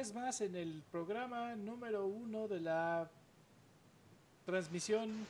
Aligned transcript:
vez 0.00 0.14
más 0.14 0.40
en 0.40 0.56
el 0.56 0.82
programa 0.90 1.54
número 1.56 2.06
uno 2.06 2.48
de 2.48 2.58
la 2.58 3.06
transmisión 4.46 5.26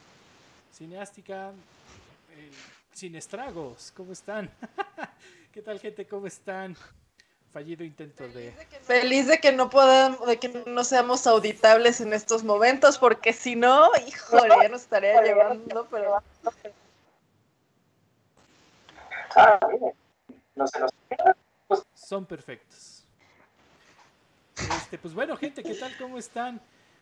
cineástica 0.73 1.51
sin 2.93 3.17
estragos. 3.17 3.93
¿Cómo 3.97 4.13
están? 4.13 4.49
¿Qué 5.53 5.61
tal, 5.61 5.80
gente? 5.80 6.07
¿Cómo 6.07 6.29
están? 6.29 6.77
Fallido 7.53 7.83
intento 7.83 8.29
de. 8.29 8.53
Feliz 8.83 9.27
de 9.27 9.41
que 9.41 9.51
no 9.51 9.69
podamos, 9.71 10.25
de 10.25 10.39
que 10.39 10.63
no 10.65 10.85
seamos 10.85 11.27
auditables 11.27 12.01
en 12.01 12.13
estos 12.13 12.45
momentos, 12.45 12.97
porque 12.97 13.33
si 13.33 13.57
no, 13.57 13.91
híjole, 14.07 14.55
ya 14.63 14.69
nos 14.69 14.83
estaría 14.83 15.21
llevando, 15.21 15.89
pero. 15.91 16.23
Ah, 19.35 19.59
no 20.55 20.66
se 20.69 20.79
nos 20.79 20.93
son 21.93 22.25
perfectos. 22.25 23.00
Este, 24.69 24.99
pues 24.99 25.15
bueno, 25.15 25.37
gente, 25.37 25.63
¿qué 25.63 25.75
tal? 25.75 25.97
¿Cómo 25.97 26.19
están? 26.19 26.61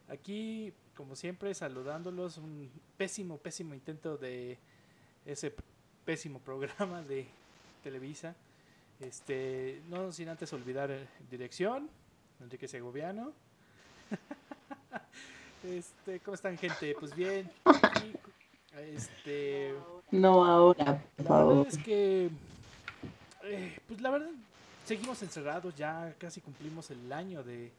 Aquí, 0.09 0.73
como 0.97 1.17
siempre, 1.17 1.53
saludándolos. 1.55 2.39
Un 2.39 2.71
pésimo, 2.97 3.39
pésimo 3.39 3.75
intento 3.75 4.17
de 4.17 4.59
ese 5.27 5.55
pésimo 6.05 6.39
programa 6.39 7.03
de 7.03 7.27
Televisa. 7.83 8.35
Este, 9.01 9.83
no 9.89 10.13
sin 10.13 10.29
antes 10.29 10.53
olvidar 10.53 10.91
eh, 10.91 11.07
dirección, 11.31 11.89
Enrique 12.41 12.69
Segoviano. 12.69 13.33
este, 15.65 16.21
¿cómo 16.21 16.35
están, 16.35 16.57
gente? 16.59 16.95
Pues 16.99 17.15
bien. 17.15 17.51
este, 18.77 19.75
no 20.11 20.45
ahora, 20.45 21.03
por 21.17 21.27
la 21.27 21.45
verdad 21.45 21.67
es 21.69 21.79
que, 21.79 22.31
eh, 23.45 23.79
pues 23.87 24.01
la 24.01 24.11
verdad, 24.11 24.31
seguimos 24.89 25.23
encerrados, 25.23 25.75
ya 25.77 26.15
casi 26.19 26.41
cumplimos 26.41 26.91
el 26.91 27.13
año 27.13 27.43
de... 27.43 27.71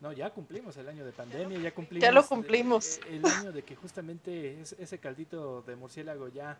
No, 0.00 0.12
ya 0.12 0.30
cumplimos 0.30 0.76
el 0.78 0.88
año 0.88 1.04
de 1.04 1.12
pandemia, 1.12 1.58
ya 1.58 1.74
cumplimos... 1.74 2.02
Ya 2.02 2.10
lo 2.10 2.26
cumplimos. 2.26 3.00
El, 3.08 3.24
año 3.26 3.52
de 3.52 3.62
que 3.62 3.76
justamente 3.76 4.60
ese 4.62 4.98
caldito 4.98 5.60
de 5.62 5.76
murciélago 5.76 6.28
ya 6.28 6.56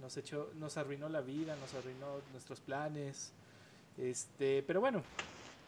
nos 0.00 0.16
echó, 0.16 0.50
nos 0.58 0.78
arruinó 0.78 1.08
la 1.08 1.20
vida, 1.20 1.54
nos 1.56 1.74
arruinó 1.74 2.22
nuestros 2.32 2.60
planes. 2.60 3.32
Este, 3.98 4.62
pero 4.62 4.80
bueno, 4.80 5.02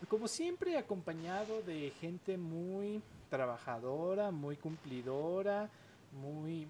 como 0.08 0.28
siempre 0.28 0.78
acompañado 0.78 1.60
de 1.62 1.92
gente 2.00 2.38
muy 2.38 3.02
trabajadora, 3.28 4.30
muy 4.30 4.56
cumplidora, 4.56 5.68
muy 6.12 6.68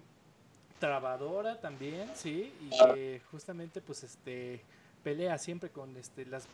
trabadora 0.79 1.61
también, 1.61 2.09
sí, 2.15 2.51
y 2.59 2.69
que 2.93 3.21
justamente 3.31 3.79
pues 3.79 4.03
este 4.03 4.61
pelea 5.03 5.37
siempre 5.37 5.69
con 5.69 5.95
este 5.95 6.25
las 6.25 6.47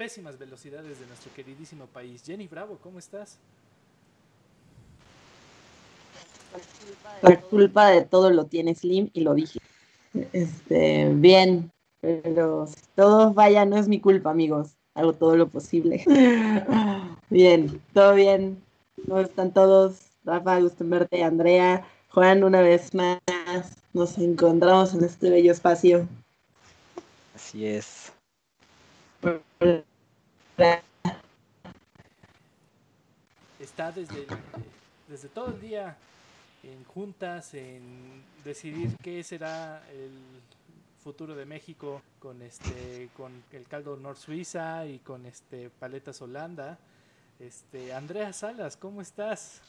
pésimas 0.00 0.38
velocidades 0.38 0.98
de 0.98 1.06
nuestro 1.06 1.30
queridísimo 1.34 1.84
país. 1.84 2.22
Jenny 2.24 2.48
Bravo, 2.48 2.78
¿cómo 2.82 2.98
estás? 2.98 3.36
La 7.20 7.38
culpa 7.38 7.88
de 7.88 8.06
todo 8.06 8.30
lo 8.30 8.46
tiene 8.46 8.74
Slim 8.74 9.10
y 9.12 9.20
lo 9.20 9.34
dije. 9.34 9.60
Este, 10.32 11.10
bien, 11.12 11.70
pero 12.00 12.66
si 12.66 12.80
todos 12.94 13.34
vaya, 13.34 13.66
no 13.66 13.76
es 13.76 13.88
mi 13.88 14.00
culpa, 14.00 14.30
amigos. 14.30 14.70
Hago 14.94 15.12
todo 15.12 15.36
lo 15.36 15.48
posible. 15.48 16.02
bien, 17.28 17.82
todo 17.92 18.14
bien. 18.14 18.58
¿Cómo 19.06 19.20
están 19.20 19.52
todos? 19.52 20.00
Rafa, 20.24 20.60
gusto 20.60 20.82
en 20.82 20.90
verte. 20.90 21.22
Andrea, 21.22 21.86
Juan, 22.08 22.42
una 22.42 22.62
vez 22.62 22.94
más, 22.94 23.20
nos 23.92 24.16
encontramos 24.16 24.94
en 24.94 25.04
este 25.04 25.28
bello 25.28 25.52
espacio. 25.52 26.08
Así 27.34 27.66
es. 27.66 28.10
Está 33.58 33.92
desde, 33.92 34.26
desde 35.08 35.28
todo 35.28 35.48
el 35.48 35.60
día 35.60 35.96
en 36.62 36.84
juntas, 36.84 37.54
en 37.54 38.22
decidir 38.44 38.94
qué 39.02 39.24
será 39.24 39.82
el 39.90 40.10
futuro 41.02 41.34
de 41.34 41.46
México 41.46 42.02
con 42.18 42.42
este 42.42 43.08
con 43.16 43.42
el 43.52 43.66
caldo 43.66 43.96
Nor 43.96 44.18
Suiza 44.18 44.84
y 44.84 44.98
con 44.98 45.24
este 45.24 45.70
paletas 45.70 46.20
Holanda. 46.20 46.78
Este 47.38 47.94
Andrea 47.94 48.34
Salas, 48.34 48.76
¿cómo 48.76 49.00
estás? 49.00 49.62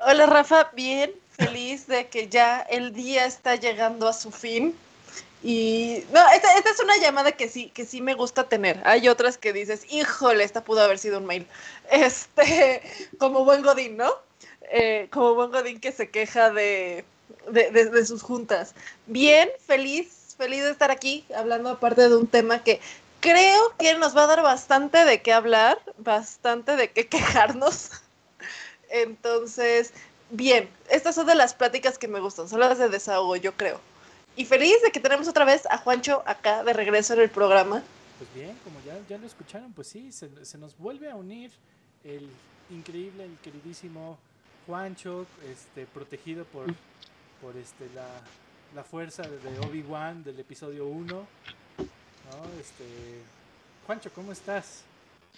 Hola 0.00 0.26
Rafa, 0.26 0.70
bien, 0.74 1.12
feliz 1.30 1.86
de 1.86 2.08
que 2.08 2.28
ya 2.28 2.60
el 2.62 2.92
día 2.92 3.24
está 3.26 3.54
llegando 3.54 4.08
a 4.08 4.12
su 4.12 4.32
fin. 4.32 4.74
Y 5.42 6.04
no, 6.12 6.20
esta, 6.30 6.56
esta, 6.56 6.70
es 6.70 6.80
una 6.80 6.96
llamada 6.96 7.32
que 7.32 7.48
sí, 7.48 7.70
que 7.70 7.84
sí 7.84 8.00
me 8.00 8.14
gusta 8.14 8.48
tener. 8.48 8.80
Hay 8.84 9.08
otras 9.08 9.38
que 9.38 9.52
dices, 9.52 9.86
híjole, 9.90 10.42
esta 10.42 10.64
pudo 10.64 10.82
haber 10.82 10.98
sido 10.98 11.18
un 11.18 11.26
mail. 11.26 11.46
Este, 11.90 12.82
como 13.18 13.44
buen 13.44 13.62
Godín, 13.62 13.96
¿no? 13.96 14.12
Eh, 14.70 15.08
como 15.10 15.34
buen 15.34 15.50
Godín 15.50 15.80
que 15.80 15.92
se 15.92 16.10
queja 16.10 16.50
de, 16.50 17.04
de, 17.50 17.70
de, 17.70 18.06
sus 18.06 18.22
juntas. 18.22 18.74
Bien, 19.06 19.48
feliz, 19.66 20.34
feliz 20.36 20.64
de 20.64 20.70
estar 20.70 20.90
aquí, 20.90 21.24
hablando 21.34 21.70
aparte 21.70 22.08
de 22.08 22.16
un 22.16 22.26
tema 22.26 22.62
que 22.62 22.80
creo 23.20 23.74
que 23.78 23.94
nos 23.94 24.16
va 24.16 24.24
a 24.24 24.26
dar 24.26 24.42
bastante 24.42 25.04
de 25.04 25.22
qué 25.22 25.32
hablar, 25.32 25.80
bastante 25.96 26.76
de 26.76 26.90
qué 26.90 27.06
quejarnos. 27.08 27.90
Entonces, 28.90 29.92
bien, 30.30 30.68
estas 30.90 31.14
son 31.14 31.26
de 31.26 31.34
las 31.34 31.54
pláticas 31.54 31.96
que 31.96 32.08
me 32.08 32.20
gustan, 32.20 32.48
son 32.48 32.60
las 32.60 32.78
de 32.78 32.88
desahogo, 32.88 33.36
yo 33.36 33.52
creo. 33.54 33.80
Y 34.38 34.44
feliz 34.44 34.80
de 34.84 34.92
que 34.92 35.00
tenemos 35.00 35.26
otra 35.26 35.44
vez 35.44 35.66
a 35.66 35.78
Juancho 35.78 36.22
acá 36.24 36.62
de 36.62 36.72
regreso 36.72 37.12
en 37.14 37.22
el 37.22 37.28
programa. 37.28 37.82
Pues 38.18 38.32
bien, 38.32 38.56
como 38.62 38.80
ya, 38.86 38.96
ya 39.08 39.18
lo 39.18 39.26
escucharon, 39.26 39.72
pues 39.72 39.88
sí, 39.88 40.12
se, 40.12 40.58
nos 40.58 40.78
vuelve 40.78 41.10
a 41.10 41.16
unir 41.16 41.50
el 42.04 42.30
increíble, 42.70 43.24
el 43.24 43.36
queridísimo 43.42 44.16
Juancho, 44.64 45.26
este, 45.50 45.86
protegido 45.86 46.44
por, 46.44 46.66
por 47.42 47.56
este, 47.56 47.88
la, 47.96 48.06
la 48.76 48.84
fuerza 48.84 49.24
de 49.24 49.58
Obi-Wan 49.66 50.22
del 50.22 50.38
episodio 50.38 50.86
1. 50.86 51.26
Este, 52.60 52.84
Juancho, 53.88 54.12
¿cómo 54.14 54.30
estás? 54.30 54.84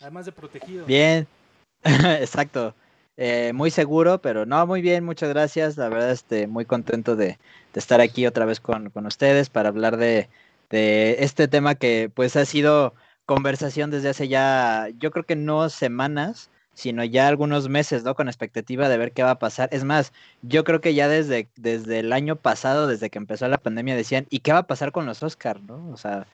Además 0.03 0.27
de 0.27 0.33
protegido. 0.33 0.85
Bien, 0.85 1.27
exacto. 1.85 2.75
Eh, 3.23 3.53
muy 3.53 3.71
seguro, 3.71 4.23
pero 4.23 4.47
no, 4.47 4.67
muy 4.67 4.81
bien, 4.81 5.05
muchas 5.05 5.29
gracias. 5.29 5.77
La 5.77 5.91
verdad, 5.91 6.11
este, 6.11 6.47
muy 6.47 6.65
contento 6.65 7.17
de, 7.17 7.39
estar 7.75 8.01
aquí 8.01 8.27
otra 8.27 8.47
vez 8.47 8.61
con, 8.61 8.91
ustedes 9.07 9.51
para 9.51 9.69
hablar 9.69 9.99
de, 9.99 10.31
este 10.71 11.47
tema 11.47 11.75
que 11.75 12.11
pues 12.15 12.37
ha 12.37 12.47
sido 12.47 12.95
conversación 13.27 13.91
desde 13.91 14.09
hace 14.09 14.29
ya, 14.29 14.89
yo 14.99 15.11
creo 15.11 15.27
que 15.27 15.37
no 15.37 15.69
semanas, 15.69 16.51
sino 16.73 17.05
ya 17.05 17.29
algunos 17.29 17.69
meses, 17.69 18.05
¿no? 18.05 18.15
Con 18.15 18.29
expectativa 18.29 18.89
de 18.89 18.97
ver 18.97 19.13
qué 19.13 19.23
va 19.23 19.33
a 19.33 19.39
pasar. 19.39 19.69
Es 19.71 19.85
más, 19.85 20.13
yo 20.41 20.65
creo 20.65 20.81
que 20.81 20.95
ya 20.95 21.07
desde, 21.09 21.51
desde 21.57 21.99
el 21.99 22.15
año 22.15 22.37
pasado, 22.37 22.87
desde 22.87 23.11
que 23.11 23.19
empezó 23.19 23.49
la 23.49 23.59
pandemia, 23.59 23.97
decían, 23.97 24.27
¿y 24.31 24.41
qué 24.41 24.53
va 24.55 24.61
a 24.61 24.67
pasar 24.67 24.93
con 24.93 25.05
los 25.05 25.23
Oscars, 25.23 25.63
no? 25.65 25.91
O 25.93 25.97
sea, 25.99 26.27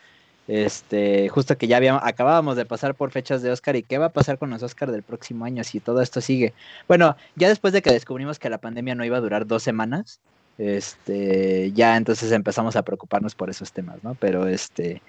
este, 0.48 1.28
justo 1.28 1.58
que 1.58 1.66
ya 1.66 1.76
habíamos, 1.76 2.02
acabábamos 2.04 2.56
de 2.56 2.64
pasar 2.64 2.94
por 2.94 3.10
fechas 3.10 3.42
de 3.42 3.50
Oscar 3.50 3.76
y 3.76 3.82
qué 3.82 3.98
va 3.98 4.06
a 4.06 4.12
pasar 4.12 4.38
con 4.38 4.50
los 4.50 4.62
Oscar 4.62 4.92
del 4.92 5.02
próximo 5.02 5.44
año 5.44 5.64
si 5.64 5.80
todo 5.80 6.00
esto 6.00 6.20
sigue. 6.20 6.54
Bueno, 6.86 7.16
ya 7.34 7.48
después 7.48 7.72
de 7.72 7.82
que 7.82 7.92
descubrimos 7.92 8.38
que 8.38 8.50
la 8.50 8.58
pandemia 8.58 8.94
no 8.94 9.04
iba 9.04 9.16
a 9.16 9.20
durar 9.20 9.46
dos 9.46 9.62
semanas, 9.62 10.20
este, 10.58 11.72
ya 11.72 11.96
entonces 11.96 12.32
empezamos 12.32 12.76
a 12.76 12.82
preocuparnos 12.82 13.34
por 13.34 13.50
esos 13.50 13.72
temas, 13.72 14.02
¿no? 14.02 14.14
Pero 14.14 14.46
este, 14.46 15.02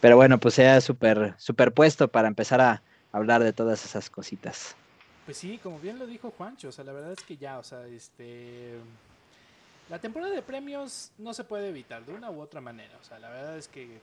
pero 0.00 0.16
bueno, 0.16 0.38
pues 0.38 0.54
sea 0.54 0.80
súper 0.80 1.34
superpuesto 1.36 2.08
para 2.08 2.28
empezar 2.28 2.60
a 2.60 2.82
hablar 3.12 3.42
de 3.44 3.52
todas 3.52 3.84
esas 3.84 4.08
cositas. 4.08 4.74
Pues 5.26 5.36
sí, 5.36 5.60
como 5.62 5.78
bien 5.78 5.98
lo 5.98 6.06
dijo 6.06 6.32
Juancho, 6.36 6.68
o 6.68 6.72
sea, 6.72 6.84
la 6.84 6.92
verdad 6.92 7.12
es 7.12 7.22
que 7.22 7.36
ya, 7.36 7.58
o 7.58 7.62
sea, 7.62 7.86
este 7.86 8.78
la 9.90 9.98
temporada 9.98 10.32
de 10.32 10.42
premios 10.42 11.10
no 11.18 11.34
se 11.34 11.42
puede 11.44 11.68
evitar 11.68 12.04
de 12.06 12.14
una 12.14 12.30
u 12.30 12.40
otra 12.40 12.60
manera, 12.60 12.96
o 13.00 13.04
sea, 13.04 13.18
la 13.18 13.28
verdad 13.28 13.58
es 13.58 13.68
que 13.68 13.98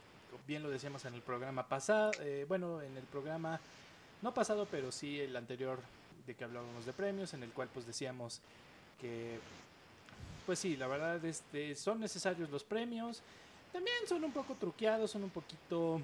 bien 0.47 0.63
lo 0.63 0.69
decíamos 0.69 1.05
en 1.05 1.13
el 1.13 1.21
programa 1.21 1.67
pasado, 1.67 2.11
eh, 2.21 2.45
bueno, 2.47 2.81
en 2.81 2.95
el 2.97 3.03
programa 3.03 3.59
no 4.21 4.33
pasado, 4.33 4.67
pero 4.69 4.91
sí 4.91 5.19
el 5.19 5.35
anterior 5.35 5.79
de 6.25 6.35
que 6.35 6.43
hablábamos 6.43 6.85
de 6.85 6.93
premios, 6.93 7.33
en 7.33 7.43
el 7.43 7.51
cual 7.51 7.69
pues 7.73 7.85
decíamos 7.85 8.41
que, 8.99 9.39
pues 10.45 10.59
sí, 10.59 10.75
la 10.75 10.87
verdad 10.87 11.23
este, 11.23 11.75
son 11.75 11.99
necesarios 11.99 12.49
los 12.49 12.63
premios, 12.63 13.21
también 13.71 13.97
son 14.07 14.23
un 14.23 14.31
poco 14.31 14.55
truqueados, 14.55 15.11
son 15.11 15.23
un 15.23 15.29
poquito, 15.29 16.01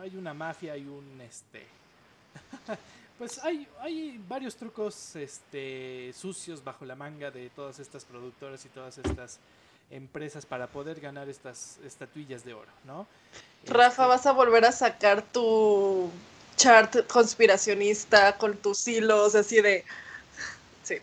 hay 0.00 0.16
una 0.16 0.34
mafia 0.34 0.76
y 0.76 0.86
un, 0.86 1.20
este, 1.20 1.66
pues 3.18 3.38
hay, 3.42 3.66
hay 3.80 4.22
varios 4.28 4.56
trucos 4.56 5.16
este, 5.16 6.12
sucios 6.12 6.62
bajo 6.62 6.84
la 6.84 6.94
manga 6.94 7.30
de 7.30 7.48
todas 7.50 7.78
estas 7.78 8.04
productoras 8.04 8.64
y 8.64 8.68
todas 8.68 8.98
estas 8.98 9.38
empresas 9.90 10.44
para 10.46 10.66
poder 10.66 11.00
ganar 11.00 11.28
estas 11.28 11.78
estatuillas 11.84 12.44
de 12.44 12.54
oro, 12.54 12.70
¿no? 12.84 13.06
Rafa, 13.66 14.02
este 14.02 14.08
vas 14.08 14.26
a 14.26 14.32
volver 14.32 14.64
a 14.64 14.72
sacar 14.72 15.22
tu 15.22 16.10
chart 16.56 17.06
conspiracionista 17.06 18.36
con 18.38 18.56
tus 18.56 18.86
hilos 18.88 19.34
así 19.34 19.60
de... 19.60 19.84
Sí. 20.82 20.96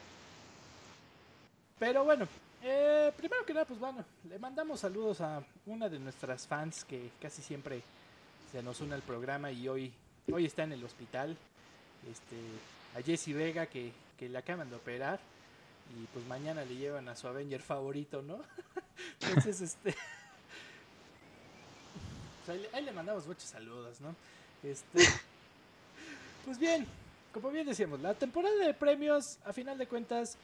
Pero 1.80 2.04
bueno, 2.04 2.28
eh, 2.62 3.12
primero 3.18 3.46
que 3.46 3.54
nada, 3.54 3.66
pues 3.66 3.80
bueno, 3.80 4.04
le 4.30 4.40
mandamos 4.40 4.80
saludos 4.80 5.22
a 5.22 5.44
una 5.66 5.90
de 5.90 6.00
nuestras 6.00 6.48
fans 6.48 6.86
que 6.86 7.10
casi 7.22 7.42
siempre 7.42 7.82
se 8.52 8.64
nos 8.64 8.82
une 8.82 8.96
al 8.96 9.02
programa 9.02 9.52
y 9.52 9.68
hoy, 9.68 9.94
hoy 10.32 10.46
está 10.46 10.64
en 10.64 10.74
el 10.74 10.84
hospital. 10.84 11.38
este, 12.12 12.36
a 12.98 13.02
Jesse 13.02 13.34
Vega 13.34 13.66
que, 13.66 13.92
que 14.18 14.30
le 14.30 14.38
acaban 14.38 14.70
de 14.70 14.76
operar 14.76 15.20
y 15.96 16.06
pues 16.14 16.26
mañana 16.26 16.66
le 16.66 16.76
llevan 16.76 17.08
a 17.10 17.16
su 17.16 17.28
Avenger 17.28 17.62
favorito, 17.62 18.22
¿no? 18.22 18.40
Entonces, 19.22 19.62
este... 19.62 19.96
pues 22.46 22.50
ahí, 22.50 22.68
ahí 22.74 22.84
le 22.86 22.92
mandamos 22.92 23.26
muchos 23.28 23.46
saludos, 23.46 24.02
¿no? 24.02 24.16
Este... 24.64 25.00
Pues 26.46 26.60
bien, 26.60 26.86
como 27.34 27.52
bien 27.52 27.66
decíamos, 27.66 28.02
la 28.02 28.14
temporada 28.14 28.56
de 28.56 28.74
premios, 28.74 29.38
a 29.46 29.54
final 29.54 29.78
de 29.78 29.88
cuentas, 29.88 30.38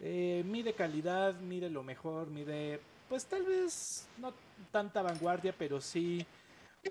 eh, 0.00 0.42
mide 0.46 0.72
calidad, 0.72 1.34
mide 1.34 1.68
lo 1.68 1.82
mejor, 1.82 2.28
mide, 2.28 2.80
pues 3.08 3.26
tal 3.26 3.42
vez 3.42 4.06
no 4.18 4.32
tanta 4.72 5.02
vanguardia, 5.02 5.54
pero 5.56 5.80
sí 5.80 6.26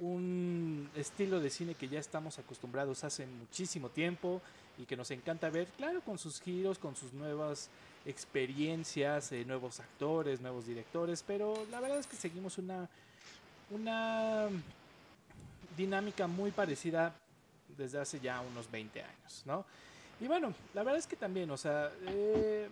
un 0.02 0.90
estilo 0.96 1.40
de 1.40 1.50
cine 1.50 1.76
que 1.76 1.88
ya 1.88 2.00
estamos 2.00 2.40
acostumbrados 2.40 3.04
hace 3.04 3.26
muchísimo 3.26 3.90
tiempo 3.90 4.42
y 4.78 4.86
que 4.86 4.96
nos 4.96 5.12
encanta 5.12 5.50
ver, 5.50 5.68
claro, 5.78 6.02
con 6.02 6.18
sus 6.18 6.40
giros, 6.40 6.80
con 6.80 6.96
sus 6.96 7.14
nuevas 7.14 7.70
experiencias, 8.06 9.32
eh, 9.32 9.46
nuevos 9.46 9.80
actores, 9.80 10.42
nuevos 10.42 10.66
directores, 10.66 11.24
pero 11.26 11.66
la 11.72 11.80
verdad 11.80 12.00
es 12.00 12.08
que 12.08 12.16
seguimos 12.16 12.58
una, 12.58 12.90
una 13.70 14.50
dinámica 15.78 16.28
muy 16.28 16.52
parecida 16.52 17.14
desde 17.78 18.00
hace 18.00 18.20
ya 18.20 18.42
unos 18.42 18.70
20 18.70 19.02
años, 19.02 19.44
¿no? 19.46 19.66
Y 20.20 20.28
bueno, 20.28 20.54
la 20.74 20.84
verdad 20.84 21.00
es 21.00 21.08
que 21.08 21.16
también, 21.16 21.50
o 21.50 21.58
sea, 21.58 21.92
eh, 22.08 22.70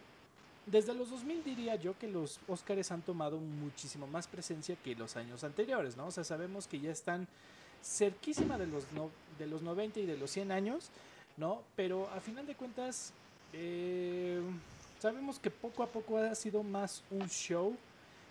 desde 0.66 0.94
los 0.94 1.10
2000 1.10 1.44
diría 1.44 1.76
yo 1.76 1.98
que 1.98 2.08
los 2.08 2.40
Óscares 2.48 2.92
han 2.92 3.02
tomado 3.02 3.38
muchísimo 3.38 4.08
más 4.08 4.28
presencia 4.28 4.76
que 4.84 4.96
los 4.96 5.16
años 5.16 5.44
anteriores, 5.44 5.98
¿no? 5.98 6.08
O 6.08 6.12
sea, 6.12 6.24
sabemos 6.24 6.68
que 6.68 6.80
ya 6.80 6.92
están 6.92 7.28
cerquísima 7.84 8.58
de 8.58 8.68
los, 8.68 8.92
no, 8.94 9.10
de 9.40 9.48
los 9.48 9.64
90 9.64 10.02
y 10.02 10.06
de 10.06 10.18
los 10.18 10.30
100 10.32 10.52
años, 10.52 10.90
¿no? 11.38 11.64
Pero 11.76 12.10
a 12.10 12.22
final 12.22 12.46
de 12.46 12.56
cuentas, 12.56 13.12
eh, 13.54 14.40
sabemos 15.02 15.40
que 15.40 15.50
poco 15.50 15.84
a 15.84 15.88
poco 15.88 16.18
ha 16.18 16.36
sido 16.36 16.64
más 16.64 17.04
un 17.10 17.28
show 17.30 17.76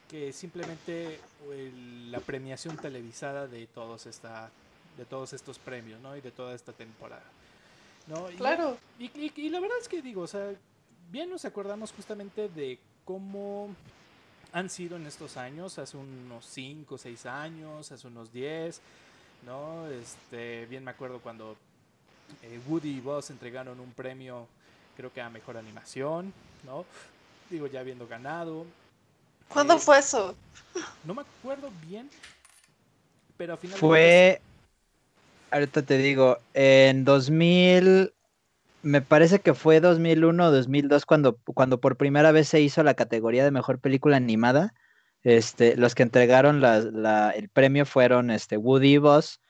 que 0.09 0.33
simplemente 0.33 1.19
el, 1.53 2.11
la 2.11 2.21
premiación 2.21 2.77
televisada 2.77 3.47
de 3.47 3.67
todos 3.67 4.07
esta 4.07 4.51
de 4.97 5.05
todos 5.05 5.33
estos 5.33 5.59
premios, 5.59 6.01
¿no? 6.01 6.17
Y 6.17 6.21
de 6.21 6.31
toda 6.31 6.55
esta 6.55 6.73
temporada. 6.73 7.23
Claro. 8.37 8.77
Y, 8.99 9.05
y- 9.19 9.33
y 9.37 9.49
la 9.49 9.61
verdad 9.61 9.79
es 9.81 9.89
que 9.89 10.03
digo, 10.03 10.23
o 10.23 10.27
sea, 10.27 10.53
bien 11.11 11.31
nos 11.31 11.45
acordamos 11.45 11.93
justamente 11.93 12.49
de 12.49 12.79
cómo 13.05 13.69
han 14.53 14.69
sido 14.69 14.97
en 14.97 15.07
estos 15.07 15.37
años, 15.37 15.79
hace 15.79 15.97
unos 15.97 16.45
5 16.45 16.97
o 16.97 16.99
6 16.99 17.25
años, 17.27 17.93
hace 17.93 18.07
unos 18.09 18.33
10, 18.33 18.81
¿no? 19.47 19.87
Este, 19.89 20.67
bien 20.67 20.83
me 20.85 20.91
acuerdo 20.91 21.21
cuando 21.21 21.57
eh, 22.43 22.61
Woody 22.69 22.97
y 22.97 23.01
Buzz 23.01 23.31
entregaron 23.31 23.79
un 23.81 23.93
premio, 23.93 24.49
creo 24.97 25.13
que 25.13 25.21
a 25.21 25.31
Mejor 25.31 25.57
Animación, 25.57 26.33
¿no? 26.65 26.85
Digo, 27.49 27.67
ya 27.67 27.81
habiendo 27.81 28.07
ganado. 28.07 28.67
¿Cuándo 29.49 29.75
Eh, 29.75 29.79
fue 29.79 29.99
eso? 29.99 30.35
No 31.05 31.15
me 31.15 31.23
acuerdo 31.23 31.71
bien, 31.89 32.09
pero 33.37 33.55
al 33.55 33.59
final... 33.59 33.79
Fue, 33.79 34.41
ahorita 35.51 35.83
te 35.83 35.99
digo, 35.99 36.39
en 36.55 37.05
2000, 37.05 38.13
me 38.83 39.03
parece 39.03 39.41
que 39.41 39.55
fue 39.55 39.81
2001 39.81 40.47
o 40.47 40.51
2002 40.51 41.07
cuando, 41.07 41.37
cuando 41.55 41.81
por 41.81 41.97
primera 41.97 42.31
vez 42.33 42.49
se 42.49 42.61
hizo 42.61 42.83
la 42.83 42.95
categoría 42.95 43.45
de 43.45 43.51
mejor 43.51 43.81
película 43.81 44.17
animada. 44.17 44.75
Este, 45.23 45.77
los 45.77 45.95
que 45.95 46.03
entregaron 46.03 46.61
la- 46.61 46.79
la- 46.81 47.31
el 47.31 47.49
premio 47.51 47.85
fueron 47.85 48.31
este, 48.31 48.57
Woody 48.57 48.95
y 48.95 48.99
Buzz 48.99 49.41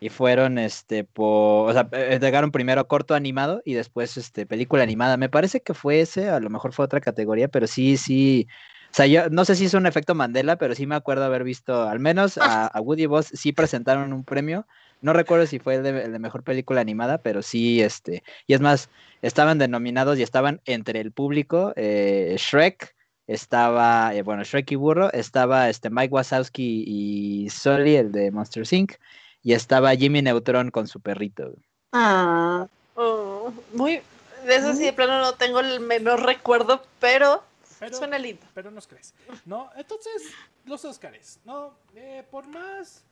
y 0.00 0.08
fueron, 0.08 0.58
este, 0.58 1.04
por, 1.04 1.70
o 1.70 1.72
sea, 1.72 1.88
eh, 1.92 2.08
entregaron 2.12 2.50
primero 2.50 2.88
corto 2.88 3.14
animado 3.14 3.62
y 3.64 3.74
después, 3.74 4.16
este, 4.16 4.46
película 4.46 4.82
animada. 4.82 5.16
Me 5.18 5.28
parece 5.28 5.60
que 5.60 5.74
fue 5.74 6.00
ese, 6.00 6.30
a 6.30 6.40
lo 6.40 6.50
mejor 6.50 6.72
fue 6.72 6.86
otra 6.86 7.00
categoría, 7.00 7.48
pero 7.48 7.66
sí, 7.66 7.96
sí. 7.96 8.48
O 8.90 8.94
sea, 8.94 9.06
yo 9.06 9.28
no 9.30 9.44
sé 9.44 9.54
si 9.56 9.66
es 9.66 9.74
un 9.74 9.86
efecto 9.86 10.14
Mandela, 10.14 10.56
pero 10.56 10.74
sí 10.74 10.86
me 10.86 10.96
acuerdo 10.96 11.24
haber 11.24 11.44
visto, 11.44 11.82
al 11.82 12.00
menos 12.00 12.38
a, 12.38 12.66
a 12.66 12.80
Woody 12.80 13.06
Buzz 13.06 13.28
sí 13.34 13.52
presentaron 13.52 14.12
un 14.12 14.24
premio. 14.24 14.66
No 15.02 15.12
recuerdo 15.12 15.46
si 15.46 15.58
fue 15.58 15.76
el 15.76 15.82
de, 15.82 16.02
el 16.04 16.12
de 16.12 16.18
mejor 16.18 16.42
película 16.42 16.80
animada, 16.80 17.18
pero 17.18 17.42
sí, 17.42 17.80
este, 17.80 18.22
y 18.46 18.54
es 18.54 18.60
más, 18.60 18.90
estaban 19.22 19.58
denominados 19.58 20.18
y 20.18 20.22
estaban 20.22 20.60
entre 20.66 21.00
el 21.00 21.12
público, 21.12 21.72
eh, 21.76 22.36
Shrek, 22.38 22.94
estaba, 23.26 24.14
eh, 24.14 24.22
bueno, 24.22 24.42
Shrek 24.44 24.72
y 24.72 24.74
Burro, 24.76 25.12
estaba 25.12 25.68
este 25.68 25.88
Mike 25.88 26.12
Wazowski 26.12 26.84
y 26.86 27.48
Sully, 27.50 27.96
el 27.96 28.12
de 28.12 28.30
Monster 28.30 28.64
Inc., 28.70 28.94
y 29.42 29.52
estaba 29.54 29.94
Jimmy 29.94 30.22
Neutron 30.22 30.70
con 30.70 30.86
su 30.88 31.00
perrito. 31.00 31.54
Ah, 31.92 32.66
Oh, 32.96 33.52
muy. 33.72 34.02
De 34.44 34.56
eso 34.56 34.74
sí, 34.74 34.84
de 34.84 34.92
plano 34.92 35.20
no 35.20 35.32
tengo 35.34 35.60
el 35.60 35.80
menor 35.80 36.22
recuerdo, 36.22 36.82
pero, 36.98 37.42
Pero- 37.78 37.96
suena 37.96 38.18
lindo. 38.18 38.42
pero 38.52 38.70
nos 38.70 38.86
crees. 38.86 39.14
¿No? 39.46 39.70
Entonces, 39.76 40.22
los 40.66 40.84
Óscares, 40.84 41.38
¿no? 41.44 41.74
Eh, 41.94 42.24
por 42.30 42.46
más 42.46 43.02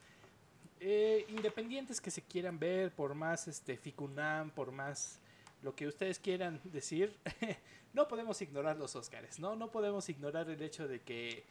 eh, 0.79 1.25
independientes 1.29 1.99
que 2.01 2.11
se 2.11 2.21
quieran 2.21 2.59
ver, 2.59 2.91
por 2.91 3.15
más 3.15 3.47
este 3.47 3.77
Ficunam, 3.77 4.51
por 4.51 4.71
más 4.71 5.17
lo 5.63 5.75
que 5.75 5.87
ustedes 5.87 6.19
quieran 6.19 6.59
decir, 6.65 7.15
no 7.93 8.07
podemos 8.07 8.41
ignorar 8.41 8.77
los 8.77 8.95
Óscares, 8.95 9.39
¿no? 9.39 9.55
No 9.55 9.69
podemos 9.71 10.07
ignorar 10.09 10.49
el 10.49 10.61
hecho 10.61 10.87
de 10.87 10.99
que 11.01 11.43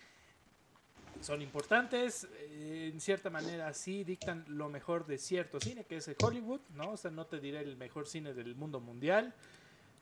son 1.21 1.43
importantes, 1.43 2.27
eh, 2.33 2.91
en 2.93 3.01
cierta 3.01 3.31
manera 3.31 3.73
sí 3.75 4.05
dictan 4.05 4.45
lo 4.49 4.69
mejor 4.69 5.07
de 5.07 5.19
cierto 5.19 5.61
cine, 5.61 5.85
que 5.85 5.97
es 5.97 6.09
el 6.09 6.17
Hollywood, 6.23 6.61
¿no? 6.75 6.93
O 6.93 6.97
sea, 6.97 7.11
no 7.11 7.27
te 7.27 7.41
diré 7.41 7.61
el 7.61 7.77
mejor 7.77 8.07
cine 8.07 8.35
del 8.35 8.55
mundo 8.55 8.81
mundial, 8.81 9.35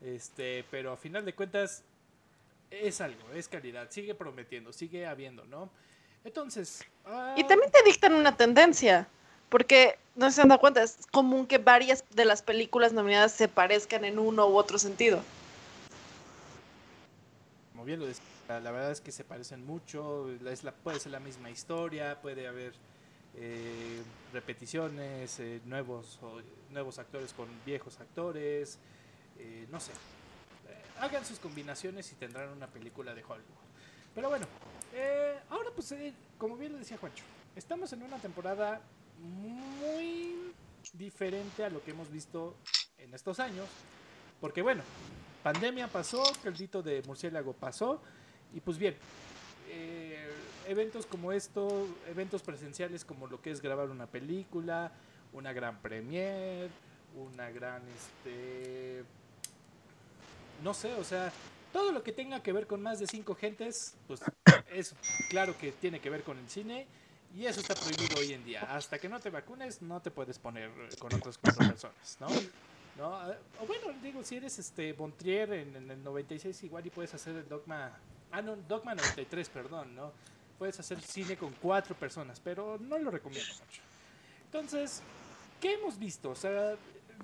este, 0.01 0.63
pero 0.69 0.91
a 0.91 0.97
final 0.97 1.25
de 1.25 1.33
cuentas 1.33 1.83
es 2.69 3.01
algo, 3.01 3.31
es 3.33 3.47
calidad, 3.47 3.89
sigue 3.89 4.13
prometiendo, 4.13 4.71
sigue 4.71 5.07
habiendo, 5.07 5.45
¿no? 5.45 5.69
Entonces... 6.23 6.83
ah, 7.05 7.35
Y 7.37 7.43
también 7.45 7.71
te 7.71 7.81
dictan 7.83 8.13
una 8.13 8.35
tendencia, 8.35 9.07
porque 9.49 9.97
no 10.15 10.29
se 10.31 10.41
han 10.41 10.49
dado 10.49 10.59
cuenta, 10.59 10.83
es 10.83 10.97
común 11.11 11.47
que 11.47 11.57
varias 11.57 12.03
de 12.11 12.25
las 12.25 12.41
películas 12.41 12.93
nominadas 12.93 13.31
se 13.31 13.47
parezcan 13.47 14.05
en 14.05 14.19
uno 14.19 14.47
u 14.47 14.57
otro 14.57 14.77
sentido. 14.77 15.21
Como 17.71 17.85
bien 17.85 17.99
lo 17.99 18.07
decía, 18.07 18.23
la 18.47 18.71
verdad 18.71 18.91
es 18.91 19.01
que 19.01 19.11
se 19.11 19.23
parecen 19.23 19.65
mucho, 19.65 20.31
es 20.31 20.63
la, 20.63 20.71
puede 20.71 20.99
ser 20.99 21.11
la 21.11 21.19
misma 21.19 21.49
historia, 21.49 22.21
puede 22.21 22.47
haber 22.47 22.73
eh, 23.35 24.01
repeticiones, 24.33 25.39
eh, 25.39 25.61
nuevos, 25.65 26.17
o- 26.21 26.41
nuevos 26.71 26.97
actores 26.97 27.33
con 27.33 27.47
viejos 27.65 27.99
actores, 27.99 28.79
eh, 29.37 29.67
no 29.69 29.79
sé. 29.79 29.91
Hagan 30.99 31.23
sus 31.25 31.37
combinaciones 31.39 32.11
y 32.11 32.15
tendrán 32.15 32.49
una 32.49 32.67
película 32.67 33.13
de 33.13 33.23
Hollywood. 33.23 33.43
Pero 34.15 34.29
bueno, 34.29 34.47
ahora 35.49 35.69
pues, 35.75 35.93
como 36.39 36.57
bien 36.57 36.71
lo 36.71 36.79
decía 36.79 36.97
Juancho, 36.97 37.23
estamos 37.55 37.93
en 37.93 38.01
una 38.01 38.17
temporada 38.17 38.81
muy 39.19 40.53
diferente 40.93 41.63
a 41.63 41.69
lo 41.69 41.83
que 41.83 41.91
hemos 41.91 42.11
visto 42.11 42.55
en 42.97 43.13
estos 43.13 43.39
años. 43.39 43.67
Porque 44.41 44.63
bueno, 44.63 44.81
pandemia 45.43 45.87
pasó, 45.87 46.23
caldito 46.43 46.81
de 46.81 47.03
murciélago 47.03 47.53
pasó, 47.53 48.01
y 48.53 48.59
pues 48.59 48.77
bien, 48.77 48.95
eh, 49.69 50.29
eventos 50.67 51.05
como 51.05 51.31
esto, 51.31 51.87
eventos 52.09 52.41
presenciales 52.41 53.05
como 53.05 53.27
lo 53.27 53.41
que 53.41 53.51
es 53.51 53.61
grabar 53.61 53.89
una 53.89 54.07
película, 54.07 54.91
una 55.33 55.53
gran 55.53 55.81
premiere, 55.81 56.69
una 57.15 57.49
gran, 57.51 57.81
este, 57.89 59.03
no 60.63 60.73
sé, 60.73 60.93
o 60.93 61.03
sea, 61.03 61.31
todo 61.73 61.91
lo 61.91 62.03
que 62.03 62.11
tenga 62.11 62.41
que 62.41 62.51
ver 62.51 62.67
con 62.67 62.81
más 62.81 62.99
de 62.99 63.07
cinco 63.07 63.35
gentes, 63.35 63.95
pues 64.07 64.21
es 64.71 64.95
claro 65.29 65.57
que 65.57 65.71
tiene 65.71 65.99
que 65.99 66.09
ver 66.09 66.23
con 66.23 66.37
el 66.37 66.49
cine. 66.49 66.87
Y 67.35 67.45
eso 67.45 67.59
está 67.59 67.75
prohibido 67.75 68.19
hoy 68.19 68.33
en 68.33 68.43
día. 68.45 68.61
Hasta 68.61 68.97
que 68.97 69.09
no 69.09 69.19
te 69.19 69.29
vacunes, 69.29 69.81
no 69.81 70.01
te 70.01 70.09
puedes 70.09 70.39
poner 70.39 70.71
con 70.97 71.13
otras 71.13 71.37
cuatro 71.37 71.67
personas, 71.67 72.17
¿no? 72.19 72.27
¿no? 72.97 73.31
Eh, 73.31 73.37
O 73.61 73.67
bueno, 73.67 73.93
digo, 74.01 74.23
si 74.23 74.37
eres 74.37 74.57
este 74.57 74.93
Bontrier 74.93 75.51
en, 75.53 75.75
en 75.75 75.91
el 75.91 76.03
96, 76.03 76.63
igual 76.63 76.85
y 76.87 76.89
puedes 76.89 77.13
hacer 77.13 77.35
el 77.35 77.47
Dogma. 77.47 77.91
Ah, 78.31 78.41
no, 78.41 78.55
Dogma 78.55 78.93
93, 78.95 79.49
perdón, 79.49 79.95
¿no? 79.95 80.11
Puedes 80.57 80.79
hacer 80.79 81.01
cine 81.01 81.37
con 81.37 81.53
cuatro 81.53 81.95
personas, 81.95 82.39
pero 82.39 82.77
no 82.79 82.97
lo 82.97 83.11
recomiendo 83.11 83.53
mucho. 83.53 83.81
Entonces, 84.45 85.01
¿qué 85.61 85.73
hemos 85.73 85.97
visto? 85.99 86.31
O 86.31 86.35
sea, 86.35 86.75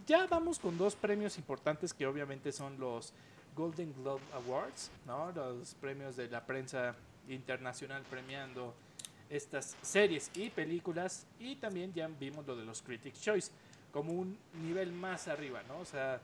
ya 0.06 0.28
vamos 0.28 0.60
con 0.60 0.78
dos 0.78 0.96
premios 0.96 1.38
importantes 1.38 1.94
que 1.94 2.06
obviamente 2.06 2.52
son 2.52 2.80
los 2.80 3.14
Golden 3.56 3.94
Globe 3.94 4.22
Awards, 4.34 4.92
¿no? 5.06 5.32
Los 5.32 5.76
premios 5.76 6.16
de 6.16 6.30
la 6.30 6.46
prensa 6.46 6.96
internacional 7.28 8.04
premiando 8.10 8.74
estas 9.30 9.76
series 9.82 10.30
y 10.36 10.50
películas 10.50 11.26
y 11.40 11.56
también 11.56 11.94
ya 11.94 12.08
vimos 12.08 12.46
lo 12.46 12.56
de 12.56 12.66
los 12.66 12.82
Critics 12.82 13.22
Choice 13.22 13.52
como 13.92 14.12
un 14.14 14.38
nivel 14.62 14.92
más 14.92 15.28
arriba, 15.28 15.62
¿no? 15.68 15.80
O 15.80 15.86
sea, 15.86 16.20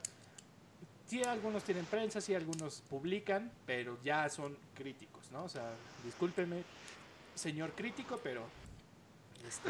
sí 1.10 1.24
algunos 1.24 1.64
tienen 1.64 1.84
prensa, 1.86 2.20
sí 2.20 2.34
algunos 2.34 2.82
publican, 2.88 3.50
pero 3.66 3.98
ya 4.04 4.28
son 4.28 4.56
críticos, 4.74 5.24
¿no? 5.32 5.44
O 5.44 5.48
sea, 5.48 5.72
discúlpeme, 6.04 6.62
señor 7.34 7.72
crítico, 7.72 8.20
pero 8.22 8.44
este, 9.46 9.68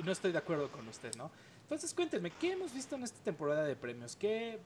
no- 0.04 0.12
estoy 0.12 0.30
de 0.30 0.38
acuerdo 0.38 0.68
con 0.70 0.86
usted, 0.86 1.12
¿no? 1.16 1.30
Entonces 1.62 1.92
cuéntenme, 1.92 2.30
¿qué 2.30 2.52
hemos 2.52 2.72
visto 2.72 2.94
en 2.94 3.02
esta 3.02 3.18
temporada 3.24 3.64
de 3.64 3.74
premios? 3.74 4.14
¿Qué, 4.14 4.60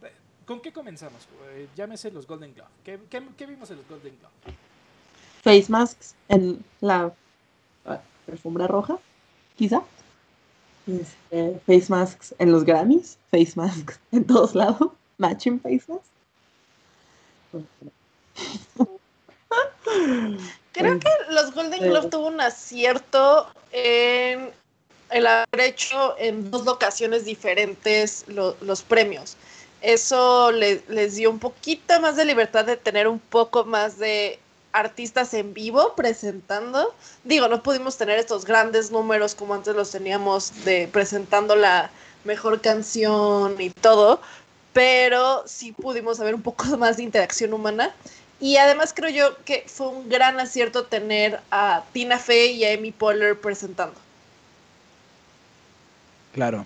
¿Con 0.45 0.61
qué 0.61 0.71
comenzamos? 0.73 1.27
Eh, 1.53 1.69
llámese 1.75 2.11
los 2.11 2.27
Golden 2.27 2.53
Glove. 2.53 2.69
¿Qué, 2.85 3.01
qué, 3.09 3.27
qué 3.39 3.47
vimos 3.47 3.71
en 3.71 3.79
los 3.79 3.89
Golden 3.89 4.15
Glove? 4.19 4.55
Face 5.43 5.73
masks 5.73 6.15
en 6.29 6.63
la 6.83 7.15
ah, 7.87 8.01
alfombra 8.31 8.67
roja, 8.67 8.99
quizá. 9.57 9.83
Este, 10.87 11.61
face 11.67 11.87
masks 11.89 12.35
en 12.39 12.53
los 12.53 12.65
Grammys, 12.65 13.17
face 13.31 13.53
masks 13.57 13.99
en 14.13 14.27
todos 14.27 14.55
lados, 14.55 14.91
matching 15.21 15.61
masks. 15.63 16.09
Creo 20.73 20.99
que 21.01 21.09
los 21.31 21.53
Golden 21.53 21.81
Glove 21.91 22.11
tuvo 22.11 22.27
un 22.29 22.41
acierto 22.41 23.49
en 23.73 24.51
el 25.11 25.27
haber 25.27 25.61
hecho 25.61 26.15
en 26.19 26.51
dos 26.51 26.65
locaciones 26.65 27.25
diferentes 27.25 28.25
lo- 28.29 28.57
los 28.61 28.83
premios. 28.83 29.37
Eso 29.83 30.53
le- 30.53 30.83
les 30.89 31.17
dio 31.17 31.31
un 31.31 31.39
poquito 31.39 31.99
más 32.01 32.17
de 32.17 32.25
libertad 32.25 32.65
de 32.65 32.77
tener 32.77 33.09
un 33.09 33.19
poco 33.19 33.65
más 33.65 33.99
de 33.99 34.39
artistas 34.73 35.35
en 35.35 35.53
vivo 35.53 35.95
presentando. 35.97 36.95
Digo, 37.25 37.49
no 37.49 37.63
pudimos 37.63 37.97
tener 37.97 38.19
estos 38.21 38.45
grandes 38.45 38.93
números 38.93 39.35
como 39.35 39.55
antes 39.55 39.75
los 39.75 39.91
teníamos 39.91 40.65
de 40.65 40.87
presentando 40.93 41.57
la 41.57 41.91
mejor 42.23 42.61
canción 42.61 43.57
y 43.61 43.71
todo, 43.71 44.21
pero 44.73 45.43
sí 45.47 45.73
pudimos 45.73 46.19
ver 46.19 46.35
un 46.35 46.43
poco 46.43 46.65
más 46.79 46.97
de 46.97 47.05
interacción 47.05 47.53
humana. 47.53 47.95
Y 48.41 48.57
además 48.57 48.95
creo 48.95 49.11
yo 49.11 49.37
que 49.45 49.65
fue 49.67 49.89
un 49.89 50.09
gran 50.09 50.41
acierto 50.41 50.85
tener 50.85 51.41
a 51.51 51.85
Tina 51.93 52.19
Fey 52.19 52.57
y 52.57 52.65
a 52.65 52.73
Amy 52.73 52.91
Poehler 52.91 53.39
presentando. 53.39 53.95
Claro. 56.33 56.65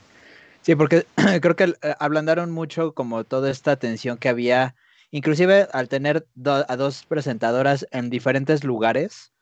Sí, 0.62 0.74
porque 0.76 1.06
creo 1.42 1.56
que 1.56 1.64
eh, 1.64 1.94
ablandaron 1.98 2.50
mucho 2.50 2.94
como 2.94 3.24
toda 3.24 3.50
esta 3.50 3.76
tensión 3.76 4.18
que 4.18 4.28
había, 4.28 4.76
inclusive 5.10 5.68
al 5.72 5.88
tener 5.88 6.26
a 6.46 6.76
dos 6.76 7.04
presentadoras 7.06 7.86
en 7.90 8.08
diferentes 8.08 8.64
lugares. 8.64 9.33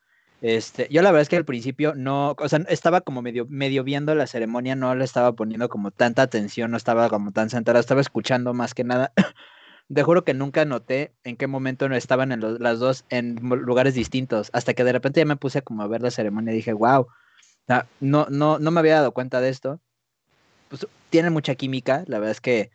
Este, 0.43 0.89
yo 0.91 1.03
la 1.03 1.13
verdad 1.13 1.23
es 1.23 1.29
que 1.29 1.37
al 1.37 1.45
principio 1.45 1.95
no, 1.95 2.35
o 2.37 2.49
sea, 2.49 2.59
estaba 2.69 3.01
como 3.01 3.23
medio, 3.23 3.47
medio 3.49 3.85
viendo 3.85 4.13
la 4.17 4.27
ceremonia, 4.27 4.75
no 4.75 4.93
le 4.97 5.05
estaba 5.05 5.33
poniendo 5.33 5.69
como 5.69 5.93
tanta 5.93 6.23
atención, 6.23 6.73
no 6.73 6.77
estaba 6.77 7.09
como 7.09 7.31
tan 7.31 7.49
centrada, 7.49 7.79
estaba 7.79 8.01
escuchando 8.01 8.53
más 8.53 8.75
que 8.75 8.85
nada. 8.85 9.13
Te 9.95 10.03
juro 10.03 10.25
que 10.25 10.35
nunca 10.35 10.65
noté 10.65 11.15
en 11.23 11.37
qué 11.37 11.47
momento 11.47 11.89
no 11.89 11.95
estaban 11.95 12.39
las 12.61 12.79
dos 12.81 13.05
en 13.09 13.37
lugares 13.37 13.95
distintos, 13.95 14.51
hasta 14.53 14.75
que 14.75 14.85
de 14.85 14.93
repente 14.93 15.21
ya 15.21 15.27
me 15.27 15.37
puse 15.37 15.63
como 15.63 15.83
a 15.83 15.87
ver 15.87 16.03
la 16.03 16.11
ceremonia 16.11 16.53
y 16.53 16.57
dije, 16.57 16.73
wow, 16.73 17.07
no, 18.01 18.27
no, 18.29 18.59
no 18.59 18.71
me 18.71 18.81
había 18.81 18.97
dado 18.97 19.13
cuenta 19.13 19.41
de 19.41 19.49
esto 19.51 19.81
pues, 20.73 20.87
tienen 21.11 21.35
mucha 21.35 21.55
química. 21.55 22.03
La 22.07 22.19
verdad 22.19 22.33
es 22.33 22.41
que 22.41 22.71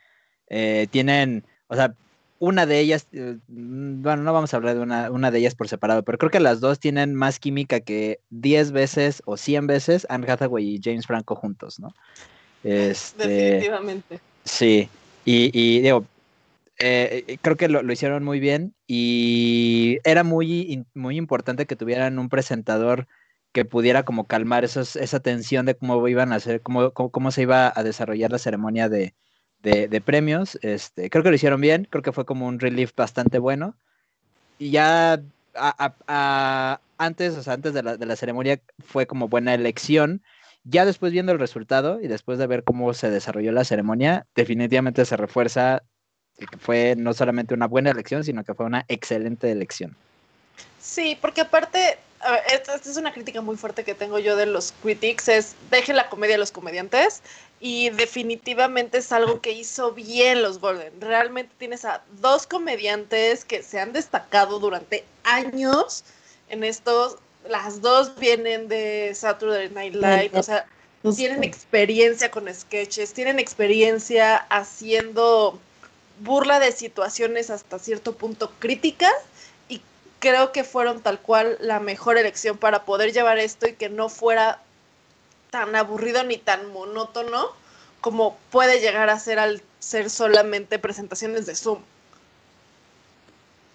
eh, 0.50 0.88
tienen, 0.92 1.44
o 1.68 1.76
sea, 1.76 1.96
una 2.40 2.66
de 2.66 2.80
ellas, 2.80 3.08
eh, 3.12 3.38
mm, 3.48 4.02
bueno, 4.02 4.24
no 4.24 4.34
vamos 4.34 4.54
a 4.54 4.58
hablar 4.58 4.76
de 4.76 4.82
una, 4.82 5.12
una 5.12 5.32
de 5.32 5.40
ellas 5.40 5.56
por 5.56 5.68
separado, 5.68 6.04
pero 6.04 6.18
creo 6.18 6.32
que 6.32 6.40
las 6.40 6.60
dos 6.60 6.80
tienen 6.80 7.16
más 7.16 7.40
química 7.40 7.80
que 7.80 8.20
10 8.30 8.72
veces 8.72 9.22
o 9.26 9.38
100 9.38 9.68
veces 9.68 10.08
Anne 10.10 10.30
Hathaway 10.30 10.76
y 10.76 10.82
James 10.84 11.08
Franco 11.08 11.36
juntos, 11.36 11.80
¿no? 11.80 11.94
Este, 12.64 13.28
Definitivamente. 13.28 14.20
Sí, 14.44 14.90
y, 15.26 15.52
y 15.54 15.82
digo, 15.82 16.06
eh, 16.80 17.26
eh, 17.28 17.38
creo 17.42 17.58
que 17.58 17.70
lo, 17.70 17.82
lo 17.82 17.92
hicieron 17.92 18.24
muy 18.24 18.40
bien 18.40 18.76
y 18.86 19.98
era 20.04 20.24
muy, 20.24 20.86
muy 20.94 21.18
importante 21.18 21.66
que 21.66 21.76
tuvieran 21.76 22.20
un 22.20 22.30
presentador 22.30 23.08
que 23.52 23.66
pudiera 23.66 24.04
como 24.04 24.28
calmar 24.28 24.64
esos, 24.64 24.96
esa 24.96 25.20
tensión 25.20 25.66
de 25.66 25.76
cómo 25.76 26.08
iban 26.08 26.32
a 26.32 26.36
hacer, 26.36 26.62
cómo, 26.62 26.92
cómo, 26.92 27.10
cómo 27.10 27.32
se 27.32 27.42
iba 27.42 27.72
a 27.76 27.84
desarrollar 27.84 28.32
la 28.32 28.38
ceremonia 28.38 28.90
de, 28.90 29.16
de, 29.68 30.02
premios. 30.02 30.58
Este, 30.62 31.10
creo 31.10 31.24
que 31.24 31.30
lo 31.30 31.36
hicieron 31.36 31.62
bien, 31.62 31.88
creo 31.90 32.04
que 32.04 32.12
fue 32.12 32.26
como 32.26 32.48
un 32.48 32.60
relief 32.60 32.96
bastante 32.96 33.40
bueno. 33.40 33.76
Y 34.60 34.72
ya 34.72 35.22
antes, 36.98 37.48
antes 37.48 37.74
de 37.74 37.84
la, 37.84 37.98
de 37.98 38.06
la 38.06 38.16
ceremonia 38.16 38.60
fue 38.80 39.08
como 39.08 39.28
buena 39.28 39.54
elección. 39.54 40.22
Ya 40.64 40.86
después 40.86 41.12
viendo 41.12 41.32
el 41.32 41.40
resultado 41.40 42.02
y 42.02 42.08
después 42.08 42.40
de 42.40 42.48
ver 42.48 42.64
cómo 42.64 42.94
se 42.94 43.10
desarrolló 43.10 43.52
la 43.52 43.64
ceremonia, 43.64 44.26
definitivamente 44.36 45.06
se 45.06 45.16
refuerza 45.16 45.84
que 46.38 46.58
fue 46.58 46.96
no 46.98 47.14
solamente 47.14 47.54
una 47.54 47.68
buena 47.68 47.92
elección, 47.92 48.24
sino 48.24 48.44
que 48.44 48.54
fue 48.54 48.66
una 48.66 48.86
excelente 48.88 49.50
elección. 49.50 49.96
Sí, 50.80 51.18
porque 51.20 51.42
aparte, 51.42 51.98
esta, 52.52 52.76
es 52.76 52.98
una 52.98 53.12
crítica 53.12 53.42
muy 53.42 53.58
fuerte 53.58 53.84
que 53.84 53.96
tengo 53.96 54.20
yo 54.20 54.36
de 54.36 54.46
los 54.46 54.74
critics, 54.82 55.28
es 55.28 55.56
dejen 55.72 55.96
la 55.96 56.10
comedia 56.10 56.36
a 56.36 56.40
los 56.40 56.52
comediantes 56.52 57.22
y 57.60 57.90
definitivamente 57.90 59.00
es 59.00 59.12
algo 59.12 59.42
que 59.42 59.52
hizo 59.52 59.92
bien 59.92 60.44
los 60.44 60.60
Golden. 60.60 61.02
Realmente 61.02 61.54
tienes 61.58 61.86
a 61.86 62.04
dos 62.20 62.46
comediantes 62.46 63.46
que 63.46 63.64
se 63.64 63.80
han 63.80 63.94
destacado 63.94 64.60
durante 64.60 65.04
años 65.24 66.04
en 66.50 66.64
estos, 66.64 67.18
las 67.50 67.82
dos 67.82 68.18
vienen 68.20 68.68
de 68.68 69.14
Saturday 69.16 69.70
Night 69.70 69.96
Live, 69.96 70.32
o 70.34 70.44
sea, 70.44 70.66
tienen 71.16 71.44
experiencia 71.44 72.30
con 72.32 72.54
sketches, 72.54 73.14
tienen 73.14 73.40
experiencia 73.40 74.38
haciendo 74.38 75.60
burla 76.20 76.60
de 76.60 76.72
situaciones 76.72 77.50
hasta 77.50 77.80
cierto 77.80 78.16
punto 78.16 78.52
críticas 78.60 79.14
y 79.70 79.82
creo 80.20 80.52
que 80.52 80.64
fueron 80.64 81.02
tal 81.02 81.20
cual 81.20 81.58
la 81.60 81.80
mejor 81.80 82.18
elección 82.18 82.58
para 82.58 82.86
poder 82.86 83.14
llevar 83.14 83.38
esto 83.38 83.68
y 83.68 83.74
que 83.74 83.90
no 83.90 84.10
fuera 84.10 84.62
tan 85.50 85.76
aburrido 85.76 86.24
ni 86.24 86.38
tan 86.38 86.72
monótono 86.72 87.48
como 88.02 88.38
puede 88.52 88.80
llegar 88.80 89.10
a 89.10 89.20
ser 89.20 89.40
al 89.40 89.62
ser 89.80 90.10
solamente 90.10 90.80
presentaciones 90.80 91.46
de 91.46 91.56
Zoom. 91.56 91.84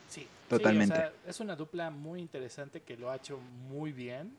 Sí, 0.09 0.21
sí, 0.21 0.29
Totalmente. 0.49 0.93
o 0.93 0.97
sea, 0.97 1.12
es 1.26 1.41
una 1.41 1.57
dupla 1.57 1.91
muy 1.91 2.21
interesante 2.21 2.83
que 2.83 2.97
lo 2.97 3.11
ha 3.11 3.17
hecho 3.17 3.38
muy 3.38 3.93
bien. 3.93 4.38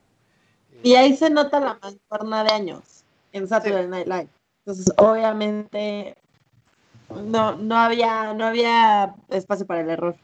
Y 0.83 0.93
Eh, 0.93 0.97
ahí 0.97 1.15
se 1.15 1.29
nota 1.29 1.59
la 1.59 1.79
mancuerna 1.81 2.43
de 2.43 2.51
años 2.51 3.05
en 3.31 3.47
Saturday 3.47 3.87
Night 3.87 4.07
Live. 4.07 4.29
Entonces, 4.65 4.93
obviamente, 4.97 6.17
no, 7.09 7.55
no 7.57 7.77
había, 7.77 8.33
no 8.33 8.45
había 8.45 9.15
espacio 9.29 9.65
para 9.65 9.81
el 9.81 9.89
error. 9.89 10.15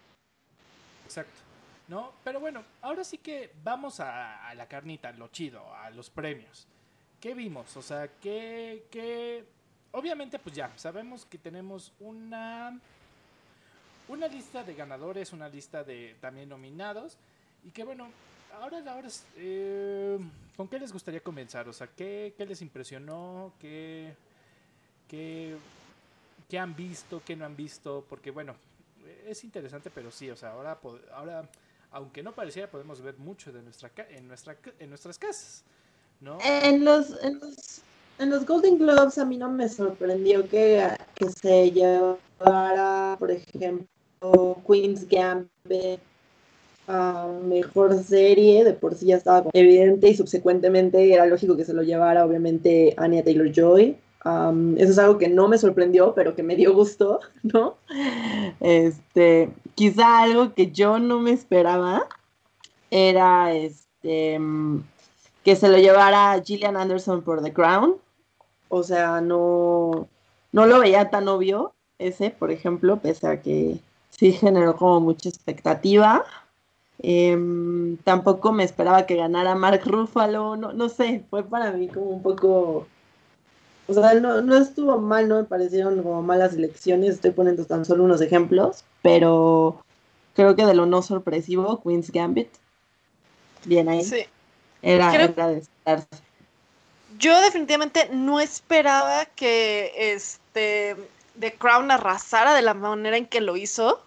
Exacto. 1.05 1.41
No, 1.87 2.13
pero 2.23 2.39
bueno, 2.39 2.63
ahora 2.81 3.03
sí 3.03 3.17
que 3.17 3.51
vamos 3.63 3.99
a, 3.99 4.47
a 4.47 4.55
la 4.55 4.67
carnita, 4.67 5.11
lo 5.13 5.27
chido, 5.29 5.73
a 5.75 5.89
los 5.89 6.09
premios. 6.09 6.67
¿Qué 7.19 7.33
vimos? 7.33 7.75
O 7.75 7.81
sea, 7.81 8.07
¿qué, 8.21 8.85
qué... 8.89 9.43
Obviamente, 9.91 10.39
pues 10.39 10.55
ya, 10.55 10.71
sabemos 10.77 11.25
que 11.25 11.37
tenemos 11.37 11.91
una... 11.99 12.79
Una 14.07 14.27
lista 14.27 14.63
de 14.63 14.73
ganadores, 14.73 15.33
una 15.33 15.47
lista 15.47 15.83
de 15.83 16.15
también 16.19 16.49
nominados. 16.49 17.17
Y 17.63 17.69
que 17.69 17.83
bueno, 17.83 18.09
ahora, 18.59 18.79
ahora 18.91 19.07
eh, 19.37 20.17
¿con 20.57 20.67
qué 20.67 20.79
les 20.79 20.91
gustaría 20.91 21.19
comenzar? 21.19 21.69
O 21.69 21.73
sea, 21.73 21.87
¿qué, 21.87 22.33
qué 22.35 22.45
les 22.45 22.61
impresionó? 22.63 23.53
¿Qué, 23.59 24.15
qué, 25.07 25.57
qué 26.49 26.57
han 26.57 26.75
visto? 26.75 27.21
¿Qué 27.23 27.35
no 27.35 27.45
han 27.45 27.55
visto? 27.55 28.03
Porque 28.09 28.31
bueno, 28.31 28.55
es 29.27 29.43
interesante, 29.43 29.91
pero 29.91 30.09
sí, 30.09 30.29
o 30.31 30.35
sea, 30.35 30.51
ahora, 30.51 30.79
ahora 31.13 31.47
aunque 31.91 32.23
no 32.23 32.33
pareciera, 32.33 32.69
podemos 32.69 33.01
ver 33.01 33.17
mucho 33.17 33.51
de 33.51 33.61
nuestra 33.61 33.91
en, 34.09 34.27
nuestra, 34.27 34.57
en 34.79 34.89
nuestras 34.89 35.17
casas, 35.17 35.63
En 36.21 36.83
los, 36.83 37.23
en 37.23 37.39
los, 37.39 37.81
en 38.19 38.29
los 38.29 38.45
Golden 38.45 38.77
Globes 38.77 39.17
a 39.17 39.25
mí 39.25 39.37
no 39.37 39.49
me 39.49 39.69
sorprendió 39.69 40.47
que, 40.49 40.85
que 41.15 41.29
se 41.29 41.71
llevara, 41.71 43.15
por 43.17 43.31
ejemplo, 43.31 44.57
Queen's 44.67 45.07
Gambit 45.07 46.01
a 46.89 47.27
mejor 47.43 48.03
serie, 48.03 48.63
de 48.65 48.73
por 48.73 48.95
sí 48.95 49.07
ya 49.07 49.17
estaba 49.17 49.45
evidente 49.53 50.09
y 50.09 50.15
subsecuentemente 50.15 51.13
era 51.13 51.27
lógico 51.27 51.55
que 51.55 51.63
se 51.63 51.73
lo 51.73 51.83
llevara 51.83 52.25
obviamente 52.25 52.95
Anya 52.97 53.23
Taylor 53.23 53.51
Joy. 53.51 53.95
eso 54.77 54.91
es 54.91 54.97
algo 54.97 55.19
que 55.19 55.29
no 55.29 55.47
me 55.47 55.59
sorprendió, 55.59 56.13
pero 56.15 56.35
que 56.35 56.43
me 56.43 56.55
dio 56.55 56.73
gusto, 56.73 57.19
¿no? 57.43 57.77
Este, 58.59 59.51
quizá 59.75 60.23
algo 60.23 60.53
que 60.53 60.71
yo 60.71 60.99
no 60.99 61.19
me 61.21 61.31
esperaba 61.31 62.07
era 62.89 63.53
este 63.53 64.39
que 65.49 65.55
se 65.55 65.67
lo 65.67 65.79
llevara 65.79 66.39
Gillian 66.45 66.77
Anderson 66.77 67.23
por 67.23 67.41
The 67.41 67.51
Crown. 67.51 67.95
O 68.67 68.83
sea, 68.83 69.19
no, 69.19 70.07
no 70.51 70.67
lo 70.67 70.79
veía 70.79 71.09
tan 71.09 71.27
obvio 71.27 71.73
ese, 71.97 72.29
por 72.29 72.51
ejemplo, 72.51 72.97
pese 72.97 73.25
a 73.25 73.41
que 73.41 73.79
sí 74.11 74.31
generó 74.31 74.75
como 74.75 74.99
mucha 74.99 75.27
expectativa. 75.27 76.23
Em, 76.99 77.97
tampoco 78.03 78.51
me 78.51 78.63
esperaba 78.63 79.07
que 79.07 79.15
ganara 79.15 79.55
Mark 79.55 79.81
Ruffalo, 79.85 80.55
no, 80.55 80.71
no 80.71 80.87
sé, 80.87 81.25
fue 81.31 81.43
para 81.43 81.71
mí 81.71 81.87
como 81.87 82.11
un 82.11 82.21
poco... 82.21 82.85
O 83.87 83.93
sea, 83.95 84.13
no, 84.13 84.43
no 84.43 84.55
estuvo 84.55 84.99
mal, 84.99 85.27
no 85.27 85.37
me 85.37 85.45
parecieron 85.45 86.03
como 86.03 86.21
malas 86.21 86.53
elecciones, 86.53 87.15
estoy 87.15 87.31
poniendo 87.31 87.65
tan 87.65 87.85
solo 87.85 88.03
unos 88.03 88.21
ejemplos, 88.21 88.83
pero 89.01 89.81
creo 90.35 90.55
que 90.55 90.67
de 90.67 90.75
lo 90.75 90.85
no 90.85 91.01
sorpresivo, 91.01 91.81
Queen's 91.81 92.11
Gambit, 92.11 92.49
bien 93.65 93.89
ahí, 93.89 94.03
Sí. 94.03 94.25
Era, 94.81 95.11
Creo- 95.11 95.29
era 95.29 95.47
de 95.47 95.59
estarse. 95.59 96.07
yo 97.17 97.39
definitivamente 97.41 98.09
no 98.11 98.39
esperaba 98.39 99.25
que 99.25 99.91
este 100.13 100.95
The 101.39 101.53
Crown 101.53 101.91
arrasara 101.91 102.53
de 102.53 102.61
la 102.61 102.73
manera 102.73 103.17
en 103.17 103.25
que 103.25 103.41
lo 103.41 103.55
hizo, 103.57 104.03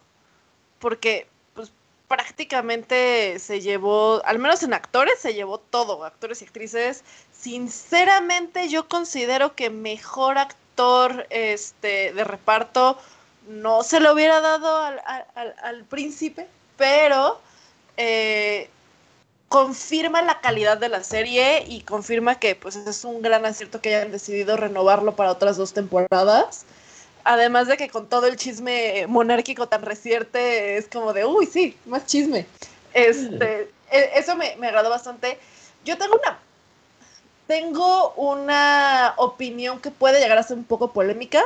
porque 0.79 1.27
pues 1.55 1.71
prácticamente 2.09 3.39
se 3.39 3.61
llevó, 3.61 4.23
al 4.25 4.39
menos 4.39 4.63
en 4.63 4.75
actores, 4.75 5.19
se 5.19 5.35
llevó 5.35 5.59
todo, 5.59 6.05
actores 6.05 6.43
y 6.43 6.45
actrices. 6.45 7.05
Sinceramente 7.33 8.69
yo 8.69 8.89
considero 8.89 9.55
que 9.55 9.71
mejor 9.71 10.39
actor 10.39 11.27
este, 11.31 12.13
de 12.13 12.25
reparto 12.25 12.99
no 13.49 13.83
se 13.83 14.01
lo 14.01 14.13
hubiera 14.13 14.41
dado 14.41 14.77
al, 14.77 15.01
al, 15.35 15.55
al 15.63 15.85
príncipe, 15.85 16.47
pero 16.77 17.41
eh, 17.97 18.69
confirma 19.53 20.23
la 20.23 20.41
calidad 20.41 20.79
de 20.79 20.89
la 20.89 21.05
serie 21.05 21.63
y 21.69 21.83
confirma 21.83 22.39
que 22.39 22.57
pues 22.57 22.75
es 22.75 23.05
un 23.05 23.21
gran 23.21 23.45
acierto 23.45 23.83
que 23.83 23.95
hayan 23.95 24.11
decidido 24.11 24.57
renovarlo 24.57 25.15
para 25.15 25.31
otras 25.31 25.59
dos 25.59 25.75
temporadas. 25.75 26.65
Además 27.23 27.69
de 27.69 27.77
que 27.77 27.91
con 27.91 28.09
todo 28.09 28.29
el 28.29 28.37
chisme 28.37 29.07
monárquico 29.09 29.69
tan 29.69 29.83
reciente 29.83 30.79
es 30.79 30.89
como 30.89 31.13
de, 31.13 31.27
uy, 31.27 31.45
sí, 31.45 31.77
más 31.85 32.07
chisme. 32.07 32.47
Este, 32.95 33.71
e, 33.91 34.13
eso 34.15 34.37
me, 34.37 34.57
me 34.57 34.69
agradó 34.69 34.89
bastante. 34.89 35.39
Yo 35.85 35.99
tengo 35.99 36.15
una, 36.15 36.39
tengo 37.47 38.15
una 38.15 39.13
opinión 39.19 39.81
que 39.83 39.91
puede 39.91 40.19
llegar 40.19 40.39
a 40.39 40.45
ser 40.45 40.57
un 40.57 40.65
poco 40.65 40.95
polémica, 40.95 41.43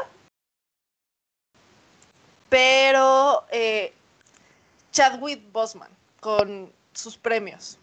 pero 2.49 3.43
eh, 3.51 3.93
Chadwick 4.93 5.51
Bosman 5.51 5.91
con 6.21 6.71
sus 6.93 7.17
premios 7.17 7.79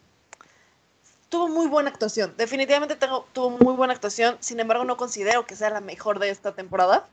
tuvo 1.34 1.48
muy 1.48 1.66
buena 1.66 1.90
actuación. 1.90 2.32
Definitivamente 2.36 2.94
tengo, 2.94 3.26
tuvo 3.32 3.50
muy 3.50 3.74
buena 3.74 3.92
actuación. 3.92 4.36
Sin 4.38 4.60
embargo, 4.60 4.84
no 4.84 4.96
considero 4.96 5.46
que 5.46 5.56
sea 5.56 5.68
la 5.70 5.80
mejor 5.80 6.20
de 6.20 6.30
esta 6.30 6.52
temporada. 6.52 7.08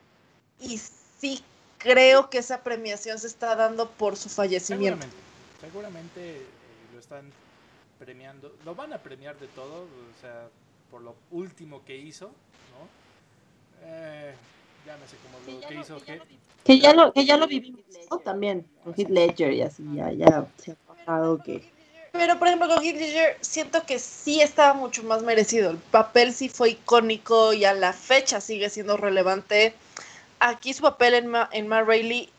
Y 0.60 0.78
sí 0.78 1.44
creo 1.80 2.30
que 2.30 2.38
esa 2.38 2.62
premiación 2.62 3.18
se 3.18 3.26
está 3.26 3.56
dando 3.56 3.90
por 3.90 4.16
su 4.18 4.30
fallecimiento. 4.30 5.08
Seguramente, 5.08 5.60
seguramente 5.60 6.36
eh, 6.38 6.46
lo 6.94 7.00
están 7.00 7.24
premiando. 7.98 8.54
Lo 8.64 8.76
van 8.76 8.94
a 8.94 9.00
premiar 9.00 9.36
de 9.40 9.48
todo, 9.48 9.86
o 9.86 10.22
sea, 10.22 10.48
por 10.92 11.02
lo 11.02 11.16
último 11.32 11.84
que 11.84 11.98
hizo, 11.98 12.28
¿no? 12.28 12.88
Eh, 13.84 14.36
ya 14.86 14.98
no 14.98 15.08
sé 15.08 15.16
cómo 15.24 15.40
Sí, 15.48 15.60
lo 15.64 15.68
que 15.68 15.74
lo- 15.74 15.82
hizo. 15.82 15.98
que 16.06 16.18
ya 16.18 16.24
que- 16.24 16.38
Que 16.64 16.80
ya 16.80 16.94
lo, 16.94 17.12
que 17.12 17.26
ya 17.26 17.38
lo 17.38 17.48
vivimos 17.48 17.82
¿no? 18.12 18.20
también 18.20 18.68
con 18.84 18.94
Heath 18.96 19.10
Ledger 19.10 19.52
y 19.52 19.64
así, 19.64 19.84
ya, 19.96 20.12
ya 20.12 20.46
se 20.58 20.74
ha 20.74 20.76
pasado 20.76 21.42
que... 21.42 21.81
Pero, 22.12 22.38
por 22.38 22.48
ejemplo, 22.48 22.68
con 22.68 22.84
Heath 22.84 22.98
Ledger 22.98 23.38
siento 23.42 23.86
que 23.86 23.98
sí 23.98 24.42
estaba 24.42 24.74
mucho 24.74 25.04
más 25.04 25.24
merecido. 25.24 25.72
El 25.72 25.78
papel 25.78 26.34
sí 26.34 26.50
fue 26.50 26.72
icónico 26.72 27.54
y 27.54 27.66
a 27.66 27.74
la 27.74 27.94
fecha 27.94 28.42
sigue 28.42 28.70
siendo 28.70 28.98
relevante. 28.98 29.74
Aquí 30.40 30.74
su 30.74 30.82
papel 30.82 31.14
en 31.14 31.28
Ma, 31.28 31.50
en 31.52 31.70
Rainey 31.70 32.30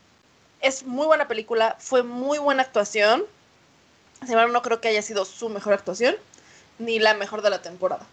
es 0.61 0.83
muy 0.85 1.05
buena 1.05 1.27
película, 1.27 1.75
fue 1.79 2.03
muy 2.03 2.37
buena 2.37 2.63
actuación. 2.63 3.23
Sin 4.21 4.31
embargo, 4.31 4.53
no 4.53 4.61
creo 4.61 4.79
que 4.79 4.87
haya 4.87 5.01
sido 5.01 5.25
su 5.25 5.49
mejor 5.49 5.73
actuación, 5.73 6.15
ni 6.79 6.99
la 6.99 7.13
mejor 7.13 7.41
de 7.41 7.49
la 7.49 7.61
temporada. 7.61 8.05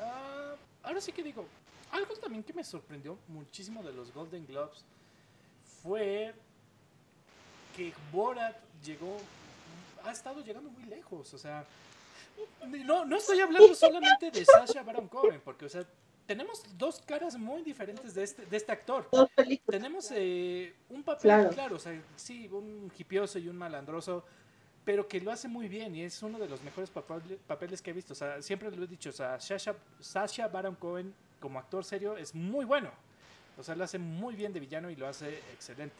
Ah, 0.00 0.54
ahora 0.84 1.00
sí 1.00 1.12
que 1.12 1.22
digo, 1.22 1.46
algo 1.90 2.14
también 2.16 2.42
que 2.42 2.52
me 2.52 2.64
sorprendió 2.64 3.18
muchísimo 3.28 3.82
de 3.82 3.92
los 3.92 4.12
Golden 4.14 4.46
Globes 4.46 4.84
fue 5.82 6.34
que 7.76 7.92
Borat 8.12 8.56
llegó, 8.84 9.18
ha 10.06 10.12
estado 10.12 10.42
llegando 10.44 10.70
muy 10.70 10.84
lejos, 10.84 11.32
o 11.34 11.38
sea, 11.38 11.64
no, 12.84 13.04
no 13.04 13.16
estoy 13.16 13.40
hablando 13.40 13.74
solamente 13.74 14.30
de 14.30 14.44
Sasha 14.44 14.82
Baron 14.82 15.08
Cohen, 15.08 15.40
porque, 15.44 15.64
o 15.66 15.68
sea, 15.68 15.84
tenemos 16.26 16.62
dos 16.76 17.00
caras 17.06 17.36
muy 17.36 17.62
diferentes 17.62 18.14
de 18.14 18.24
este, 18.24 18.44
de 18.46 18.56
este 18.56 18.72
actor. 18.72 19.08
Tenemos 19.66 20.10
eh, 20.12 20.74
un 20.90 21.02
papel, 21.02 21.22
Claro. 21.22 21.50
claro. 21.50 21.76
o 21.76 21.78
sea, 21.78 21.98
sí, 22.16 22.48
un 22.48 22.90
hipioso 22.98 23.38
y 23.38 23.48
un 23.48 23.56
malandroso, 23.56 24.24
pero 24.84 25.06
que 25.08 25.20
lo 25.20 25.30
hace 25.32 25.46
muy 25.48 25.68
bien 25.68 25.94
y 25.94 26.02
es 26.02 26.22
uno 26.22 26.38
de 26.38 26.48
los 26.48 26.62
mejores 26.62 26.90
papel- 26.92 27.38
papeles 27.46 27.80
que 27.80 27.90
he 27.90 27.94
visto. 27.94 28.12
O 28.12 28.16
sea, 28.16 28.42
siempre 28.42 28.70
lo 28.70 28.84
he 28.84 28.86
dicho, 28.88 29.10
o 29.10 29.12
sea, 29.12 29.38
Sasha, 29.40 29.74
Sasha 30.00 30.48
Baron 30.48 30.74
Cohen 30.74 31.14
como 31.40 31.58
actor 31.58 31.84
serio 31.84 32.16
es 32.16 32.34
muy 32.34 32.64
bueno. 32.64 32.90
O 33.58 33.62
sea, 33.62 33.74
lo 33.74 33.84
hace 33.84 33.98
muy 33.98 34.34
bien 34.34 34.52
de 34.52 34.60
villano 34.60 34.90
y 34.90 34.96
lo 34.96 35.06
hace 35.08 35.38
excelente. 35.54 35.94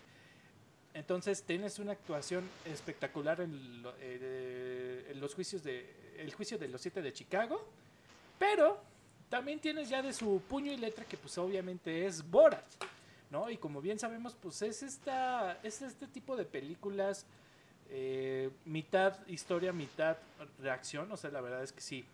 Entonces, 0.96 1.42
tienes 1.42 1.78
una 1.78 1.92
actuación 1.92 2.48
espectacular 2.64 3.42
en, 3.42 3.82
lo- 3.82 3.94
eh, 4.00 5.08
en 5.12 5.20
los 5.20 5.34
juicios 5.34 5.62
de 5.62 5.94
el 6.18 6.32
juicio 6.32 6.56
de 6.56 6.68
los 6.68 6.80
siete 6.80 7.02
de 7.02 7.12
Chicago, 7.12 7.62
pero 8.38 8.80
también 9.28 9.60
tienes 9.60 9.90
ya 9.90 10.00
de 10.00 10.14
su 10.14 10.40
puño 10.48 10.72
y 10.72 10.78
letra 10.78 11.04
que 11.04 11.18
pues 11.18 11.36
obviamente 11.36 12.06
es 12.06 12.28
Borat, 12.30 12.64
¿no? 13.30 13.50
Y 13.50 13.58
como 13.58 13.82
bien 13.82 13.98
sabemos, 13.98 14.34
pues 14.40 14.62
es 14.62 14.82
esta 14.82 15.58
es 15.62 15.82
este 15.82 16.06
tipo 16.06 16.34
de 16.34 16.46
películas 16.46 17.26
eh, 17.90 18.48
mitad 18.64 19.14
historia, 19.28 19.74
mitad 19.74 20.16
reacción, 20.58 21.12
o 21.12 21.16
sea, 21.18 21.30
la 21.30 21.42
verdad 21.42 21.62
es 21.62 21.72
que 21.72 21.82
sí. 21.82 22.06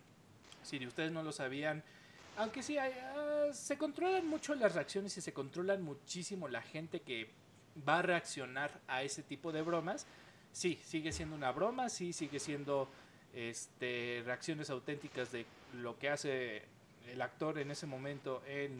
Si 0.63 0.85
ustedes 0.85 1.13
no 1.13 1.23
lo 1.23 1.31
sabían, 1.31 1.81
aunque 2.35 2.61
sí 2.63 2.77
ah, 2.77 3.47
se 3.53 3.77
controlan 3.77 4.27
mucho 4.27 4.53
las 4.55 4.75
reacciones 4.75 5.17
y 5.17 5.21
se 5.21 5.31
controlan 5.31 5.81
muchísimo 5.81 6.49
la 6.49 6.61
gente 6.61 6.99
que 6.99 7.29
va 7.87 7.99
a 7.99 8.01
reaccionar 8.01 8.71
a 8.87 9.03
ese 9.03 9.23
tipo 9.23 9.51
de 9.51 9.61
bromas. 9.61 10.05
Sí, 10.51 10.79
sigue 10.83 11.11
siendo 11.11 11.35
una 11.35 11.51
broma, 11.51 11.89
sí, 11.89 12.13
sigue 12.13 12.39
siendo 12.39 12.87
este, 13.33 14.21
reacciones 14.25 14.69
auténticas 14.69 15.31
de 15.31 15.45
lo 15.73 15.97
que 15.97 16.09
hace 16.09 16.61
el 17.07 17.21
actor 17.21 17.57
en 17.57 17.71
ese 17.71 17.87
momento 17.87 18.41
en, 18.47 18.71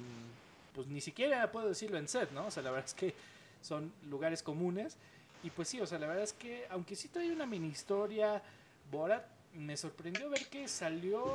pues 0.76 0.88
ni 0.88 1.02
siquiera 1.02 1.52
puedo 1.52 1.68
decirlo 1.68 1.98
en 1.98 2.08
set, 2.08 2.32
¿no? 2.32 2.48
O 2.48 2.52
sea, 2.52 2.62
la 2.64 2.72
verdad 2.72 2.86
es 2.88 2.94
que 2.94 3.14
son 3.62 3.92
lugares 4.10 4.44
comunes. 4.44 4.98
Y 5.44 5.50
pues 5.50 5.68
sí, 5.68 5.82
o 5.82 5.88
sea, 5.88 6.00
la 6.00 6.08
verdad 6.08 6.24
es 6.24 6.34
que, 6.34 6.66
aunque 6.70 6.96
sí 6.96 7.10
trae 7.10 7.32
una 7.32 7.46
mini 7.46 7.68
historia, 7.68 8.42
Borat, 8.92 9.26
me 9.56 9.76
sorprendió 9.76 10.30
ver 10.30 10.48
que 10.48 10.68
salió 10.68 11.26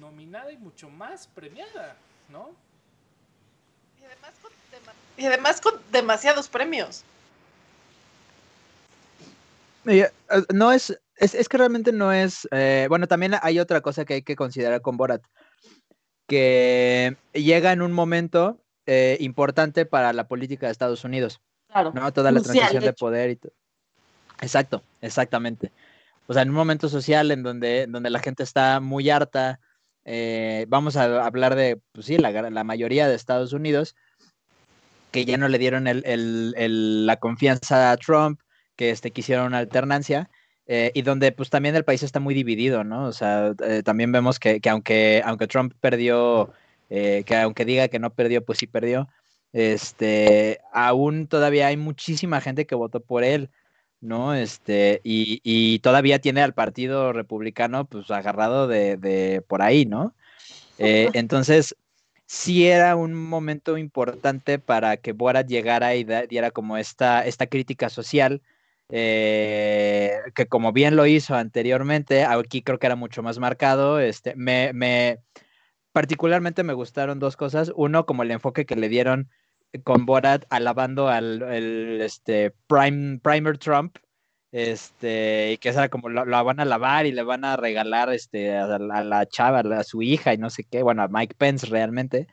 nominada 0.00 0.50
y 0.52 0.56
mucho 0.56 0.88
más 0.88 1.26
premiada, 1.26 1.96
¿no? 2.30 2.50
Y 4.00 4.04
además 4.04 4.32
dema- 4.42 4.50
y 5.16 5.26
además 5.26 5.60
con 5.60 5.74
demasiados 5.92 6.48
premios. 6.48 7.04
Eh, 9.86 10.10
No 10.52 10.72
es, 10.72 10.98
es, 11.16 11.34
es 11.34 11.48
que 11.48 11.58
realmente 11.58 11.92
no 11.92 12.12
es, 12.12 12.48
eh, 12.50 12.86
bueno, 12.88 13.06
también 13.06 13.34
hay 13.40 13.58
otra 13.58 13.80
cosa 13.80 14.04
que 14.04 14.14
hay 14.14 14.22
que 14.22 14.36
considerar 14.36 14.82
con 14.82 14.96
Borat, 14.96 15.22
que 16.26 17.16
llega 17.32 17.72
en 17.72 17.82
un 17.82 17.92
momento 17.92 18.58
eh, 18.86 19.16
importante 19.20 19.86
para 19.86 20.12
la 20.12 20.28
política 20.28 20.66
de 20.66 20.72
Estados 20.72 21.04
Unidos, 21.04 21.40
Claro. 21.68 21.92
¿no? 21.94 22.12
Toda 22.12 22.32
la 22.32 22.40
Crucial, 22.40 22.56
transición 22.56 22.84
de 22.84 22.92
poder 22.92 23.30
y 23.30 23.36
todo. 23.36 23.52
Exacto, 24.40 24.82
exactamente. 25.00 25.72
O 26.26 26.32
sea, 26.32 26.42
en 26.42 26.50
un 26.50 26.56
momento 26.56 26.88
social 26.88 27.30
en 27.30 27.42
donde, 27.42 27.86
donde 27.86 28.10
la 28.10 28.18
gente 28.18 28.42
está 28.42 28.80
muy 28.80 29.08
harta, 29.08 29.60
eh, 30.04 30.66
vamos 30.68 30.96
a 30.96 31.24
hablar 31.24 31.54
de, 31.54 31.80
pues 31.92 32.06
sí, 32.06 32.18
la, 32.18 32.30
la 32.30 32.64
mayoría 32.64 33.08
de 33.08 33.14
Estados 33.14 33.52
Unidos, 33.52 33.94
que 35.16 35.24
ya 35.24 35.38
no 35.38 35.48
le 35.48 35.58
dieron 35.58 35.86
el- 35.86 36.02
el- 36.04 36.52
el- 36.58 37.06
la 37.06 37.16
confianza 37.16 37.90
a 37.90 37.96
Trump, 37.96 38.38
que 38.76 38.90
este, 38.90 39.12
quisieron 39.12 39.46
una 39.46 39.56
alternancia, 39.56 40.28
eh, 40.66 40.90
y 40.92 41.00
donde 41.00 41.32
pues 41.32 41.48
también 41.48 41.74
el 41.74 41.84
país 41.86 42.02
está 42.02 42.20
muy 42.20 42.34
dividido, 42.34 42.84
¿no? 42.84 43.06
O 43.06 43.12
sea, 43.12 43.54
eh, 43.64 43.82
también 43.82 44.12
vemos 44.12 44.38
que, 44.38 44.60
que 44.60 44.68
aunque, 44.68 45.22
aunque 45.24 45.46
Trump 45.46 45.72
perdió, 45.80 46.50
eh, 46.90 47.22
que 47.24 47.34
aunque 47.34 47.64
diga 47.64 47.88
que 47.88 47.98
no 47.98 48.10
perdió, 48.10 48.44
pues 48.44 48.58
sí 48.58 48.66
perdió, 48.66 49.08
este, 49.54 50.60
aún 50.70 51.28
todavía 51.28 51.68
hay 51.68 51.78
muchísima 51.78 52.42
gente 52.42 52.66
que 52.66 52.74
votó 52.74 53.00
por 53.00 53.24
él, 53.24 53.48
¿no? 54.02 54.34
Este, 54.34 55.00
y, 55.02 55.40
y 55.44 55.78
todavía 55.78 56.18
tiene 56.18 56.42
al 56.42 56.52
partido 56.52 57.14
republicano 57.14 57.86
pues 57.86 58.10
agarrado 58.10 58.68
de, 58.68 58.98
de 58.98 59.40
por 59.40 59.62
ahí, 59.62 59.86
¿no? 59.86 60.14
Entonces, 61.14 61.74
sí 62.26 62.66
era 62.66 62.96
un 62.96 63.14
momento 63.14 63.78
importante 63.78 64.58
para 64.58 64.96
que 64.96 65.12
Borat 65.12 65.46
llegara 65.48 65.94
y 65.94 66.04
diera 66.28 66.50
como 66.50 66.76
esta, 66.76 67.24
esta 67.26 67.46
crítica 67.46 67.88
social, 67.88 68.42
eh, 68.88 70.12
que 70.34 70.46
como 70.46 70.72
bien 70.72 70.96
lo 70.96 71.06
hizo 71.06 71.34
anteriormente, 71.34 72.24
aquí 72.24 72.62
creo 72.62 72.78
que 72.78 72.86
era 72.86 72.96
mucho 72.96 73.22
más 73.22 73.38
marcado. 73.38 74.00
Este, 74.00 74.34
me, 74.36 74.72
me- 74.72 75.18
particularmente 75.92 76.62
me 76.62 76.72
gustaron 76.74 77.18
dos 77.18 77.36
cosas. 77.36 77.72
Uno, 77.76 78.06
como 78.06 78.22
el 78.22 78.30
enfoque 78.30 78.66
que 78.66 78.76
le 78.76 78.88
dieron 78.88 79.30
con 79.84 80.06
Borat 80.06 80.44
alabando 80.50 81.08
al 81.08 81.42
este, 82.00 82.52
Prime, 82.66 83.18
Primer 83.20 83.58
Trump. 83.58 83.96
Este, 84.52 85.52
y 85.52 85.58
que 85.58 85.68
era 85.70 85.88
como 85.88 86.08
lo 86.08 86.44
van 86.44 86.60
a 86.60 86.64
lavar 86.64 87.04
y 87.06 87.12
le 87.12 87.22
van 87.22 87.44
a 87.44 87.56
regalar 87.56 88.12
este, 88.12 88.56
a, 88.56 88.78
la, 88.78 88.94
a 88.96 89.04
la 89.04 89.26
chava, 89.26 89.60
a 89.60 89.84
su 89.84 90.02
hija 90.02 90.32
y 90.32 90.38
no 90.38 90.50
sé 90.50 90.64
qué, 90.64 90.82
bueno, 90.82 91.02
a 91.02 91.08
Mike 91.08 91.34
Pence 91.36 91.66
realmente. 91.66 92.26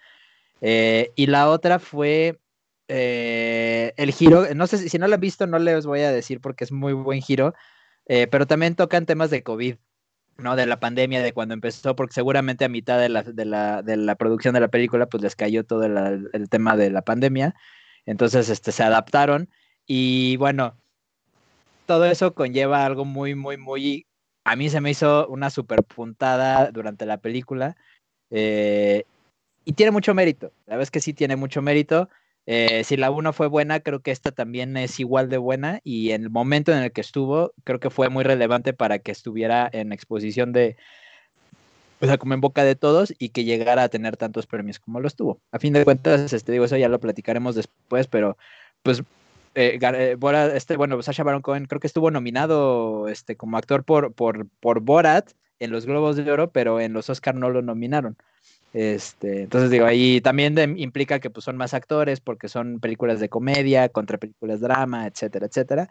Eh, 0.61 1.11
y 1.15 1.25
la 1.27 1.49
otra 1.49 1.79
fue 1.79 2.39
eh, 2.87 3.93
el 3.97 4.11
giro, 4.13 4.45
no 4.55 4.67
sé 4.67 4.77
si, 4.77 4.89
si 4.89 4.97
no 4.97 5.07
lo 5.07 5.15
han 5.15 5.21
visto, 5.21 5.47
no 5.47 5.59
les 5.59 5.85
voy 5.85 6.01
a 6.01 6.11
decir 6.11 6.39
porque 6.39 6.63
es 6.63 6.71
muy 6.71 6.93
buen 6.93 7.21
giro, 7.21 7.53
eh, 8.05 8.27
pero 8.27 8.47
también 8.47 8.75
tocan 8.75 9.05
temas 9.05 9.29
de 9.29 9.43
COVID, 9.43 9.75
¿no? 10.37 10.55
De 10.55 10.65
la 10.65 10.79
pandemia, 10.79 11.21
de 11.21 11.33
cuando 11.33 11.53
empezó, 11.53 11.95
porque 11.95 12.13
seguramente 12.13 12.65
a 12.65 12.69
mitad 12.69 12.99
de 12.99 13.09
la, 13.09 13.23
de 13.23 13.45
la, 13.45 13.81
de 13.81 13.97
la 13.97 14.15
producción 14.15 14.53
de 14.53 14.61
la 14.61 14.69
película, 14.69 15.07
pues 15.07 15.23
les 15.23 15.35
cayó 15.35 15.65
todo 15.65 15.83
el, 15.83 16.29
el 16.33 16.49
tema 16.49 16.77
de 16.77 16.89
la 16.91 17.01
pandemia. 17.01 17.55
Entonces, 18.05 18.49
este, 18.49 18.71
se 18.71 18.83
adaptaron 18.83 19.49
y 19.85 20.37
bueno, 20.37 20.77
todo 21.85 22.05
eso 22.05 22.33
conlleva 22.33 22.85
algo 22.85 23.05
muy, 23.05 23.35
muy, 23.35 23.57
muy... 23.57 24.05
A 24.45 24.55
mí 24.55 24.69
se 24.69 24.81
me 24.81 24.91
hizo 24.91 25.27
una 25.27 25.49
super 25.49 25.83
puntada 25.83 26.71
durante 26.71 27.05
la 27.05 27.17
película. 27.17 27.75
Eh, 28.29 29.03
y 29.65 29.73
tiene 29.73 29.91
mucho 29.91 30.13
mérito. 30.13 30.51
La 30.65 30.75
verdad 30.75 30.83
es 30.83 30.91
que 30.91 30.99
sí 30.99 31.13
tiene 31.13 31.35
mucho 31.35 31.61
mérito. 31.61 32.09
Eh, 32.45 32.83
si 32.83 32.97
la 32.97 33.09
1 33.09 33.31
fue 33.31 33.47
buena, 33.47 33.79
creo 33.79 34.01
que 34.01 34.11
esta 34.11 34.31
también 34.31 34.75
es 34.75 34.99
igual 34.99 35.29
de 35.29 35.37
buena. 35.37 35.79
Y 35.83 36.11
en 36.11 36.23
el 36.23 36.29
momento 36.29 36.71
en 36.71 36.79
el 36.79 36.91
que 36.91 37.01
estuvo, 37.01 37.53
creo 37.63 37.79
que 37.79 37.89
fue 37.89 38.09
muy 38.09 38.23
relevante 38.23 38.73
para 38.73 38.99
que 38.99 39.11
estuviera 39.11 39.69
en 39.71 39.93
exposición 39.93 40.51
de, 40.51 40.75
o 42.01 42.05
sea, 42.05 42.17
como 42.17 42.33
en 42.33 42.41
boca 42.41 42.65
de 42.65 42.75
todos 42.75 43.13
y 43.17 43.29
que 43.29 43.45
llegara 43.45 43.83
a 43.83 43.89
tener 43.89 44.17
tantos 44.17 44.45
premios 44.45 44.77
como 44.77 44.99
lo 44.99 45.07
estuvo. 45.07 45.39
A 45.53 45.59
fin 45.59 45.71
de 45.71 45.85
cuentas, 45.85 46.33
este, 46.33 46.51
digo, 46.51 46.65
eso 46.65 46.75
ya 46.75 46.89
lo 46.89 46.99
platicaremos 46.99 47.55
después, 47.55 48.07
pero 48.07 48.37
pues 48.81 49.03
eh, 49.55 49.79
eh, 49.81 50.15
Borat, 50.17 50.55
este, 50.55 50.77
bueno, 50.77 51.01
Sasha 51.01 51.23
Baron 51.23 51.41
Cohen 51.41 51.65
creo 51.65 51.79
que 51.79 51.87
estuvo 51.87 52.11
nominado 52.11 53.07
este, 53.07 53.35
como 53.35 53.57
actor 53.57 53.83
por, 53.83 54.13
por, 54.13 54.47
por 54.59 54.81
Borat 54.81 55.31
en 55.59 55.71
los 55.71 55.85
Globos 55.85 56.15
de 56.15 56.31
Oro, 56.31 56.51
pero 56.51 56.79
en 56.79 56.93
los 56.93 57.09
Oscar 57.09 57.35
no 57.35 57.49
lo 57.49 57.61
nominaron. 57.61 58.17
Este, 58.73 59.43
entonces 59.43 59.69
digo, 59.69 59.85
ahí 59.85 60.19
también 60.21 60.57
implica 60.79 61.19
que 61.19 61.29
pues, 61.29 61.45
son 61.45 61.57
más 61.57 61.73
actores 61.75 62.19
porque 62.19 62.49
son 62.49 62.79
películas 62.79 63.19
de 63.19 63.29
comedia 63.29 63.89
contra 63.89 64.17
películas 64.17 64.61
de 64.61 64.67
drama, 64.67 65.05
etcétera, 65.07 65.45
etcétera. 65.45 65.89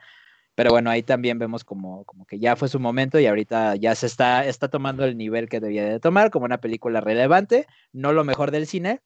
Pero 0.55 0.71
bueno, 0.71 0.91
ahí 0.91 1.03
también 1.03 1.39
vemos 1.39 1.65
como, 1.65 2.05
como 2.05 2.27
que 2.27 2.39
ya 2.39 2.57
fue 2.57 2.69
su 2.69 2.79
momento 2.79 3.19
y 3.19 3.27
ahorita 3.27 3.77
ya 3.77 3.95
se 3.95 4.07
está, 4.07 4.45
está 4.45 4.69
tomando 4.69 5.05
el 5.05 5.17
nivel 5.17 5.49
que 5.49 5.61
debía 5.61 5.85
de 5.85 6.01
tomar 6.01 6.31
como 6.31 6.45
una 6.45 6.59
película 6.59 7.01
relevante, 7.01 7.67
no 7.93 8.13
lo 8.13 8.25
mejor 8.25 8.51
del 8.51 8.67
cine, 8.67 9.01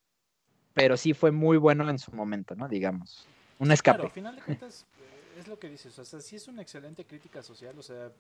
pero 0.75 0.97
sí 0.97 1.13
fue 1.15 1.31
muy 1.31 1.57
bueno 1.57 1.89
en 1.89 1.99
su 1.99 2.13
momento, 2.13 2.57
¿no? 2.57 2.69
Digamos. 2.69 3.29
Un 3.59 3.73
escape. 3.73 3.97
Claro, 3.97 4.09
al 4.09 4.15
final 4.15 4.37
de 4.37 4.43
cuentas, 4.43 4.87
eh, 5.01 5.41
es 5.41 5.49
lo 5.49 5.59
que 5.59 5.69
dices, 5.69 5.99
o 5.99 6.05
sea, 6.05 6.21
sí 6.21 6.37
es 6.37 6.49
una 6.49 6.63
excelente 6.63 7.05
crítica 7.05 7.43
social, 7.43 7.79
o 7.79 7.83
sea, 7.83 8.13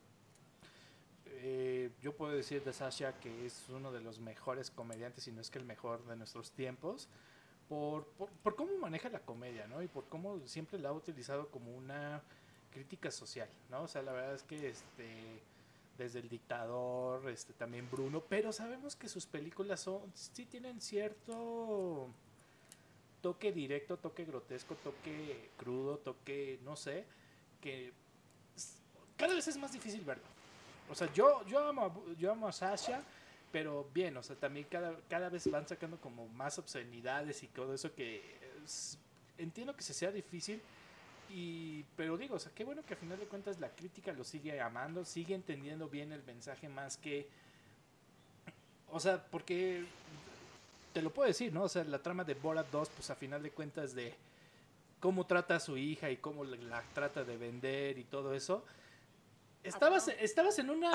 eh, 1.26 1.90
yo 2.00 2.16
puedo 2.16 2.32
decir 2.32 2.64
de 2.64 2.72
Sasha 2.72 3.12
que 3.20 3.46
es 3.46 3.68
uno 3.68 3.92
de 3.92 4.00
los 4.00 4.18
mejores 4.18 4.70
comediantes, 4.70 5.24
si 5.24 5.32
no 5.32 5.40
es 5.40 5.50
que 5.50 5.58
el 5.58 5.64
mejor 5.64 6.04
de 6.06 6.16
nuestros 6.16 6.50
tiempos, 6.52 7.08
por, 7.68 8.06
por, 8.42 8.54
cómo 8.54 8.76
maneja 8.78 9.08
la 9.08 9.20
comedia, 9.20 9.66
¿no? 9.66 9.82
Y 9.82 9.88
por 9.88 10.04
cómo 10.08 10.40
siempre 10.46 10.78
la 10.78 10.90
ha 10.90 10.92
utilizado 10.92 11.48
como 11.48 11.74
una 11.74 12.22
crítica 12.72 13.10
social, 13.10 13.48
¿no? 13.70 13.82
O 13.82 13.88
sea, 13.88 14.02
la 14.02 14.12
verdad 14.12 14.34
es 14.34 14.42
que 14.44 14.68
este 14.68 15.42
desde 15.96 16.18
el 16.18 16.28
dictador, 16.28 17.28
este 17.30 17.52
también 17.54 17.88
Bruno, 17.90 18.22
pero 18.28 18.52
sabemos 18.52 18.96
que 18.96 19.08
sus 19.08 19.26
películas 19.26 19.80
son 19.80 20.00
sí 20.14 20.44
tienen 20.44 20.80
cierto 20.80 22.08
toque 23.26 23.50
directo, 23.50 23.96
toque 23.96 24.24
grotesco, 24.24 24.76
toque 24.76 25.50
crudo, 25.56 25.98
toque, 25.98 26.60
no 26.62 26.76
sé, 26.76 27.04
que 27.60 27.92
cada 29.16 29.34
vez 29.34 29.48
es 29.48 29.56
más 29.56 29.72
difícil 29.72 30.02
verlo. 30.02 30.22
O 30.88 30.94
sea, 30.94 31.12
yo, 31.12 31.44
yo, 31.46 31.58
amo, 31.68 32.04
yo 32.20 32.32
a 32.46 32.52
Sasha, 32.52 33.02
pero 33.50 33.88
bien, 33.92 34.16
o 34.16 34.22
sea, 34.22 34.36
también 34.36 34.68
cada, 34.70 34.94
cada 35.10 35.28
vez 35.28 35.50
van 35.50 35.66
sacando 35.66 36.00
como 36.00 36.28
más 36.28 36.56
obscenidades 36.60 37.42
y 37.42 37.48
todo 37.48 37.74
eso 37.74 37.92
que 37.96 38.22
entiendo 39.38 39.74
que 39.74 39.82
se 39.82 39.92
sea 39.92 40.12
difícil. 40.12 40.62
Y, 41.28 41.82
pero 41.96 42.16
digo, 42.16 42.36
o 42.36 42.38
sea, 42.38 42.52
qué 42.54 42.62
bueno 42.62 42.84
que 42.86 42.94
a 42.94 42.96
final 42.96 43.18
de 43.18 43.26
cuentas 43.26 43.58
la 43.58 43.70
crítica 43.70 44.12
lo 44.12 44.22
sigue 44.22 44.60
amando, 44.60 45.04
sigue 45.04 45.34
entendiendo 45.34 45.88
bien 45.88 46.12
el 46.12 46.22
mensaje 46.22 46.68
más 46.68 46.96
que... 46.96 47.26
O 48.92 49.00
sea, 49.00 49.20
porque 49.32 49.84
te 50.96 51.02
lo 51.02 51.10
puedo 51.10 51.28
decir, 51.28 51.52
¿no? 51.52 51.64
O 51.64 51.68
sea, 51.68 51.84
la 51.84 51.98
trama 51.98 52.24
de 52.24 52.32
Borat 52.32 52.70
2, 52.70 52.88
pues 52.88 53.10
a 53.10 53.14
final 53.14 53.42
de 53.42 53.50
cuentas 53.50 53.94
de 53.94 54.14
cómo 54.98 55.26
trata 55.26 55.56
a 55.56 55.60
su 55.60 55.76
hija 55.76 56.10
y 56.10 56.16
cómo 56.16 56.42
la 56.42 56.82
trata 56.94 57.22
de 57.22 57.36
vender 57.36 57.98
y 57.98 58.04
todo 58.04 58.32
eso. 58.32 58.64
Estabas, 59.62 60.08
estabas 60.08 60.58
en 60.58 60.70
una 60.70 60.90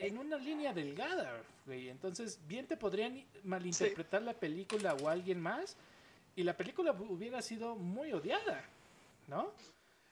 en 0.00 0.18
una 0.18 0.36
línea 0.36 0.72
delgada, 0.72 1.30
güey. 1.64 1.90
Entonces, 1.90 2.40
bien 2.48 2.66
te 2.66 2.76
podrían 2.76 3.22
malinterpretar 3.44 4.20
la 4.20 4.32
película 4.32 4.94
o 4.94 5.08
alguien 5.08 5.40
más 5.40 5.76
y 6.34 6.42
la 6.42 6.56
película 6.56 6.90
hubiera 6.90 7.40
sido 7.40 7.76
muy 7.76 8.12
odiada, 8.12 8.64
¿no? 9.28 9.52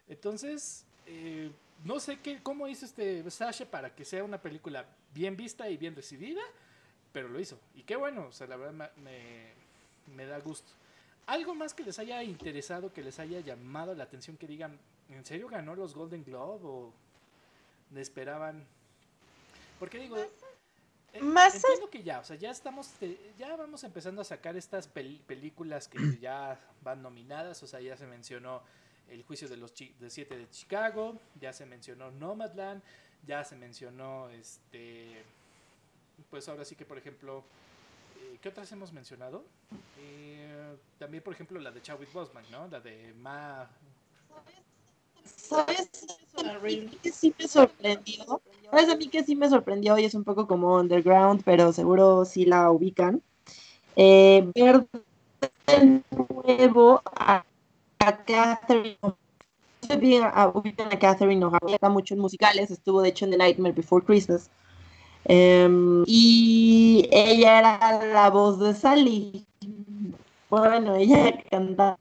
Entonces, 0.09 0.85
eh, 1.07 1.51
no 1.83 1.99
sé 1.99 2.21
qué, 2.21 2.41
cómo 2.41 2.69
hizo 2.69 2.85
este 2.85 3.29
Sasha 3.33 3.65
para 3.65 3.93
que 3.93 4.05
sea 4.05 4.23
una 4.23 4.41
película 4.41 4.87
bien 5.13 5.37
vista 5.37 5.69
y 5.69 5.77
bien 5.77 5.97
recibida 5.97 6.43
pero 7.13 7.29
lo 7.29 7.39
hizo. 7.39 7.59
Y 7.75 7.83
qué 7.83 7.97
bueno, 7.97 8.27
o 8.29 8.33
sea, 8.33 8.47
la 8.47 8.57
verdad 8.57 8.91
me, 8.97 9.53
me, 10.15 10.27
da 10.27 10.39
gusto. 10.39 10.71
Algo 11.27 11.55
más 11.55 11.75
que 11.75 11.85
les 11.85 11.99
haya 11.99 12.23
interesado, 12.23 12.93
que 12.93 13.03
les 13.03 13.19
haya 13.19 13.41
llamado 13.41 13.95
la 13.95 14.05
atención, 14.05 14.37
que 14.37 14.47
digan, 14.47 14.79
¿en 15.11 15.25
serio 15.25 15.49
ganó 15.49 15.75
los 15.75 15.95
Golden 15.95 16.25
Globe 16.25 16.61
o 16.63 16.93
le 17.93 18.01
esperaban? 18.01 18.65
Porque 19.79 19.99
digo, 19.99 20.17
eh, 21.13 21.21
más 21.21 21.55
entiendo 21.55 21.91
que 21.91 22.03
ya, 22.03 22.21
o 22.21 22.25
sea, 22.25 22.37
ya 22.37 22.51
estamos, 22.51 22.91
ya 23.39 23.55
vamos 23.57 23.85
empezando 23.85 24.23
a 24.23 24.25
sacar 24.25 24.57
estas 24.57 24.89
películas 24.89 25.89
que 25.89 25.99
ya 26.21 26.59
van 26.83 27.03
nominadas, 27.03 27.63
o 27.63 27.67
sea, 27.67 27.81
ya 27.81 27.97
se 27.97 28.07
mencionó 28.07 28.63
El 29.09 29.23
juicio 29.23 29.49
de 29.49 29.57
los 29.57 29.75
de 29.75 30.11
siete 30.11 30.39
de 30.39 30.49
Chicago, 30.51 31.19
ya 31.41 31.53
se 31.53 31.67
mencionó 31.67 32.11
Nomadland, 32.11 32.83
ya 33.27 33.45
se 33.45 33.57
mencionó 33.57 34.31
este 34.31 35.23
pues 36.31 36.49
ahora 36.49 36.65
sí 36.65 36.75
que, 36.77 36.85
por 36.85 36.99
ejemplo, 36.99 37.45
eh, 38.21 38.39
¿qué 38.41 38.49
otras 38.49 38.71
hemos 38.73 38.93
mencionado? 38.93 39.45
Eh, 39.99 40.77
también, 40.99 41.23
por 41.23 41.33
ejemplo, 41.33 41.61
la 41.61 41.71
de 41.71 41.83
Chadwick 41.83 42.13
Boseman, 42.13 42.45
¿no? 42.51 42.69
La 42.69 42.81
de 42.81 43.15
Ma... 43.21 43.69
¿Sabes? 45.25 45.91
Que 47.03 47.13
sí 47.13 47.35
me 47.39 47.47
sorprendió. 47.47 48.41
¿Sabes 48.71 48.89
a 48.89 48.97
mí 48.97 49.09
que 49.09 49.23
sí 49.23 49.37
me 49.37 49.49
sorprendió 49.49 49.99
y 49.99 50.05
es 50.05 50.15
un 50.15 50.25
poco 50.25 50.47
como 50.47 50.77
underground, 50.77 51.43
pero 51.45 51.73
seguro 51.73 52.25
sí 52.25 52.45
la 52.45 52.71
ubican? 52.71 53.23
Eh, 53.95 54.51
ver 54.55 54.87
de 55.67 56.03
nuevo 56.11 57.03
a, 57.05 57.45
a 57.99 58.25
Catherine 58.25 58.99
a, 60.23 60.45
a 60.45 60.99
Catherine 60.99 61.45
O'Hara, 61.45 61.75
está 61.75 61.89
mucho 61.89 62.15
en 62.15 62.21
musicales, 62.21 62.71
estuvo 62.71 63.03
de 63.03 63.11
hecho 63.11 63.25
en 63.25 63.33
The 63.33 63.37
Nightmare 63.39 63.75
Before 63.75 64.05
Christmas. 64.05 64.51
Em, 65.25 66.03
y 66.07 67.09
ella 67.13 67.59
era 67.59 68.05
la 68.13 68.31
voz 68.31 68.59
de 68.59 68.75
Sally. 68.75 69.47
Bueno, 70.51 70.97
ella 70.97 71.43
cantaba 71.51 71.99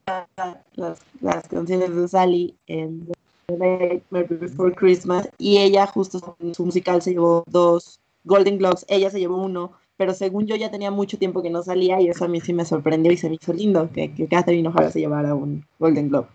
las, 0.75 0.99
canciones 1.47 1.95
de 1.95 2.07
Sally 2.07 2.55
en 2.67 3.07
The 3.47 3.57
Nightmare 3.57 4.27
Before 4.27 4.73
Christmas 4.73 5.29
y 5.37 5.57
ella 5.57 5.87
justo 5.87 6.35
en 6.39 6.53
su 6.53 6.65
musical 6.65 7.01
se 7.01 7.11
llevó 7.11 7.43
dos 7.47 7.99
Golden 8.23 8.57
Globes, 8.57 8.85
ella 8.87 9.09
se 9.09 9.19
llevó 9.19 9.37
uno, 9.37 9.71
pero 9.97 10.13
según 10.13 10.47
yo 10.47 10.55
ya 10.55 10.69
tenía 10.69 10.91
mucho 10.91 11.17
tiempo 11.17 11.41
que 11.41 11.49
no 11.49 11.63
salía 11.63 12.01
y 12.01 12.09
eso 12.09 12.25
a 12.25 12.27
mí 12.27 12.41
sí 12.41 12.53
me 12.53 12.65
sorprendió 12.65 13.11
y 13.11 13.17
se 13.17 13.29
me 13.29 13.35
hizo 13.35 13.53
lindo 13.53 13.89
que, 13.91 14.13
que 14.13 14.27
Catherine 14.27 14.67
O'Hara 14.67 14.91
se 14.91 14.99
llevara 14.99 15.33
un 15.33 15.65
Golden 15.79 16.09
Globe. 16.09 16.27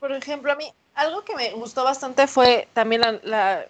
Por 0.00 0.12
ejemplo, 0.12 0.52
a 0.52 0.56
mí, 0.56 0.64
algo 0.98 1.24
que 1.24 1.36
me 1.36 1.52
gustó 1.52 1.84
bastante 1.84 2.26
fue 2.26 2.68
también 2.72 3.02
la, 3.22 3.66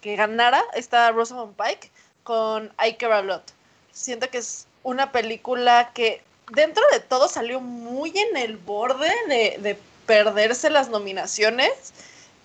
que 0.00 0.16
ganara 0.16 0.62
esta 0.74 1.10
Rosamund 1.12 1.54
Pike 1.56 1.90
con 2.24 2.72
I 2.84 2.94
Care 2.94 3.14
A 3.14 3.22
Lot. 3.22 3.52
Siento 3.92 4.28
que 4.30 4.38
es 4.38 4.66
una 4.82 5.12
película 5.12 5.92
que 5.94 6.22
dentro 6.52 6.82
de 6.92 6.98
todo 6.98 7.28
salió 7.28 7.60
muy 7.60 8.12
en 8.18 8.36
el 8.36 8.56
borde 8.56 9.10
de, 9.28 9.58
de 9.60 9.78
perderse 10.06 10.70
las 10.70 10.88
nominaciones 10.88 11.92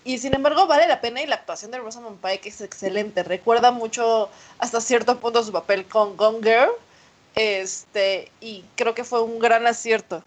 y 0.04 0.18
sin 0.18 0.34
embargo 0.34 0.68
vale 0.68 0.86
la 0.86 1.00
pena 1.00 1.20
y 1.20 1.26
la 1.26 1.36
actuación 1.36 1.72
de 1.72 1.78
Rosamund 1.78 2.20
Pike 2.20 2.48
es 2.48 2.60
excelente. 2.60 3.24
Recuerda 3.24 3.72
mucho 3.72 4.30
hasta 4.58 4.80
cierto 4.80 5.18
punto 5.18 5.42
su 5.42 5.50
papel 5.50 5.84
con 5.86 6.16
Gone 6.16 6.38
Girl 6.42 6.70
este, 7.34 8.30
y 8.40 8.64
creo 8.76 8.94
que 8.94 9.02
fue 9.02 9.20
un 9.22 9.40
gran 9.40 9.66
acierto. 9.66 10.22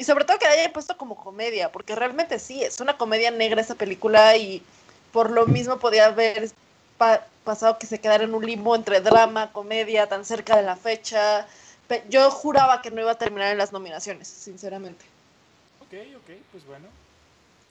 Y 0.00 0.04
sobre 0.04 0.24
todo 0.24 0.38
que 0.38 0.46
la 0.46 0.52
haya 0.52 0.72
puesto 0.72 0.96
como 0.96 1.14
comedia, 1.14 1.70
porque 1.70 1.94
realmente 1.94 2.38
sí, 2.38 2.64
es 2.64 2.80
una 2.80 2.96
comedia 2.96 3.30
negra 3.30 3.60
esa 3.60 3.74
película 3.74 4.34
y 4.34 4.62
por 5.12 5.30
lo 5.30 5.44
mismo 5.44 5.78
podía 5.78 6.06
haber 6.06 6.50
pasado 7.44 7.78
que 7.78 7.86
se 7.86 8.00
quedara 8.00 8.24
en 8.24 8.34
un 8.34 8.46
limbo 8.46 8.74
entre 8.74 9.02
drama, 9.02 9.52
comedia, 9.52 10.08
tan 10.08 10.24
cerca 10.24 10.56
de 10.56 10.62
la 10.62 10.76
fecha. 10.76 11.46
Yo 12.08 12.30
juraba 12.30 12.80
que 12.80 12.90
no 12.90 13.02
iba 13.02 13.10
a 13.10 13.18
terminar 13.18 13.52
en 13.52 13.58
las 13.58 13.72
nominaciones, 13.72 14.26
sinceramente. 14.26 15.04
Ok, 15.82 15.92
ok, 16.16 16.30
pues 16.50 16.64
bueno. 16.64 16.86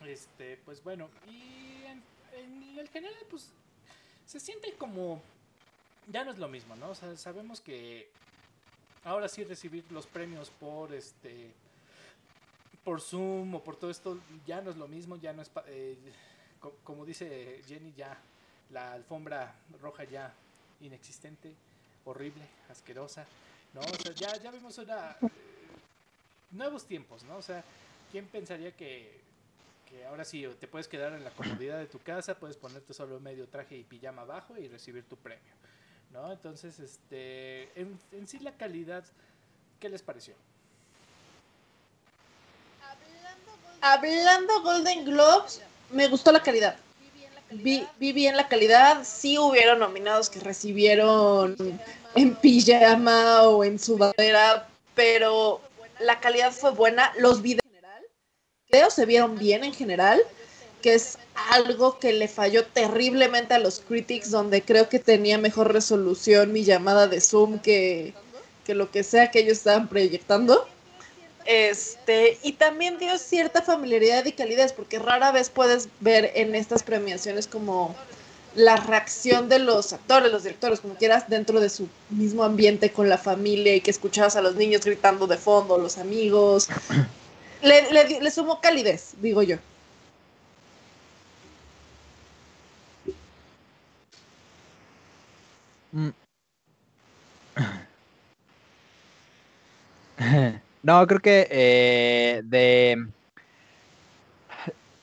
Este, 0.05 0.59
pues 0.65 0.83
bueno. 0.83 1.09
Y 1.27 1.83
en, 1.87 2.03
en 2.37 2.77
el 2.77 2.89
general, 2.89 3.17
pues 3.31 3.47
se 4.27 4.39
siente 4.39 4.71
como. 4.73 5.19
Ya 6.11 6.23
no 6.23 6.31
es 6.31 6.37
lo 6.37 6.47
mismo, 6.47 6.75
¿no? 6.75 6.91
O 6.91 6.95
sea, 6.95 7.17
sabemos 7.17 7.59
que 7.59 8.07
ahora 9.03 9.27
sí 9.27 9.43
recibir 9.45 9.83
los 9.89 10.05
premios 10.05 10.51
por 10.59 10.93
este 10.93 11.49
por 12.83 13.01
Zoom 13.01 13.55
o 13.55 13.63
por 13.63 13.75
todo 13.75 13.91
esto 13.91 14.17
ya 14.45 14.61
no 14.61 14.71
es 14.71 14.77
lo 14.77 14.87
mismo, 14.87 15.15
ya 15.17 15.33
no 15.33 15.41
es, 15.41 15.51
eh, 15.67 15.97
como 16.83 17.05
dice 17.05 17.61
Jenny, 17.67 17.93
ya 17.95 18.17
la 18.71 18.93
alfombra 18.93 19.55
roja 19.81 20.03
ya 20.03 20.33
inexistente, 20.81 21.53
horrible, 22.05 22.43
asquerosa, 22.69 23.25
¿no? 23.73 23.81
Ya, 24.15 24.35
ya 24.37 24.51
vemos 24.51 24.77
una, 24.77 25.11
eh, 25.21 25.27
nuevos 26.51 26.85
tiempos, 26.85 27.23
¿no? 27.23 27.37
O 27.37 27.41
sea, 27.41 27.63
¿quién 28.11 28.25
pensaría 28.27 28.71
que, 28.75 29.19
que 29.87 30.05
ahora 30.05 30.23
sí 30.23 30.47
te 30.59 30.67
puedes 30.67 30.87
quedar 30.87 31.13
en 31.13 31.23
la 31.23 31.31
comodidad 31.31 31.79
de 31.79 31.87
tu 31.87 31.99
casa, 31.99 32.37
puedes 32.37 32.57
ponerte 32.57 32.93
solo 32.93 33.19
medio 33.19 33.47
traje 33.47 33.77
y 33.77 33.83
pijama 33.83 34.21
abajo 34.21 34.57
y 34.57 34.67
recibir 34.67 35.03
tu 35.03 35.17
premio, 35.17 35.53
¿no? 36.11 36.31
Entonces, 36.31 36.79
este, 36.79 37.79
en, 37.79 37.99
en 38.11 38.27
sí 38.27 38.39
la 38.39 38.53
calidad, 38.53 39.05
¿qué 39.79 39.89
les 39.89 40.01
pareció? 40.01 40.35
Hablando 43.81 44.61
Golden 44.61 45.05
Globes, 45.05 45.61
me 45.91 46.07
gustó 46.07 46.31
la 46.31 46.43
calidad. 46.43 46.75
Vi, 47.51 47.87
vi, 47.97 48.11
bien 48.11 48.35
la 48.35 48.47
calidad. 48.47 49.03
Sí 49.03 49.37
hubieron 49.37 49.79
nominados 49.79 50.29
que 50.29 50.39
recibieron 50.39 51.55
en 52.15 52.35
pijama 52.35 53.43
o 53.43 53.63
en 53.63 53.79
sudadera, 53.79 54.67
pero 54.95 55.61
la 55.99 56.19
calidad 56.19 56.51
fue 56.51 56.71
buena. 56.71 57.11
Los 57.17 57.41
videos 57.41 57.63
se 58.89 59.05
vieron 59.05 59.37
bien 59.37 59.63
en 59.63 59.73
general, 59.73 60.21
que 60.81 60.93
es 60.93 61.17
algo 61.51 61.97
que 61.97 62.13
le 62.13 62.27
falló 62.27 62.65
terriblemente 62.65 63.53
a 63.55 63.59
los 63.59 63.79
critics, 63.79 64.29
donde 64.29 64.61
creo 64.61 64.89
que 64.89 64.99
tenía 64.99 65.37
mejor 65.37 65.73
resolución 65.73 66.51
mi 66.51 66.63
llamada 66.63 67.07
de 67.07 67.21
Zoom 67.21 67.59
que, 67.59 68.13
que 68.65 68.75
lo 68.75 68.91
que 68.91 69.03
sea 69.03 69.31
que 69.31 69.39
ellos 69.39 69.57
estaban 69.57 69.87
proyectando. 69.87 70.67
Este, 71.45 72.37
y 72.43 72.53
también 72.53 72.97
dio 72.99 73.17
cierta 73.17 73.61
familiaridad 73.61 74.25
y 74.25 74.33
calidez, 74.33 74.73
porque 74.73 74.99
rara 74.99 75.31
vez 75.31 75.49
puedes 75.49 75.89
ver 75.99 76.31
en 76.35 76.53
estas 76.55 76.83
premiaciones 76.83 77.47
como 77.47 77.95
la 78.55 78.77
reacción 78.77 79.49
de 79.49 79.59
los 79.59 79.93
actores, 79.93 80.31
los 80.31 80.43
directores, 80.43 80.79
como 80.79 80.95
quieras, 80.95 81.29
dentro 81.29 81.59
de 81.59 81.69
su 81.69 81.87
mismo 82.09 82.43
ambiente 82.43 82.91
con 82.91 83.09
la 83.09 83.17
familia 83.17 83.75
y 83.75 83.81
que 83.81 83.91
escuchabas 83.91 84.35
a 84.35 84.41
los 84.41 84.55
niños 84.55 84.83
gritando 84.85 85.27
de 85.27 85.37
fondo, 85.37 85.77
los 85.77 85.97
amigos. 85.97 86.67
Le, 87.61 87.91
le, 87.91 88.21
le 88.21 88.31
sumó 88.31 88.61
calidez, 88.61 89.15
digo 89.21 89.43
yo. 89.43 89.57
Mm. 95.93 96.09
No, 100.81 101.05
creo 101.07 101.19
que 101.19 101.47
eh, 101.51 102.41
de... 102.45 103.07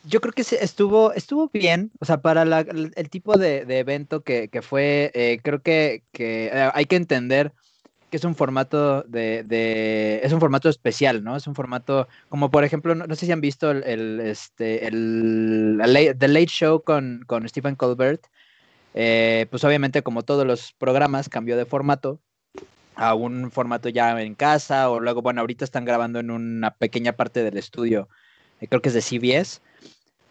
Yo 0.04 0.20
creo 0.20 0.32
que 0.32 0.42
estuvo, 0.42 1.12
estuvo 1.14 1.50
bien, 1.52 1.90
o 1.98 2.04
sea, 2.04 2.18
para 2.22 2.42
el 2.42 3.10
tipo 3.10 3.36
de, 3.36 3.62
evento 3.68 4.22
que, 4.22 4.48
fue, 4.62 5.10
eh, 5.14 5.40
creo 5.42 5.62
que, 5.62 6.04
eh, 6.16 6.70
hay 6.72 6.86
que 6.86 6.94
entender 6.94 7.52
que 8.08 8.16
es 8.16 8.24
un 8.24 8.36
formato 8.36 9.02
de, 9.02 10.20
es 10.22 10.32
un 10.32 10.38
formato 10.38 10.68
especial, 10.68 11.24
¿no? 11.24 11.34
Es 11.34 11.48
un 11.48 11.56
formato, 11.56 12.06
como 12.28 12.52
por 12.52 12.62
ejemplo, 12.62 12.94
no, 12.94 13.12
sé 13.16 13.26
si 13.26 13.32
han 13.32 13.40
visto 13.40 13.72
el, 13.72 14.20
este, 14.20 14.86
el, 14.86 15.80
The 16.16 16.28
Late 16.28 16.46
Show 16.46 16.84
con, 16.84 17.24
con 17.26 17.48
Stephen 17.48 17.74
Colbert, 17.74 18.28
pues 18.92 19.64
obviamente 19.64 20.02
como 20.02 20.22
todos 20.22 20.46
los 20.46 20.72
programas 20.74 21.28
cambió 21.28 21.56
de 21.56 21.66
formato, 21.66 22.20
a 22.96 23.14
un 23.14 23.50
formato 23.50 23.88
ya 23.88 24.20
en 24.20 24.35
casa 24.35 24.90
o 24.90 24.98
luego, 25.00 25.22
bueno, 25.22 25.42
ahorita 25.42 25.64
están 25.64 25.85
grabando 25.85 26.18
en 26.18 26.30
una 26.30 26.72
pequeña 26.72 27.12
parte 27.12 27.42
del 27.42 27.59
estudio, 27.59 28.09
eh, 28.61 28.66
creo 28.66 28.82
que 28.82 28.88
es 28.88 28.94
de 28.94 29.02
CBS. 29.02 29.61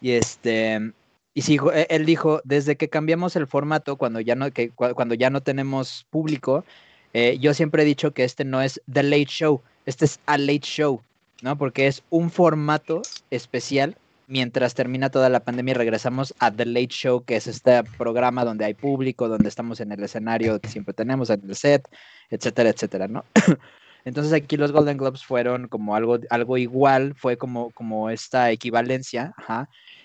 Y 0.02 0.12
este, 0.12 0.94
y 1.34 1.42
sí, 1.42 1.58
e, 1.74 1.88
él 1.90 2.06
dijo, 2.06 2.42
desde 2.44 2.76
que 2.76 2.90
cambiamos 2.90 3.36
el 3.36 3.48
formato, 3.48 3.98
cuando 3.98 4.20
ya 4.20 4.36
no, 4.36 4.52
que, 4.52 4.70
cuando 4.72 5.16
ya 5.16 5.30
no 5.30 5.42
tenemos 5.42 6.06
público, 6.10 6.66
eh, 7.14 7.38
yo 7.40 7.54
siempre 7.54 7.84
he 7.84 7.86
dicho 7.86 8.12
que 8.12 8.24
este 8.24 8.44
no 8.46 8.62
es 8.62 8.82
The 8.92 9.04
Late 9.04 9.26
Show, 9.26 9.62
este 9.86 10.06
es 10.06 10.20
A 10.26 10.38
Late 10.38 10.62
Show, 10.64 11.02
¿no? 11.42 11.58
Porque 11.58 11.88
es 11.88 12.04
un 12.10 12.32
formato 12.32 13.04
especial 13.30 13.96
mientras 14.28 14.74
termina 14.74 15.10
toda 15.10 15.30
la 15.30 15.42
pandemia 15.42 15.74
regresamos 15.74 16.34
a 16.40 16.52
The 16.52 16.66
Late 16.66 16.88
Show, 16.88 17.24
que 17.24 17.36
es 17.36 17.48
este 17.48 17.84
programa 17.98 18.46
donde 18.46 18.66
hay 18.66 18.74
público, 18.74 19.28
donde 19.28 19.50
estamos 19.50 19.80
en 19.80 19.92
el 19.92 20.04
escenario 20.04 20.60
que 20.60 20.70
siempre 20.70 20.94
tenemos, 20.94 21.30
en 21.30 21.42
el 21.48 21.56
set, 21.56 21.88
etcétera, 22.30 22.70
etcétera, 22.70 23.08
¿no? 23.08 23.24
Entonces 24.06 24.34
aquí 24.34 24.56
los 24.56 24.72
Golden 24.72 24.98
Globes 24.98 25.24
fueron 25.24 25.68
como 25.68 25.96
algo, 25.96 26.20
algo 26.30 26.58
igual, 26.58 27.16
fue 27.16 27.38
como, 27.38 27.72
como 27.72 28.10
esta 28.12 28.52
equivalencia, 28.52 29.34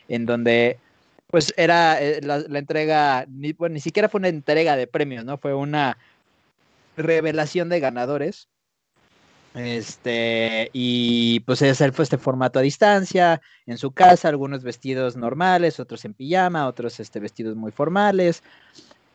en 0.08 0.24
donde 0.24 0.78
pues 1.26 1.54
era 1.56 2.02
eh, 2.02 2.20
la, 2.22 2.58
entrega, 2.58 3.26
ni, 3.28 3.52
bueno, 3.52 3.74
ni 3.74 3.80
siquiera 3.80 4.08
fue 4.08 4.18
una 4.18 4.28
entrega 4.28 4.76
de 4.76 4.86
premios, 4.86 5.24
¿no? 5.24 5.38
Fue 5.38 5.54
una 5.54 5.96
revelación 6.96 7.68
de 7.68 7.78
ganadores. 7.78 8.48
Este, 9.54 10.70
y 10.72 11.40
pues 11.40 11.60
ese 11.62 11.90
fue 11.92 12.04
este 12.04 12.18
formato 12.18 12.58
a 12.58 12.62
distancia, 12.62 13.40
en 13.66 13.78
su 13.78 13.90
casa, 13.90 14.28
algunos 14.28 14.62
vestidos 14.62 15.16
normales, 15.16 15.80
otros 15.80 16.04
en 16.04 16.14
pijama, 16.14 16.66
otros 16.66 17.00
este, 17.00 17.20
vestidos 17.20 17.56
muy 17.56 17.72
formales. 17.72 18.42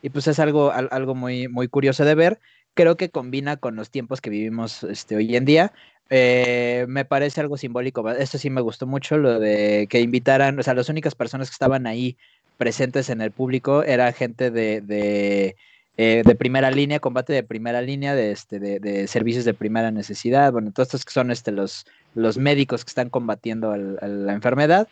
Y 0.02 0.10
pues 0.10 0.28
es 0.28 0.39
algo, 0.39 0.71
algo 0.71 1.15
muy, 1.15 1.48
muy 1.48 1.67
curioso 1.67 2.06
de 2.06 2.15
ver 2.15 2.39
creo 2.76 2.98
que 2.98 3.10
combina 3.10 3.58
con 3.58 3.76
los 3.76 3.89
tiempos 3.89 4.21
que 4.21 4.30
vivimos 4.30 4.84
este, 4.84 5.15
hoy 5.15 5.36
en 5.36 5.45
día. 5.45 5.74
Eh, 6.12 6.86
me 6.88 7.06
parece 7.06 7.41
algo 7.41 7.58
simbólico. 7.58 8.08
Esto 8.12 8.38
sí 8.38 8.52
me 8.52 8.62
gustó 8.62 8.86
mucho, 8.86 9.17
lo 9.17 9.39
de 9.39 9.88
que 9.89 10.02
invitaran, 10.02 10.60
o 10.60 10.63
sea, 10.63 10.76
las 10.76 10.89
únicas 10.89 11.15
personas 11.15 11.50
que 11.50 11.54
estaban 11.54 11.88
ahí 11.88 12.17
presentes 12.58 13.10
en 13.10 13.21
el 13.21 13.32
público 13.32 13.84
era 13.84 14.12
gente 14.13 14.52
de, 14.52 15.56
eh, 15.97 16.23
primera 16.38 16.71
línea, 16.71 16.99
combate 16.99 17.34
de 17.34 17.43
primera 17.43 17.81
línea, 17.81 18.15
de, 18.15 18.31
este, 18.31 18.60
de, 18.60 19.08
servicios 19.08 19.45
de 19.45 19.53
primera 19.53 19.91
necesidad. 19.91 20.51
Bueno, 20.51 20.71
todos 20.71 20.88
estos 20.88 21.05
que 21.05 21.13
son 21.13 21.31
este, 21.31 21.51
los, 21.51 21.86
los 22.13 22.38
médicos 22.38 22.84
que 22.84 22.89
están 22.89 23.10
combatiendo 23.10 23.75
la 23.75 24.34
enfermedad, 24.34 24.88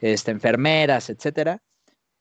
este, 0.00 0.30
enfermeras, 0.30 1.10
etcétera. 1.10 1.60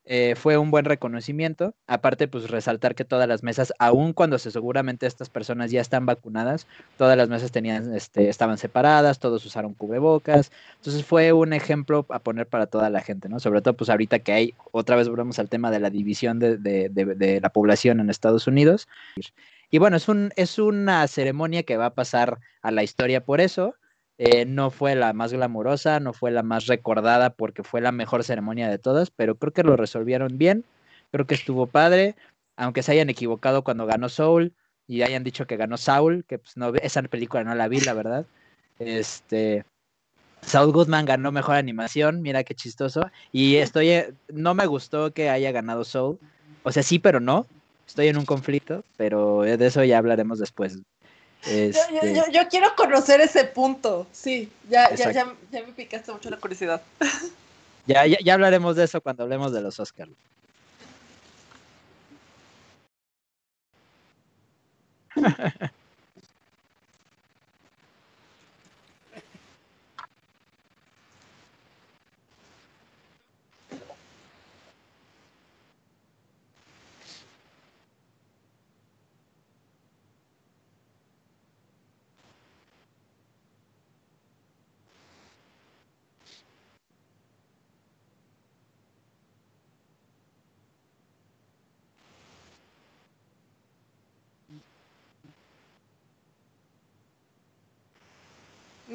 Eh, 0.07 0.35
fue 0.35 0.57
un 0.57 0.69
buen 0.69 0.85
reconocimiento. 0.85 1.73
Aparte, 1.87 2.27
pues 2.27 2.49
resaltar 2.49 2.93
que 2.93 3.05
todas 3.05 3.27
las 3.27 3.41
mesas, 3.41 3.73
aun 3.79 4.13
cuando 4.13 4.37
se, 4.37 4.51
seguramente 4.51 5.07
estas 5.07 5.29
personas 5.29 5.71
ya 5.71 5.81
están 5.81 6.05
vacunadas, 6.05 6.67
todas 6.97 7.17
las 7.17 7.27
mesas 7.27 7.51
tenían, 7.51 7.93
este, 7.95 8.29
estaban 8.29 8.59
separadas, 8.59 9.19
todos 9.19 9.43
usaron 9.45 9.73
cubrebocas. 9.73 10.51
Entonces 10.75 11.03
fue 11.03 11.33
un 11.33 11.53
ejemplo 11.53 12.05
a 12.09 12.19
poner 12.19 12.45
para 12.47 12.67
toda 12.67 12.89
la 12.91 13.01
gente, 13.01 13.29
¿no? 13.29 13.39
Sobre 13.39 13.61
todo, 13.61 13.73
pues 13.75 13.89
ahorita 13.89 14.19
que 14.19 14.31
hay, 14.31 14.53
otra 14.71 14.95
vez 14.95 15.09
volvemos 15.09 15.39
al 15.39 15.49
tema 15.49 15.71
de 15.71 15.79
la 15.79 15.89
división 15.89 16.37
de, 16.37 16.57
de, 16.57 16.89
de 16.89 17.41
la 17.41 17.49
población 17.49 17.99
en 17.99 18.09
Estados 18.11 18.45
Unidos. 18.45 18.87
Y 19.71 19.79
bueno, 19.79 19.97
es, 19.97 20.07
un, 20.07 20.31
es 20.35 20.59
una 20.59 21.07
ceremonia 21.07 21.63
que 21.63 21.77
va 21.77 21.87
a 21.87 21.93
pasar 21.95 22.39
a 22.61 22.71
la 22.71 22.83
historia 22.83 23.25
por 23.25 23.41
eso. 23.41 23.75
Eh, 24.17 24.45
no 24.45 24.71
fue 24.71 24.95
la 24.95 25.11
más 25.11 25.33
glamurosa, 25.33 25.99
no 25.99 26.13
fue 26.13 26.31
la 26.31 26.41
más 26.41 26.67
recordada 26.67 27.31
porque 27.31 27.63
fue 27.63 27.81
la 27.81 27.91
mejor 27.91 28.23
ceremonia 28.23 28.69
de 28.69 28.77
todas, 28.77 29.11
pero 29.11 29.35
creo 29.35 29.51
que 29.51 29.63
lo 29.63 29.75
resolvieron 29.75 30.37
bien, 30.37 30.63
creo 31.11 31.27
que 31.27 31.35
estuvo 31.35 31.67
padre, 31.67 32.15
aunque 32.55 32.81
se 32.81 32.93
hayan 32.93 33.09
equivocado 33.09 33.63
cuando 33.63 33.85
ganó 33.85 34.07
Soul 34.07 34.53
y 34.87 35.01
hayan 35.01 35.23
dicho 35.23 35.47
que 35.47 35.57
ganó 35.57 35.75
Saul, 35.77 36.23
que 36.25 36.39
pues 36.39 36.55
no, 36.55 36.73
esa 36.75 37.01
película 37.03 37.43
no 37.43 37.55
la 37.55 37.67
vi, 37.67 37.81
la 37.81 37.93
verdad. 37.93 38.25
Este, 38.79 39.65
Saul 40.41 40.71
Goodman 40.71 41.05
ganó 41.05 41.31
mejor 41.31 41.55
animación, 41.55 42.21
mira 42.21 42.43
qué 42.43 42.55
chistoso. 42.55 43.09
Y 43.31 43.57
estoy, 43.57 43.89
eh, 43.89 44.13
no 44.31 44.53
me 44.53 44.65
gustó 44.65 45.11
que 45.11 45.29
haya 45.29 45.51
ganado 45.51 45.83
Soul. 45.83 46.19
O 46.63 46.71
sea, 46.71 46.83
sí, 46.83 46.99
pero 46.99 47.19
no. 47.19 47.47
Estoy 47.87 48.07
en 48.07 48.17
un 48.17 48.25
conflicto, 48.25 48.83
pero 48.97 49.41
de 49.41 49.65
eso 49.65 49.83
ya 49.83 49.97
hablaremos 49.97 50.39
después. 50.39 50.79
Este. 51.45 52.13
Yo, 52.13 52.23
yo, 52.31 52.47
quiero 52.49 52.75
conocer 52.75 53.21
ese 53.21 53.45
punto, 53.45 54.07
sí, 54.11 54.51
ya, 54.69 54.93
ya, 54.95 55.11
ya, 55.11 55.35
ya, 55.51 55.61
me 55.63 55.73
picaste 55.73 56.11
mucho 56.11 56.29
la 56.29 56.37
curiosidad. 56.37 56.81
Ya, 57.87 58.03
ya, 58.07 58.17
ya 58.19 58.33
hablaremos 58.33 58.75
de 58.75 58.85
eso 58.85 58.99
cuando 58.99 59.21
hablemos 59.21 59.53
de 59.53 59.61
los 59.61 59.79
Oscars. 59.79 60.09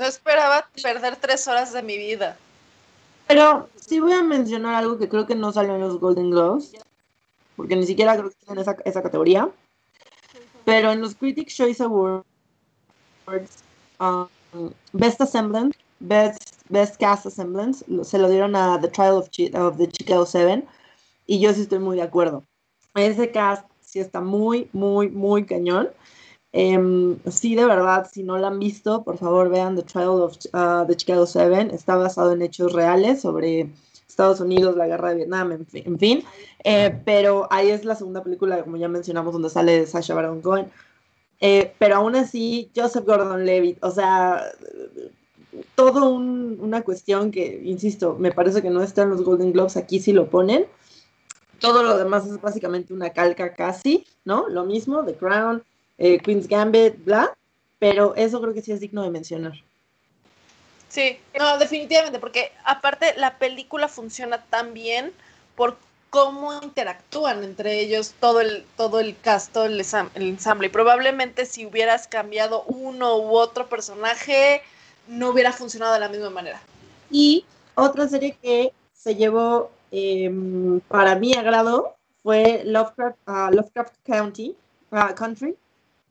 No 0.00 0.06
esperaba 0.06 0.66
perder 0.82 1.16
tres 1.16 1.46
horas 1.46 1.74
de 1.74 1.82
mi 1.82 1.98
vida. 1.98 2.38
Pero 3.28 3.68
sí 3.76 4.00
voy 4.00 4.14
a 4.14 4.22
mencionar 4.22 4.74
algo 4.74 4.96
que 4.96 5.10
creo 5.10 5.26
que 5.26 5.34
no 5.34 5.52
salió 5.52 5.74
en 5.74 5.82
los 5.82 6.00
Golden 6.00 6.30
Globes, 6.30 6.72
porque 7.54 7.76
ni 7.76 7.84
siquiera 7.84 8.16
creo 8.16 8.30
que 8.30 8.36
esté 8.40 8.50
en 8.50 8.58
esa, 8.60 8.76
esa 8.86 9.02
categoría. 9.02 9.50
Pero 10.64 10.90
en 10.90 11.02
los 11.02 11.14
Critics 11.14 11.54
Choice 11.54 11.82
Awards, 11.82 12.24
um, 14.00 14.26
Best 14.94 15.20
Assemblance, 15.20 15.78
Best, 15.98 16.64
Best 16.70 16.98
Cast 16.98 17.26
Assemblance, 17.26 17.84
se 18.02 18.18
lo 18.18 18.30
dieron 18.30 18.56
a 18.56 18.80
The 18.80 18.88
Trial 18.88 19.18
of, 19.18 19.28
of 19.54 19.76
the 19.76 19.86
Chicago 19.86 20.24
Seven, 20.24 20.66
y 21.26 21.40
yo 21.40 21.52
sí 21.52 21.60
estoy 21.60 21.78
muy 21.78 21.98
de 21.98 22.04
acuerdo. 22.04 22.42
Ese 22.94 23.30
cast 23.30 23.66
sí 23.82 24.00
está 24.00 24.22
muy, 24.22 24.70
muy, 24.72 25.10
muy 25.10 25.44
cañón. 25.44 25.90
Em, 26.52 27.16
sí, 27.30 27.54
de 27.54 27.64
verdad, 27.64 28.08
si 28.10 28.22
no 28.22 28.36
la 28.38 28.48
han 28.48 28.58
visto, 28.58 29.04
por 29.04 29.18
favor 29.18 29.48
vean 29.50 29.76
The 29.76 29.82
Trial 29.82 30.20
of 30.20 30.36
uh, 30.52 30.86
the 30.86 30.96
Chicago 30.96 31.26
Seven. 31.26 31.70
Está 31.70 31.96
basado 31.96 32.32
en 32.32 32.42
hechos 32.42 32.72
reales 32.72 33.20
sobre 33.20 33.68
Estados 34.08 34.40
Unidos, 34.40 34.76
la 34.76 34.86
guerra 34.88 35.10
de 35.10 35.16
Vietnam, 35.16 35.52
en 35.52 35.66
fin. 35.66 35.82
En 35.86 35.98
fin. 35.98 36.24
Eh, 36.64 37.00
pero 37.04 37.46
ahí 37.50 37.70
es 37.70 37.84
la 37.84 37.94
segunda 37.94 38.22
película, 38.22 38.62
como 38.62 38.76
ya 38.76 38.88
mencionamos, 38.88 39.32
donde 39.32 39.48
sale 39.50 39.86
Sasha 39.86 40.14
Baron 40.14 40.40
Cohen. 40.42 40.70
Eh, 41.40 41.72
pero 41.78 41.96
aún 41.96 42.16
así, 42.16 42.70
Joseph 42.76 43.06
Gordon-Levitt, 43.06 43.82
o 43.82 43.90
sea, 43.90 44.42
todo 45.74 46.10
un- 46.10 46.58
una 46.60 46.82
cuestión 46.82 47.30
que, 47.30 47.62
insisto, 47.64 48.16
me 48.18 48.32
parece 48.32 48.60
que 48.60 48.70
no 48.70 48.82
está 48.82 49.02
en 49.02 49.10
los 49.10 49.22
Golden 49.22 49.52
Globes, 49.52 49.76
aquí 49.76 50.00
sí 50.00 50.12
lo 50.12 50.28
ponen. 50.28 50.66
Todo 51.58 51.82
lo 51.82 51.96
demás 51.96 52.26
es 52.26 52.40
básicamente 52.40 52.92
una 52.92 53.10
calca 53.10 53.54
casi, 53.54 54.04
¿no? 54.24 54.48
Lo 54.48 54.64
mismo, 54.64 55.04
The 55.04 55.14
Crown, 55.14 55.62
eh, 56.00 56.18
Queen's 56.18 56.48
Gambit, 56.48 57.04
bla, 57.04 57.36
pero 57.78 58.14
eso 58.16 58.40
creo 58.40 58.52
que 58.54 58.62
sí 58.62 58.72
es 58.72 58.80
digno 58.80 59.02
de 59.04 59.10
mencionar. 59.10 59.52
Sí, 60.88 61.18
no, 61.38 61.56
definitivamente, 61.58 62.18
porque 62.18 62.50
aparte 62.64 63.14
la 63.16 63.38
película 63.38 63.86
funciona 63.86 64.42
tan 64.46 64.74
bien 64.74 65.12
por 65.54 65.76
cómo 66.10 66.52
interactúan 66.60 67.44
entre 67.44 67.78
ellos 67.78 68.14
todo 68.18 68.40
el, 68.40 68.64
todo 68.76 68.98
el 68.98 69.16
cast, 69.20 69.52
todo 69.52 69.66
el, 69.66 69.78
ensam- 69.78 70.10
el 70.14 70.22
ensamble. 70.24 70.66
Y 70.66 70.70
probablemente 70.70 71.46
si 71.46 71.64
hubieras 71.64 72.08
cambiado 72.08 72.64
uno 72.64 73.16
u 73.18 73.36
otro 73.36 73.68
personaje, 73.68 74.62
no 75.06 75.28
hubiera 75.28 75.52
funcionado 75.52 75.94
de 75.94 76.00
la 76.00 76.08
misma 76.08 76.30
manera. 76.30 76.60
Y 77.10 77.44
otra 77.76 78.08
serie 78.08 78.36
que 78.42 78.72
se 78.92 79.14
llevó 79.14 79.70
em, 79.92 80.80
para 80.80 81.14
mi 81.14 81.34
agrado 81.34 81.94
fue 82.22 82.62
Lovecraft, 82.64 83.16
ah, 83.26 83.50
Lovecraft 83.52 83.94
County, 84.04 84.56
ah, 84.90 85.14
Country. 85.14 85.54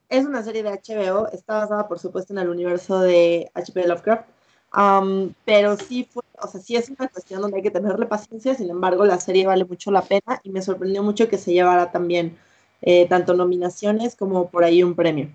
Es 0.10 0.26
una 0.26 0.44
serie 0.44 0.64
de 0.64 0.72
HBO, 0.72 1.28
está 1.32 1.60
basada 1.60 1.88
por 1.88 2.00
supuesto 2.00 2.34
en 2.34 2.40
el 2.40 2.50
universo 2.50 3.00
de 3.00 3.52
H.P. 3.54 3.88
Lovecraft, 3.88 4.28
am, 4.72 5.34
pero 5.46 5.78
sí 5.78 6.08
fue, 6.10 6.24
o 6.42 6.48
sea, 6.48 6.60
sí 6.60 6.76
es 6.76 6.90
una 6.90 7.08
cuestión 7.08 7.42
donde 7.42 7.58
hay 7.58 7.64
que 7.64 7.72
tenerle 7.72 8.08
paciencia, 8.08 8.56
sin 8.56 8.70
embargo 8.72 9.06
la 9.06 9.20
serie 9.20 9.46
vale 9.46 9.66
mucho 9.66 9.92
la 9.92 10.02
pena 10.02 10.42
y 10.44 10.50
me 10.50 10.64
sorprendió 10.64 11.04
mucho 11.04 11.30
que 11.30 11.38
se 11.38 11.54
llevara 11.54 11.92
también 11.92 12.38
eh, 12.82 13.08
tanto 13.08 13.34
nominaciones 13.36 14.16
como 14.16 14.50
por 14.50 14.64
ahí 14.64 14.84
un 14.84 14.96
premio. 14.96 15.30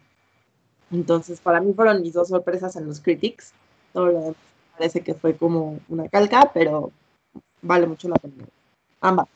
Entonces, 0.91 1.41
para 1.41 1.61
mí 1.61 1.73
fueron 1.75 2.03
mis 2.03 2.13
dos 2.15 2.29
sorpresas 2.29 2.77
en 2.77 2.87
los 2.87 3.01
Critics. 3.01 3.53
Todo 3.93 4.35
parece 4.77 5.03
que 5.03 5.15
fue 5.15 5.37
como 5.37 5.79
una 5.89 6.09
calca, 6.09 6.51
pero 6.55 6.91
vale 7.63 7.87
mucho 7.87 8.09
la 8.09 8.17
pena. 8.17 8.45
Ambas. 9.01 9.29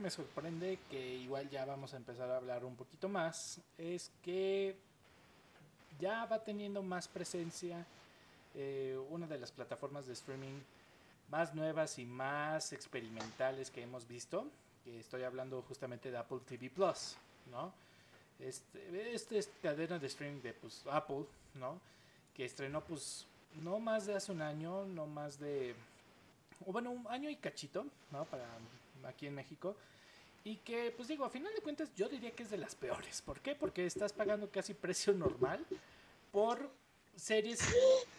Me 0.00 0.08
sorprende, 0.10 0.78
que 0.90 1.16
igual 1.16 1.50
ya 1.50 1.66
vamos 1.66 1.92
a 1.92 1.98
empezar 1.98 2.30
a 2.30 2.38
hablar 2.38 2.64
un 2.64 2.74
poquito 2.74 3.06
más, 3.06 3.60
es 3.76 4.10
que 4.22 4.74
ya 6.00 6.24
va 6.24 6.42
teniendo 6.42 6.82
más 6.82 7.06
presencia 7.06 7.84
eh, 8.54 8.98
una 9.10 9.26
de 9.26 9.38
las 9.38 9.52
plataformas 9.52 10.06
de 10.06 10.14
streaming 10.14 10.58
más 11.30 11.54
nuevas 11.54 11.98
y 11.98 12.06
más 12.06 12.72
experimentales 12.72 13.70
que 13.70 13.82
hemos 13.82 14.08
visto, 14.08 14.46
estoy 14.86 15.22
hablando 15.22 15.60
justamente 15.68 16.10
de 16.10 16.16
Apple 16.16 16.40
TV 16.48 16.70
Plus, 16.70 17.16
¿no? 17.50 17.70
Este, 18.38 19.14
este 19.14 19.38
es 19.38 19.50
cadena 19.62 19.98
de 19.98 20.06
streaming 20.06 20.40
de 20.40 20.54
pues, 20.54 20.82
Apple, 20.90 21.26
¿no? 21.54 21.78
Que 22.34 22.46
estrenó 22.46 22.82
pues 22.82 23.26
no 23.62 23.78
más 23.78 24.06
de 24.06 24.14
hace 24.14 24.32
un 24.32 24.40
año, 24.40 24.86
no 24.86 25.06
más 25.06 25.38
de 25.38 25.74
bueno, 26.66 26.90
un 26.90 27.06
año 27.08 27.28
y 27.28 27.36
cachito, 27.36 27.84
¿no? 28.10 28.24
Para 28.24 28.46
aquí 29.06 29.26
en 29.26 29.34
México. 29.34 29.76
Y 30.42 30.56
que, 30.56 30.92
pues 30.96 31.08
digo, 31.08 31.24
a 31.24 31.30
final 31.30 31.52
de 31.54 31.60
cuentas 31.60 31.90
yo 31.94 32.08
diría 32.08 32.30
que 32.30 32.42
es 32.44 32.50
de 32.50 32.58
las 32.58 32.74
peores. 32.74 33.20
¿Por 33.22 33.40
qué? 33.40 33.54
Porque 33.54 33.84
estás 33.84 34.12
pagando 34.12 34.50
casi 34.50 34.72
precio 34.72 35.12
normal 35.12 35.64
por 36.32 36.70
series, 37.14 37.60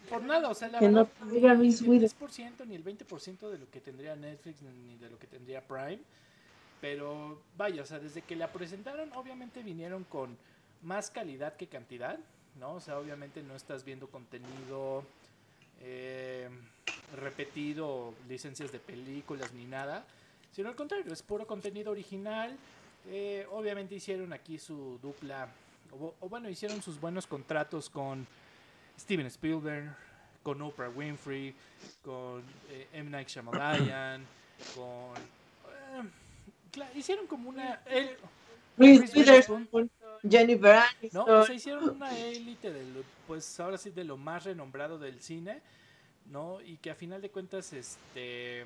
por 0.10 0.22
nada. 0.24 0.50
O 0.50 0.54
sea, 0.54 0.68
la 0.70 0.80
Que 0.80 0.90
no 0.90 1.06
verdad, 1.06 1.32
diga 1.32 1.54
ni 1.56 1.70
el 1.70 1.90
Witherspoon. 1.90 2.30
10% 2.30 2.68
ni 2.68 2.76
el 2.76 2.84
20% 2.84 3.50
de 3.50 3.58
lo 3.58 3.70
que 3.72 3.82
tendría 3.82 4.16
Netflix 4.16 4.62
ni 4.62 4.98
de 4.98 5.10
lo 5.10 5.18
que 5.18 5.28
tendría 5.28 5.62
Prime. 5.66 6.00
Pero 6.80 7.42
vaya, 7.58 7.82
o 7.82 7.86
sea, 7.86 8.00
desde 8.00 8.22
que 8.22 8.36
la 8.36 8.52
presentaron, 8.52 9.12
obviamente 9.14 9.64
vinieron 9.64 10.04
con 10.04 10.38
más 10.82 11.12
calidad 11.12 11.56
que 11.56 11.68
cantidad, 11.68 12.18
¿no? 12.60 12.74
O 12.74 12.80
sea, 12.80 12.98
obviamente 12.98 13.44
no 13.44 13.56
estás 13.56 13.84
viendo 13.84 14.08
contenido 14.08 15.04
eh, 15.82 16.50
repetido, 17.16 18.14
licencias 18.28 18.72
de 18.72 18.80
películas 18.80 19.54
ni 19.54 19.66
nada, 19.66 20.06
sino 20.52 20.70
al 20.70 20.76
contrario, 20.76 21.12
es 21.14 21.22
puro 21.24 21.46
contenido 21.48 21.92
original. 21.92 22.56
Eh, 23.08 23.48
obviamente 23.52 23.96
hicieron 23.96 24.32
aquí 24.34 24.60
su 24.60 25.00
dupla, 25.02 25.48
o, 25.92 26.14
o 26.20 26.30
bueno, 26.30 26.50
hicieron 26.50 26.82
sus 26.82 27.00
buenos 27.00 27.26
contratos 27.26 27.90
con 27.90 28.28
Steven 29.00 29.26
Spielberg, 29.28 29.96
con 30.44 30.62
Oprah 30.62 30.90
Winfrey, 30.90 31.54
con 32.04 32.44
eh, 32.70 32.88
M. 32.94 33.10
Night 33.10 33.28
Shyamalan, 33.30 34.24
con... 34.76 35.16
eh, 36.78 36.88
hicieron 36.96 37.28
como 37.28 37.50
una... 37.50 37.82
el- 37.88 38.18
Witherspoon. 38.78 39.68
Witherspoon, 39.72 39.92
Jennifer 40.28 40.76
¿no? 40.76 40.82
Aniston. 40.82 41.30
O 41.30 41.46
sea, 41.46 41.56
hicieron 41.56 41.90
una 41.90 42.18
élite 42.18 42.72
de 42.72 42.84
lo, 42.92 43.04
pues 43.28 43.60
ahora 43.60 43.78
sí 43.78 43.90
de 43.92 44.04
lo 44.04 44.18
más 44.18 44.46
renombrado 44.46 44.98
del 44.98 45.22
cine, 45.22 45.62
¿no? 46.28 46.62
Y 46.62 46.78
que 46.78 46.90
a 46.90 46.96
final 46.96 47.22
de 47.22 47.30
cuentas, 47.30 47.74
este, 47.74 48.66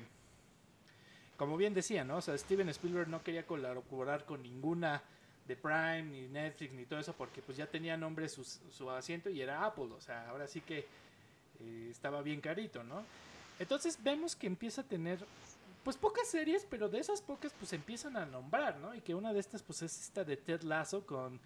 como 1.36 1.56
bien 1.56 1.74
decía, 1.74 2.04
¿no? 2.04 2.18
O 2.18 2.20
sea, 2.20 2.36
Steven 2.36 2.68
Spielberg 2.70 3.08
no 3.08 3.22
quería 3.22 3.46
colaborar 3.46 4.24
con 4.24 4.42
ninguna 4.42 5.02
de 5.46 5.56
Prime, 5.56 6.02
ni 6.04 6.28
Netflix, 6.28 6.72
ni 6.72 6.84
todo 6.84 6.98
eso, 6.98 7.12
porque 7.12 7.42
pues 7.42 7.56
ya 7.56 7.66
tenía 7.66 7.96
nombre 7.96 8.28
su, 8.28 8.90
asiento 8.90 9.30
y 9.30 9.40
era 9.40 9.64
Apple, 9.64 9.88
o 9.96 10.00
sea, 10.00 10.28
ahora 10.28 10.48
sí 10.48 10.60
que 10.60 10.86
eh, 11.60 11.88
estaba 11.90 12.22
bien 12.22 12.40
carito, 12.40 12.82
¿no? 12.82 13.04
Entonces 13.58 13.98
vemos 14.02 14.34
que 14.34 14.46
empieza 14.46 14.82
a 14.82 14.84
tener 14.84 15.18
pues 15.84 15.96
pocas 15.96 16.28
series, 16.28 16.66
pero 16.68 16.88
de 16.88 16.98
esas 16.98 17.22
pocas 17.22 17.52
pues 17.58 17.72
empiezan 17.72 18.16
a 18.16 18.26
nombrar, 18.26 18.76
¿no? 18.78 18.94
Y 18.94 19.00
que 19.00 19.14
una 19.14 19.32
de 19.32 19.38
estas 19.38 19.62
pues 19.62 19.82
es 19.82 20.02
esta 20.02 20.24
de 20.24 20.36
Ted 20.36 20.62
Lasso 20.62 21.06
con 21.06 21.38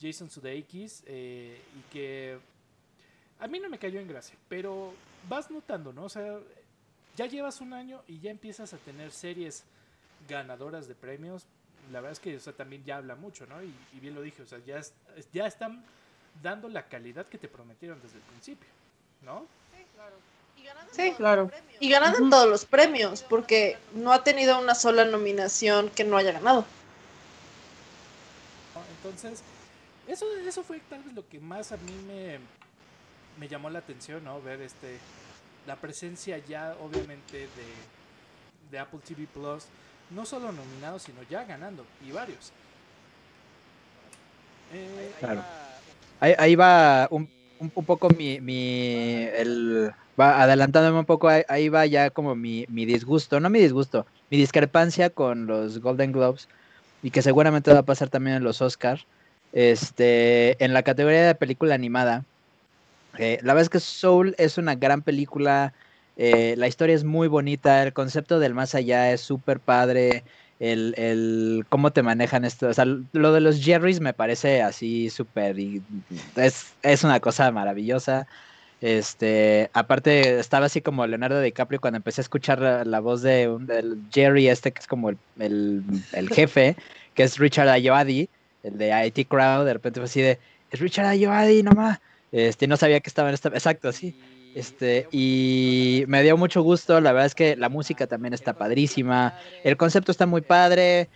Jason 0.00 0.28
Sudeikis 0.28 1.02
eh, 1.06 1.60
y 1.74 1.92
que 1.92 2.38
a 3.40 3.46
mí 3.46 3.58
no 3.58 3.70
me 3.70 3.78
cayó 3.78 3.98
en 3.98 4.08
gracia, 4.08 4.36
pero 4.48 4.92
vas 5.28 5.50
notando, 5.50 5.92
¿no? 5.92 6.04
O 6.04 6.08
sea, 6.08 6.38
ya 7.18 7.26
llevas 7.26 7.60
un 7.60 7.72
año 7.72 8.00
y 8.06 8.20
ya 8.20 8.30
empiezas 8.30 8.72
a 8.72 8.76
tener 8.78 9.10
series 9.10 9.64
ganadoras 10.28 10.86
de 10.86 10.94
premios. 10.94 11.42
La 11.90 12.00
verdad 12.00 12.12
es 12.12 12.20
que 12.20 12.36
o 12.36 12.40
sea, 12.40 12.52
también 12.52 12.84
ya 12.84 12.98
habla 12.98 13.16
mucho, 13.16 13.44
¿no? 13.46 13.60
Y, 13.62 13.74
y 13.92 14.00
bien 14.00 14.14
lo 14.14 14.22
dije, 14.22 14.42
o 14.42 14.46
sea, 14.46 14.60
ya, 14.64 14.78
es- 14.78 14.94
ya 15.32 15.46
están 15.46 15.82
dando 16.42 16.68
la 16.68 16.88
calidad 16.88 17.26
que 17.26 17.36
te 17.36 17.48
prometieron 17.48 18.00
desde 18.00 18.16
el 18.16 18.22
principio, 18.22 18.68
¿no? 19.24 19.46
Sí, 20.92 21.12
Claro. 21.16 21.50
Y 21.80 21.90
ganando 21.90 22.18
en 22.18 22.24
Ujú. 22.24 22.30
todos 22.30 22.48
los 22.48 22.64
premios, 22.64 23.22
porque 23.22 23.76
no 23.94 24.12
ha 24.12 24.22
tenido 24.24 24.58
una 24.60 24.74
sola 24.74 25.04
nominación 25.04 25.90
que 25.90 26.04
no 26.04 26.16
haya 26.16 26.32
ganado. 26.32 26.64
Entonces, 28.96 29.42
eso, 30.06 30.26
eso 30.46 30.62
fue 30.62 30.80
tal 30.88 31.02
vez 31.02 31.14
lo 31.14 31.28
que 31.28 31.40
más 31.40 31.72
a 31.72 31.76
mí 31.76 31.92
me, 32.06 32.38
me 33.38 33.48
llamó 33.48 33.70
la 33.70 33.80
atención, 33.80 34.24
¿no? 34.24 34.40
Ver 34.40 34.60
este 34.62 34.98
la 35.68 35.76
presencia 35.76 36.40
ya 36.48 36.74
obviamente 36.82 37.36
de, 37.40 37.68
de 38.70 38.78
Apple 38.78 39.00
TV 39.06 39.28
Plus, 39.32 39.64
no 40.10 40.24
solo 40.24 40.50
nominados, 40.50 41.02
sino 41.02 41.18
ya 41.28 41.44
ganando, 41.44 41.84
y 42.06 42.10
varios. 42.10 42.52
Eh, 44.72 45.12
Claro. 45.20 45.42
Ahí, 46.20 46.34
ahí 46.38 46.56
va 46.56 47.06
un, 47.10 47.28
un, 47.60 47.70
un 47.74 47.84
poco 47.84 48.08
mi, 48.08 48.40
mi 48.40 49.28
el, 49.36 49.92
va 50.18 50.42
adelantándome 50.42 51.00
un 51.00 51.04
poco, 51.04 51.28
ahí, 51.28 51.42
ahí 51.48 51.68
va 51.68 51.84
ya 51.84 52.08
como 52.08 52.34
mi, 52.34 52.64
mi 52.70 52.86
disgusto, 52.86 53.38
no 53.38 53.50
mi 53.50 53.60
disgusto, 53.60 54.06
mi 54.30 54.38
discrepancia 54.38 55.10
con 55.10 55.46
los 55.46 55.80
Golden 55.80 56.12
Globes 56.12 56.48
y 57.02 57.10
que 57.10 57.20
seguramente 57.20 57.72
va 57.72 57.80
a 57.80 57.84
pasar 57.84 58.08
también 58.08 58.38
en 58.38 58.44
los 58.44 58.62
Oscars. 58.62 59.06
Este, 59.52 60.62
en 60.62 60.72
la 60.72 60.82
categoría 60.82 61.26
de 61.26 61.34
película 61.34 61.74
animada, 61.74 62.24
eh, 63.18 63.38
la 63.42 63.54
verdad 63.54 63.62
es 63.64 63.70
que 63.70 63.80
Soul 63.80 64.34
es 64.38 64.58
una 64.58 64.74
gran 64.76 65.02
película, 65.02 65.74
eh, 66.16 66.54
la 66.56 66.68
historia 66.68 66.94
es 66.94 67.04
muy 67.04 67.28
bonita, 67.28 67.82
el 67.82 67.92
concepto 67.92 68.38
del 68.38 68.54
más 68.54 68.74
allá 68.74 69.12
es 69.12 69.20
súper 69.20 69.60
padre, 69.60 70.24
el, 70.58 70.94
el 70.96 71.64
cómo 71.68 71.92
te 71.92 72.02
manejan 72.02 72.44
esto, 72.44 72.68
o 72.68 72.74
sea, 72.74 72.84
lo 72.86 73.32
de 73.32 73.40
los 73.40 73.62
Jerrys 73.62 74.00
me 74.00 74.14
parece 74.14 74.62
así 74.62 75.10
súper, 75.10 75.56
es, 76.36 76.76
es 76.82 77.04
una 77.04 77.20
cosa 77.20 77.50
maravillosa. 77.52 78.26
Este, 78.80 79.70
aparte, 79.74 80.38
estaba 80.38 80.66
así 80.66 80.82
como 80.82 81.06
Leonardo 81.06 81.40
DiCaprio 81.40 81.80
cuando 81.80 81.96
empecé 81.98 82.20
a 82.20 82.24
escuchar 82.24 82.60
la, 82.86 83.00
voz 83.00 83.22
de 83.22 83.48
un- 83.48 84.08
Jerry, 84.12 84.48
este 84.48 84.72
que 84.72 84.80
es 84.80 84.86
como 84.86 85.10
el, 85.10 85.18
el- 85.38 85.82
el 86.12 86.30
jefe, 86.30 86.76
que 87.14 87.24
es 87.24 87.38
Richard 87.38 87.68
Ayoade, 87.68 88.30
el 88.62 88.78
de 88.78 89.06
IT 89.06 89.26
Crowd. 89.28 89.66
De 89.66 89.72
repente 89.74 90.00
fue 90.00 90.04
así 90.06 90.22
de, 90.22 90.40
es 90.70 90.80
Richard 90.80 91.06
Ayoade, 91.06 91.62
nomás. 91.62 91.98
Este, 92.32 92.66
no 92.66 92.76
sabía 92.76 93.00
que 93.00 93.08
estaba 93.10 93.28
en 93.28 93.34
esta. 93.34 93.48
Exacto, 93.50 93.92
sí. 93.92 94.16
Este, 94.54 95.08
y 95.10 96.04
me 96.08 96.22
dio 96.22 96.36
mucho 96.36 96.62
gusto. 96.62 97.00
La 97.00 97.12
verdad 97.12 97.26
es 97.26 97.34
que 97.34 97.56
la 97.56 97.68
música 97.68 98.06
también 98.06 98.34
está 98.34 98.54
padrísima. 98.54 99.34
El 99.64 99.76
concepto 99.76 100.12
está 100.12 100.26
muy 100.26 100.40
padre. 100.42 101.08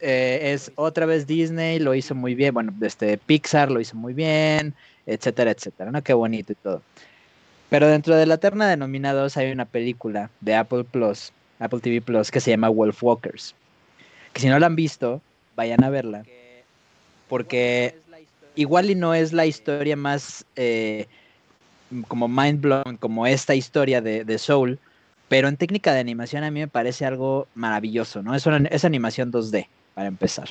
eh, 0.00 0.52
es 0.54 0.72
otra 0.76 1.06
vez 1.06 1.26
Disney, 1.26 1.78
lo 1.78 1.94
hizo 1.94 2.14
muy 2.14 2.34
bien. 2.34 2.54
Bueno, 2.54 2.72
este 2.82 3.18
Pixar 3.18 3.70
lo 3.70 3.80
hizo 3.80 3.96
muy 3.96 4.14
bien, 4.14 4.74
etcétera, 5.06 5.50
etcétera. 5.52 5.90
¿no? 5.90 6.02
Qué 6.02 6.12
bonito 6.14 6.52
y 6.52 6.56
todo. 6.56 6.82
Pero 7.68 7.88
dentro 7.88 8.14
de 8.16 8.26
la 8.26 8.38
terna 8.38 8.68
de 8.68 8.76
nominados 8.76 9.36
hay 9.36 9.50
una 9.52 9.64
película 9.66 10.30
de 10.40 10.54
Apple 10.54 10.84
Plus, 10.84 11.32
Apple 11.58 11.80
TV 11.80 12.00
Plus, 12.02 12.30
que 12.30 12.40
se 12.40 12.50
llama 12.50 12.68
Wolf 12.68 13.02
Walkers. 13.02 13.54
Que 14.32 14.40
si 14.40 14.48
no 14.48 14.58
la 14.58 14.66
han 14.66 14.76
visto, 14.76 15.22
vayan 15.56 15.82
a 15.84 15.90
verla. 15.90 16.26
Porque 17.28 17.96
igual 18.56 18.90
y 18.90 18.94
no 18.94 19.14
es 19.14 19.32
la 19.32 19.46
historia 19.46 19.96
más 19.96 20.44
eh, 20.56 21.06
como 22.08 22.28
mind 22.28 22.60
blown 22.60 22.96
como 22.98 23.26
esta 23.26 23.54
historia 23.54 24.00
de, 24.00 24.24
de 24.24 24.38
Soul, 24.38 24.78
pero 25.28 25.48
en 25.48 25.56
técnica 25.56 25.92
de 25.92 26.00
animación 26.00 26.44
a 26.44 26.50
mí 26.50 26.60
me 26.60 26.68
parece 26.68 27.04
algo 27.06 27.46
maravilloso, 27.54 28.22
¿no? 28.22 28.34
Es, 28.34 28.46
una, 28.46 28.68
es 28.68 28.84
animación 28.84 29.32
2D, 29.32 29.66
para 29.94 30.08
empezar. 30.08 30.48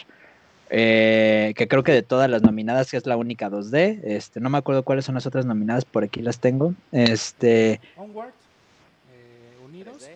Eh, 0.69 1.53
que 1.55 1.67
creo 1.67 1.83
que 1.83 1.91
de 1.91 2.01
todas 2.01 2.29
las 2.29 2.41
nominadas, 2.41 2.89
que 2.89 2.97
es 2.97 3.05
la 3.05 3.15
única 3.17 3.49
2D, 3.49 3.99
este, 4.05 4.39
no 4.39 4.49
me 4.49 4.57
acuerdo 4.57 4.83
cuáles 4.83 5.05
son 5.05 5.15
las 5.15 5.25
otras 5.25 5.45
nominadas, 5.45 5.85
por 5.85 6.03
aquí 6.03 6.21
las 6.21 6.39
tengo. 6.39 6.73
Este, 6.91 7.79
Onward, 7.95 8.29
eh, 8.29 9.65
Unidos. 9.65 10.09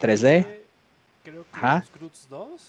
3D. 0.00 0.38
eh, 0.40 0.64
Creo 1.22 1.44
que 1.44 1.48
Ajá. 1.52 1.80
los 1.80 1.90
Cruz 1.90 2.26
2. 2.30 2.60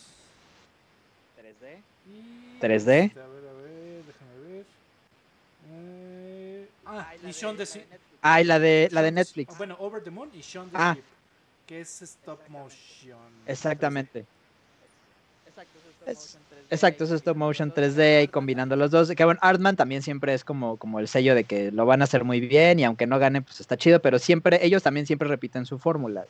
y, 2.05 2.59
3D. 2.61 3.05
este, 3.05 3.19
a 3.19 3.27
ver, 3.27 3.43
a 3.47 3.53
ver, 3.53 4.03
déjame 4.05 4.53
ver. 4.53 4.65
Eh, 5.73 6.67
ah, 6.91 7.13
y 7.27 7.31
Shaun 7.31 7.57
the 7.57 7.65
Sheep. 7.65 7.83
Ah, 8.21 8.41
y 8.41 8.43
la 8.43 8.59
de, 8.59 8.89
la 8.91 9.01
de 9.01 9.11
Netflix. 9.11 9.57
Bueno, 9.57 9.75
Over 9.79 10.03
the 10.03 10.11
Moon 10.11 10.29
y 10.33 10.41
Shaun 10.41 10.69
the 10.69 10.75
Ah. 10.77 10.93
Sheep, 10.93 11.03
que 11.67 11.81
es 11.81 12.01
stop 12.01 12.39
motion. 12.49 13.17
Exactamente. 13.47 14.25
Es- 16.05 16.37
Exacto, 16.69 17.03
es 17.03 17.11
stop 17.11 17.35
motion 17.35 17.73
3D 17.73 18.23
y 18.23 18.27
combinando 18.29 18.77
los 18.77 18.91
dos. 18.91 19.11
Que 19.11 19.25
bueno, 19.25 19.39
Artman 19.43 19.75
también 19.75 20.01
siempre 20.01 20.33
es 20.33 20.45
como, 20.45 20.77
como 20.77 21.01
el 21.01 21.09
sello 21.09 21.35
de 21.35 21.43
que 21.43 21.69
lo 21.69 21.85
van 21.85 21.99
a 21.99 22.05
hacer 22.05 22.23
muy 22.23 22.39
bien 22.39 22.79
y 22.79 22.85
aunque 22.85 23.05
no 23.07 23.19
gane, 23.19 23.41
pues 23.41 23.59
está 23.59 23.75
chido, 23.75 23.99
pero 24.01 24.19
siempre, 24.19 24.65
ellos 24.65 24.81
también 24.81 25.05
siempre 25.05 25.27
repiten 25.27 25.65
su 25.65 25.77
fórmula. 25.79 26.25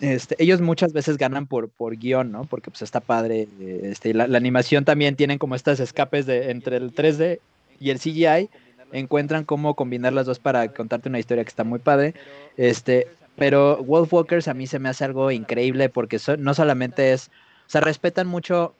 Este, 0.00 0.34
ellos 0.42 0.60
muchas 0.60 0.92
veces 0.92 1.16
ganan 1.16 1.46
por, 1.46 1.68
por 1.68 1.96
guion, 1.96 2.32
¿no? 2.32 2.44
Porque 2.44 2.72
pues 2.72 2.82
está 2.82 2.98
padre. 2.98 3.46
Este, 3.82 4.12
la, 4.12 4.26
la 4.26 4.36
animación 4.36 4.84
también 4.84 5.14
tienen 5.14 5.38
como 5.38 5.54
estas 5.54 5.78
escapes 5.78 6.26
de 6.26 6.50
entre 6.50 6.76
el 6.76 6.92
3D 6.92 7.38
y 7.78 7.90
el 7.90 8.00
CGI. 8.00 8.50
Encuentran 8.94 9.44
cómo 9.44 9.74
combinar 9.74 10.12
las 10.12 10.24
dos 10.24 10.38
para 10.38 10.68
contarte 10.68 11.08
una 11.08 11.18
historia 11.18 11.44
que 11.44 11.48
está 11.48 11.64
muy 11.64 11.80
padre. 11.80 12.14
Este, 12.56 13.08
pero 13.36 13.82
Wolf 13.82 14.12
Walkers 14.12 14.48
a 14.48 14.54
mí 14.54 14.66
se 14.66 14.78
me 14.78 14.88
hace 14.88 15.04
algo 15.04 15.30
increíble 15.30 15.88
porque 15.88 16.18
no 16.38 16.54
solamente 16.54 17.12
es, 17.12 17.28
o 17.66 17.70
sea, 17.70 17.80
respetan 17.80 18.26
mucho 18.26 18.74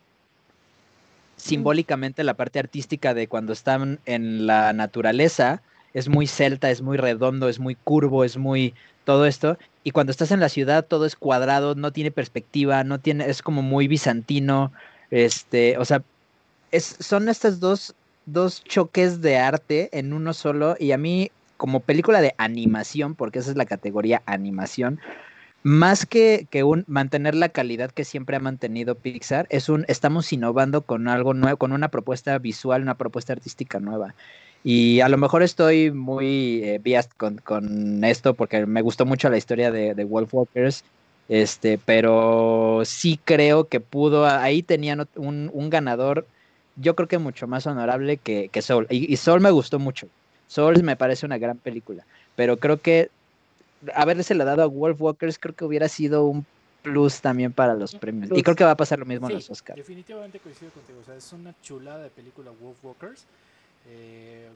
simbólicamente 1.36 2.24
la 2.24 2.34
parte 2.34 2.58
artística 2.58 3.12
de 3.12 3.26
cuando 3.26 3.52
están 3.52 3.98
en 4.06 4.46
la 4.46 4.72
naturaleza, 4.72 5.62
es 5.92 6.08
muy 6.08 6.26
celta, 6.26 6.70
es 6.70 6.80
muy 6.80 6.96
redondo, 6.96 7.48
es 7.48 7.58
muy 7.58 7.74
curvo, 7.74 8.24
es 8.24 8.36
muy 8.36 8.72
todo 9.04 9.26
esto, 9.26 9.58
y 9.82 9.90
cuando 9.90 10.10
estás 10.12 10.30
en 10.30 10.40
la 10.40 10.48
ciudad 10.48 10.86
todo 10.86 11.04
es 11.06 11.16
cuadrado, 11.16 11.74
no 11.74 11.92
tiene 11.92 12.10
perspectiva, 12.10 12.84
no 12.84 13.00
tiene, 13.00 13.28
es 13.28 13.42
como 13.42 13.62
muy 13.62 13.88
bizantino, 13.88 14.72
este, 15.10 15.76
o 15.76 15.84
sea, 15.84 16.02
es, 16.70 16.96
son 17.00 17.28
estos 17.28 17.60
dos, 17.60 17.94
dos 18.26 18.64
choques 18.64 19.20
de 19.20 19.38
arte 19.38 19.88
en 19.92 20.12
uno 20.12 20.32
solo, 20.32 20.76
y 20.78 20.92
a 20.92 20.98
mí 20.98 21.30
como 21.56 21.80
película 21.80 22.20
de 22.20 22.34
animación, 22.38 23.14
porque 23.14 23.38
esa 23.38 23.50
es 23.50 23.56
la 23.56 23.66
categoría 23.66 24.22
animación, 24.26 25.00
más 25.62 26.04
que, 26.04 26.46
que 26.50 26.62
un 26.62 26.84
mantener 26.86 27.34
la 27.34 27.48
calidad 27.48 27.90
que 27.90 28.04
siempre 28.04 28.36
ha 28.36 28.40
mantenido 28.40 28.96
Pixar, 28.96 29.46
es 29.48 29.68
un 29.68 29.86
estamos 29.88 30.30
innovando 30.32 30.82
con 30.82 31.08
algo 31.08 31.32
nuevo, 31.32 31.56
con 31.56 31.72
una 31.72 31.88
propuesta 31.88 32.38
visual, 32.38 32.82
una 32.82 32.96
propuesta 32.96 33.32
artística 33.32 33.80
nueva. 33.80 34.14
Y 34.62 35.00
a 35.00 35.08
lo 35.08 35.18
mejor 35.18 35.42
estoy 35.42 35.90
muy 35.90 36.62
eh, 36.64 36.80
biased 36.82 37.12
con, 37.16 37.38
con 37.38 38.02
esto 38.04 38.34
porque 38.34 38.66
me 38.66 38.82
gustó 38.82 39.06
mucho 39.06 39.28
la 39.28 39.36
historia 39.38 39.70
de, 39.70 39.94
de 39.94 40.04
Wolf. 40.04 40.34
Este, 41.28 41.78
pero 41.78 42.82
sí 42.84 43.18
creo 43.24 43.68
que 43.68 43.80
pudo, 43.80 44.26
ahí 44.26 44.62
tenían 44.62 45.06
un, 45.16 45.50
un 45.52 45.70
ganador, 45.70 46.26
yo 46.76 46.94
creo 46.94 47.08
que 47.08 47.18
mucho 47.18 47.46
más 47.46 47.66
honorable 47.66 48.16
que, 48.16 48.48
que 48.48 48.62
Soul. 48.62 48.86
Y, 48.90 49.12
y 49.12 49.16
Soul 49.16 49.40
me 49.40 49.50
gustó 49.50 49.78
mucho. 49.78 50.08
Soul 50.48 50.82
me 50.82 50.96
parece 50.96 51.26
una 51.26 51.38
gran 51.38 51.58
película. 51.58 52.04
Pero 52.36 52.56
creo 52.56 52.80
que 52.80 53.10
haberse 53.94 54.34
dado 54.34 54.62
a 54.62 54.66
Wolf 54.66 55.00
Walkers 55.00 55.38
creo 55.38 55.54
que 55.54 55.64
hubiera 55.64 55.88
sido 55.88 56.24
un 56.24 56.46
plus 56.82 57.20
también 57.20 57.52
para 57.52 57.74
los 57.74 57.94
premios. 57.94 58.30
Y 58.36 58.42
creo 58.42 58.54
que 58.54 58.64
va 58.64 58.72
a 58.72 58.76
pasar 58.76 58.98
lo 58.98 59.06
mismo 59.06 59.28
en 59.28 59.36
los 59.36 59.50
Oscars. 59.50 59.76
Definitivamente 59.76 60.38
coincido 60.38 60.70
contigo. 60.70 61.00
O 61.00 61.04
sea, 61.04 61.16
es 61.16 61.32
una 61.32 61.54
chulada 61.62 62.02
de 62.02 62.10
película 62.10 62.50
Wolf 62.60 62.76
Walkers. 62.84 63.24
Eh, 63.88 64.48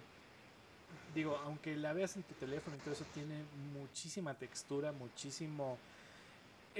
digo, 1.14 1.38
aunque 1.44 1.74
la 1.76 1.92
veas 1.94 2.16
en 2.16 2.22
tu 2.22 2.34
teléfono 2.34 2.76
y 2.76 2.80
todo 2.80 2.92
eso, 2.92 3.04
tiene 3.14 3.34
muchísima 3.78 4.34
textura, 4.34 4.92
muchísimo. 4.92 5.78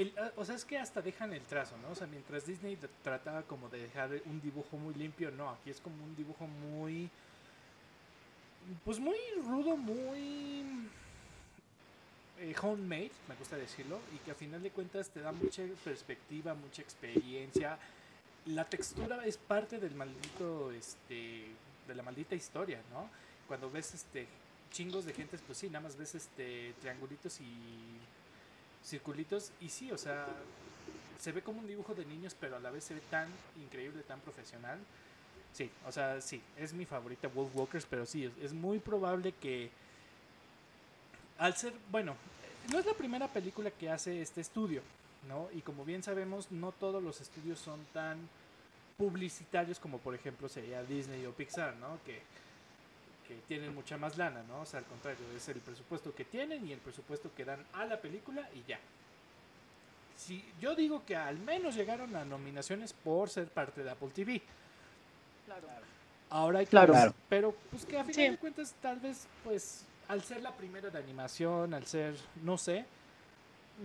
El- 0.01 0.15
ah, 0.19 0.31
o 0.37 0.45
sea, 0.45 0.55
es 0.55 0.65
que 0.65 0.79
hasta 0.79 1.03
dejan 1.03 1.33
el 1.33 1.43
trazo, 1.43 1.77
¿no? 1.79 1.91
O 1.91 1.95
sea, 1.95 2.07
mientras 2.07 2.47
Disney 2.47 2.79
trataba 3.03 3.43
como 3.43 3.69
de 3.69 3.79
dejar 3.83 4.11
un 4.27 4.41
dibujo 4.41 4.77
muy 4.77 4.95
limpio, 4.95 5.31
no, 5.31 5.51
aquí 5.51 5.71
es 5.71 5.81
como 5.81 6.03
un 6.05 6.15
dibujo 6.17 6.47
muy. 6.47 7.11
Pues 8.85 8.99
muy 8.99 9.17
rudo, 9.45 9.77
muy. 9.77 10.89
eh, 12.39 12.55
homemade, 12.63 13.11
me 13.29 13.35
gusta 13.37 13.57
decirlo, 13.57 13.99
y 14.15 14.19
que 14.19 14.31
a 14.31 14.35
final 14.35 14.63
de 14.63 14.71
cuentas 14.71 15.11
te 15.11 15.21
da 15.21 15.33
mucha 15.33 15.63
perspectiva, 15.85 16.55
mucha 16.55 16.83
experiencia. 16.83 17.79
La 18.47 18.65
textura 18.65 19.27
es 19.27 19.37
parte 19.37 19.79
del 19.81 19.95
maldito, 19.95 20.71
este, 20.73 21.47
de 21.89 21.95
la 21.95 22.03
maldita 22.05 22.35
historia, 22.37 22.81
¿no? 22.93 23.11
Cuando 23.49 23.71
ves 23.71 23.95
este 23.95 24.29
chingos 24.71 25.05
de 25.07 25.15
gentes, 25.15 25.41
pues 25.47 25.59
sí, 25.59 25.67
nada 25.69 25.81
más 25.81 25.97
ves 25.97 26.15
este 26.15 26.75
triangulitos 26.81 27.41
y 27.41 27.97
circulitos 28.89 29.53
y 29.61 29.69
sí, 29.69 29.93
o 29.93 29.99
sea, 29.99 30.27
se 31.21 31.33
ve 31.33 31.43
como 31.43 31.61
un 31.61 31.67
dibujo 31.67 31.95
de 31.95 32.05
niños, 32.05 32.37
pero 32.39 32.57
a 32.57 32.61
la 32.61 32.71
vez 32.71 32.85
se 32.85 32.95
ve 32.95 33.01
tan 33.11 33.29
increíble, 33.61 34.03
tan 34.03 34.21
profesional. 34.21 34.79
Sí, 35.53 35.71
o 35.87 35.93
sea, 35.93 36.21
sí, 36.21 36.41
es 36.57 36.73
mi 36.73 36.87
favorita 36.87 37.29
Wolf 37.29 37.55
Walkers, 37.55 37.87
pero 37.89 38.07
sí, 38.07 38.31
es, 38.43 38.53
muy 38.53 38.79
probable 38.79 39.33
que 39.33 39.71
al 41.39 41.57
ser, 41.57 41.73
bueno, 41.91 42.15
no 42.71 42.79
es 42.79 42.87
la 42.87 42.95
primera 42.95 43.29
película 43.29 43.71
que 43.71 43.91
hace 43.91 44.21
este 44.23 44.41
estudio, 44.41 44.83
¿no? 45.29 45.49
Y 45.53 45.63
como 45.63 45.85
bien 45.85 46.03
sabemos, 46.03 46.51
no 46.53 46.73
todos 46.73 47.03
los 47.03 47.21
estudios 47.21 47.59
son 47.59 47.85
tan 47.93 48.19
publicitarios 48.97 49.79
como 49.79 49.99
por 49.99 50.15
ejemplo 50.15 50.49
sería 50.49 50.83
Disney 50.83 51.25
o 51.25 51.33
Pixar, 51.33 51.75
¿no? 51.77 51.99
Que, 52.05 52.23
que 53.29 53.35
tienen 53.47 53.75
mucha 53.75 53.99
más 53.99 54.17
lana, 54.17 54.43
¿no? 54.49 54.63
O 54.63 54.67
sea, 54.67 54.81
al 54.81 54.87
contrario, 54.87 55.21
es 55.37 55.47
el 55.49 55.61
presupuesto 55.61 56.15
que 56.15 56.25
tienen 56.25 56.67
y 56.67 56.73
el 56.73 56.79
presupuesto 56.81 57.31
que 57.37 57.45
dan 57.45 57.63
a 57.75 57.85
la 57.85 58.01
película 58.01 58.49
y 58.55 58.63
ya. 58.67 58.81
Si, 60.17 60.43
yo 60.61 60.75
digo 60.75 61.05
que 61.07 61.15
al 61.15 61.39
menos 61.39 61.75
llegaron 61.77 62.17
a 62.17 62.25
nominaciones 62.25 62.93
por 62.93 63.29
ser 63.29 63.47
parte 63.49 63.85
de 63.85 63.91
Apple 63.91 64.09
TV. 64.15 64.43
Ahora 66.31 66.59
hay 66.59 66.67
que 66.67 66.71
Claro. 66.71 66.93
ver, 66.93 67.03
Claro. 67.03 67.15
pero 67.29 67.55
pues 67.71 67.85
que 67.87 67.99
a 67.99 68.05
final 68.05 68.15
Sí. 68.27 68.31
de 68.31 68.37
cuentas 68.39 68.75
tal 68.83 68.99
vez 69.01 69.27
pues 69.45 69.85
al 70.09 70.23
ser 70.23 70.43
la 70.43 70.53
primera 70.57 70.89
de 70.91 70.99
animación, 70.99 71.73
al 71.75 71.87
ser, 71.87 72.15
no 72.43 72.57
sé, 72.59 72.85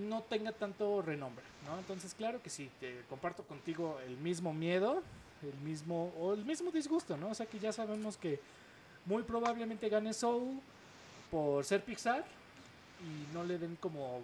no 0.10 0.22
tenga 0.24 0.52
tanto 0.54 1.02
renombre, 1.02 1.44
¿no? 1.68 1.78
Entonces, 1.78 2.14
claro 2.14 2.42
que 2.42 2.50
sí, 2.50 2.70
te 2.80 3.02
comparto 3.10 3.44
contigo 3.44 4.00
el 4.08 4.18
mismo 4.18 4.54
miedo, 4.54 5.04
el 5.44 5.54
mismo, 5.60 6.14
o 6.20 6.34
el 6.34 6.44
mismo 6.46 6.72
disgusto, 6.72 7.16
¿no? 7.18 7.30
O 7.30 7.34
sea 7.36 7.46
que 7.46 7.60
ya 7.60 7.72
sabemos 7.74 8.18
que 8.18 8.40
muy 9.06 9.24
probablemente 9.24 9.90
gane 9.90 10.14
Soul 10.14 10.60
por 11.32 11.66
ser 11.66 11.84
Pixar 11.84 12.24
y 13.02 13.34
no 13.34 13.44
le 13.44 13.58
den 13.58 13.76
como 13.78 14.22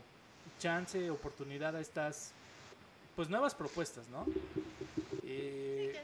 chance, 0.59 1.09
oportunidad 1.09 1.75
a 1.75 1.81
estas, 1.81 2.31
pues 3.15 3.29
nuevas 3.29 3.55
propuestas, 3.55 4.07
¿no? 4.09 4.25
Eh, 5.23 5.99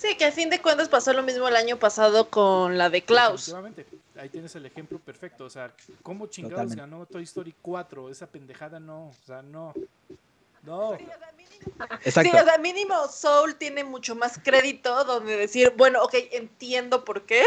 Sí, 0.00 0.16
que 0.16 0.24
a 0.24 0.32
fin 0.32 0.48
de 0.48 0.62
cuentas 0.62 0.88
pasó 0.88 1.12
lo 1.12 1.22
mismo 1.22 1.46
el 1.46 1.56
año 1.56 1.78
pasado 1.78 2.30
con 2.30 2.78
la 2.78 2.88
de 2.88 3.02
Klaus. 3.02 3.54
Ahí 4.16 4.30
tienes 4.30 4.54
el 4.56 4.64
ejemplo 4.64 4.98
perfecto. 4.98 5.44
O 5.44 5.50
sea, 5.50 5.72
¿cómo 6.02 6.26
chingados 6.26 6.70
Totalmente. 6.70 6.80
ganó 6.80 7.06
Toy 7.06 7.22
Story 7.24 7.54
4? 7.60 8.08
Esa 8.08 8.26
pendejada 8.26 8.80
no. 8.80 9.08
O 9.08 9.14
sea, 9.26 9.42
no. 9.42 9.74
No. 10.62 10.94
Exacto. 12.02 12.30
Sí, 12.30 12.36
o 12.36 12.44
sea, 12.44 12.56
mínimo 12.58 12.94
Soul 13.08 13.56
tiene 13.56 13.84
mucho 13.84 14.14
más 14.14 14.38
crédito 14.42 15.04
donde 15.04 15.36
decir, 15.36 15.74
bueno, 15.76 16.02
ok, 16.02 16.14
entiendo 16.32 17.04
por 17.04 17.26
qué, 17.26 17.44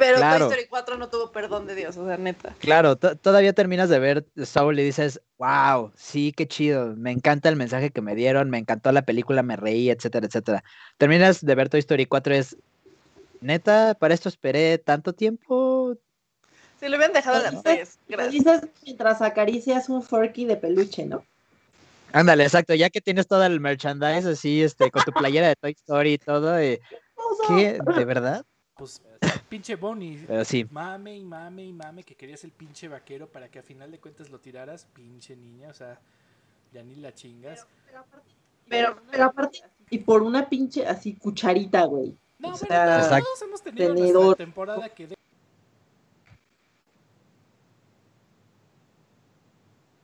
Pero 0.00 0.16
Claro. 0.16 0.46
Toy 0.46 0.54
Story 0.54 0.66
4 0.68 0.96
no 0.96 1.08
tuvo 1.10 1.30
perdón 1.30 1.66
de 1.66 1.74
Dios, 1.74 1.96
o 1.98 2.06
sea, 2.06 2.16
neta. 2.16 2.54
Claro, 2.58 2.96
to- 2.96 3.16
todavía 3.16 3.52
terminas 3.52 3.90
de 3.90 3.98
ver 3.98 4.26
Soul 4.44 4.80
y 4.80 4.82
dices, 4.82 5.20
wow, 5.38 5.92
sí, 5.94 6.32
qué 6.32 6.48
chido, 6.48 6.96
me 6.96 7.12
encanta 7.12 7.50
el 7.50 7.56
mensaje 7.56 7.90
que 7.90 8.00
me 8.00 8.14
dieron, 8.14 8.48
me 8.48 8.56
encantó 8.58 8.90
la 8.92 9.02
película, 9.02 9.42
me 9.42 9.56
reí, 9.56 9.90
etcétera, 9.90 10.26
etcétera. 10.26 10.64
Terminas 10.96 11.44
de 11.44 11.54
ver 11.54 11.68
Toy 11.68 11.80
Story 11.80 12.06
4 12.06 12.34
y 12.34 12.38
es, 12.38 12.56
neta, 13.42 13.94
para 13.94 14.14
esto 14.14 14.30
esperé 14.30 14.78
tanto 14.78 15.12
tiempo. 15.12 15.96
Si 16.80 16.88
lo 16.88 16.96
hubieran 16.96 17.12
dejado 17.12 17.36
a 17.36 17.50
las 17.52 17.62
10, 17.62 17.98
Lo 18.08 18.16
gracias. 18.16 18.32
dices 18.32 18.70
mientras 18.82 19.20
acaricias 19.20 19.90
un 19.90 20.02
forky 20.02 20.46
de 20.46 20.56
peluche, 20.56 21.04
¿no? 21.04 21.24
Ándale, 22.12 22.44
exacto, 22.44 22.74
ya 22.74 22.88
que 22.88 23.02
tienes 23.02 23.28
todo 23.28 23.44
el 23.44 23.60
merchandise 23.60 24.26
así, 24.26 24.62
este, 24.62 24.90
con 24.90 25.04
tu 25.04 25.12
playera 25.12 25.48
de 25.48 25.56
Toy 25.56 25.72
Story 25.72 26.14
y 26.14 26.18
todo, 26.18 26.58
eh, 26.58 26.80
¿qué? 27.48 27.78
¿De 27.94 28.04
verdad? 28.06 28.44
Pues, 28.76 29.02
pinche 29.50 29.76
Bonnie. 29.76 30.24
Pero 30.26 30.44
sí, 30.46 30.66
Mame 30.70 31.16
y 31.16 31.24
mame 31.24 31.64
y 31.64 31.72
mame 31.72 32.02
que 32.04 32.14
querías 32.14 32.42
el 32.44 32.52
pinche 32.52 32.88
vaquero 32.88 33.28
para 33.28 33.50
que 33.50 33.58
a 33.58 33.62
final 33.62 33.90
de 33.90 33.98
cuentas 33.98 34.30
lo 34.30 34.40
tiraras, 34.40 34.86
pinche 34.94 35.36
niña, 35.36 35.68
o 35.68 35.74
sea, 35.74 36.00
ya 36.72 36.82
ni 36.82 36.94
la 36.96 37.12
chingas. 37.12 37.66
Pero, 38.68 38.96
pero 39.10 39.24
aparte, 39.24 39.60
y 39.90 39.98
por 39.98 40.22
una 40.22 40.48
pinche 40.48 40.86
así 40.86 41.14
cucharita, 41.14 41.84
güey. 41.84 42.16
No, 42.38 42.50
O 42.50 42.56
sea, 42.56 43.20
todos, 43.20 43.42
hemos 43.42 43.62
tenido 43.62 43.94
tenedor. 43.94 44.36
temporada 44.36 44.88
que 44.88 45.08
de... 45.08 45.16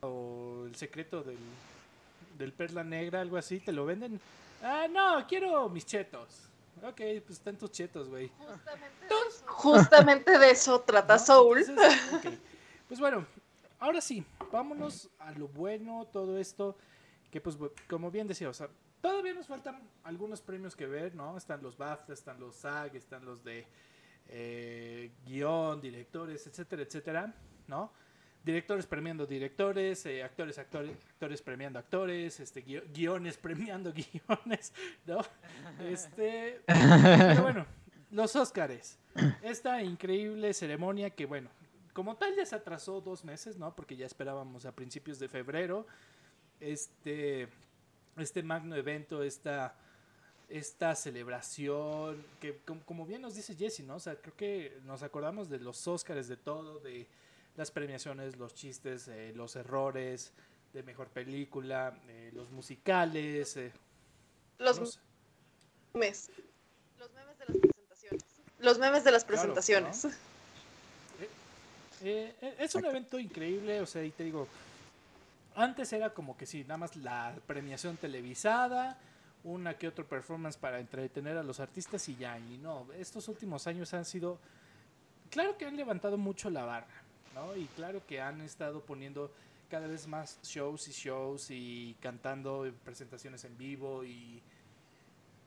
o 0.01 0.65
el 0.67 0.75
secreto 0.75 1.23
del, 1.23 1.37
del 2.37 2.53
perla 2.53 2.83
negra, 2.83 3.21
algo 3.21 3.37
así, 3.37 3.59
te 3.59 3.71
lo 3.71 3.85
venden. 3.85 4.19
Ah, 4.61 4.87
no, 4.89 5.25
quiero 5.27 5.67
mis 5.69 5.85
chetos. 5.85 6.43
Ok, 6.83 7.01
pues 7.25 7.31
están 7.31 7.55
tus 7.57 7.71
chetos, 7.71 8.07
güey. 8.07 8.29
Justamente 8.37 9.07
de 10.39 10.51
eso 10.51 10.79
trata. 10.85 11.17
Soul. 11.19 11.59
Entonces. 11.59 12.39
Pues 12.87 12.99
bueno, 12.99 13.25
ahora 13.79 14.01
sí, 14.01 14.23
vámonos 14.51 15.09
a 15.19 15.31
lo 15.31 15.47
bueno, 15.49 16.07
todo 16.11 16.37
esto, 16.37 16.77
que 17.31 17.41
pues 17.41 17.57
como 17.89 18.09
bien 18.11 18.27
decía, 18.27 18.49
o 18.49 18.53
sea, 18.53 18.69
todavía 19.01 19.33
nos 19.33 19.47
faltan 19.47 19.81
algunos 20.03 20.41
premios 20.41 20.75
que 20.75 20.85
ver, 20.85 21.13
¿no? 21.15 21.37
Están 21.37 21.61
los 21.61 21.77
BAFTA, 21.77 22.13
están 22.13 22.39
los 22.39 22.55
SAG, 22.55 22.95
están 22.95 23.25
los 23.25 23.43
de 23.43 23.65
eh, 24.29 25.11
guion, 25.25 25.81
directores, 25.81 26.47
etcétera, 26.47 26.81
etcétera, 26.83 27.33
¿no? 27.67 27.91
Directores 28.43 28.85
premiando 28.87 29.25
directores, 29.25 30.05
eh, 30.05 30.23
actores, 30.23 30.57
actores, 30.57 30.95
actores 31.09 31.41
premiando 31.41 31.79
actores, 31.79 32.39
este, 32.39 32.63
guio- 32.63 32.83
guiones 32.93 33.35
premiando 33.41 33.91
guiones, 33.91 34.71
¿no? 35.05 35.19
Este, 35.85 36.61
pero 36.65 37.41
bueno, 37.41 37.65
los 38.11 38.33
Óscares. 38.37 38.97
Esta 39.41 39.81
increíble 39.83 40.53
ceremonia 40.53 41.09
que, 41.09 41.25
bueno, 41.25 41.49
como 41.93 42.15
tal 42.15 42.35
ya 42.35 42.45
se 42.45 42.55
atrasó 42.55 43.01
dos 43.01 43.23
meses, 43.23 43.57
¿no? 43.57 43.75
Porque 43.75 43.95
ya 43.95 44.05
esperábamos 44.05 44.65
a 44.65 44.71
principios 44.71 45.19
de 45.19 45.27
febrero. 45.27 45.85
Este, 46.59 47.47
este 48.17 48.43
magno 48.43 48.75
evento, 48.75 49.23
esta, 49.23 49.75
esta 50.49 50.95
celebración, 50.95 52.23
que 52.39 52.57
com- 52.65 52.79
como 52.81 53.05
bien 53.05 53.21
nos 53.21 53.35
dice 53.35 53.55
Jesse, 53.55 53.81
¿no? 53.81 53.95
O 53.95 53.99
sea, 53.99 54.15
creo 54.15 54.35
que 54.35 54.79
nos 54.85 55.03
acordamos 55.03 55.49
de 55.49 55.59
los 55.59 55.87
Óscares, 55.87 56.27
de 56.27 56.37
todo, 56.37 56.79
de 56.79 57.07
las 57.55 57.71
premiaciones, 57.71 58.37
los 58.37 58.53
chistes, 58.53 59.07
eh, 59.07 59.33
los 59.35 59.55
errores, 59.55 60.31
de 60.73 60.83
mejor 60.83 61.07
película, 61.09 61.97
eh, 62.07 62.31
los 62.35 62.51
musicales, 62.51 63.57
eh, 63.57 63.71
Los 64.59 64.79
no 64.79 64.85
sé. 64.85 64.99
memes. 65.93 66.29
Los 66.99 67.11
memes 67.13 67.37
de 67.39 67.45
las 67.45 67.57
presentaciones. 67.57 68.23
Los 68.59 68.79
memes 68.79 69.03
de 69.03 69.11
las 69.11 69.23
Claro, 69.23 69.41
presentaciones. 69.41 70.05
¿no? 70.05 70.11
Eh, 72.03 72.35
eh, 72.41 72.55
es 72.59 72.75
un 72.75 72.85
evento 72.85 73.19
increíble, 73.19 73.81
o 73.81 73.85
sea, 73.85 74.03
y 74.03 74.11
te 74.11 74.23
digo, 74.23 74.47
antes 75.55 75.91
era 75.93 76.11
como 76.11 76.37
que 76.37 76.45
sí, 76.45 76.61
nada 76.63 76.77
más 76.77 76.95
la 76.95 77.33
premiación 77.47 77.97
televisada, 77.97 78.97
una 79.43 79.75
que 79.77 79.87
otro 79.87 80.05
performance 80.05 80.57
para 80.57 80.79
entretener 80.79 81.37
a 81.37 81.43
los 81.43 81.59
artistas 81.59 82.07
y 82.09 82.15
ya, 82.15 82.37
y 82.37 82.57
no, 82.59 82.85
estos 82.99 83.27
últimos 83.27 83.65
años 83.65 83.93
han 83.95 84.05
sido, 84.05 84.37
claro 85.31 85.57
que 85.57 85.65
han 85.65 85.75
levantado 85.75 86.17
mucho 86.17 86.49
la 86.51 86.65
barra, 86.65 87.01
¿no? 87.33 87.55
Y 87.55 87.65
claro 87.75 88.01
que 88.05 88.21
han 88.21 88.41
estado 88.41 88.81
poniendo 88.81 89.31
cada 89.69 89.87
vez 89.87 90.07
más 90.07 90.39
shows 90.43 90.87
y 90.87 90.91
shows 90.91 91.47
y 91.49 91.95
cantando 91.99 92.71
presentaciones 92.85 93.43
en 93.43 93.57
vivo 93.57 94.03
y 94.03 94.41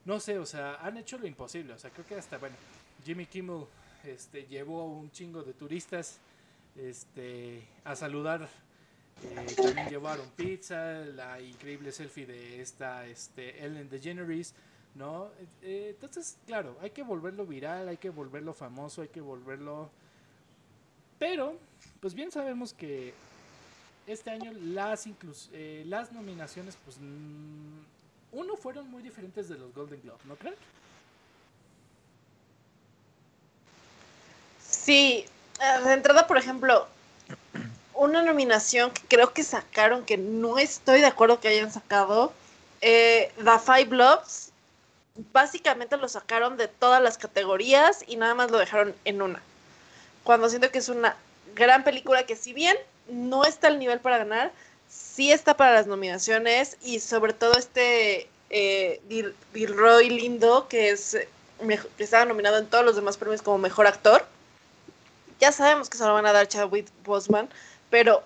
no 0.04 0.18
sé, 0.18 0.38
o 0.38 0.46
sea, 0.46 0.76
han 0.80 0.96
hecho 0.96 1.16
lo 1.18 1.26
imposible, 1.26 1.74
o 1.74 1.78
sea, 1.78 1.90
creo 1.90 2.06
que 2.06 2.16
hasta, 2.16 2.38
bueno, 2.38 2.56
Jimmy 3.05 3.26
Kimmel 3.26 3.66
este, 4.05 4.46
llevó 4.46 4.84
un 4.86 5.11
chingo 5.11 5.42
de 5.42 5.53
turistas 5.53 6.18
este, 6.76 7.62
a 7.84 7.94
saludar. 7.96 8.48
eh, 9.22 9.55
también 9.55 9.88
llevaron 9.88 10.26
pizza, 10.30 11.01
la 11.01 11.40
increíble 11.40 11.92
selfie 11.92 12.26
de 12.26 12.61
esta 12.61 13.07
este, 13.07 13.64
Ellen 13.64 13.88
DeGeneres, 13.90 14.55
¿no? 14.94 15.28
Eh, 15.62 15.90
entonces, 15.90 16.38
claro, 16.46 16.76
hay 16.80 16.90
que 16.90 17.03
volverlo 17.03 17.46
viral, 17.46 17.88
hay 17.88 17.98
que 17.98 18.11
volverlo 18.11 18.55
famoso, 18.55 19.03
hay 19.03 19.09
que 19.09 19.20
volverlo... 19.20 19.90
Pero, 21.18 21.59
pues 22.01 22.14
bien 22.14 22.30
sabemos 22.30 22.72
que 22.72 23.12
este 24.07 24.30
año 24.30 24.53
las, 24.53 25.07
eh, 25.53 25.84
las 25.86 26.12
nominaciones, 26.12 26.78
pues, 26.82 26.96
mm, 26.98 27.80
uno, 28.32 28.57
fueron 28.57 28.90
muy 28.90 29.03
diferentes 29.03 29.48
de 29.48 29.59
los 29.59 29.74
Golden 29.74 30.01
Globe, 30.01 30.20
¿no 30.24 30.36
creen? 30.36 30.55
Sí, 34.83 35.26
eh, 35.61 35.85
de 35.85 35.93
entrada, 35.93 36.26
por 36.26 36.39
ejemplo, 36.39 36.87
una 37.95 38.22
nominación 38.22 38.91
que 38.93 39.03
creo 39.09 39.33
que 39.33 39.43
sacaron, 39.43 40.05
que 40.05 40.16
no 40.16 40.59
estoy 40.59 41.01
de 41.01 41.07
acuerdo 41.07 41.41
que 41.41 41.49
hayan 41.49 41.72
sacado, 41.72 42.33
eh, 42.81 43.31
The 43.37 43.59
Five 43.59 43.85
Bloods, 43.87 44.51
básicamente 45.33 45.97
lo 45.97 46.09
sacaron 46.09 46.57
de 46.57 46.68
todas 46.68 47.03
las 47.03 47.18
categorías 47.18 48.05
y 48.07 48.16
nada 48.16 48.35
más 48.35 48.51
lo 48.51 48.59
dejaron 48.59 48.95
en 49.05 49.20
una. 49.20 49.43
Cuando 50.24 50.49
siento 50.49 50.70
que 50.70 50.78
es 50.78 50.89
una 50.89 51.16
gran 51.55 51.85
película 51.85 52.24
que 52.24 52.37
si 52.37 52.53
bien 52.53 52.76
no 53.09 53.45
está 53.45 53.66
al 53.68 53.78
nivel 53.78 54.01
para 54.01 54.18
ganar, 54.18 54.51
sí 54.89 55.31
está 55.31 55.57
para 55.57 55.72
las 55.72 55.87
nominaciones 55.87 56.76
y 56.83 57.01
sobre 57.01 57.33
todo 57.35 57.55
este 57.59 58.28
eh, 58.51 59.01
Dil- 59.09 59.35
Dilroy 59.53 60.09
Lindo, 60.11 60.68
que 60.68 60.91
es 60.91 61.14
eh, 61.14 61.28
que 61.99 62.05
estaba 62.05 62.24
nominado 62.24 62.59
en 62.59 62.66
todos 62.66 62.85
los 62.85 62.97
demás 62.97 63.16
premios 63.18 63.43
como 63.43 63.59
mejor 63.59 63.87
actor. 63.87 64.24
Ya 65.41 65.53
sabemos 65.53 65.88
que 65.88 65.99
se 65.99 66.05
lo 66.05 66.14
van 66.14 66.26
a 66.26 66.32
dar 66.32 66.45
a 66.45 66.49
Chadwick 66.49 66.86
Boseman, 67.05 67.49
pero 67.91 68.22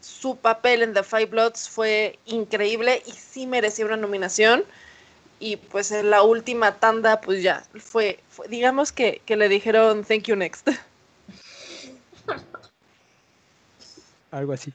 su 0.00 0.36
papel 0.36 0.82
en 0.82 0.94
The 0.94 1.02
Five 1.02 1.26
Bloods 1.26 1.68
fue 1.68 2.18
increíble 2.26 3.02
y 3.06 3.12
sí 3.12 3.46
merecía 3.46 3.86
una 3.86 3.96
nominación. 3.96 4.64
Y 5.38 5.56
pues 5.56 5.90
en 5.90 6.10
la 6.10 6.22
última 6.22 6.78
tanda, 6.78 7.20
pues 7.22 7.42
ya 7.42 7.64
fue, 7.78 8.20
fue- 8.28 8.46
digamos 8.48 8.92
que, 8.92 9.22
que 9.24 9.36
le 9.36 9.48
dijeron 9.48 10.04
thank 10.04 10.24
you 10.24 10.36
next. 10.36 10.68
algo 14.30 14.52
así. 14.52 14.72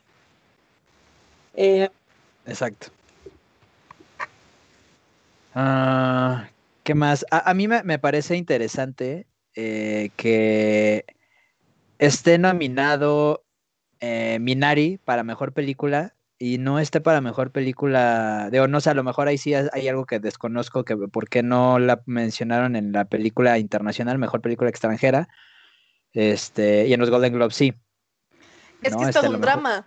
Eh, 1.56 1.90
Exacto. 2.48 2.88
Ah, 5.54 6.50
¿qué 6.84 6.96
más? 6.96 7.26
A, 7.32 7.50
a 7.50 7.54
mí 7.54 7.68
me, 7.68 7.84
me 7.84 8.00
parece 8.00 8.36
interesante 8.36 9.26
eh, 9.56 10.10
que 10.18 11.06
esté 12.00 12.38
nominado 12.38 13.44
eh, 14.00 14.38
Minari 14.42 14.98
para 14.98 15.24
mejor 15.24 15.54
película 15.54 16.14
y 16.38 16.58
no 16.58 16.80
esté 16.80 17.00
para 17.02 17.22
mejor 17.22 17.52
película. 17.52 18.50
Digo, 18.52 18.68
no 18.68 18.82
sé, 18.82 18.90
a 18.90 18.94
lo 18.94 19.04
mejor 19.04 19.28
ahí 19.28 19.38
sí 19.38 19.54
hay 19.54 19.88
algo 19.88 20.06
que 20.06 20.20
desconozco, 20.20 20.84
que 20.84 20.96
por 20.98 21.30
qué 21.30 21.44
no 21.44 21.80
la 21.80 22.02
mencionaron 22.06 22.76
en 22.76 22.92
la 22.92 23.06
película 23.06 23.58
internacional, 23.58 24.18
mejor 24.18 24.42
película 24.42 24.70
extranjera. 24.70 25.30
Este, 26.14 26.88
y 26.88 26.94
en 26.94 27.00
los 27.00 27.10
Golden 27.10 27.34
Globes 27.34 27.56
sí. 27.56 27.74
Es 28.82 28.92
No, 28.92 28.98
que 29.00 29.04
es 29.04 29.10
este, 29.10 29.22
todo 29.22 29.32
lo 29.32 29.38
un 29.38 29.42
mejor- 29.42 29.62
drama. 29.62 29.86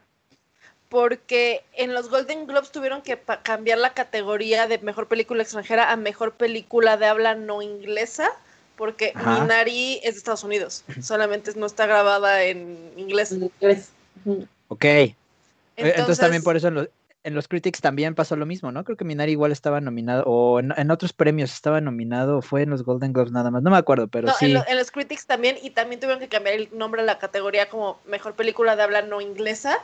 Porque 0.88 1.64
en 1.74 1.92
los 1.92 2.08
Golden 2.08 2.46
Globes 2.46 2.72
tuvieron 2.72 3.02
que 3.02 3.18
cambiar 3.42 3.76
la 3.76 3.92
categoría 3.92 4.66
de 4.66 4.78
mejor 4.78 5.06
película 5.06 5.42
extranjera 5.42 5.92
a 5.92 5.96
mejor 5.96 6.32
película 6.32 6.96
de 6.96 7.04
habla 7.04 7.34
no 7.34 7.60
inglesa. 7.60 8.30
Porque 8.78 9.12
Ajá. 9.14 9.40
Minari 9.42 9.96
es 10.04 10.14
de 10.14 10.18
Estados 10.18 10.44
Unidos. 10.44 10.84
Solamente 11.02 11.52
no 11.56 11.66
está 11.66 11.86
grabada 11.86 12.44
en 12.44 12.78
inglés. 12.96 13.32
en 13.32 13.50
inglés. 13.60 13.90
Ok. 14.68 14.84
Eh, 14.84 15.14
Entonces, 15.76 15.98
Entonces, 15.98 16.18
también 16.20 16.42
por 16.42 16.56
eso 16.56 16.68
en 16.68 16.74
los, 16.74 16.88
en 17.24 17.34
los 17.34 17.48
Critics 17.48 17.80
también 17.80 18.14
pasó 18.14 18.36
lo 18.36 18.46
mismo, 18.46 18.72
¿no? 18.72 18.84
Creo 18.84 18.96
que 18.96 19.04
Minari 19.04 19.32
igual 19.32 19.52
estaba 19.52 19.80
nominado, 19.80 20.22
o 20.26 20.60
en, 20.60 20.72
en 20.76 20.90
otros 20.90 21.12
premios 21.12 21.52
estaba 21.52 21.80
nominado, 21.80 22.38
o 22.38 22.42
fue 22.42 22.62
en 22.62 22.70
los 22.70 22.84
Golden 22.84 23.12
Globes 23.12 23.32
nada 23.32 23.50
más, 23.50 23.62
no 23.62 23.70
me 23.70 23.76
acuerdo, 23.76 24.08
pero 24.08 24.28
no, 24.28 24.34
sí. 24.34 24.46
en, 24.46 24.54
lo- 24.54 24.66
en 24.66 24.76
los 24.76 24.90
Critics 24.90 25.26
también. 25.26 25.58
Y 25.62 25.70
también 25.70 26.00
tuvieron 26.00 26.20
que 26.20 26.28
cambiar 26.28 26.54
el 26.54 26.68
nombre 26.72 27.02
a 27.02 27.04
la 27.04 27.18
categoría 27.18 27.68
como 27.68 27.98
mejor 28.06 28.34
película 28.34 28.76
de 28.76 28.82
habla 28.84 29.02
no 29.02 29.20
inglesa. 29.20 29.76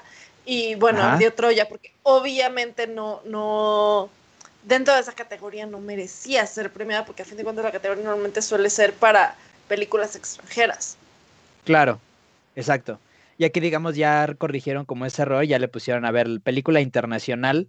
Y 0.47 0.75
bueno, 0.77 1.01
Ajá. 1.03 1.17
dio 1.19 1.33
Troya, 1.35 1.69
porque 1.69 1.91
obviamente 2.03 2.87
no, 2.87 3.21
no, 3.25 4.09
dentro 4.65 4.95
de 4.95 5.01
esa 5.01 5.13
categoría 5.13 5.67
no 5.67 5.81
merecía 5.81 6.47
ser 6.47 6.71
premiada, 6.71 7.05
porque 7.05 7.23
a 7.23 7.25
fin 7.25 7.37
de 7.37 7.45
cuentas 7.45 7.65
la 7.65 7.73
categoría 7.73 8.05
normalmente 8.05 8.43
suele 8.43 8.71
ser 8.71 8.93
para 8.93 9.37
películas 9.69 10.17
extranjeras. 10.17 10.97
Claro, 11.65 12.01
exacto. 12.57 12.99
Y 13.39 13.45
aquí, 13.45 13.61
digamos, 13.61 13.97
ya 13.97 14.35
corrigieron 14.39 14.85
como 14.85 15.07
ese 15.07 15.23
error, 15.23 15.45
ya 15.45 15.59
le 15.59 15.69
pusieron 15.69 16.05
a 16.05 16.11
ver 16.11 16.41
película 16.43 16.81
internacional, 16.81 17.69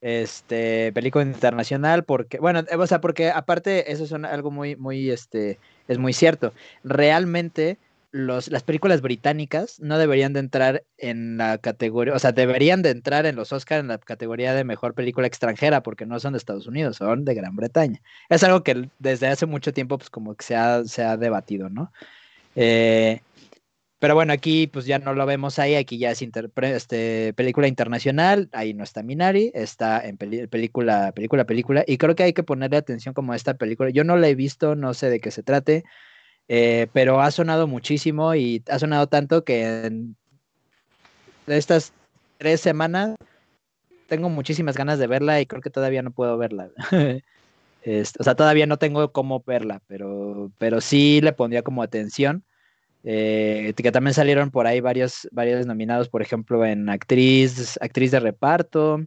este, 0.00 0.92
película 0.92 1.24
internacional, 1.24 2.04
porque, 2.04 2.38
bueno, 2.38 2.60
eh, 2.60 2.76
o 2.76 2.86
sea, 2.86 3.00
porque 3.00 3.30
aparte, 3.30 3.90
eso 3.92 4.04
es 4.04 4.12
algo 4.12 4.50
muy, 4.50 4.76
muy, 4.76 5.10
este, 5.10 5.58
es 5.88 5.98
muy 5.98 6.12
cierto. 6.12 6.52
Realmente, 6.84 7.78
los, 8.16 8.48
las 8.50 8.62
películas 8.62 9.02
británicas 9.02 9.78
no 9.80 9.98
deberían 9.98 10.32
de 10.32 10.40
entrar 10.40 10.84
en 10.96 11.36
la 11.36 11.58
categoría, 11.58 12.14
o 12.14 12.18
sea, 12.18 12.32
deberían 12.32 12.80
de 12.80 12.90
entrar 12.90 13.26
en 13.26 13.36
los 13.36 13.52
Oscars 13.52 13.80
en 13.80 13.88
la 13.88 13.98
categoría 13.98 14.54
de 14.54 14.64
mejor 14.64 14.94
película 14.94 15.26
extranjera, 15.26 15.82
porque 15.82 16.06
no 16.06 16.18
son 16.18 16.32
de 16.32 16.38
Estados 16.38 16.66
Unidos, 16.66 16.96
son 16.96 17.24
de 17.26 17.34
Gran 17.34 17.54
Bretaña. 17.56 18.00
Es 18.30 18.42
algo 18.42 18.62
que 18.62 18.88
desde 18.98 19.28
hace 19.28 19.44
mucho 19.44 19.72
tiempo, 19.72 19.98
pues 19.98 20.08
como 20.08 20.34
que 20.34 20.44
se 20.44 20.56
ha, 20.56 20.84
se 20.84 21.04
ha 21.04 21.18
debatido, 21.18 21.68
¿no? 21.68 21.92
Eh, 22.54 23.20
pero 23.98 24.14
bueno, 24.14 24.32
aquí 24.32 24.66
pues 24.66 24.86
ya 24.86 24.98
no 24.98 25.12
lo 25.14 25.26
vemos 25.26 25.58
ahí, 25.58 25.74
aquí 25.74 25.98
ya 25.98 26.10
es 26.10 26.22
este, 26.22 27.32
película 27.34 27.68
internacional, 27.68 28.48
ahí 28.52 28.72
no 28.72 28.82
está 28.84 29.02
Minari, 29.02 29.50
está 29.54 30.06
en 30.06 30.16
película, 30.16 31.12
película, 31.12 31.44
película, 31.44 31.84
y 31.86 31.98
creo 31.98 32.14
que 32.14 32.22
hay 32.22 32.32
que 32.32 32.42
ponerle 32.42 32.78
atención 32.78 33.14
como 33.14 33.32
a 33.32 33.36
esta 33.36 33.54
película. 33.54 33.90
Yo 33.90 34.04
no 34.04 34.16
la 34.16 34.28
he 34.28 34.34
visto, 34.34 34.74
no 34.74 34.94
sé 34.94 35.10
de 35.10 35.20
qué 35.20 35.30
se 35.30 35.42
trate, 35.42 35.84
eh, 36.48 36.86
pero 36.92 37.20
ha 37.20 37.30
sonado 37.30 37.66
muchísimo 37.66 38.34
y 38.34 38.62
ha 38.70 38.78
sonado 38.78 39.06
tanto 39.08 39.44
que 39.44 39.86
en 39.86 40.16
estas 41.46 41.92
tres 42.38 42.60
semanas 42.60 43.16
tengo 44.08 44.28
muchísimas 44.28 44.76
ganas 44.76 44.98
de 44.98 45.06
verla 45.06 45.40
y 45.40 45.46
creo 45.46 45.62
que 45.62 45.70
todavía 45.70 46.02
no 46.02 46.12
puedo 46.12 46.38
verla. 46.38 46.70
o 48.18 48.24
sea, 48.24 48.34
todavía 48.34 48.66
no 48.66 48.78
tengo 48.78 49.12
cómo 49.12 49.42
verla, 49.46 49.82
pero, 49.86 50.50
pero 50.58 50.80
sí 50.80 51.20
le 51.20 51.32
pondría 51.32 51.62
como 51.62 51.82
atención. 51.82 52.44
Eh, 53.08 53.72
que 53.76 53.92
también 53.92 54.14
salieron 54.14 54.50
por 54.50 54.66
ahí 54.66 54.80
varios, 54.80 55.28
varios 55.30 55.64
nominados, 55.64 56.08
por 56.08 56.22
ejemplo, 56.22 56.64
en 56.66 56.88
actriz, 56.88 57.78
actriz 57.80 58.10
de 58.10 58.18
reparto. 58.18 59.04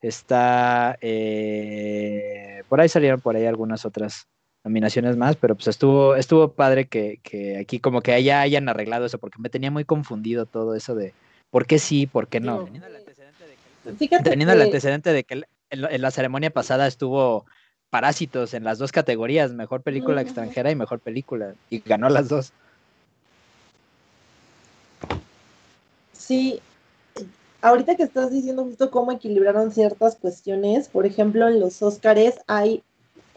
Está, 0.00 0.96
eh, 1.02 2.62
por 2.68 2.80
ahí 2.80 2.88
salieron 2.88 3.20
por 3.20 3.36
ahí 3.36 3.44
algunas 3.44 3.84
otras 3.84 4.26
nominaciones 4.66 5.16
más, 5.16 5.36
pero 5.36 5.54
pues 5.54 5.68
estuvo, 5.68 6.16
estuvo 6.16 6.50
padre 6.50 6.88
que, 6.88 7.20
que 7.22 7.56
aquí 7.56 7.78
como 7.78 8.00
que 8.00 8.12
haya, 8.12 8.40
hayan 8.40 8.68
arreglado 8.68 9.06
eso, 9.06 9.18
porque 9.18 9.38
me 9.38 9.48
tenía 9.48 9.70
muy 9.70 9.84
confundido 9.84 10.44
todo 10.44 10.74
eso 10.74 10.96
de 10.96 11.14
por 11.50 11.66
qué 11.66 11.78
sí, 11.78 12.08
por 12.08 12.26
qué 12.26 12.40
no. 12.40 12.64
Teniendo 12.64 12.86
el 12.88 12.96
antecedente 14.62 15.12
de 15.12 15.22
que, 15.22 15.44
en, 15.70 16.02
la 16.02 16.10
ceremonia 16.10 16.50
pasada 16.50 16.88
estuvo 16.88 17.46
Parásitos 17.90 18.54
en 18.54 18.64
las 18.64 18.78
dos 18.78 18.90
categorías, 18.90 19.52
mejor 19.52 19.82
película 19.82 20.20
extranjera 20.20 20.72
y 20.72 20.74
mejor 20.74 20.98
película, 20.98 21.54
y 21.70 21.78
ganó 21.78 22.08
las 22.08 22.28
dos. 22.28 22.52
Sí, 26.12 26.60
ahorita 27.62 27.94
que 27.94 28.02
estás 28.02 28.32
diciendo 28.32 28.64
justo 28.64 28.90
cómo 28.90 29.12
equilibraron 29.12 29.70
ciertas 29.70 30.16
cuestiones, 30.16 30.88
por 30.88 31.06
ejemplo, 31.06 31.46
en 31.46 31.60
los 31.60 31.80
Óscares 31.80 32.40
hay 32.48 32.82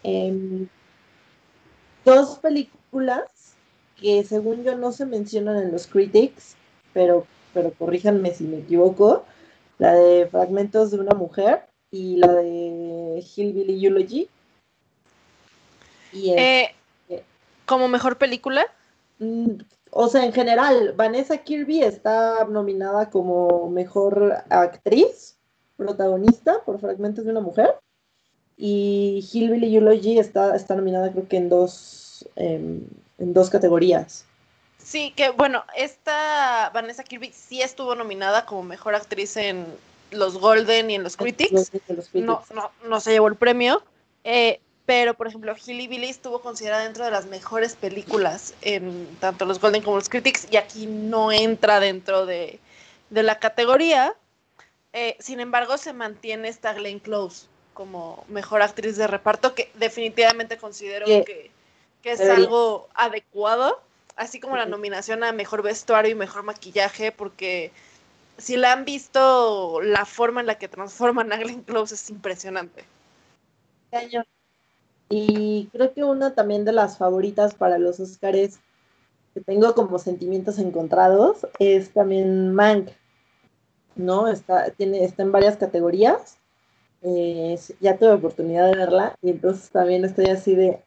em, 0.02 0.66
dos 2.04 2.38
películas 2.38 3.54
que 4.00 4.24
según 4.24 4.64
yo 4.64 4.76
no 4.76 4.92
se 4.92 5.06
mencionan 5.06 5.58
en 5.58 5.72
los 5.72 5.86
critics, 5.86 6.56
pero, 6.92 7.26
pero 7.52 7.72
corríjanme 7.72 8.32
si 8.32 8.44
me 8.44 8.58
equivoco, 8.58 9.24
la 9.78 9.94
de 9.94 10.26
Fragmentos 10.26 10.90
de 10.90 11.00
una 11.00 11.14
mujer 11.14 11.62
y 11.90 12.16
la 12.16 12.32
de 12.32 13.24
Hillbilly 13.36 13.84
Eulogy. 13.84 14.28
Y 16.12 16.30
eh, 16.30 16.74
¿Como 17.66 17.88
mejor 17.88 18.18
película? 18.18 18.66
Mm, 19.18 19.60
o 19.90 20.08
sea, 20.08 20.24
en 20.24 20.32
general, 20.32 20.94
Vanessa 20.96 21.38
Kirby 21.38 21.82
está 21.82 22.44
nominada 22.46 23.10
como 23.10 23.70
mejor 23.70 24.42
actriz, 24.48 25.38
protagonista 25.76 26.64
por 26.64 26.80
Fragmentos 26.80 27.24
de 27.24 27.30
una 27.30 27.40
mujer. 27.40 27.74
Y 28.62 29.26
Hillbilly 29.32 29.74
Eulogy 29.74 30.18
está, 30.18 30.54
está 30.54 30.74
nominada 30.74 31.10
creo 31.10 31.26
que 31.26 31.38
en 31.38 31.48
dos, 31.48 32.28
em, 32.36 32.82
en 33.18 33.32
dos 33.32 33.48
categorías. 33.48 34.26
Sí, 34.76 35.14
que 35.16 35.30
bueno, 35.30 35.64
esta 35.74 36.70
Vanessa 36.74 37.02
Kirby 37.02 37.32
sí 37.32 37.62
estuvo 37.62 37.94
nominada 37.94 38.44
como 38.44 38.62
mejor 38.62 38.94
actriz 38.94 39.38
en 39.38 39.64
los 40.10 40.36
Golden 40.36 40.90
y 40.90 40.96
en 40.96 41.02
los 41.02 41.16
Critics. 41.16 41.72
No, 42.12 42.42
no, 42.54 42.70
no 42.86 43.00
se 43.00 43.12
llevó 43.12 43.28
el 43.28 43.36
premio. 43.36 43.82
Eh, 44.24 44.60
pero 44.84 45.14
por 45.14 45.26
ejemplo 45.26 45.54
Hilly 45.56 45.86
Billy 45.88 46.10
estuvo 46.10 46.42
considerada 46.42 46.84
dentro 46.84 47.06
de 47.06 47.10
las 47.12 47.24
mejores 47.24 47.76
películas 47.76 48.52
en 48.60 49.06
tanto 49.20 49.46
los 49.46 49.58
Golden 49.58 49.82
como 49.82 49.96
los 49.96 50.10
Critics 50.10 50.48
y 50.50 50.58
aquí 50.58 50.84
no 50.84 51.32
entra 51.32 51.80
dentro 51.80 52.26
de, 52.26 52.60
la 53.08 53.38
categoría. 53.38 54.14
Eh, 54.92 55.16
sin 55.18 55.40
embargo, 55.40 55.78
se 55.78 55.94
mantiene 55.94 56.48
esta 56.48 56.74
Glenn 56.74 56.98
Close 56.98 57.46
como 57.80 58.26
mejor 58.28 58.60
actriz 58.60 58.98
de 58.98 59.06
reparto, 59.06 59.54
que 59.54 59.70
definitivamente 59.72 60.58
considero 60.58 61.06
que, 61.06 61.50
es 62.04 62.20
algo 62.20 62.90
adecuado, 62.92 63.80
así 64.16 64.38
como 64.38 64.54
la 64.58 64.66
nominación 64.66 65.24
a 65.24 65.32
mejor 65.32 65.62
vestuario 65.62 66.12
y 66.12 66.14
mejor 66.14 66.42
maquillaje, 66.42 67.10
porque 67.10 67.72
si 68.36 68.58
la 68.58 68.72
han 68.72 68.84
visto, 68.84 69.80
la 69.80 70.04
forma 70.04 70.42
en 70.42 70.48
la 70.48 70.58
que 70.58 70.68
transforman 70.68 71.32
a 71.32 71.38
Glenn 71.38 71.62
Close 71.62 71.94
es 71.94 72.10
impresionante. 72.10 72.84
Y 75.08 75.70
creo 75.72 75.94
que 75.94 76.04
una 76.04 76.34
también 76.34 76.66
de 76.66 76.72
las 76.72 76.98
favoritas 76.98 77.54
para 77.54 77.78
los 77.78 77.98
Oscars 77.98 78.58
que 79.32 79.40
tengo 79.40 79.74
como 79.74 79.98
sentimientos 79.98 80.58
encontrados 80.58 81.46
es 81.58 81.94
también 81.94 82.52
Mank, 82.52 82.90
¿no? 83.96 84.28
Está, 84.28 84.70
tiene, 84.72 85.02
está 85.02 85.22
en 85.22 85.32
varias 85.32 85.56
categorías. 85.56 86.36
Eh, 87.02 87.58
ya 87.80 87.96
tuve 87.96 88.12
oportunidad 88.12 88.70
de 88.70 88.76
verla 88.76 89.16
y 89.22 89.30
entonces 89.30 89.70
también 89.70 90.04
estoy 90.04 90.26
así 90.26 90.54
de, 90.54 90.82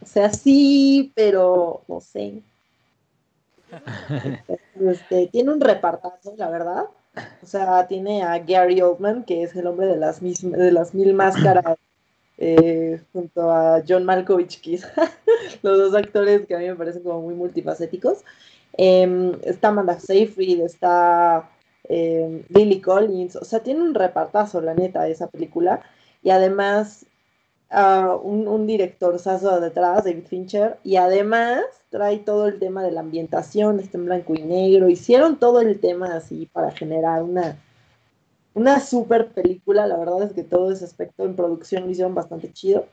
o 0.00 0.06
sea, 0.06 0.30
sí, 0.30 1.12
pero 1.14 1.82
no 1.88 2.00
sé. 2.00 2.42
Este, 4.80 5.28
tiene 5.28 5.52
un 5.52 5.60
repartazo, 5.60 6.34
la 6.36 6.50
verdad. 6.50 6.84
O 7.42 7.46
sea, 7.46 7.86
tiene 7.86 8.24
a 8.24 8.38
Gary 8.40 8.80
Oldman, 8.80 9.24
que 9.24 9.44
es 9.44 9.54
el 9.54 9.68
hombre 9.68 9.86
de 9.86 9.96
las, 9.96 10.20
de 10.20 10.72
las 10.72 10.94
mil 10.94 11.14
máscaras 11.14 11.76
eh, 12.38 13.00
junto 13.12 13.52
a 13.52 13.82
John 13.86 14.04
Malkovich, 14.04 14.60
quizá, 14.60 14.92
los 15.62 15.78
dos 15.78 15.94
actores 15.94 16.46
que 16.46 16.54
a 16.54 16.58
mí 16.58 16.66
me 16.66 16.74
parecen 16.74 17.02
como 17.02 17.22
muy 17.22 17.34
multifacéticos. 17.34 18.24
Em, 18.72 19.32
está 19.42 19.68
Amanda 19.68 19.98
Seyfried, 20.00 20.60
está 20.60 21.48
eh, 21.84 22.44
Billy 22.48 22.80
Collins, 22.80 23.36
o 23.36 23.44
sea, 23.44 23.60
tiene 23.60 23.82
un 23.82 23.94
repartazo, 23.94 24.60
la 24.60 24.74
neta, 24.74 25.08
esa 25.08 25.28
película. 25.28 25.82
Y 26.22 26.30
además, 26.30 27.06
uh, 27.70 28.16
un, 28.16 28.66
director 28.66 29.18
sazo 29.18 29.60
detrás, 29.60 30.04
David 30.04 30.26
Fincher, 30.26 30.78
y 30.84 30.96
además 30.96 31.60
trae 31.90 32.18
todo 32.18 32.48
el 32.48 32.58
tema 32.58 32.82
de 32.82 32.92
la 32.92 33.00
ambientación, 33.00 33.80
está 33.80 33.98
en 33.98 34.06
blanco 34.06 34.34
y 34.34 34.42
negro. 34.42 34.88
Hicieron 34.88 35.38
todo 35.38 35.60
el 35.60 35.80
tema 35.80 36.16
así 36.16 36.48
para 36.52 36.70
generar 36.70 37.22
una 37.22 37.58
una 38.54 38.78
super 38.80 39.28
película, 39.28 39.86
la 39.86 39.96
verdad 39.96 40.22
es 40.22 40.32
que 40.32 40.44
todo 40.44 40.72
ese 40.72 40.84
aspecto 40.84 41.24
en 41.24 41.34
producción 41.34 41.84
lo 41.84 41.90
hicieron 41.90 42.14
bastante 42.14 42.52
chido. 42.52 42.86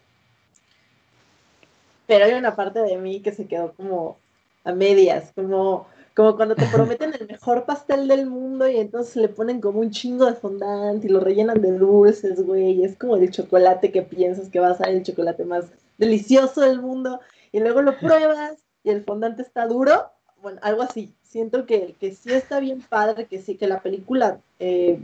Pero 2.08 2.26
hay 2.26 2.34
una 2.34 2.56
parte 2.56 2.80
de 2.80 2.98
mí 2.98 3.22
que 3.22 3.32
se 3.32 3.46
quedó 3.46 3.74
como 3.74 4.18
a 4.64 4.74
medias, 4.74 5.32
como, 5.36 5.88
como 6.22 6.36
cuando 6.36 6.56
te 6.56 6.68
prometen 6.68 7.16
el 7.20 7.28
mejor 7.28 7.66
pastel 7.66 8.08
del 8.08 8.28
mundo 8.28 8.68
y 8.68 8.78
entonces 8.78 9.16
le 9.16 9.28
ponen 9.28 9.60
como 9.60 9.80
un 9.80 9.90
chingo 9.90 10.28
de 10.28 10.36
fondant 10.36 11.04
y 11.04 11.08
lo 11.08 11.20
rellenan 11.20 11.60
de 11.60 11.72
dulces, 11.72 12.46
güey. 12.46 12.84
Es 12.84 12.96
como 12.96 13.16
el 13.16 13.32
chocolate 13.32 13.92
que 13.92 14.04
piensas 14.04 14.50
que 14.50 14.60
va 14.60 14.70
a 14.70 14.78
ser 14.78 14.90
el 14.90 15.02
chocolate 15.02 15.46
más 15.46 15.66
delicioso 15.98 16.62
del 16.62 16.80
mundo 16.80 17.20
y 17.52 17.60
luego 17.60 17.82
lo 17.82 17.98
pruebas 18.00 18.64
y 18.84 18.92
el 18.92 19.04
fondante 19.04 19.42
está 19.42 19.66
duro. 19.66 20.12
Bueno, 20.44 20.60
algo 20.62 20.84
así. 20.84 21.16
Siento 21.24 21.66
que, 21.66 21.96
que 22.00 22.14
sí 22.14 22.32
está 22.32 22.60
bien 22.60 22.82
padre, 22.82 23.26
que 23.26 23.42
sí, 23.42 23.58
que 23.58 23.66
la 23.66 23.82
película 23.82 24.42
eh, 24.60 25.00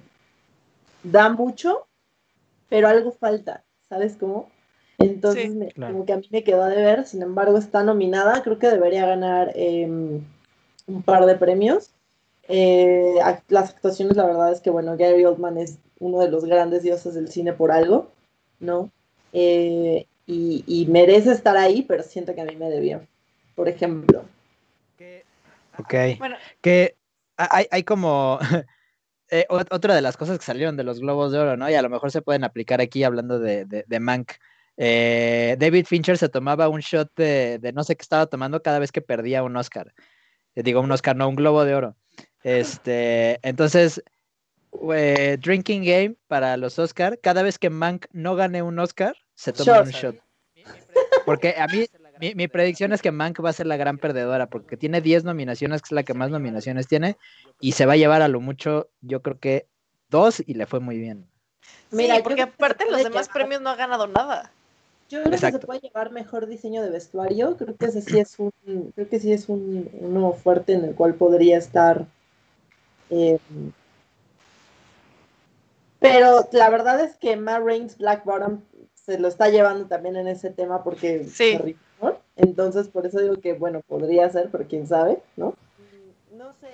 da 1.02 1.30
mucho, 1.30 1.88
pero 2.70 2.90
algo 2.90 3.12
falta, 3.12 3.64
¿sabes 3.90 4.18
cómo? 4.18 4.52
Entonces, 5.00 5.74
como 5.76 6.06
que 6.06 6.14
a 6.14 6.18
mí 6.18 6.28
me 6.30 6.44
quedó 6.44 6.66
de 6.66 6.76
ver, 6.76 7.06
sin 7.06 7.24
embargo, 7.24 7.58
está 7.58 7.84
nominada, 7.84 8.44
creo 8.44 8.60
que 8.60 8.68
debería 8.68 9.06
ganar 9.06 9.52
em, 9.56 10.22
un 10.88 11.04
par 11.04 11.26
de 11.26 11.36
premios. 11.36 11.92
Eh, 12.48 13.16
las 13.50 13.70
actuaciones, 13.72 14.18
la 14.18 14.26
verdad 14.26 14.52
es 14.52 14.62
que, 14.62 14.70
bueno, 14.70 14.98
Gary 14.98 15.26
Oldman 15.26 15.58
es 15.58 15.78
uno 16.00 16.20
de 16.20 16.30
los 16.30 16.46
grandes 16.46 16.84
dioses 16.84 17.14
del 17.14 17.30
cine 17.30 17.54
por 17.54 17.72
algo, 17.72 18.12
¿no? 18.60 18.90
Eh, 19.34 20.08
y, 20.26 20.86
merece 20.90 21.32
estar 21.32 21.56
ahí, 21.56 21.84
pero 21.84 22.04
siento 22.04 22.36
que 22.36 22.42
a 22.42 22.46
mí 22.46 22.56
me 22.56 22.70
debió, 22.70 23.02
por 23.56 23.70
ejemplo. 23.70 24.26
Ok. 25.78 25.94
Bueno. 26.18 26.36
Que 26.62 26.96
hay, 27.38 27.68
hay 27.70 27.84
como 27.84 28.40
eh, 29.30 29.46
otra 29.50 29.96
de 29.96 30.02
las 30.02 30.18
cosas 30.18 30.38
que 30.40 30.46
salieron 30.46 30.78
de 30.78 30.84
los 30.84 31.00
Globos 31.00 31.32
de 31.32 31.40
Oro, 31.40 31.58
¿no? 31.58 31.70
Y 31.70 31.76
a 31.76 31.82
lo 31.82 31.90
mejor 31.90 32.12
se 32.12 32.22
pueden 32.22 32.44
aplicar 32.44 32.82
aquí 32.82 33.04
hablando 33.04 33.40
de, 33.40 33.66
de, 33.66 34.00
Mank. 34.00 34.34
Eh, 34.78 35.56
David 35.60 35.86
Fincher 35.86 36.18
se 36.18 36.30
tomaba 36.30 36.70
un 36.70 36.82
shot 36.82 37.12
de, 37.16 37.72
no 37.74 37.84
sé 37.84 37.96
qué 37.96 38.04
estaba 38.04 38.28
tomando 38.28 38.62
cada 38.62 38.80
vez 38.80 38.92
que 38.92 39.02
perdía 39.02 39.44
un 39.44 39.56
Oscar. 39.56 39.94
Digo 40.64 40.82
un 40.82 40.92
Oscar, 40.92 41.16
no, 41.16 41.28
un 41.30 41.36
Globo 41.36 41.66
de 41.66 41.76
Oro. 41.76 41.96
Este, 42.44 43.40
entonces, 43.48 44.04
Drinking 44.72 45.84
Game 45.84 46.16
para 46.28 46.58
los 46.58 46.80
Oscar, 46.80 47.20
cada 47.22 47.44
vez 47.44 47.60
que 47.60 47.70
Mank 47.70 48.06
no 48.12 48.36
gane 48.36 48.62
un 48.62 48.80
Oscar, 48.80 49.16
se 49.36 49.54
toma 49.54 49.82
un 49.82 49.90
shot. 49.90 50.16
Porque 51.26 51.56
a 51.58 51.68
mí, 51.68 51.86
mi, 52.36 52.48
predicción 52.48 52.94
es 52.94 53.02
que 53.02 53.12
Mank 53.12 53.44
va 53.44 53.50
a 53.50 53.54
ser 53.54 53.68
la 53.68 53.78
gran 53.78 53.98
perdedora, 53.98 54.48
porque 54.48 54.78
tiene 54.78 55.02
10 55.02 55.24
nominaciones, 55.26 55.82
que 55.82 55.88
es 55.88 55.92
la 55.92 56.04
que 56.04 56.14
más 56.14 56.30
nominaciones 56.30 56.88
tiene, 56.88 57.18
y 57.60 57.74
se 57.74 57.86
va 57.86 57.94
a 57.94 57.98
llevar 57.98 58.22
a 58.22 58.28
lo 58.28 58.40
mucho, 58.40 58.90
yo 59.02 59.22
creo 59.22 59.40
que 59.40 59.68
dos, 60.10 60.42
y 60.46 60.54
le 60.54 60.66
fue 60.66 60.80
muy 60.80 60.98
bien. 60.98 61.30
Mira, 61.92 62.22
porque 62.24 62.44
aparte 62.44 62.90
los 62.90 63.04
demás 63.04 63.30
premios 63.30 63.62
no 63.62 63.70
ha 63.70 63.76
ganado 63.76 64.08
nada. 64.08 64.52
Yo 65.10 65.24
creo 65.24 65.32
que 65.32 65.38
se 65.38 65.60
puede 65.60 65.80
llevar 65.80 66.12
mejor 66.12 66.48
diseño 66.48 66.82
de 66.82 66.90
vestuario. 66.90 67.56
Creo 67.56 67.76
que 67.76 67.86
ese 67.86 68.02
sí 68.02 68.20
es 68.20 68.38
un, 68.40 68.52
creo 68.94 69.08
que 69.08 69.20
sí 69.20 69.32
es 69.32 69.48
un, 69.48 69.90
uno 70.00 70.34
fuerte 70.34 70.74
en 70.74 70.84
el 70.84 70.96
cual 70.96 71.16
podría 71.16 71.58
estar. 71.58 72.06
Eh, 73.10 73.40
pero 76.00 76.48
la 76.52 76.70
verdad 76.70 77.00
es 77.00 77.16
que 77.16 77.38
Matt 77.38 77.64
Reigns 77.64 77.98
Black 77.98 78.26
Bottom 78.26 78.62
se 78.94 79.18
lo 79.18 79.28
está 79.30 79.50
llevando 79.50 79.88
también 79.88 80.18
en 80.18 80.28
ese 80.28 80.50
tema 80.50 80.84
porque 80.84 81.24
sí. 81.24 81.58
entonces 82.36 82.90
por 82.90 83.06
eso 83.06 83.20
digo 83.22 83.38
que 83.38 83.54
bueno 83.54 83.82
podría 83.88 84.30
ser, 84.30 84.50
pero 84.52 84.66
quién 84.68 84.86
sabe, 84.86 85.20
¿no? 85.38 85.56
No 86.38 86.54
sé. 86.60 86.68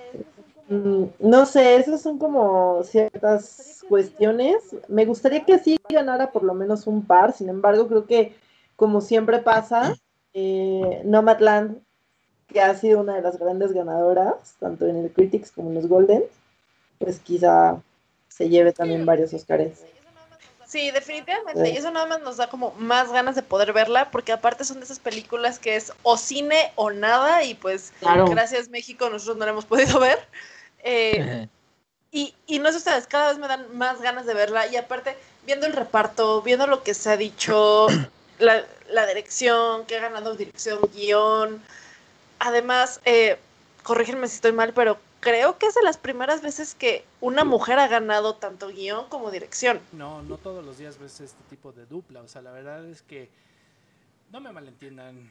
Mm, 0.68 1.04
no 1.18 1.46
sé, 1.46 1.76
esas 1.76 2.00
son 2.00 2.18
como 2.18 2.82
ciertas 2.84 3.84
cuestiones. 3.88 4.56
Me 4.88 5.04
gustaría 5.04 5.44
que 5.44 5.58
sí 5.58 5.78
ganara 5.88 6.32
por 6.32 6.42
lo 6.42 6.54
menos 6.54 6.86
un 6.86 7.04
par, 7.04 7.32
sin 7.32 7.48
embargo, 7.48 7.86
creo 7.88 8.06
que 8.06 8.34
como 8.76 9.00
siempre 9.00 9.38
pasa, 9.38 9.96
eh, 10.32 11.02
Nomadland, 11.04 11.80
que 12.48 12.60
ha 12.60 12.74
sido 12.74 13.00
una 13.00 13.14
de 13.14 13.22
las 13.22 13.38
grandes 13.38 13.72
ganadoras, 13.72 14.56
tanto 14.58 14.86
en 14.86 14.96
el 14.96 15.12
Critics 15.12 15.50
como 15.52 15.68
en 15.68 15.76
los 15.76 15.86
Golden, 15.86 16.24
pues 16.98 17.20
quizá 17.20 17.80
se 18.28 18.48
lleve 18.48 18.72
también 18.72 19.06
varios 19.06 19.32
Oscars. 19.32 19.84
Sí, 20.66 20.90
definitivamente. 20.90 21.70
Y 21.70 21.76
eso 21.76 21.90
nada 21.92 22.06
más 22.06 22.20
nos 22.22 22.36
da 22.36 22.48
como 22.48 22.72
más 22.72 23.12
ganas 23.12 23.36
de 23.36 23.42
poder 23.42 23.72
verla, 23.72 24.10
porque 24.10 24.32
aparte 24.32 24.64
son 24.64 24.78
de 24.78 24.84
esas 24.84 24.98
películas 24.98 25.60
que 25.60 25.76
es 25.76 25.92
o 26.02 26.16
cine 26.16 26.72
o 26.74 26.90
nada, 26.90 27.44
y 27.44 27.54
pues 27.54 27.92
gracias 28.00 28.70
México 28.70 29.08
nosotros 29.08 29.36
no 29.36 29.44
la 29.44 29.52
hemos 29.52 29.66
podido 29.66 30.00
ver. 30.00 30.18
Eh, 30.84 31.48
y, 32.12 32.34
y 32.46 32.60
no 32.60 32.70
sé 32.70 32.76
ustedes, 32.76 33.08
cada 33.08 33.30
vez 33.30 33.38
me 33.38 33.48
dan 33.48 33.76
más 33.76 34.00
ganas 34.00 34.26
de 34.26 34.34
verla. 34.34 34.68
Y 34.68 34.76
aparte, 34.76 35.16
viendo 35.44 35.66
el 35.66 35.72
reparto, 35.72 36.42
viendo 36.42 36.66
lo 36.68 36.84
que 36.84 36.94
se 36.94 37.10
ha 37.10 37.16
dicho, 37.16 37.88
la, 38.38 38.64
la 38.90 39.06
dirección, 39.06 39.84
que 39.86 39.96
ha 39.96 40.00
ganado 40.00 40.36
dirección, 40.36 40.78
guion. 40.94 41.60
Además, 42.38 43.00
eh, 43.04 43.38
corrígenme 43.82 44.28
si 44.28 44.36
estoy 44.36 44.52
mal, 44.52 44.72
pero 44.74 44.98
creo 45.20 45.58
que 45.58 45.66
es 45.66 45.74
de 45.74 45.82
las 45.82 45.96
primeras 45.96 46.42
veces 46.42 46.74
que 46.74 47.04
una 47.20 47.44
mujer 47.44 47.78
ha 47.78 47.88
ganado 47.88 48.34
tanto 48.34 48.68
guion 48.68 49.08
como 49.08 49.30
dirección. 49.30 49.80
No, 49.92 50.22
no 50.22 50.36
todos 50.36 50.64
los 50.64 50.78
días 50.78 50.98
ves 50.98 51.20
este 51.20 51.42
tipo 51.48 51.72
de 51.72 51.86
dupla. 51.86 52.20
O 52.20 52.28
sea, 52.28 52.42
la 52.42 52.52
verdad 52.52 52.86
es 52.86 53.02
que, 53.02 53.30
no 54.30 54.40
me 54.40 54.52
malentiendan, 54.52 55.30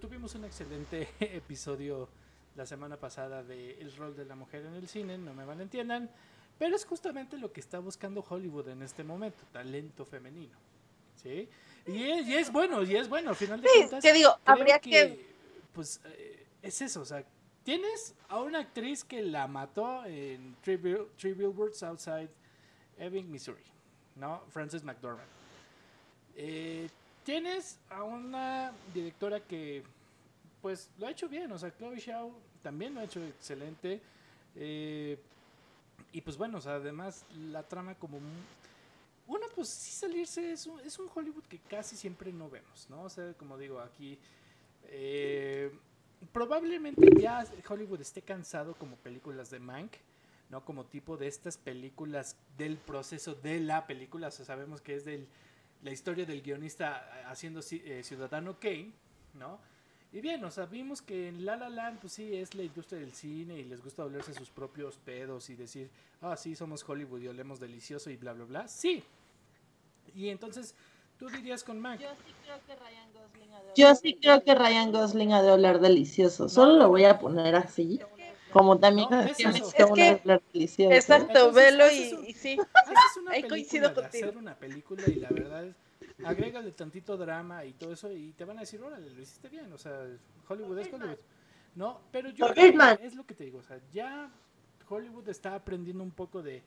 tuvimos 0.00 0.34
un 0.34 0.44
excelente 0.44 1.08
episodio 1.20 2.08
la 2.56 2.66
semana 2.66 2.96
pasada 2.96 3.42
de 3.42 3.80
El 3.80 3.94
rol 3.96 4.16
de 4.16 4.24
la 4.24 4.34
mujer 4.34 4.64
en 4.64 4.74
el 4.74 4.88
cine, 4.88 5.18
no 5.18 5.34
me 5.34 5.44
malentiendan, 5.44 6.10
pero 6.58 6.74
es 6.74 6.84
justamente 6.84 7.36
lo 7.38 7.52
que 7.52 7.60
está 7.60 7.78
buscando 7.78 8.24
Hollywood 8.26 8.68
en 8.68 8.82
este 8.82 9.04
momento, 9.04 9.44
talento 9.52 10.04
femenino. 10.04 10.56
¿Sí? 11.22 11.48
Y 11.86 12.10
es, 12.10 12.26
y 12.26 12.34
es 12.34 12.52
bueno, 12.52 12.82
y 12.82 12.96
es 12.96 13.08
bueno, 13.08 13.30
al 13.30 13.36
final 13.36 13.60
de 13.60 13.68
cuentas. 13.68 14.02
Sí, 14.02 14.12
digo, 14.12 14.38
habría 14.44 14.78
que, 14.78 15.26
Pues 15.72 16.00
eh, 16.04 16.46
es 16.62 16.80
eso, 16.82 17.02
o 17.02 17.04
sea, 17.04 17.24
tienes 17.62 18.14
a 18.28 18.40
una 18.40 18.60
actriz 18.60 19.04
que 19.04 19.22
la 19.22 19.46
mató 19.46 20.04
en 20.04 20.56
Three, 20.62 20.76
Billboards 20.76 21.82
Outside 21.82 22.30
Ebbing, 22.98 23.30
Missouri, 23.30 23.64
¿no? 24.14 24.42
Frances 24.48 24.82
McDormand. 24.82 25.28
Eh, 26.36 26.88
tienes 27.24 27.78
a 27.90 28.02
una 28.02 28.72
directora 28.94 29.40
que 29.40 29.82
pues 30.62 30.90
lo 30.98 31.06
ha 31.06 31.10
hecho 31.10 31.28
bien, 31.28 31.50
o 31.52 31.58
sea, 31.58 31.70
Chloe 31.76 31.98
Shaw 31.98 32.32
también 32.66 32.94
lo 32.94 33.00
ha 33.00 33.04
hecho 33.04 33.24
excelente. 33.24 34.00
Eh, 34.56 35.16
y 36.10 36.20
pues 36.20 36.36
bueno, 36.36 36.58
además 36.66 37.24
la 37.52 37.62
trama 37.62 37.94
como... 37.94 38.18
Una, 39.28 39.46
pues 39.54 39.68
sí 39.68 39.92
salirse 39.92 40.50
es 40.50 40.66
un, 40.66 40.80
es 40.80 40.98
un 40.98 41.08
Hollywood 41.14 41.44
que 41.44 41.60
casi 41.60 41.94
siempre 41.94 42.32
no 42.32 42.50
vemos, 42.50 42.90
¿no? 42.90 43.02
O 43.02 43.08
sea, 43.08 43.34
como 43.34 43.56
digo, 43.56 43.78
aquí... 43.78 44.18
Eh, 44.88 45.70
probablemente 46.32 47.08
ya 47.20 47.46
Hollywood 47.68 48.00
esté 48.00 48.22
cansado 48.22 48.74
como 48.74 48.96
películas 48.96 49.48
de 49.50 49.60
Mank, 49.60 49.92
¿no? 50.50 50.64
Como 50.64 50.86
tipo 50.86 51.16
de 51.16 51.28
estas 51.28 51.58
películas 51.58 52.36
del 52.58 52.78
proceso 52.78 53.36
de 53.36 53.60
la 53.60 53.86
película, 53.86 54.26
o 54.26 54.30
sea, 54.32 54.44
sabemos 54.44 54.80
que 54.80 54.96
es 54.96 55.04
del, 55.04 55.28
la 55.84 55.92
historia 55.92 56.26
del 56.26 56.42
guionista 56.42 57.28
haciendo 57.30 57.60
eh, 57.70 58.02
Ciudadano 58.02 58.58
Kane, 58.58 58.90
¿no? 59.34 59.60
Y 60.12 60.20
bien, 60.20 60.42
o 60.44 60.50
sea, 60.50 60.66
vimos 60.66 61.02
que 61.02 61.28
en 61.28 61.44
La 61.44 61.56
La 61.56 61.68
Land, 61.68 62.00
pues 62.00 62.14
sí, 62.14 62.34
es 62.34 62.54
la 62.54 62.62
industria 62.62 63.00
del 63.00 63.12
cine 63.12 63.58
y 63.58 63.64
les 63.64 63.82
gusta 63.82 64.04
olerse 64.04 64.32
sus 64.32 64.50
propios 64.50 64.96
pedos 64.96 65.50
y 65.50 65.56
decir, 65.56 65.90
ah, 66.22 66.36
sí, 66.36 66.54
somos 66.54 66.88
Hollywood 66.88 67.20
y 67.20 67.28
olemos 67.28 67.60
delicioso 67.60 68.08
y 68.10 68.16
bla, 68.16 68.32
bla, 68.32 68.44
bla. 68.44 68.68
Sí. 68.68 69.02
Y 70.14 70.28
entonces, 70.28 70.74
tú 71.18 71.28
dirías 71.28 71.64
con 71.64 71.80
Mac. 71.80 72.00
Yo 72.00 72.08
sí 72.24 72.32
creo 72.44 72.58
que 72.66 72.74
Ryan 72.76 73.12
Gosling 73.12 73.52
ha 73.52 73.62
de 73.62 73.72
Yo 73.76 73.94
sí 73.94 74.18
creo 74.20 74.42
que 74.42 74.54
Ryan 74.54 74.92
Gosling 74.92 75.32
ha 75.32 75.42
de 75.42 75.50
oler 75.50 75.80
delicioso. 75.80 76.48
Solo 76.48 76.74
lo 76.78 76.88
voy 76.88 77.04
a 77.04 77.18
poner 77.18 77.54
así. 77.56 78.00
Como 78.52 78.78
también 78.78 79.08
no, 79.10 79.20
es, 79.20 79.38
es 79.38 79.74
que, 79.74 80.40
delicioso. 80.52 80.94
Exacto, 80.94 81.52
velo 81.52 81.90
y, 81.90 82.32
sí. 82.32 82.56
Ahí 83.28 83.42
coincido 83.42 83.92
contigo. 83.92 84.28
hacer 84.28 84.38
una 84.38 84.54
película 84.54 85.02
y 85.06 85.16
la 85.16 85.28
verdad 85.28 85.66
es 85.66 85.74
agrégale 86.24 86.72
tantito 86.72 87.16
drama 87.16 87.64
y 87.64 87.72
todo 87.72 87.92
eso 87.92 88.10
y 88.12 88.32
te 88.32 88.44
van 88.44 88.58
a 88.58 88.60
decir, 88.60 88.82
órale, 88.82 89.10
lo 89.10 89.20
hiciste 89.20 89.48
bien, 89.48 89.72
o 89.72 89.78
sea, 89.78 90.06
Hollywood 90.48 90.78
es 90.78 90.92
Hollywood. 90.92 91.18
No, 91.74 92.00
pero 92.10 92.30
yo 92.30 92.46
es 92.48 93.14
lo 93.14 93.26
que 93.26 93.34
te 93.34 93.44
digo, 93.44 93.58
o 93.58 93.62
sea, 93.62 93.80
ya 93.92 94.30
Hollywood 94.88 95.28
está 95.28 95.54
aprendiendo 95.54 96.02
un 96.02 96.10
poco 96.10 96.42
de 96.42 96.62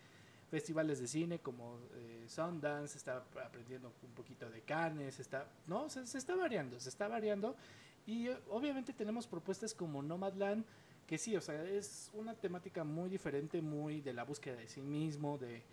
festivales 0.52 1.00
de 1.00 1.08
cine 1.08 1.40
como 1.40 1.80
eh, 1.96 2.26
Sundance, 2.28 2.98
está 2.98 3.24
aprendiendo 3.44 3.92
un 4.04 4.12
poquito 4.12 4.50
de 4.50 4.62
Cannes, 4.62 5.20
está, 5.20 5.48
no, 5.68 5.90
se, 5.90 6.06
se 6.08 6.18
está 6.18 6.36
variando, 6.36 6.80
se 6.80 6.90
está 6.90 7.08
variando 7.08 7.56
y 8.06 8.28
eh, 8.28 8.38
obviamente 8.50 8.94
tenemos 8.94 9.28
propuestas 9.28 9.74
como 9.74 10.02
Nomadland 10.02 10.66
que 11.10 11.18
sí, 11.18 11.36
o 11.36 11.42
sea, 11.42 11.64
es 11.64 12.12
una 12.14 12.36
temática 12.36 12.84
muy 12.84 13.10
diferente, 13.10 13.64
muy 13.64 14.00
de 14.00 14.14
la 14.14 14.24
búsqueda 14.24 14.58
de 14.58 14.68
sí 14.68 14.80
mismo, 14.80 15.40
de, 15.40 15.64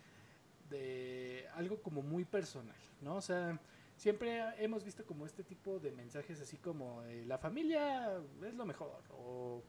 de 0.69 1.47
algo 1.55 1.81
como 1.81 2.01
muy 2.01 2.25
personal, 2.25 2.75
¿no? 3.01 3.15
O 3.15 3.21
sea, 3.21 3.59
siempre 3.95 4.41
hemos 4.63 4.83
visto 4.83 5.05
como 5.05 5.25
este 5.25 5.43
tipo 5.43 5.79
de 5.79 5.91
mensajes 5.91 6.39
así 6.41 6.57
como 6.57 7.03
eh, 7.03 7.25
la 7.25 7.37
familia 7.37 8.19
es 8.45 8.53
lo 8.53 8.65
mejor 8.65 9.01
o 9.11 9.63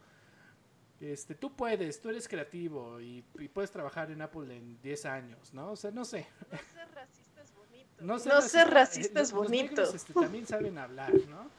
este 1.01 1.35
tú 1.35 1.55
puedes, 1.55 2.01
tú 2.01 2.09
eres 2.09 2.27
creativo 2.27 3.01
y, 3.01 3.23
puedes 3.53 3.71
trabajar 3.71 4.11
en 4.11 4.21
Apple 4.21 4.55
en 4.55 4.81
10 4.83 5.05
años, 5.07 5.55
¿no? 5.55 5.73
O 5.73 5.77
sea, 5.77 5.91
no 5.91 6.05
sé. 6.05 6.27
No 6.51 6.59
ser 6.59 6.89
racista 6.95 7.43
es 7.43 7.55
bonito. 7.55 8.05
No 8.05 8.19
ser, 8.43 8.71
racista, 8.71 9.21
es 9.21 9.33
bonito. 9.33 9.83
Este, 9.83 10.13
también 10.13 10.47
saben 10.47 10.79
hablar, 10.79 11.13
¿no? 11.29 11.51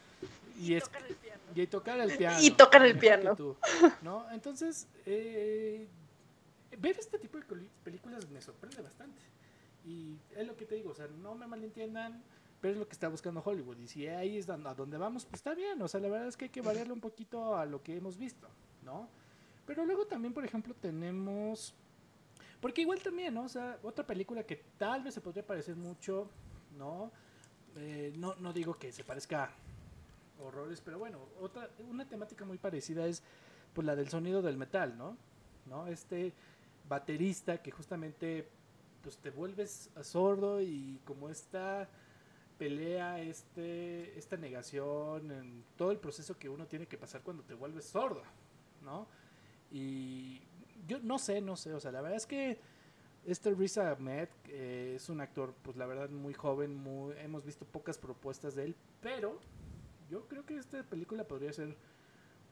Y, 0.59 0.75
es, 0.75 0.83
tocar 0.83 1.05
el 1.07 1.15
piano. 1.15 1.41
Y 1.55 1.67
tocar 1.67 2.01
el 2.01 2.17
piano. 2.17 2.37
Y 2.41 2.51
tocar 2.51 2.85
el 2.85 2.99
piano. 2.99 3.55
¿no? 4.01 4.29
Entonces, 4.31 4.89
eh, 5.05 5.87
ver 6.80 6.97
este 6.97 7.19
tipo 7.19 7.38
de 7.38 7.45
películas 7.84 8.30
me 8.30 8.41
sorprende 8.41 8.82
bastante. 8.82 9.21
Y 9.86 10.17
es 10.36 10.45
lo 10.45 10.55
que 10.55 10.65
te 10.65 10.75
digo, 10.75 10.91
o 10.91 10.93
sea, 10.93 11.07
no 11.07 11.36
me 11.36 11.47
malentiendan, 11.47 12.21
pero 12.61 12.73
es 12.73 12.80
lo 12.80 12.88
que 12.88 12.93
está 12.93 13.07
buscando 13.07 13.41
Hollywood. 13.43 13.77
Y 13.80 13.88
si 13.88 14.07
ahí 14.07 14.38
es 14.38 14.49
a 14.49 14.57
donde 14.57 14.97
vamos, 14.97 15.25
pues 15.25 15.39
está 15.39 15.53
bien. 15.55 15.82
O 15.82 15.88
sea, 15.88 15.99
la 15.99 16.09
verdad 16.09 16.27
es 16.27 16.38
que 16.38 16.45
hay 16.45 16.51
que 16.51 16.61
variarle 16.61 16.93
un 16.93 16.99
poquito 16.99 17.55
a 17.55 17.65
lo 17.65 17.82
que 17.82 17.95
hemos 17.95 18.17
visto, 18.17 18.47
¿no? 18.84 19.07
Pero 19.65 19.86
luego 19.86 20.05
también, 20.05 20.34
por 20.34 20.43
ejemplo, 20.43 20.73
tenemos... 20.73 21.73
Porque 22.59 22.82
igual 22.82 23.01
también. 23.01 23.38
O 23.38 23.47
sea, 23.47 23.80
otra 23.84 24.05
película 24.05 24.43
que 24.43 24.57
tal 24.77 25.03
vez 25.03 25.13
se 25.13 25.21
podría 25.21 25.45
parecer 25.45 25.75
mucho, 25.75 26.30
¿no? 26.77 27.11
Eh, 27.77 28.13
no, 28.17 28.36
no 28.36 28.51
digo 28.51 28.73
que 28.77 28.91
se 28.91 29.03
parezca 29.03 29.51
horrores, 30.41 30.82
pero 30.82 30.99
bueno, 30.99 31.19
otra, 31.39 31.69
una 31.89 32.07
temática 32.07 32.45
muy 32.45 32.57
parecida 32.57 33.05
es 33.05 33.23
pues 33.73 33.86
la 33.86 33.95
del 33.95 34.09
sonido 34.09 34.41
del 34.41 34.57
metal, 34.57 34.97
¿no? 34.97 35.17
¿No? 35.65 35.88
Este 35.88 36.34
baterista 36.89 37.61
que 37.61 37.71
justamente 37.71 38.49
pues 39.01 39.17
te 39.17 39.29
vuelves 39.29 39.89
sordo 40.01 40.61
y 40.61 40.99
como 41.05 41.29
esta 41.29 41.87
pelea, 42.57 43.21
este, 43.21 44.17
esta 44.19 44.35
negación, 44.35 45.31
en 45.31 45.63
todo 45.77 45.91
el 45.91 45.97
proceso 45.97 46.37
que 46.37 46.49
uno 46.49 46.67
tiene 46.67 46.87
que 46.87 46.97
pasar 46.97 47.21
cuando 47.21 47.43
te 47.43 47.53
vuelves 47.53 47.85
sordo, 47.85 48.21
¿no? 48.83 49.07
Y 49.71 50.41
yo 50.85 50.99
no 50.99 51.17
sé, 51.17 51.39
no 51.39 51.55
sé, 51.55 51.73
o 51.73 51.79
sea, 51.79 51.91
la 51.91 52.01
verdad 52.01 52.17
es 52.17 52.25
que 52.25 52.59
este 53.25 53.53
Riz 53.53 53.77
Ahmed 53.77 54.27
eh, 54.49 54.93
es 54.97 55.09
un 55.09 55.21
actor, 55.21 55.53
pues 55.61 55.77
la 55.77 55.85
verdad 55.85 56.09
muy 56.09 56.33
joven, 56.33 56.75
muy, 56.75 57.15
hemos 57.19 57.45
visto 57.45 57.65
pocas 57.65 57.97
propuestas 57.97 58.55
de 58.55 58.65
él, 58.65 58.75
pero 59.01 59.39
yo 60.09 60.27
creo 60.27 60.45
que 60.45 60.57
esta 60.57 60.83
película 60.83 61.23
podría 61.23 61.53
ser 61.53 61.77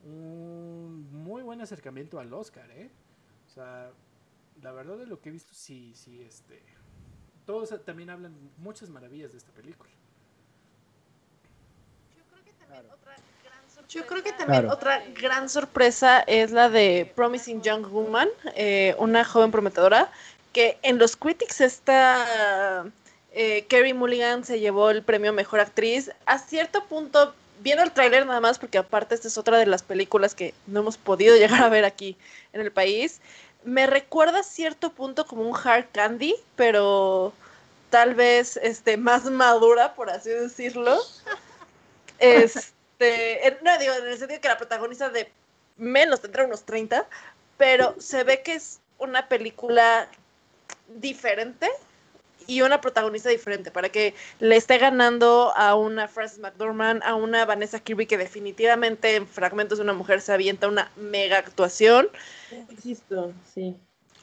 un 0.06 1.10
muy 1.12 1.44
buen 1.44 1.60
acercamiento 1.60 2.20
al 2.20 2.32
Oscar, 2.34 2.70
¿eh? 2.72 2.92
O 3.46 3.50
sea, 3.50 3.92
la 4.62 4.72
verdad 4.72 4.98
de 4.98 5.06
lo 5.06 5.20
que 5.22 5.30
he 5.30 5.32
visto, 5.32 5.54
sí, 5.54 5.94
sí, 5.96 6.22
este... 6.22 6.62
Todos 7.46 7.74
también 7.86 8.10
hablan 8.10 8.34
muchas 8.58 8.90
maravillas 8.90 9.32
de 9.32 9.38
esta 9.38 9.52
película. 9.54 9.90
Yo 13.88 14.06
creo 14.06 14.22
que 14.22 14.34
también 14.34 14.70
otra 14.70 15.02
gran 15.16 15.48
sorpresa 15.48 16.20
es 16.20 16.52
la 16.52 16.70
de 16.70 17.10
Promising 17.16 17.62
Young 17.62 17.88
Woman, 17.90 18.28
eh, 18.54 18.96
una 19.00 19.24
joven 19.24 19.50
prometedora, 19.50 20.12
que 20.52 20.78
en 20.82 20.98
los 20.98 21.16
critics 21.16 21.62
está 21.62 22.86
eh, 23.40 23.66
Kerry 23.68 23.94
Mulligan 23.94 24.44
se 24.44 24.60
llevó 24.60 24.90
el 24.90 25.04
premio 25.04 25.32
Mejor 25.32 25.60
Actriz. 25.60 26.12
A 26.26 26.40
cierto 26.40 26.84
punto, 26.86 27.36
viendo 27.62 27.84
el 27.84 27.92
tráiler 27.92 28.26
nada 28.26 28.40
más, 28.40 28.58
porque 28.58 28.80
aparte 28.80 29.14
esta 29.14 29.28
es 29.28 29.38
otra 29.38 29.58
de 29.58 29.68
las 29.68 29.84
películas 29.84 30.34
que 30.34 30.56
no 30.66 30.80
hemos 30.80 30.98
podido 30.98 31.36
llegar 31.38 31.62
a 31.62 31.70
ver 31.70 31.86
aquí 31.86 32.18
en 32.52 32.62
el 32.62 32.72
país, 32.72 33.22
me 33.64 33.88
recuerda 33.88 34.40
a 34.40 34.44
cierto 34.44 34.92
punto 34.92 35.26
como 35.26 35.44
un 35.44 35.56
hard 35.56 35.88
candy, 35.92 36.36
pero 36.56 37.34
tal 37.90 38.16
vez 38.16 38.58
este, 38.58 38.98
más 38.98 39.26
madura, 39.26 39.94
por 39.96 40.10
así 40.10 40.30
decirlo. 40.30 40.98
Es, 42.20 42.56
este, 42.56 43.58
no 43.62 43.78
digo, 43.78 43.94
en 43.94 44.08
el 44.08 44.18
sentido 44.18 44.42
que 44.42 44.48
la 44.48 44.58
protagonista 44.58 45.10
de 45.10 45.32
menos 45.78 46.22
tendrá 46.22 46.46
unos 46.46 46.64
30, 46.64 47.06
pero 47.58 47.96
se 48.00 48.24
ve 48.24 48.42
que 48.42 48.56
es 48.56 48.80
una 48.98 49.28
película 49.28 50.08
diferente 50.88 51.70
y 52.48 52.62
una 52.62 52.82
protagonista 52.82 53.30
diferente 53.30 53.70
para 53.72 53.90
que 53.90 54.16
le 54.40 54.56
esté 54.56 54.78
ganando 54.78 55.54
a 55.56 55.76
una 55.76 56.08
Frances 56.08 56.40
McDormand, 56.40 57.04
a 57.04 57.16
una 57.16 57.46
Vanessa 57.46 57.80
Kirby 57.80 58.06
que 58.06 58.18
definitivamente 58.18 59.18
en 59.18 59.28
fragmentos 59.28 59.78
de 59.78 59.84
una 59.84 59.94
mujer 59.94 60.22
se 60.22 60.34
avienta 60.34 60.68
una 60.68 60.90
mega 60.96 61.38
actuación. 61.38 62.08
Existo, 62.72 63.34
sí. 63.54 63.76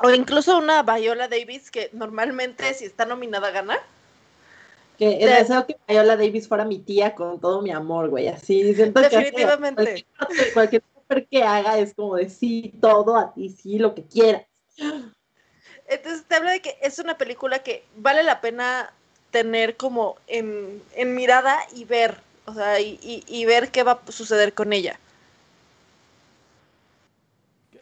O 0.03 0.11
incluso 0.11 0.59
una 0.59 0.83
Viola 0.83 1.29
Davis 1.29 1.71
que 1.71 1.91
normalmente 1.93 2.73
si 2.75 2.87
está 2.87 3.05
nominada 3.05 3.51
gana. 3.51 3.79
Que 4.99 5.19
el 5.19 5.31
deseo 5.31 5.67
que 5.67 5.77
Viola 5.87 6.17
Davis 6.17 6.49
fuera 6.49 6.65
mi 6.65 6.79
tía 6.79 7.15
con 7.15 7.41
todo 7.41 7.63
mi 7.63 7.71
amor, 7.71 8.09
güey. 8.09 8.29
Así 8.29 8.75
siento 8.75 9.01
Definitivamente. 9.01 9.85
Que 9.95 10.53
cualquier, 10.53 10.83
cualquier 11.07 11.29
que 11.29 11.43
haga 11.43 11.79
es 11.79 11.95
como 11.95 12.17
de 12.17 12.29
sí, 12.29 12.73
todo 12.81 13.17
a 13.17 13.35
ti, 13.35 13.51
sí, 13.51 13.79
lo 13.79 13.95
que 13.95 14.05
quieras. 14.05 14.47
Entonces 15.87 16.25
te 16.27 16.35
habla 16.35 16.53
de 16.53 16.61
que 16.61 16.77
es 16.83 16.99
una 16.99 17.19
película 17.19 17.63
que 17.63 17.85
vale 17.97 18.23
la 18.23 18.41
pena 18.41 18.93
tener 19.31 19.77
como 19.77 20.17
en, 20.27 20.83
mirada 21.15 21.59
y 21.75 21.85
ver, 21.85 22.21
o 22.47 22.55
sea, 22.55 22.81
y, 22.81 23.45
ver 23.45 23.71
qué 23.71 23.83
va 23.83 24.01
a 24.07 24.13
suceder 24.13 24.55
con 24.55 24.73
ella. 24.73 24.99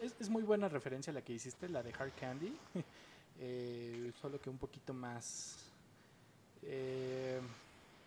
Es, 0.01 0.29
muy 0.29 0.43
buena 0.43 0.69
referencia 0.69 1.13
la 1.13 1.23
que 1.23 1.33
hiciste, 1.33 1.69
la 1.69 1.83
de 1.83 1.93
Hard 1.93 2.13
Candy, 2.19 2.57
eh, 3.41 4.13
solo 4.21 4.41
que 4.41 4.51
un 4.51 4.59
poquito 4.59 4.93
más 4.95 5.57
eh, 6.63 7.41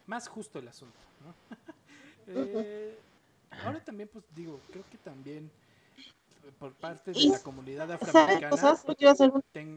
más 0.07 0.27
justo 0.27 0.59
el 0.59 0.67
asunto. 0.67 0.97
Eh, 2.27 2.97
ahora 3.63 3.79
también, 3.81 4.09
pues 4.11 4.25
digo, 4.33 4.59
creo 4.71 4.83
que 4.89 4.97
también 4.97 5.51
por 6.53 6.73
parte 6.73 7.11
de 7.11 7.27
la 7.27 7.39
comunidad 7.39 7.91
afroamericana 7.91 8.49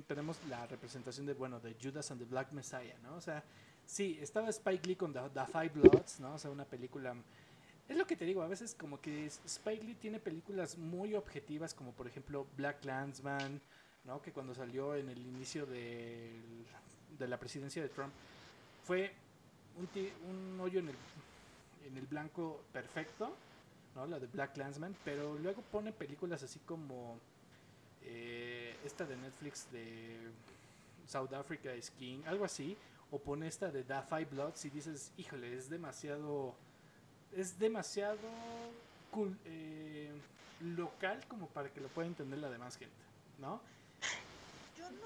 tenemos 0.06 0.38
la 0.48 0.66
representación 0.66 1.26
de, 1.26 1.34
bueno, 1.34 1.60
de 1.60 1.74
Judas 1.80 2.10
and 2.10 2.20
the 2.20 2.26
Black 2.26 2.52
Messiah, 2.52 2.96
¿no? 3.02 3.16
O 3.16 3.20
sea, 3.20 3.42
sí, 3.86 4.18
estaba 4.20 4.48
Spike 4.48 4.86
Lee 4.86 4.96
con 4.96 5.12
The, 5.12 5.20
Five 5.46 5.70
Bloods, 5.70 6.20
¿no? 6.20 6.34
O 6.34 6.38
sea, 6.38 6.50
una 6.50 6.64
película... 6.64 7.14
Es 7.88 7.96
lo 7.96 8.06
que 8.06 8.16
te 8.16 8.26
digo, 8.26 8.42
a 8.42 8.48
veces 8.48 8.74
como 8.74 9.00
que 9.00 9.26
Spike 9.26 9.82
Lee 9.82 9.94
tiene 9.94 10.20
películas 10.20 10.76
muy 10.76 11.14
objetivas, 11.14 11.72
como 11.72 11.92
por 11.92 12.06
ejemplo 12.06 12.46
Black 12.56 12.84
Landsman, 12.84 13.60
¿no? 14.04 14.20
Que 14.20 14.32
cuando 14.32 14.54
salió 14.54 14.94
en 14.94 15.08
el 15.08 15.18
inicio 15.18 15.64
de, 15.64 16.30
de 17.18 17.28
la 17.28 17.38
presidencia 17.38 17.80
de 17.80 17.88
Trump, 17.88 18.12
fue 18.84 19.12
un, 19.78 19.88
un 20.30 20.60
hoyo 20.60 20.80
en 20.80 20.88
el, 20.90 20.96
en 21.86 21.96
el 21.96 22.06
blanco 22.06 22.62
perfecto, 22.72 23.34
la 24.06 24.18
de 24.18 24.26
Black 24.26 24.56
Landsman, 24.56 24.94
pero 25.04 25.34
luego 25.38 25.62
pone 25.70 25.92
películas 25.92 26.42
así 26.42 26.58
como 26.60 27.18
eh, 28.04 28.76
esta 28.84 29.04
de 29.04 29.16
Netflix 29.16 29.66
de 29.72 30.16
South 31.06 31.32
Africa 31.32 31.74
is 31.74 31.90
King, 31.98 32.20
algo 32.26 32.44
así, 32.44 32.76
o 33.10 33.18
pone 33.18 33.48
esta 33.48 33.70
de 33.70 33.82
The 33.82 34.02
Five 34.08 34.26
Bloods 34.26 34.64
y 34.64 34.70
dices, 34.70 35.10
híjole, 35.16 35.54
es 35.56 35.70
demasiado, 35.70 36.54
es 37.36 37.58
demasiado 37.58 38.18
eh, 39.46 40.10
local 40.60 41.20
como 41.28 41.46
para 41.48 41.68
que 41.70 41.80
lo 41.80 41.88
pueda 41.88 42.08
entender 42.08 42.38
la 42.38 42.50
demás 42.50 42.76
gente, 42.76 42.94
¿no? 43.38 43.60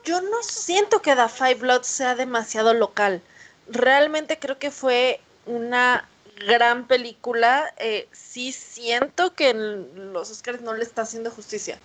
Yo 0.05 0.20
no 0.20 0.43
siento 0.43 1.01
que 1.01 1.14
The 1.14 1.28
Five 1.28 1.55
Bloods 1.57 1.86
sea 1.86 2.14
demasiado 2.14 2.74
local. 2.74 3.22
Realmente 3.68 4.38
creo 4.38 4.59
que 4.59 4.70
fue 4.70 5.20
una 5.47 6.09
gran 6.47 6.86
película. 6.86 7.72
Eh, 7.78 8.09
sí 8.12 8.53
siento 8.53 9.34
que 9.34 9.55
los 9.55 10.30
Oscars 10.30 10.61
no 10.61 10.74
le 10.74 10.82
está 10.82 11.03
haciendo 11.03 11.30
justicia, 11.30 11.78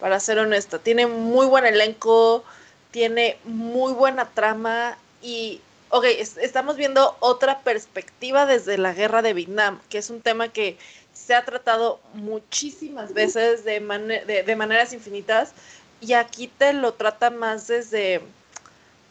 para 0.00 0.20
ser 0.20 0.38
honesta. 0.38 0.78
Tiene 0.78 1.06
muy 1.06 1.46
buen 1.46 1.66
elenco, 1.66 2.44
tiene 2.90 3.38
muy 3.44 3.92
buena 3.92 4.28
trama 4.30 4.98
y, 5.22 5.60
ok, 5.90 6.04
estamos 6.40 6.76
viendo 6.76 7.16
otra 7.20 7.60
perspectiva 7.60 8.46
desde 8.46 8.78
la 8.78 8.92
guerra 8.92 9.22
de 9.22 9.34
Vietnam, 9.34 9.80
que 9.88 9.98
es 9.98 10.10
un 10.10 10.20
tema 10.20 10.48
que 10.48 10.76
se 11.12 11.34
ha 11.34 11.44
tratado 11.44 12.00
muchísimas 12.12 13.14
veces 13.14 13.64
de 13.64 13.80
maneras 13.80 14.92
infinitas 14.92 15.52
y 16.00 16.12
aquí 16.12 16.48
te 16.48 16.72
lo 16.72 16.92
trata 16.94 17.30
más 17.30 17.66
desde 17.66 18.20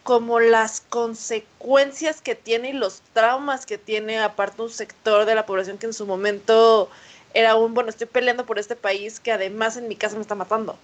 como 0.04 0.40
las 0.40 0.82
consecuencias 0.82 2.22
que 2.22 2.36
tiene 2.36 2.70
y 2.70 2.74
los 2.74 3.02
traumas 3.14 3.66
que 3.66 3.78
tiene 3.78 4.20
aparte 4.20 4.62
un 4.62 4.70
sector 4.70 5.26
de 5.26 5.36
la 5.36 5.46
población 5.46 5.78
que 5.78 5.86
en 5.86 5.94
su 5.94 6.06
momento 6.06 6.90
era 7.34 7.56
un, 7.56 7.74
bueno, 7.74 7.90
estoy 7.90 8.08
peleando 8.08 8.46
por 8.46 8.60
este 8.60 8.76
país 8.76 9.20
que 9.20 9.32
además 9.32 9.78
en 9.78 9.88
mi 9.88 9.96
casa 9.96 10.16
me 10.16 10.22
está 10.22 10.36
matando. 10.36 10.78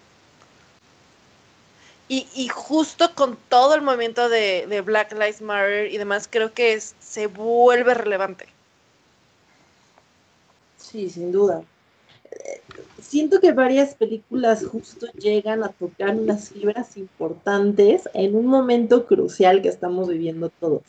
Y, 2.12 2.48
justo 2.48 3.14
con 3.14 3.38
todo 3.50 3.76
el 3.76 3.84
movimiento 3.84 4.30
de, 4.30 4.82
Black 4.84 5.12
Lives 5.12 5.42
Matter 5.42 5.94
y 5.94 5.98
demás, 6.00 6.28
creo 6.28 6.52
que 6.52 6.82
se 6.82 7.28
vuelve 7.28 7.94
relevante. 7.94 8.48
Sí, 10.80 11.08
sin 11.08 11.32
duda 11.32 11.62
siento 13.02 13.40
que 13.40 13.52
varias 13.52 13.96
películas 13.96 14.66
justo 14.66 15.08
llegan 15.20 15.64
a 15.64 15.70
tocar 15.70 16.16
unas 16.16 16.50
fibras 16.50 16.96
importantes 16.98 18.08
en 18.14 18.36
un 18.36 18.46
momento 18.46 19.06
crucial 19.06 19.62
que 19.62 19.70
estamos 19.70 20.08
viviendo 20.10 20.50
todos. 20.50 20.84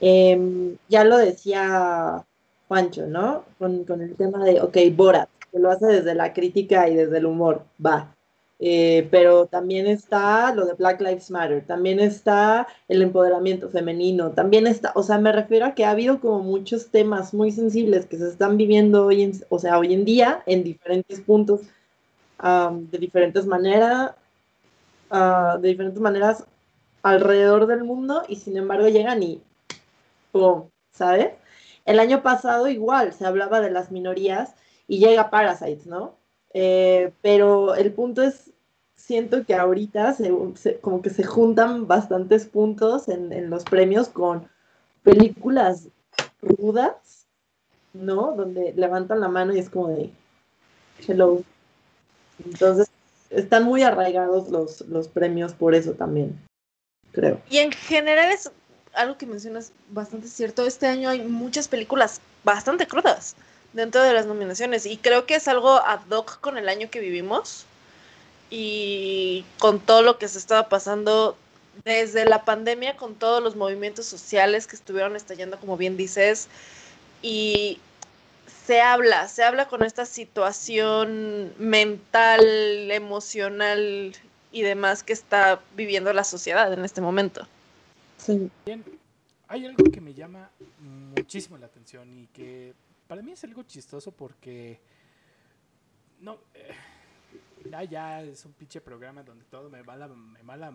Em, 0.00 0.76
ya 0.88 1.04
lo 1.04 1.16
decía 1.16 2.24
Juancho, 2.68 3.06
¿no? 3.06 3.44
Con, 3.58 3.84
con, 3.84 4.02
el 4.02 4.14
tema 4.14 4.44
de, 4.44 4.60
ok, 4.60 4.76
Borat, 4.94 5.28
que 5.50 5.58
lo 5.58 5.70
hace 5.70 5.86
desde 5.86 6.14
la 6.14 6.32
crítica 6.32 6.88
y 6.88 6.94
desde 6.94 7.18
el 7.18 7.26
humor, 7.26 7.64
va. 7.84 8.14
Eh, 8.60 9.06
pero 9.12 9.46
también 9.46 9.86
está 9.86 10.52
lo 10.52 10.66
de 10.66 10.74
Black 10.74 11.00
Lives 11.00 11.30
Matter, 11.30 11.64
también 11.64 12.00
está 12.00 12.66
el 12.88 13.02
empoderamiento 13.02 13.68
femenino, 13.68 14.32
también 14.32 14.66
está, 14.66 14.90
o 14.96 15.04
sea, 15.04 15.18
me 15.18 15.30
refiero 15.30 15.66
a 15.66 15.74
que 15.74 15.84
ha 15.84 15.90
habido 15.90 16.20
como 16.20 16.40
muchos 16.40 16.88
temas 16.88 17.32
muy 17.32 17.52
sensibles 17.52 18.06
que 18.06 18.18
se 18.18 18.28
están 18.28 18.56
viviendo 18.56 19.06
hoy 19.06 19.22
en, 19.22 19.32
o 19.48 19.60
sea, 19.60 19.78
hoy 19.78 19.94
en 19.94 20.04
día 20.04 20.42
en 20.46 20.64
diferentes 20.64 21.20
puntos, 21.20 21.60
de 22.40 22.98
diferentes 22.98 23.46
maneras, 23.46 24.12
ah, 25.10 25.58
de 25.60 25.68
diferentes 25.68 26.00
maneras 26.00 26.44
alrededor 27.02 27.66
del 27.66 27.84
mundo 27.84 28.22
y 28.28 28.36
sin 28.36 28.56
embargo 28.56 28.88
llegan 28.88 29.22
y, 29.22 29.40
¡pum! 30.32 30.68
¿sabes? 30.92 31.32
El 31.84 32.00
año 32.00 32.22
pasado 32.22 32.68
igual 32.68 33.12
se 33.12 33.26
hablaba 33.26 33.60
de 33.60 33.70
las 33.70 33.90
minorías 33.90 34.54
y 34.86 34.98
llega 34.98 35.30
Parasites, 35.30 35.86
¿no? 35.86 36.17
Eh, 36.54 37.12
pero 37.22 37.74
el 37.74 37.92
punto 37.92 38.22
es, 38.22 38.50
siento 38.96 39.44
que 39.44 39.54
ahorita 39.54 40.16
como 40.80 41.02
que 41.02 41.10
se 41.10 41.24
juntan 41.24 41.86
bastantes 41.86 42.46
puntos 42.46 43.08
en, 43.08 43.50
los 43.50 43.64
premios 43.64 44.08
con 44.08 44.48
películas 45.02 45.88
rudas, 46.42 47.26
¿no? 47.92 48.34
Donde 48.34 48.72
levantan 48.74 49.20
la 49.20 49.28
mano 49.28 49.54
y 49.54 49.58
es 49.58 49.70
como 49.70 49.88
de, 49.88 50.10
hello. 51.06 51.42
Entonces, 52.44 52.90
están 53.30 53.64
muy 53.64 53.82
arraigados 53.82 54.48
los, 54.48 54.82
los 54.82 55.08
premios 55.08 55.52
por 55.52 55.74
eso 55.74 55.92
también, 55.92 56.38
creo. 57.12 57.40
Y 57.50 57.58
en 57.58 57.72
general 57.72 58.32
es 58.32 58.50
algo 58.94 59.18
que 59.18 59.26
mencionas 59.26 59.72
bastante 59.90 60.28
cierto. 60.28 60.66
Este 60.66 60.86
año 60.86 61.08
hay 61.08 61.22
muchas 61.22 61.68
películas 61.68 62.20
bastante 62.44 62.86
crudas 62.86 63.36
dentro 63.72 64.02
de 64.02 64.12
las 64.12 64.26
nominaciones 64.26 64.86
y 64.86 64.96
creo 64.96 65.26
que 65.26 65.36
es 65.36 65.48
algo 65.48 65.76
ad 65.76 66.00
hoc 66.10 66.40
con 66.40 66.58
el 66.58 66.68
año 66.68 66.90
que 66.90 67.00
vivimos 67.00 67.66
y 68.50 69.44
con 69.58 69.80
todo 69.80 70.02
lo 70.02 70.18
que 70.18 70.28
se 70.28 70.38
estaba 70.38 70.68
pasando 70.68 71.36
desde 71.84 72.24
la 72.24 72.44
pandemia, 72.44 72.96
con 72.96 73.14
todos 73.14 73.42
los 73.42 73.56
movimientos 73.56 74.06
sociales 74.06 74.66
que 74.66 74.76
estuvieron 74.76 75.16
estallando, 75.16 75.58
como 75.58 75.76
bien 75.76 75.96
dices, 75.96 76.48
y 77.22 77.78
se 78.66 78.80
habla, 78.80 79.28
se 79.28 79.44
habla 79.44 79.68
con 79.68 79.82
esta 79.82 80.06
situación 80.06 81.52
mental, 81.58 82.90
emocional 82.90 84.14
y 84.50 84.62
demás 84.62 85.02
que 85.02 85.12
está 85.12 85.60
viviendo 85.76 86.12
la 86.12 86.24
sociedad 86.24 86.72
en 86.72 86.84
este 86.84 87.00
momento. 87.00 87.46
Sí. 88.18 88.50
Bien, 88.66 88.84
hay 89.46 89.66
algo 89.66 89.84
que 89.90 90.00
me 90.00 90.14
llama 90.14 90.50
muchísimo 90.80 91.56
la 91.58 91.66
atención 91.66 92.12
y 92.18 92.26
que 92.28 92.74
para 93.08 93.22
mí 93.22 93.32
es 93.32 93.42
algo 93.42 93.62
chistoso 93.64 94.12
porque 94.12 94.78
no 96.20 96.38
eh, 96.54 96.74
ya, 97.68 97.82
ya 97.84 98.22
es 98.22 98.44
un 98.44 98.52
pinche 98.52 98.80
programa 98.80 99.22
donde 99.22 99.44
todo 99.46 99.68
me 99.70 99.82
mala 99.82 100.08
me 100.08 100.42
mala 100.42 100.72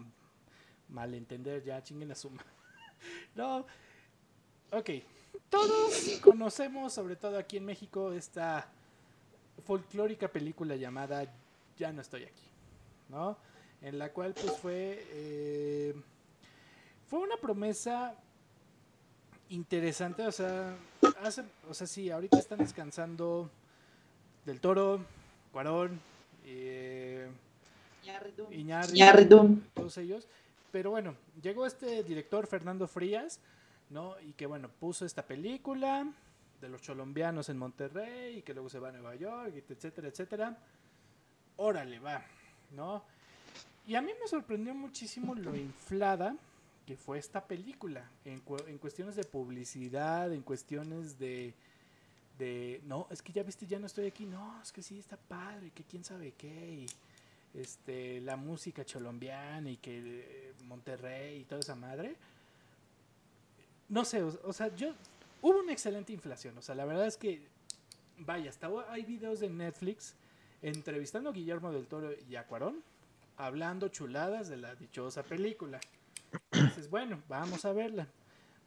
malentender 0.90 1.64
ya 1.64 1.82
chinguen 1.82 2.10
la 2.10 2.16
suma. 2.16 2.44
no, 3.36 3.66
ok, 4.72 4.90
todos 5.50 6.20
conocemos, 6.22 6.94
sobre 6.94 7.16
todo 7.16 7.38
aquí 7.38 7.58
en 7.58 7.66
México, 7.66 8.12
esta 8.12 8.68
folclórica 9.66 10.28
película 10.28 10.76
llamada 10.76 11.26
Ya 11.78 11.92
no 11.92 12.02
estoy 12.02 12.24
aquí, 12.24 12.44
¿no? 13.10 13.38
En 13.82 14.00
la 14.00 14.12
cual 14.12 14.34
pues 14.34 14.58
fue 14.58 15.06
eh, 15.12 15.94
fue 17.08 17.20
una 17.20 17.38
promesa 17.38 18.16
interesante, 19.50 20.26
o 20.26 20.32
sea, 20.32 20.76
hace, 21.22 21.44
o 21.70 21.74
sea, 21.74 21.88
sí, 21.88 22.10
ahorita 22.10 22.40
están 22.40 22.60
descansando 22.60 23.50
del 24.46 24.60
Toro, 24.60 25.02
Cuarón, 25.52 26.00
eh, 26.46 27.30
Iñárritu, 28.04 28.48
Iñárritu. 28.52 29.62
todos 29.74 29.98
ellos. 29.98 30.28
Pero 30.72 30.90
bueno, 30.90 31.16
llegó 31.42 31.66
este 31.66 32.04
director 32.04 32.48
Fernando 32.48 32.88
Frías, 32.88 33.40
¿no? 33.90 34.20
Y 34.22 34.34
que 34.34 34.46
bueno, 34.48 34.70
puso 34.70 35.06
esta 35.06 35.24
película 35.24 36.08
de 36.60 36.70
los 36.70 36.82
cholombianos 36.82 37.50
en 37.50 37.58
Monterrey 37.58 38.38
y 38.38 38.42
que 38.42 38.54
luego 38.54 38.70
se 38.70 38.80
va 38.80 38.90
a 38.90 38.92
Nueva 38.92 39.16
York, 39.16 39.54
etcétera, 39.70 40.08
etcétera. 40.08 40.58
Órale, 41.58 42.00
va, 42.00 42.26
¿no? 42.72 43.04
Y 43.86 43.96
a 43.96 44.02
mí 44.02 44.12
me 44.20 44.28
sorprendió 44.28 44.74
muchísimo 44.74 45.36
lo 45.36 45.56
inflada 45.56 46.36
que 46.86 46.98
fue 46.98 47.18
esta 47.18 47.46
película 47.46 48.10
en, 48.26 48.40
cu- 48.42 48.64
en 48.68 48.78
cuestiones 48.78 49.16
de 49.16 49.24
publicidad, 49.24 50.34
en 50.34 50.42
cuestiones 50.42 51.18
de, 51.18 51.54
no, 52.86 53.08
es 53.10 53.22
que 53.22 53.32
ya 53.32 53.44
viste, 53.44 53.66
ya 53.66 53.80
no 53.80 53.86
estoy 53.86 54.08
aquí, 54.08 54.26
no, 54.26 54.62
es 54.62 54.72
que 54.72 54.82
sí, 54.82 55.00
está 55.00 55.16
padre, 55.16 55.72
que 55.72 55.84
quién 55.84 56.04
sabe 56.04 56.34
qué, 56.38 56.86
y 56.86 56.86
este, 57.60 58.20
la 58.22 58.36
música 58.36 58.84
cholombiana 58.84 59.70
y 59.70 59.78
que 59.78 60.02
eh, 60.04 60.54
Monterrey 60.66 61.42
y 61.42 61.44
toda 61.46 61.62
esa 61.62 61.76
madre. 61.76 62.16
No 63.88 64.04
sé, 64.04 64.24
o, 64.24 64.38
o 64.44 64.52
sea, 64.54 64.76
yo, 64.76 64.94
hubo 65.42 65.60
una 65.60 65.72
excelente 65.72 66.12
inflación, 66.12 66.58
o 66.58 66.62
sea, 66.62 66.76
la 66.76 66.86
verdad 66.86 67.08
es 67.08 67.16
que, 67.16 67.42
vaya, 68.18 68.50
hasta 68.50 68.70
hay 68.90 69.04
videos 69.06 69.40
de 69.40 69.50
Netflix 69.50 70.16
entrevistando 70.62 71.30
a 71.30 71.34
Guillermo 71.34 71.72
del 71.72 71.88
Toro 71.88 72.12
y 72.30 72.36
a 72.36 72.46
Cuarón, 72.46 72.82
hablando 73.38 73.88
chuladas 73.88 74.50
de 74.50 74.58
la 74.58 74.76
dichosa 74.76 75.24
película. 75.24 75.80
Dices, 76.52 76.90
bueno, 76.90 77.22
vamos 77.28 77.66
a 77.66 77.74
verla. 77.74 78.08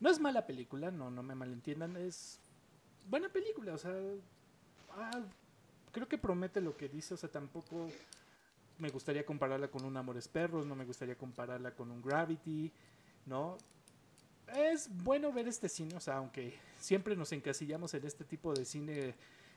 No 0.00 0.10
es 0.10 0.20
mala 0.20 0.46
película, 0.46 0.90
no, 0.90 1.10
no 1.10 1.22
me 1.22 1.34
malentiendan, 1.34 1.96
es 1.96 2.38
buena 3.08 3.28
película, 3.28 3.74
o 3.74 3.78
sea, 3.78 3.94
ah, 4.90 5.22
creo 5.92 6.06
que 6.08 6.18
promete 6.18 6.60
lo 6.60 6.76
que 6.76 6.88
dice, 6.88 7.14
o 7.14 7.16
sea, 7.16 7.30
tampoco 7.30 7.88
me 8.78 8.90
gustaría 8.90 9.24
compararla 9.24 9.68
con 9.68 9.84
un 9.84 9.96
Amores 9.96 10.28
Perros, 10.28 10.66
no 10.66 10.76
me 10.76 10.84
gustaría 10.84 11.16
compararla 11.16 11.70
con 11.70 11.90
un 11.90 12.02
Gravity, 12.02 12.70
¿no? 13.24 13.56
Es 14.54 14.88
bueno 15.02 15.32
ver 15.32 15.48
este 15.48 15.68
cine, 15.68 15.96
o 15.96 16.00
sea, 16.00 16.16
aunque 16.16 16.54
siempre 16.78 17.16
nos 17.16 17.32
encasillamos 17.32 17.94
en 17.94 18.06
este 18.06 18.24
tipo 18.24 18.52
de 18.52 18.64
cine 18.64 19.14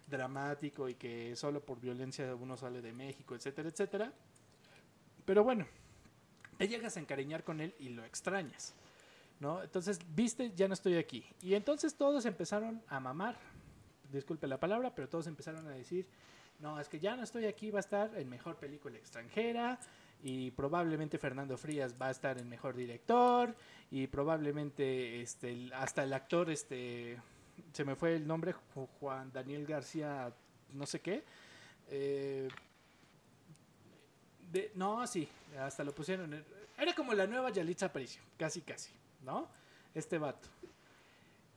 dramático 0.07 0.89
y 0.89 0.95
que 0.95 1.35
solo 1.35 1.61
por 1.61 1.79
violencia 1.79 2.33
uno 2.35 2.57
sale 2.57 2.81
de 2.81 2.93
México, 2.93 3.35
etcétera, 3.35 3.69
etcétera. 3.69 4.13
Pero 5.25 5.43
bueno, 5.43 5.67
te 6.59 6.67
llegas 6.67 6.97
a 6.97 6.99
encariñar 6.99 7.45
con 7.45 7.61
él 7.61 7.73
y 7.79 7.87
lo 7.87 8.03
extrañas, 8.03 8.73
¿no? 9.39 9.63
Entonces, 9.63 9.97
viste, 10.13 10.51
ya 10.57 10.67
no 10.67 10.73
estoy 10.73 10.97
aquí. 10.97 11.25
Y 11.41 11.53
entonces 11.53 11.95
todos 11.95 12.25
empezaron 12.25 12.83
a 12.89 12.99
mamar, 12.99 13.37
disculpe 14.11 14.45
la 14.45 14.59
palabra, 14.59 14.93
pero 14.93 15.07
todos 15.07 15.27
empezaron 15.27 15.65
a 15.67 15.69
decir, 15.71 16.05
no, 16.59 16.77
es 16.77 16.89
que 16.89 16.99
ya 16.99 17.15
no 17.15 17.23
estoy 17.23 17.45
aquí, 17.45 17.71
va 17.71 17.79
a 17.79 17.87
estar 17.87 18.13
en 18.17 18.29
mejor 18.29 18.57
película 18.57 18.97
extranjera 18.97 19.79
y 20.21 20.51
probablemente 20.51 21.17
Fernando 21.17 21.57
Frías 21.57 21.95
va 21.99 22.07
a 22.07 22.11
estar 22.11 22.37
en 22.37 22.49
mejor 22.49 22.75
director 22.75 23.55
y 23.89 24.07
probablemente 24.07 25.21
este 25.21 25.69
hasta 25.73 26.03
el 26.03 26.11
actor 26.11 26.49
este 26.49 27.17
se 27.71 27.85
me 27.85 27.95
fue 27.95 28.17
el 28.17 28.27
nombre 28.27 28.53
Ju- 28.75 28.89
Juan 28.99 29.31
Daniel 29.31 29.65
García 29.65 30.33
no 30.73 30.85
sé 30.85 30.99
qué 30.99 31.23
eh, 31.87 32.49
de- 34.51 34.71
no 34.75 35.05
sí 35.07 35.27
hasta 35.59 35.83
lo 35.83 35.93
pusieron 35.93 36.33
en- 36.33 36.45
era 36.77 36.93
como 36.95 37.13
la 37.13 37.27
nueva 37.27 37.49
Yalitza 37.49 37.87
Aparicio 37.87 38.21
casi 38.37 38.61
casi 38.61 38.91
no 39.23 39.47
este 39.93 40.17
vato 40.17 40.47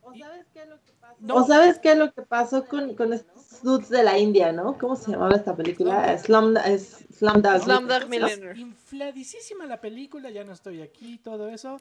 ¿O 0.05 0.13
sabes 0.17 0.47
qué 0.53 0.63
es 0.63 0.69
lo 0.69 0.77
que 0.83 0.93
pasó? 1.01 1.17
No. 1.21 1.35
¿O 1.37 1.47
sabes 1.47 1.79
qué 1.79 1.93
es 1.93 1.97
lo 1.97 2.13
que 2.13 2.23
pasó 2.23 2.65
con, 2.67 2.97
con 2.97 3.13
estos 3.13 3.63
dudes 3.63 3.89
de 3.89 4.03
la 4.03 4.19
India, 4.19 4.51
no? 4.51 4.77
¿Cómo 4.77 4.97
se 4.97 5.13
llamaba 5.13 5.37
esta 5.37 5.55
película? 5.55 6.19
Slumdog. 6.19 6.65
Slumdog 7.63 8.09
Millionaire. 8.09 8.59
Infladísima 8.59 9.65
la 9.65 9.81
película, 9.81 10.31
ya 10.31 10.43
no 10.43 10.53
estoy 10.53 10.83
aquí, 10.83 11.19
todo 11.19 11.49
eso. 11.49 11.81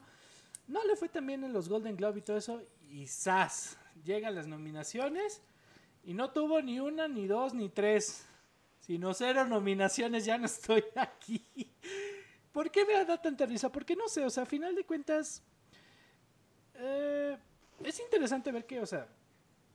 No 0.68 0.84
le 0.86 0.95
fue 0.95 1.09
también 1.09 1.43
en 1.43 1.51
los 1.51 1.68
Golden 1.68 1.95
Globe 1.97 2.20
y 2.20 2.22
todo 2.22 2.38
eso. 2.38 2.62
Y 2.91 3.07
¡zas! 3.07 3.78
Llegan 4.05 4.36
las 4.36 4.45
nominaciones 4.45 5.41
y 6.03 6.14
no 6.14 6.30
tuvo 6.30 6.62
ni 6.62 6.80
una, 6.80 7.07
ni 7.07 7.26
dos, 7.26 7.55
ni 7.55 7.70
tres. 7.70 8.28
Sino 8.82 9.14
cero 9.14 9.46
nominaciones, 9.46 10.26
ya 10.26 10.38
no 10.38 10.46
estoy 10.46 10.84
aquí. 10.96 11.72
¿Por 12.52 12.70
qué 12.70 12.86
me 12.86 13.06
da 13.06 13.22
tanta 13.22 13.46
risa? 13.46 13.72
Porque 13.72 13.96
no 13.96 14.10
sé, 14.10 14.26
o 14.26 14.30
sea, 14.30 14.44
a 14.44 14.46
final 14.46 14.76
de 14.76 14.84
cuentas. 14.84 15.42
eh, 16.76 17.38
es 17.84 18.00
interesante 18.00 18.52
ver 18.52 18.66
que, 18.66 18.80
o 18.80 18.86
sea, 18.86 19.08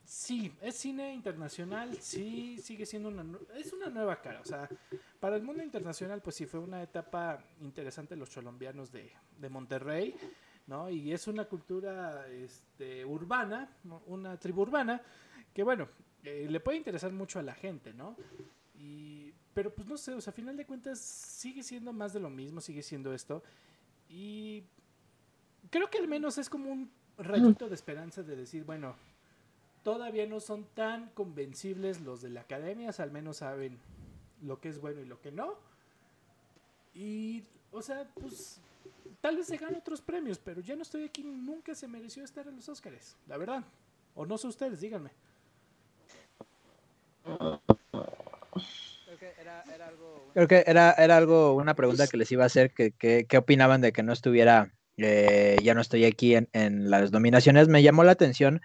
sí, 0.05 0.53
es 0.61 0.77
cine 0.77 1.13
internacional, 1.13 1.97
sí, 2.01 2.59
sigue 2.59 2.87
siendo 2.87 3.09
una, 3.09 3.25
es 3.57 3.73
una 3.73 3.89
nueva 3.89 4.21
cara, 4.21 4.41
o 4.41 4.45
sea, 4.45 4.69
para 5.19 5.37
el 5.37 5.43
mundo 5.43 5.63
internacional, 5.63 6.23
pues 6.23 6.37
sí, 6.37 6.47
fue 6.47 6.61
una 6.61 6.83
etapa 6.83 7.43
interesante 7.61 8.15
los 8.15 8.31
colombianos 8.31 8.93
de, 8.93 9.13
de 9.39 9.49
Monterrey, 9.49 10.15
¿no? 10.67 10.89
Y 10.91 11.13
es 11.13 11.27
una 11.27 11.47
cultura 11.47 12.29
este, 12.29 13.05
urbana, 13.05 13.77
una 14.07 14.39
tribu 14.39 14.63
urbana, 14.63 15.03
que 15.53 15.63
bueno, 15.63 15.89
eh, 16.23 16.47
le 16.49 16.61
puede 16.61 16.79
interesar 16.79 17.13
mucho 17.13 17.39
a 17.39 17.43
la 17.43 17.55
gente, 17.55 17.93
¿no? 17.93 18.17
Y, 18.79 19.33
pero 19.55 19.75
pues 19.75 19.89
no 19.89 19.97
sé, 19.97 20.13
o 20.15 20.21
sea, 20.21 20.31
a 20.31 20.35
final 20.35 20.57
de 20.57 20.67
cuentas 20.67 20.99
sigue 20.99 21.63
siendo 21.63 21.93
más 21.93 22.13
de 22.13 22.21
lo 22.21 22.31
mismo, 22.31 22.61
sigue 22.61 22.83
siendo 22.83 23.15
esto. 23.15 23.43
Y 24.09 24.65
creo 25.71 25.91
que 25.91 25.99
al 25.99 26.09
menos 26.09 26.39
es 26.39 26.49
como 26.49 26.71
un 26.71 26.91
rayito 27.19 27.69
de 27.69 27.75
esperanza 27.75 28.23
de 28.23 28.37
decir, 28.37 28.65
bueno, 28.65 28.95
todavía 29.83 30.27
no 30.27 30.41
son 30.41 30.65
tan 30.75 31.09
convencibles 31.11 32.01
los 32.01 32.21
de 32.23 32.31
la 32.31 32.43
academia, 32.43 32.91
al 32.99 33.11
menos 33.11 33.39
saben 33.39 33.79
lo 34.43 34.61
que 34.61 34.69
es 34.69 34.81
bueno 34.81 35.01
y 35.01 35.07
lo 35.07 35.21
que 35.21 35.33
no. 35.33 35.55
Y, 36.95 37.45
o 37.73 37.83
sea, 37.83 38.09
pues 38.21 38.61
tal 39.21 39.37
vez 39.37 39.47
se 39.47 39.57
ganan 39.57 39.77
otros 39.77 40.01
premios, 40.01 40.39
pero 40.39 40.61
ya 40.61 40.77
no 40.77 40.83
estoy 40.83 41.05
aquí, 41.05 41.23
nunca 41.23 41.75
se 41.75 41.89
mereció 41.89 42.25
estar 42.25 42.47
en 42.49 42.57
los 42.57 42.69
Óscares, 42.69 43.17
la 43.27 43.37
verdad. 43.37 43.65
O 44.15 44.25
no 44.25 44.39
sé 44.39 44.49
ustedes, 44.49 44.81
díganme. 44.81 45.11
Creo 50.35 50.49
que 50.49 50.65
era, 50.67 50.93
era 50.93 51.17
algo, 51.17 51.55
una 51.55 51.75
pregunta 51.75 52.07
que 52.07 52.17
les 52.17 52.31
iba 52.33 52.43
a 52.45 52.47
hacer, 52.47 52.73
que, 52.73 52.93
que- 52.93 53.27
¿qué 53.29 53.39
opinaban 53.39 53.81
de 53.81 53.93
que 53.93 54.03
no 54.03 54.13
estuviera, 54.13 54.73
eh, 54.99 55.59
ya 55.63 55.75
no 55.75 55.81
estoy 55.81 56.05
aquí 56.05 56.35
en, 56.35 56.49
en 56.53 56.91
las 56.91 57.13
nominaciones? 57.13 57.69
Me 57.69 57.83
llamó 57.83 58.05
la 58.05 58.13
atención 58.13 58.61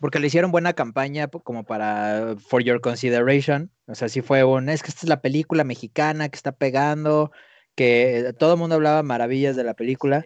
porque 0.00 0.18
le 0.18 0.28
hicieron 0.28 0.50
buena 0.50 0.72
campaña 0.72 1.28
como 1.28 1.64
para 1.64 2.34
For 2.48 2.62
Your 2.62 2.80
Consideration, 2.80 3.70
o 3.86 3.94
sea, 3.94 4.08
sí 4.08 4.22
fue 4.22 4.44
un, 4.44 4.68
es 4.68 4.82
que 4.82 4.88
esta 4.88 5.02
es 5.04 5.08
la 5.08 5.20
película 5.20 5.62
mexicana 5.62 6.28
que 6.28 6.36
está 6.36 6.52
pegando, 6.52 7.30
que 7.74 8.34
todo 8.38 8.54
el 8.54 8.58
mundo 8.58 8.76
hablaba 8.76 9.02
maravillas 9.02 9.56
de 9.56 9.64
la 9.64 9.74
película, 9.74 10.24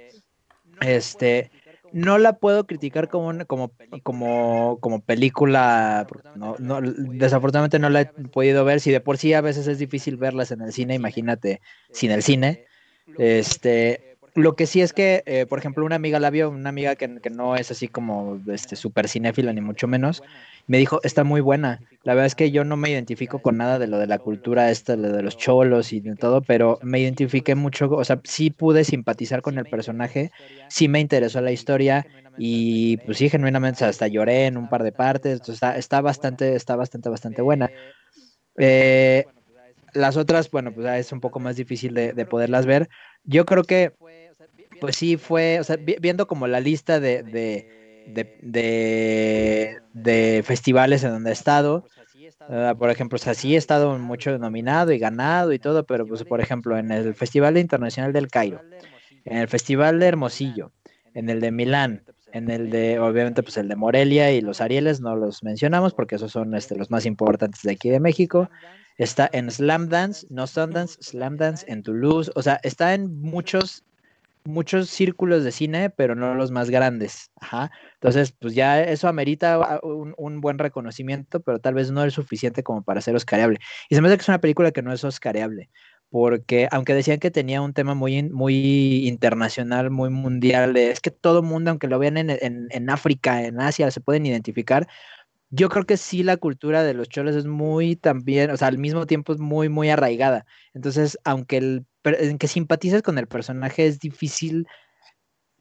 este, 0.80 1.50
no 1.94 2.18
la 2.18 2.38
puedo 2.38 2.66
criticar 2.66 3.08
como 3.08 3.28
una- 3.28 3.44
como, 3.46 3.72
como, 4.02 4.78
como 4.80 5.00
película, 5.04 6.06
no, 6.34 6.56
no, 6.58 6.80
desafortunadamente 6.82 7.78
no 7.78 7.88
la 7.90 8.02
he 8.02 8.06
podido 8.32 8.64
ver, 8.64 8.80
si 8.80 8.90
de 8.90 9.00
por 9.00 9.18
sí 9.18 9.32
a 9.34 9.40
veces 9.40 9.66
es 9.68 9.78
difícil 9.78 10.16
verlas 10.16 10.50
en 10.50 10.62
el 10.62 10.72
cine, 10.72 10.94
imagínate 10.94 11.60
sin 11.92 12.10
el 12.10 12.22
cine. 12.24 12.60
Este, 13.16 14.06
lo 14.34 14.56
que 14.56 14.66
sí 14.66 14.80
es 14.82 14.92
que, 14.92 15.22
eh, 15.26 15.46
por 15.46 15.58
ejemplo, 15.60 15.84
una 15.84 15.96
amiga 15.96 16.18
la 16.20 16.30
vio, 16.30 16.50
una 16.50 16.70
amiga 16.70 16.96
que, 16.96 17.20
que 17.20 17.30
no 17.30 17.56
es 17.56 17.70
así 17.70 17.88
como 17.88 18.40
este 18.48 18.76
súper 18.76 19.08
cinéfila 19.08 19.52
ni 19.52 19.60
mucho 19.60 19.86
menos, 19.88 20.22
me 20.66 20.78
dijo, 20.78 21.00
está 21.02 21.24
muy 21.24 21.40
buena. 21.40 21.80
La 22.02 22.14
verdad 22.14 22.26
es 22.26 22.34
que 22.34 22.50
yo 22.50 22.64
no 22.64 22.76
me 22.76 22.90
identifico 22.90 23.40
con 23.40 23.56
nada 23.56 23.78
de 23.78 23.86
lo 23.86 23.98
de 23.98 24.06
la 24.06 24.18
cultura 24.18 24.70
esta, 24.70 24.96
lo 24.96 25.10
de 25.12 25.22
los 25.22 25.36
cholos 25.36 25.92
y 25.92 26.00
de 26.00 26.16
todo, 26.16 26.42
pero 26.44 26.78
me 26.82 27.00
identifiqué 27.00 27.54
mucho, 27.54 27.90
o 27.90 28.04
sea, 28.04 28.20
sí 28.24 28.50
pude 28.50 28.84
simpatizar 28.84 29.42
con 29.42 29.58
el 29.58 29.66
personaje, 29.66 30.30
sí 30.68 30.88
me 30.88 31.00
interesó 31.00 31.40
la 31.40 31.52
historia 31.52 32.06
y 32.36 32.98
pues 32.98 33.18
sí, 33.18 33.28
genuinamente 33.30 33.84
hasta 33.84 34.08
lloré 34.08 34.46
en 34.46 34.56
un 34.56 34.68
par 34.68 34.82
de 34.82 34.92
partes, 34.92 35.40
está, 35.48 35.76
está 35.78 36.00
bastante, 36.00 36.54
está 36.56 36.76
bastante, 36.76 37.08
bastante 37.08 37.42
buena. 37.42 37.70
Eh, 38.58 39.26
las 39.92 40.16
otras, 40.16 40.50
bueno, 40.50 40.72
pues 40.72 40.86
es 41.06 41.12
un 41.12 41.20
poco 41.20 41.40
más 41.40 41.56
difícil 41.56 41.94
de, 41.94 42.12
de 42.12 42.26
poderlas 42.26 42.66
ver. 42.66 42.88
Yo 43.24 43.44
creo 43.46 43.64
que, 43.64 43.92
pues 44.78 44.96
sí, 44.96 45.16
fue, 45.16 45.60
o 45.60 45.64
sea, 45.64 45.76
viendo 45.78 46.26
como 46.26 46.46
la 46.46 46.60
lista 46.60 47.00
de, 47.00 47.66
de, 48.06 49.78
de, 49.92 50.42
festivales 50.44 51.04
en 51.04 51.10
donde 51.10 51.30
he 51.30 51.32
estado, 51.32 51.84
uh, 52.48 52.76
por 52.76 52.90
ejemplo, 52.90 53.16
o 53.16 53.18
sea, 53.18 53.34
sí 53.34 53.54
he 53.54 53.58
estado 53.58 53.98
mucho 53.98 54.38
nominado 54.38 54.92
y 54.92 54.98
ganado 54.98 55.52
y 55.52 55.58
todo, 55.58 55.84
pero 55.84 56.06
pues, 56.06 56.24
por 56.24 56.40
ejemplo, 56.40 56.76
en 56.78 56.90
el 56.90 57.14
Festival 57.14 57.58
Internacional 57.58 58.12
del 58.12 58.28
Cairo, 58.28 58.60
en 59.24 59.38
el 59.38 59.48
Festival 59.48 59.98
de 59.98 60.06
Hermosillo, 60.06 60.72
en 61.14 61.30
el 61.30 61.40
de 61.40 61.50
Milán, 61.50 62.04
en 62.34 62.50
el 62.50 62.68
de, 62.68 62.98
obviamente, 62.98 63.44
pues 63.44 63.56
el 63.56 63.68
de 63.68 63.76
Morelia 63.76 64.32
y 64.32 64.40
los 64.40 64.60
Arieles, 64.60 65.00
no 65.00 65.14
los 65.14 65.44
mencionamos 65.44 65.94
porque 65.94 66.16
esos 66.16 66.32
son 66.32 66.54
este, 66.56 66.74
los 66.74 66.90
más 66.90 67.06
importantes 67.06 67.62
de 67.62 67.70
aquí 67.70 67.90
de 67.90 68.00
México. 68.00 68.50
Está 68.98 69.30
en 69.32 69.52
Slam 69.52 69.88
Dance, 69.88 70.26
no 70.30 70.48
Sundance, 70.48 71.00
Slam 71.00 71.36
Dance 71.36 71.64
en 71.68 71.84
Toulouse. 71.84 72.32
O 72.34 72.42
sea, 72.42 72.58
está 72.64 72.92
en 72.92 73.20
muchos, 73.20 73.84
muchos 74.44 74.90
círculos 74.90 75.42
de 75.44 75.52
cine, 75.52 75.90
pero 75.90 76.14
no 76.14 76.34
los 76.34 76.50
más 76.50 76.70
grandes. 76.70 77.30
Ajá. 77.40 77.70
Entonces, 77.94 78.32
pues 78.32 78.54
ya 78.54 78.82
eso 78.82 79.08
amerita 79.08 79.80
un, 79.82 80.14
un, 80.16 80.40
buen 80.40 80.58
reconocimiento, 80.58 81.40
pero 81.40 81.58
tal 81.58 81.74
vez 81.74 81.90
no 81.90 82.04
es 82.04 82.14
suficiente 82.14 82.62
como 82.62 82.82
para 82.82 83.00
ser 83.00 83.16
oscareable. 83.16 83.58
Y 83.88 83.94
se 83.94 84.02
me 84.02 84.08
hace 84.08 84.18
que 84.18 84.22
es 84.22 84.28
una 84.28 84.40
película 84.40 84.70
que 84.72 84.82
no 84.82 84.92
es 84.92 85.02
oscareable, 85.04 85.70
porque 86.10 86.68
aunque 86.70 86.94
decían 86.94 87.18
que 87.18 87.30
tenía 87.30 87.62
un 87.62 87.72
tema 87.72 87.94
muy, 87.94 88.22
muy 88.22 89.08
internacional, 89.08 89.90
muy 89.90 90.10
mundial, 90.10 90.76
es 90.76 91.00
que 91.00 91.10
todo 91.10 91.42
mundo, 91.42 91.70
aunque 91.70 91.88
lo 91.88 91.98
vean 91.98 92.18
en, 92.18 92.30
en, 92.30 92.68
en 92.70 92.90
África, 92.90 93.44
en 93.44 93.60
Asia, 93.60 93.90
se 93.90 94.00
pueden 94.00 94.26
identificar, 94.26 94.86
yo 95.50 95.68
creo 95.68 95.86
que 95.86 95.96
sí 95.96 96.22
la 96.22 96.36
cultura 96.36 96.82
de 96.82 96.94
los 96.94 97.08
cholos 97.08 97.36
es 97.36 97.46
muy 97.46 97.96
también, 97.96 98.50
o 98.50 98.56
sea, 98.56 98.68
al 98.68 98.78
mismo 98.78 99.06
tiempo 99.06 99.32
es 99.32 99.38
muy, 99.38 99.68
muy 99.68 99.88
arraigada. 99.88 100.46
Entonces, 100.74 101.18
aunque 101.24 101.58
el 101.58 101.86
en 102.04 102.38
que 102.38 102.48
simpatices 102.48 103.02
con 103.02 103.18
el 103.18 103.26
personaje 103.26 103.86
es 103.86 103.98
difícil 103.98 104.66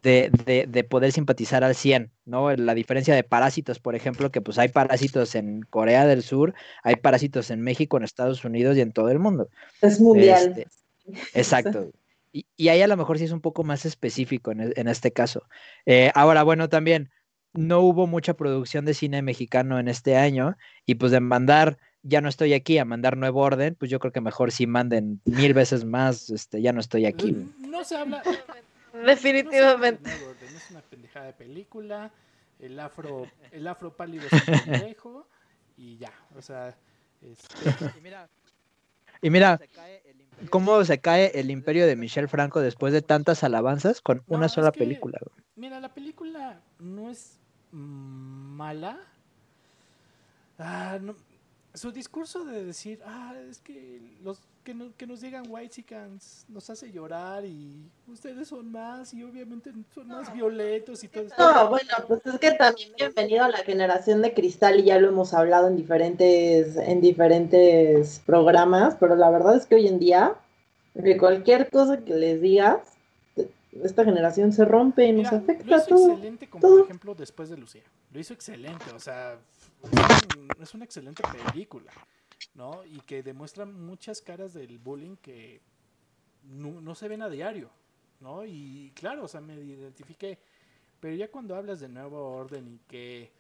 de, 0.01 0.29
de, 0.45 0.65
de, 0.67 0.83
poder 0.83 1.13
simpatizar 1.13 1.63
al 1.63 1.75
100, 1.75 2.11
¿no? 2.25 2.53
La 2.53 2.75
diferencia 2.75 3.15
de 3.15 3.23
parásitos, 3.23 3.79
por 3.79 3.95
ejemplo, 3.95 4.31
que 4.31 4.41
pues 4.41 4.59
hay 4.59 4.67
parásitos 4.67 5.33
en 5.35 5.61
Corea 5.61 6.05
del 6.05 6.23
Sur, 6.23 6.53
hay 6.83 6.97
parásitos 6.97 7.49
en 7.51 7.61
México, 7.61 7.95
en 7.95 8.03
Estados 8.03 8.43
Unidos 8.43 8.75
y 8.75 8.81
en 8.81 8.91
todo 8.91 9.09
el 9.09 9.19
mundo. 9.19 9.49
Es 9.81 10.01
mundial. 10.01 10.55
Este, 10.57 11.39
exacto. 11.39 11.89
Y, 12.33 12.45
y, 12.57 12.67
ahí 12.67 12.81
a 12.81 12.87
lo 12.87 12.97
mejor 12.97 13.17
sí 13.17 13.23
es 13.23 13.31
un 13.31 13.39
poco 13.39 13.63
más 13.63 13.85
específico 13.85 14.51
en, 14.51 14.73
en 14.75 14.87
este 14.89 15.13
caso. 15.13 15.43
Eh, 15.85 16.11
ahora, 16.15 16.43
bueno, 16.43 16.67
también 16.67 17.09
no 17.53 17.79
hubo 17.81 18.05
mucha 18.05 18.33
producción 18.33 18.83
de 18.83 18.95
cine 18.95 19.21
mexicano 19.21 19.79
en 19.79 19.87
este 19.87 20.17
año 20.17 20.57
y 20.85 20.95
pues 20.95 21.11
de 21.11 21.21
mandar 21.21 21.77
ya 22.03 22.21
no 22.21 22.29
estoy 22.29 22.53
aquí 22.53 22.77
a 22.77 22.85
mandar 22.85 23.17
nuevo 23.17 23.41
orden, 23.41 23.75
pues 23.75 23.89
yo 23.89 23.99
creo 23.99 24.11
que 24.11 24.21
mejor 24.21 24.51
si 24.51 24.67
manden 24.67 25.21
mil 25.25 25.53
veces 25.53 25.85
más, 25.85 26.29
este, 26.29 26.61
ya 26.61 26.73
no 26.73 26.79
estoy 26.79 27.05
aquí. 27.05 27.35
No 27.59 27.83
se 27.83 27.95
habla. 27.95 28.21
Definitivamente. 29.05 30.09
No, 30.09 30.29
orden, 30.29 30.55
es 30.55 30.69
una 30.69 30.81
pendejada 30.81 31.25
de 31.27 31.33
película. 31.33 32.11
El 32.59 32.79
afro, 32.79 33.27
el 33.51 33.67
afro 33.67 33.95
pálido 33.95 34.25
es 34.27 34.33
un 34.33 34.59
pendejo 34.59 35.27
y 35.77 35.97
ya, 35.97 36.13
o 36.35 36.41
sea. 36.41 36.75
Este... 37.21 37.97
Y 37.97 38.01
mira, 38.01 38.29
y 39.21 39.29
mira 39.29 39.59
cómo 40.49 40.83
se 40.83 40.99
cae 40.99 41.31
el 41.39 41.49
imperio 41.51 41.87
de 41.87 41.95
Michel 41.95 42.27
Franco 42.27 42.59
después 42.59 42.91
de 42.93 43.01
tantas 43.01 43.43
alabanzas 43.43 44.01
con 44.01 44.17
No, 44.27 44.37
una 44.37 44.45
es 44.47 44.51
sola 44.51 44.71
que, 44.71 44.79
película. 44.79 45.19
Mira, 45.55 45.79
la 45.79 45.93
película 45.93 46.61
no 46.79 47.09
es 47.09 47.39
mala. 47.71 48.99
Ah, 50.59 50.99
no, 51.01 51.15
su 51.74 51.91
discurso 51.91 52.45
de 52.45 52.63
decir, 52.65 53.01
ah, 53.05 53.34
es 53.49 53.59
que 53.59 53.99
los 54.24 54.39
que, 54.63 54.74
no, 54.74 54.95
que 54.95 55.07
nos 55.07 55.21
digan 55.21 55.43
white 55.49 55.84
nos 56.47 56.69
hace 56.69 56.91
llorar 56.91 57.45
y 57.45 57.89
ustedes 58.07 58.47
son 58.47 58.71
más 58.71 59.13
y 59.13 59.24
obviamente 59.24 59.71
son 59.93 60.07
más 60.07 60.32
violentos 60.34 61.03
y 61.03 61.07
todo 61.07 61.24
eso. 61.26 61.36
No, 61.38 61.69
bueno, 61.69 61.89
pues 62.07 62.26
es 62.26 62.39
que 62.39 62.51
también 62.51 62.91
bienvenido 62.97 63.43
a 63.43 63.49
la 63.49 63.57
generación 63.57 64.21
de 64.21 64.34
cristal 64.34 64.80
y 64.80 64.84
ya 64.84 64.99
lo 64.99 65.07
hemos 65.09 65.34
hablado 65.34 65.67
en 65.67 65.76
diferentes, 65.76 66.76
en 66.78 67.01
diferentes 67.01 68.21
programas, 68.26 68.95
pero 68.99 69.15
la 69.15 69.32
verdad 69.32 69.55
es 69.57 69.65
que 69.65 69.76
hoy 69.76 69.88
en 69.88 69.99
día, 69.99 70.36
de 70.93 71.17
cualquier 71.17 71.69
cosa 71.71 71.97
que 72.05 72.13
les 72.13 72.39
digas, 72.39 72.82
esta 73.84 74.05
generación 74.05 74.53
se 74.53 74.63
rompe 74.65 75.07
y 75.07 75.11
nos 75.13 75.32
Mira, 75.32 75.38
afecta 75.38 75.65
lo 75.65 75.78
hizo 75.78 75.86
todo. 75.88 76.11
excelente 76.11 76.47
como 76.47 76.61
todo. 76.61 76.76
por 76.78 76.86
ejemplo 76.86 77.15
después 77.15 77.49
de 77.49 77.57
Lucía. 77.57 77.82
Lo 78.11 78.19
hizo 78.19 78.34
excelente, 78.36 78.86
o 78.95 78.99
sea, 78.99 79.39
es 80.61 80.73
una 80.73 80.86
excelente 80.86 81.23
película, 81.23 81.91
¿no? 82.55 82.86
Y 82.86 82.99
que 83.01 83.23
demuestra 83.23 83.65
muchas 83.65 84.21
caras 84.21 84.53
del 84.53 84.77
bullying 84.79 85.15
que 85.17 85.61
no, 86.43 86.81
no 86.81 86.95
se 86.95 87.07
ven 87.07 87.21
a 87.21 87.29
diario, 87.29 87.69
¿no? 88.19 88.45
Y 88.45 88.91
claro, 88.95 89.25
o 89.25 89.27
sea, 89.27 89.41
me 89.41 89.55
identifiqué, 89.55 90.39
pero 90.99 91.15
ya 91.15 91.29
cuando 91.29 91.55
hablas 91.55 91.79
de 91.79 91.89
nuevo 91.89 92.36
orden 92.36 92.67
y 92.67 92.77
que 92.88 93.31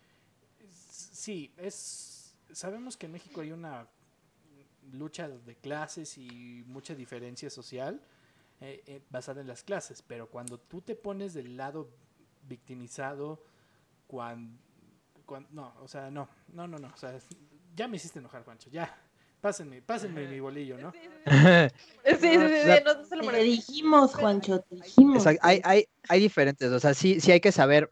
sí, 0.69 1.53
es 1.57 2.23
sabemos 2.51 2.97
que 2.97 3.07
en 3.07 3.13
México 3.13 3.41
hay 3.41 3.51
una 3.51 3.87
lucha 4.91 5.27
de 5.27 5.55
clases 5.55 6.17
y 6.17 6.63
mucha 6.67 6.93
diferencia 6.93 7.49
social 7.49 8.01
eh, 8.61 8.83
eh, 8.85 9.01
basada 9.09 9.41
en 9.41 9.47
las 9.47 9.63
clases, 9.63 10.01
pero 10.01 10.29
cuando 10.29 10.59
tú 10.59 10.81
te 10.81 10.95
pones 10.95 11.33
del 11.33 11.57
lado 11.57 11.89
victimizado, 12.47 13.43
cuando, 14.07 14.57
no, 15.51 15.73
o 15.81 15.87
sea, 15.87 16.09
no, 16.11 16.29
no, 16.53 16.67
no, 16.67 16.77
no, 16.77 16.87
o 16.87 16.97
sea, 16.97 17.13
ya 17.75 17.87
me 17.87 17.97
hiciste 17.97 18.19
enojar, 18.19 18.43
Juancho, 18.43 18.69
ya, 18.69 18.95
pásenme, 19.41 19.81
pásenme 19.81 20.27
mi 20.27 20.39
bolillo, 20.39 20.77
¿no? 20.77 20.91
Sí, 20.91 20.99
sí, 20.99 22.17
sí, 22.17 22.17
sí, 22.21 22.37
no, 22.85 22.93
no 22.93 23.05
se 23.05 23.15
lo 23.15 23.31
Te 23.31 23.43
dijimos, 23.43 24.15
Juancho, 24.15 24.59
te 24.61 24.75
dijimos. 24.75 25.17
Exacto, 25.17 25.41
hay, 25.43 25.61
hay, 25.63 25.85
hay 26.07 26.19
diferentes, 26.19 26.71
o 26.71 26.79
sea, 26.79 26.93
sí, 26.93 27.19
sí 27.19 27.31
hay 27.31 27.39
que 27.39 27.51
saber, 27.51 27.91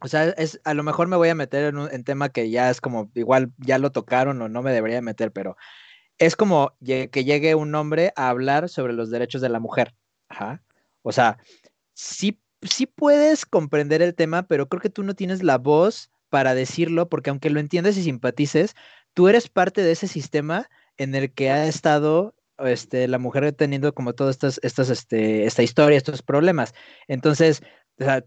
o 0.00 0.08
sea, 0.08 0.30
es, 0.30 0.60
a 0.64 0.74
lo 0.74 0.82
mejor 0.82 1.08
me 1.08 1.16
voy 1.16 1.28
a 1.28 1.34
meter 1.34 1.64
en 1.64 1.78
un 1.78 1.92
en 1.92 2.04
tema 2.04 2.28
que 2.28 2.50
ya 2.50 2.70
es 2.70 2.80
como, 2.80 3.10
igual 3.14 3.52
ya 3.58 3.78
lo 3.78 3.92
tocaron 3.92 4.40
o 4.42 4.48
no 4.48 4.62
me 4.62 4.72
debería 4.72 5.02
meter, 5.02 5.32
pero 5.32 5.56
es 6.18 6.36
como 6.36 6.76
que 6.84 7.24
llegue 7.24 7.54
un 7.54 7.74
hombre 7.74 8.12
a 8.14 8.28
hablar 8.28 8.68
sobre 8.68 8.92
los 8.92 9.10
derechos 9.10 9.40
de 9.40 9.48
la 9.48 9.58
mujer. 9.58 9.94
Ajá. 10.28 10.62
O 11.02 11.12
sea, 11.12 11.38
sí, 11.94 12.38
sí 12.62 12.86
puedes 12.86 13.46
comprender 13.46 14.02
el 14.02 14.14
tema, 14.14 14.42
pero 14.42 14.68
creo 14.68 14.82
que 14.82 14.90
tú 14.90 15.02
no 15.02 15.14
tienes 15.14 15.42
la 15.42 15.56
voz 15.58 16.10
para 16.30 16.54
decirlo, 16.54 17.08
porque 17.08 17.30
aunque 17.30 17.50
lo 17.50 17.60
entiendes 17.60 17.96
y 17.96 18.02
simpatices, 18.02 18.74
tú 19.14 19.28
eres 19.28 19.48
parte 19.48 19.82
de 19.82 19.92
ese 19.92 20.08
sistema 20.08 20.70
en 20.96 21.14
el 21.14 21.32
que 21.32 21.50
ha 21.50 21.66
estado 21.66 22.34
este, 22.58 23.08
la 23.08 23.18
mujer 23.18 23.52
teniendo 23.52 23.92
como 23.94 24.14
todas 24.14 24.36
estas, 24.36 24.60
estas, 24.62 24.90
este, 24.90 25.44
esta 25.44 25.62
historia, 25.62 25.96
estos 25.96 26.22
problemas. 26.22 26.74
Entonces, 27.08 27.62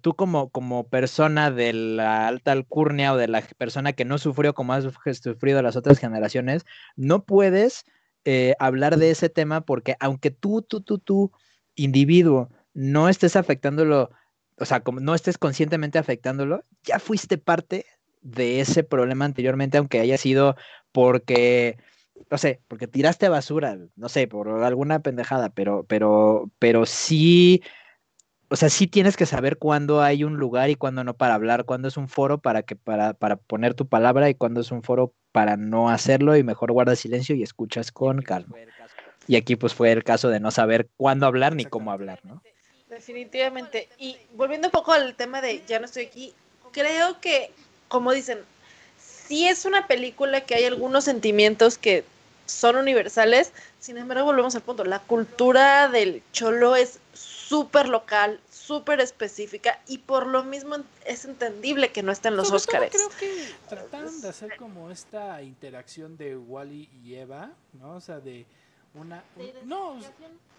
tú 0.01 0.15
como, 0.15 0.49
como 0.49 0.87
persona 0.87 1.51
de 1.51 1.73
la 1.73 2.27
alta 2.27 2.51
alcurnia 2.51 3.13
o 3.13 3.17
de 3.17 3.27
la 3.27 3.41
persona 3.57 3.93
que 3.93 4.05
no 4.05 4.17
sufrió 4.17 4.53
como 4.53 4.73
has 4.73 4.85
sufrido 5.21 5.61
las 5.61 5.75
otras 5.75 5.99
generaciones, 5.99 6.65
no 6.95 7.25
puedes 7.25 7.85
eh, 8.25 8.55
hablar 8.59 8.97
de 8.97 9.11
ese 9.11 9.29
tema 9.29 9.61
porque 9.61 9.95
aunque 9.99 10.31
tú, 10.31 10.61
tú, 10.61 10.81
tú, 10.81 10.99
tú, 10.99 11.31
individuo, 11.75 12.51
no 12.73 13.09
estés 13.09 13.35
afectándolo, 13.35 14.11
o 14.59 14.65
sea, 14.65 14.81
como 14.81 14.99
no 14.99 15.15
estés 15.15 15.37
conscientemente 15.37 15.99
afectándolo, 15.99 16.63
ya 16.83 16.99
fuiste 16.99 17.37
parte 17.37 17.85
de 18.21 18.61
ese 18.61 18.83
problema 18.83 19.25
anteriormente, 19.25 19.77
aunque 19.77 19.99
haya 19.99 20.17
sido 20.17 20.55
porque, 20.91 21.77
no 22.29 22.37
sé, 22.37 22.61
porque 22.67 22.87
tiraste 22.87 23.29
basura, 23.29 23.77
no 23.95 24.09
sé, 24.09 24.27
por 24.27 24.63
alguna 24.63 24.99
pendejada, 24.99 25.49
pero, 25.49 25.85
pero, 25.87 26.49
pero 26.59 26.85
sí, 26.85 27.61
o 28.49 28.55
sea, 28.55 28.69
sí 28.69 28.87
tienes 28.87 29.17
que 29.17 29.25
saber 29.25 29.57
cuándo 29.57 30.01
hay 30.01 30.23
un 30.23 30.37
lugar 30.37 30.69
y 30.69 30.75
cuándo 30.75 31.03
no 31.03 31.15
para 31.15 31.33
hablar, 31.33 31.65
cuándo 31.65 31.87
es 31.87 31.97
un 31.97 32.07
foro 32.07 32.37
para 32.39 32.63
que, 32.63 32.75
para, 32.75 33.13
para 33.13 33.35
poner 33.35 33.73
tu 33.73 33.87
palabra 33.87 34.29
y 34.29 34.35
cuándo 34.35 34.61
es 34.61 34.71
un 34.71 34.83
foro 34.83 35.13
para 35.31 35.57
no 35.57 35.89
hacerlo 35.89 36.37
y 36.37 36.43
mejor 36.43 36.71
guardas 36.71 36.99
silencio 36.99 37.35
y 37.35 37.43
escuchas 37.43 37.91
con 37.91 38.21
calma. 38.21 38.55
Y 39.27 39.35
aquí 39.37 39.55
pues 39.55 39.73
fue 39.73 39.91
el 39.91 40.03
caso 40.03 40.29
de 40.29 40.39
no 40.39 40.51
saber 40.51 40.89
cuándo 40.97 41.25
hablar 41.25 41.55
ni 41.55 41.65
cómo 41.65 41.91
hablar, 41.91 42.19
¿no? 42.23 42.41
Definitivamente. 42.93 43.89
Y 43.97 44.17
volviendo 44.33 44.67
un 44.67 44.71
poco 44.71 44.91
al 44.93 45.15
tema 45.15 45.41
de 45.41 45.63
Ya 45.65 45.79
no 45.79 45.85
estoy 45.85 46.05
aquí, 46.05 46.33
creo 46.71 47.19
que, 47.19 47.51
como 47.87 48.11
dicen, 48.11 48.39
sí 48.99 49.47
es 49.47 49.65
una 49.65 49.87
película 49.87 50.41
que 50.41 50.55
hay 50.55 50.65
algunos 50.65 51.03
sentimientos 51.03 51.77
que 51.77 52.03
son 52.45 52.75
universales, 52.75 53.51
sin 53.79 53.97
embargo, 53.97 54.25
volvemos 54.25 54.53
al 54.55 54.61
punto, 54.61 54.83
la 54.83 54.99
cultura 54.99 55.87
del 55.87 56.21
cholo 56.33 56.75
es 56.75 56.99
súper 57.13 57.87
local, 57.87 58.39
súper 58.51 58.99
específica 58.99 59.79
y 59.87 59.99
por 59.99 60.27
lo 60.27 60.43
mismo 60.43 60.75
es 61.05 61.25
entendible 61.25 61.91
que 61.91 62.03
no 62.03 62.11
estén 62.11 62.35
los 62.35 62.47
Sobre 62.49 62.61
todo 62.63 62.83
Óscares. 62.83 62.91
creo 62.91 63.09
que 63.19 63.51
trataron 63.69 64.21
de 64.21 64.27
hacer 64.29 64.55
como 64.57 64.91
esta 64.91 65.41
interacción 65.41 66.17
de 66.17 66.35
Wally 66.35 66.89
y 67.03 67.15
Eva, 67.15 67.51
¿no? 67.73 67.95
O 67.95 68.01
sea, 68.01 68.19
de 68.19 68.45
una... 68.93 69.23
un- 69.35 69.69
no, 69.69 69.99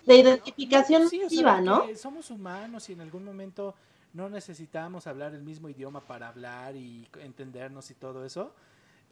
De 0.07 0.17
identificación 0.17 1.09
Sí, 1.09 1.23
o 1.23 1.31
sea, 1.31 1.43
masiva, 1.43 1.61
¿no? 1.61 1.87
que 1.87 1.97
Somos 1.97 2.31
humanos 2.31 2.89
y 2.89 2.93
en 2.93 3.01
algún 3.01 3.25
momento 3.25 3.75
no 4.13 4.29
necesitamos 4.29 5.07
hablar 5.07 5.35
el 5.35 5.43
mismo 5.43 5.69
idioma 5.69 6.01
para 6.01 6.29
hablar 6.29 6.77
y 6.77 7.07
entendernos 7.21 7.91
y 7.91 7.95
todo 7.95 8.25
eso. 8.25 8.55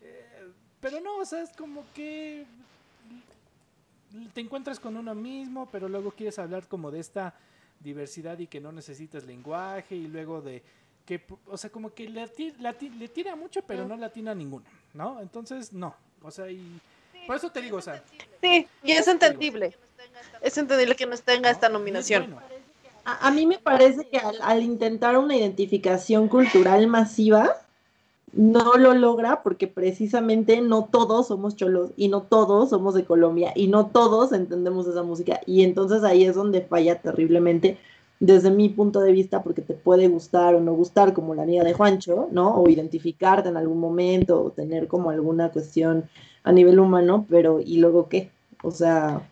Eh, 0.00 0.48
pero 0.80 1.00
no, 1.00 1.18
o 1.18 1.24
sea, 1.24 1.42
es 1.42 1.52
como 1.56 1.84
que 1.94 2.46
te 4.34 4.40
encuentras 4.40 4.78
con 4.78 4.96
uno 4.96 5.14
mismo, 5.14 5.68
pero 5.70 5.88
luego 5.88 6.10
quieres 6.10 6.38
hablar 6.38 6.68
como 6.68 6.90
de 6.90 7.00
esta 7.00 7.34
diversidad 7.80 8.38
y 8.38 8.46
que 8.46 8.60
no 8.60 8.70
necesitas 8.70 9.24
lenguaje 9.24 9.96
y 9.96 10.06
luego 10.06 10.40
de 10.40 10.62
que, 11.06 11.24
o 11.46 11.56
sea, 11.56 11.70
como 11.70 11.92
que 11.92 12.08
le, 12.08 12.30
le 12.58 12.90
le 12.90 13.08
tira 13.08 13.34
mucho, 13.34 13.62
pero 13.62 13.86
no 13.86 13.96
le 13.96 14.06
atina 14.06 14.32
a 14.32 14.34
ninguno, 14.34 14.64
¿no? 14.94 15.20
Entonces, 15.20 15.72
no, 15.72 15.94
o 16.22 16.30
sea, 16.30 16.48
y 16.50 16.80
por 17.26 17.36
eso 17.36 17.50
te 17.50 17.60
digo, 17.60 17.78
o 17.78 17.82
sea, 17.82 18.02
Sí, 18.40 18.66
y 18.82 18.92
es 18.92 19.06
entendible. 19.08 19.76
Es 20.40 20.58
entendible 20.58 20.96
que 20.96 21.06
no 21.06 21.16
tenga 21.18 21.50
esta 21.50 21.68
¿no? 21.68 21.78
nominación. 21.78 22.34
A, 23.04 23.28
a 23.28 23.30
mí 23.30 23.46
me 23.46 23.58
parece 23.58 24.06
que 24.08 24.18
al, 24.18 24.36
al 24.42 24.62
intentar 24.62 25.16
una 25.16 25.36
identificación 25.36 26.28
cultural 26.28 26.86
masiva, 26.86 27.56
no 28.32 28.74
lo 28.74 28.94
logra 28.94 29.42
porque 29.42 29.66
precisamente 29.66 30.60
no 30.60 30.88
todos 30.90 31.28
somos 31.28 31.54
cholos 31.54 31.90
y 31.96 32.08
no 32.08 32.22
todos 32.22 32.70
somos 32.70 32.94
de 32.94 33.04
Colombia 33.04 33.52
y 33.54 33.66
no 33.66 33.86
todos 33.86 34.32
entendemos 34.32 34.86
esa 34.86 35.02
música. 35.02 35.40
Y 35.46 35.62
entonces 35.62 36.02
ahí 36.02 36.24
es 36.24 36.34
donde 36.34 36.62
falla 36.62 37.00
terriblemente 37.00 37.78
desde 38.20 38.50
mi 38.50 38.68
punto 38.68 39.00
de 39.00 39.12
vista 39.12 39.42
porque 39.42 39.62
te 39.62 39.74
puede 39.74 40.08
gustar 40.08 40.54
o 40.54 40.60
no 40.60 40.72
gustar 40.74 41.12
como 41.12 41.34
la 41.34 41.42
amiga 41.42 41.64
de 41.64 41.74
Juancho, 41.74 42.28
¿no? 42.30 42.54
O 42.54 42.68
identificarte 42.68 43.48
en 43.48 43.56
algún 43.56 43.80
momento 43.80 44.42
o 44.42 44.50
tener 44.50 44.86
como 44.86 45.10
alguna 45.10 45.50
cuestión 45.50 46.08
a 46.44 46.52
nivel 46.52 46.78
humano, 46.78 47.26
pero 47.28 47.60
¿y 47.60 47.78
luego 47.78 48.08
qué? 48.08 48.30
O 48.62 48.70
sea, 48.70 49.28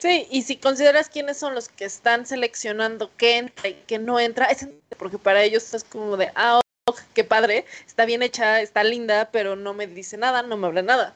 Sí, 0.00 0.26
y 0.30 0.42
si 0.42 0.56
consideras 0.56 1.08
quiénes 1.10 1.36
son 1.36 1.54
los 1.54 1.68
que 1.68 1.84
están 1.84 2.24
seleccionando 2.24 3.10
qué 3.18 3.36
entra 3.36 3.68
y 3.68 3.74
qué 3.86 3.98
no 3.98 4.18
entra, 4.18 4.46
es 4.46 4.66
porque 4.98 5.18
para 5.18 5.42
ellos 5.42 5.72
es 5.74 5.84
como 5.84 6.16
de, 6.16 6.32
ah, 6.34 6.60
oh, 6.88 6.94
qué 7.14 7.22
padre, 7.22 7.66
está 7.86 8.06
bien 8.06 8.22
hecha, 8.22 8.62
está 8.62 8.82
linda, 8.82 9.28
pero 9.30 9.56
no 9.56 9.74
me 9.74 9.86
dice 9.86 10.16
nada, 10.16 10.42
no 10.42 10.56
me 10.56 10.66
habla 10.68 10.80
nada. 10.82 11.14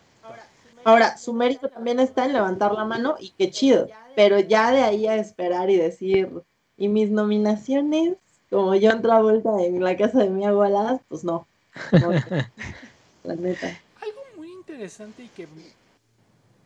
Ahora, 0.85 1.17
su 1.17 1.33
mérito 1.33 1.71
también 1.71 1.99
está 1.99 2.27
en 2.27 2.35
levantar 2.35 2.73
la 2.73 2.85
mano 2.85 3.17
y 3.19 3.31
qué 3.31 3.51
chido, 3.51 3.89
pero 4.15 4.39
ya 4.39 4.71
de 4.71 4.83
ahí 4.83 5.07
a 5.07 5.17
esperar 5.17 5.71
y 5.71 5.77
decir, 5.77 6.29
y 6.77 6.89
mis 6.89 7.09
nominaciones, 7.09 8.17
como 8.51 8.75
John 8.79 9.01
Travolta 9.01 9.51
en 9.63 9.83
la 9.83 9.97
casa 9.97 10.19
de 10.19 10.29
mi 10.29 10.45
abuela, 10.45 11.01
pues 11.09 11.25
no. 11.25 11.47
no, 11.91 12.11
la 13.25 13.35
neta. 13.35 13.81
Algo 14.03 14.21
muy 14.37 14.53
interesante 14.53 15.23
y 15.23 15.29
que 15.29 15.49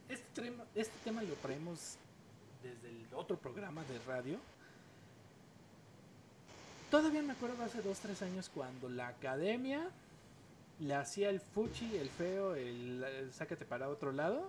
este, 0.08 0.24
trema- 0.34 0.64
este 0.74 0.94
tema 1.04 1.22
lo 1.22 1.34
traemos 1.34 1.96
otro 3.28 3.36
programa 3.36 3.84
de 3.84 3.98
radio. 4.06 4.38
Todavía 6.90 7.20
me 7.22 7.32
acuerdo 7.34 7.62
hace 7.62 7.82
dos, 7.82 7.98
tres 7.98 8.22
años 8.22 8.50
cuando 8.54 8.88
la 8.88 9.08
academia 9.08 9.90
le 10.80 10.94
hacía 10.94 11.28
el 11.28 11.38
fuchi, 11.40 11.94
el 11.98 12.08
feo, 12.08 12.54
el, 12.54 13.04
el 13.04 13.32
sácate 13.34 13.66
para 13.66 13.90
otro 13.90 14.12
lado 14.12 14.48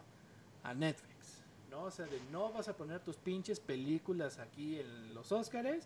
a 0.63 0.73
Netflix. 0.73 1.41
¿no? 1.69 1.83
O 1.83 1.91
sea, 1.91 2.05
de 2.05 2.21
no 2.31 2.53
vas 2.53 2.69
a 2.69 2.73
poner 2.77 3.01
tus 3.01 3.17
pinches 3.17 3.59
películas 3.59 4.39
aquí 4.39 4.79
en 4.79 5.13
los 5.13 5.33
Óscares 5.33 5.85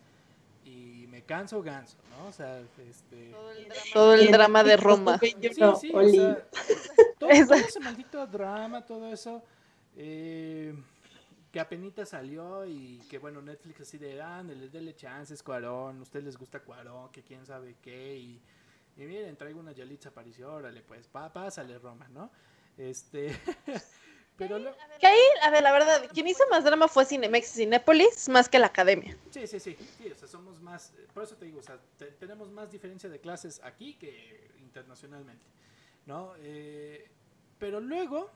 y 0.63 1.07
me 1.09 1.23
canso 1.23 1.63
ganso, 1.63 1.97
¿no? 2.11 2.27
O 2.27 2.31
sea, 2.31 2.59
este... 2.87 3.33
Todo 3.91 4.13
el 4.13 4.31
drama 4.31 4.63
de 4.63 4.77
Roma. 4.77 5.17
Sí, 5.17 5.35
No, 5.57 5.75
sí, 5.75 5.91
o 5.91 5.97
Oli. 5.97 6.11
sea, 6.11 6.47
todo, 7.17 7.29
Esa- 7.31 7.47
todo 7.47 7.55
ese 7.57 7.79
maldito 7.79 8.27
drama, 8.27 8.85
todo 8.85 9.11
eso, 9.11 9.41
eh, 9.97 10.73
que 11.53 11.59
apenas 11.59 12.09
salió 12.09 12.65
y 12.65 12.97
que 13.07 13.19
bueno, 13.19 13.39
Netflix 13.39 13.81
así 13.81 13.99
de, 13.99 14.19
ah, 14.19 14.41
dele 14.43 14.95
chances, 14.95 15.43
Cuarón, 15.43 15.99
a 15.99 16.01
ustedes 16.01 16.25
les 16.25 16.35
gusta 16.37 16.59
Cuarón, 16.61 17.11
que 17.11 17.21
quién 17.21 17.45
sabe 17.45 17.75
qué, 17.79 18.17
y, 18.17 18.41
y 18.97 19.01
miren, 19.05 19.37
traigo 19.37 19.59
una 19.59 19.71
Yalitza 19.71 20.09
aparición, 20.09 20.49
órale, 20.49 20.81
pues, 20.81 21.07
pa, 21.07 21.31
pásale 21.31 21.77
Roma, 21.77 22.07
¿no? 22.09 22.31
Este, 22.75 23.37
pero 24.35 24.57
lo- 24.57 24.75
Que 24.99 25.05
ahí, 25.05 25.19
a 25.43 25.51
ver, 25.51 25.61
la 25.61 25.71
verdad, 25.71 26.09
quien 26.11 26.27
hizo 26.27 26.43
más 26.49 26.63
drama 26.63 26.87
fue 26.87 27.05
Cinemex 27.05 27.51
y 27.55 27.57
Cinépolis, 27.65 28.29
más 28.29 28.49
que 28.49 28.57
la 28.57 28.67
academia. 28.67 29.15
Sí, 29.29 29.45
sí, 29.45 29.59
sí, 29.59 29.77
sí, 29.99 30.09
o 30.11 30.15
sea, 30.15 30.27
somos 30.27 30.59
más, 30.59 30.91
por 31.13 31.21
eso 31.21 31.35
te 31.37 31.45
digo, 31.45 31.59
o 31.59 31.63
sea, 31.63 31.77
te- 31.99 32.13
tenemos 32.13 32.49
más 32.49 32.71
diferencia 32.71 33.09
de 33.11 33.19
clases 33.19 33.61
aquí 33.63 33.93
que 33.93 34.49
internacionalmente, 34.57 35.45
¿no? 36.07 36.33
Eh, 36.39 37.11
pero 37.59 37.79
luego 37.79 38.31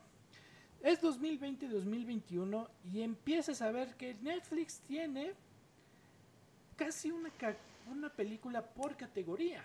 es 0.82 1.02
2020-2021 1.02 2.68
y 2.92 3.02
empiezas 3.02 3.62
a 3.62 3.70
ver 3.70 3.94
que 3.96 4.14
Netflix 4.14 4.80
tiene 4.80 5.34
casi 6.76 7.10
una, 7.10 7.30
una 7.90 8.08
película 8.10 8.62
por 8.62 8.96
categoría. 8.96 9.64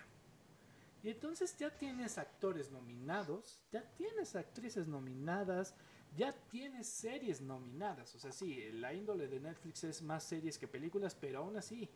Y 1.04 1.10
entonces 1.10 1.56
ya 1.58 1.70
tienes 1.70 2.18
actores 2.18 2.72
nominados, 2.72 3.60
ya 3.72 3.84
tienes 3.98 4.36
actrices 4.36 4.88
nominadas, 4.88 5.76
ya 6.16 6.32
tienes 6.50 6.88
series 6.88 7.42
nominadas. 7.42 8.16
O 8.16 8.20
sea, 8.20 8.32
sí, 8.32 8.72
la 8.74 8.94
índole 8.94 9.28
de 9.28 9.40
Netflix 9.40 9.84
es 9.84 10.02
más 10.02 10.24
series 10.24 10.58
que 10.58 10.68
películas, 10.68 11.16
pero 11.20 11.40
aún 11.40 11.58
así, 11.58 11.90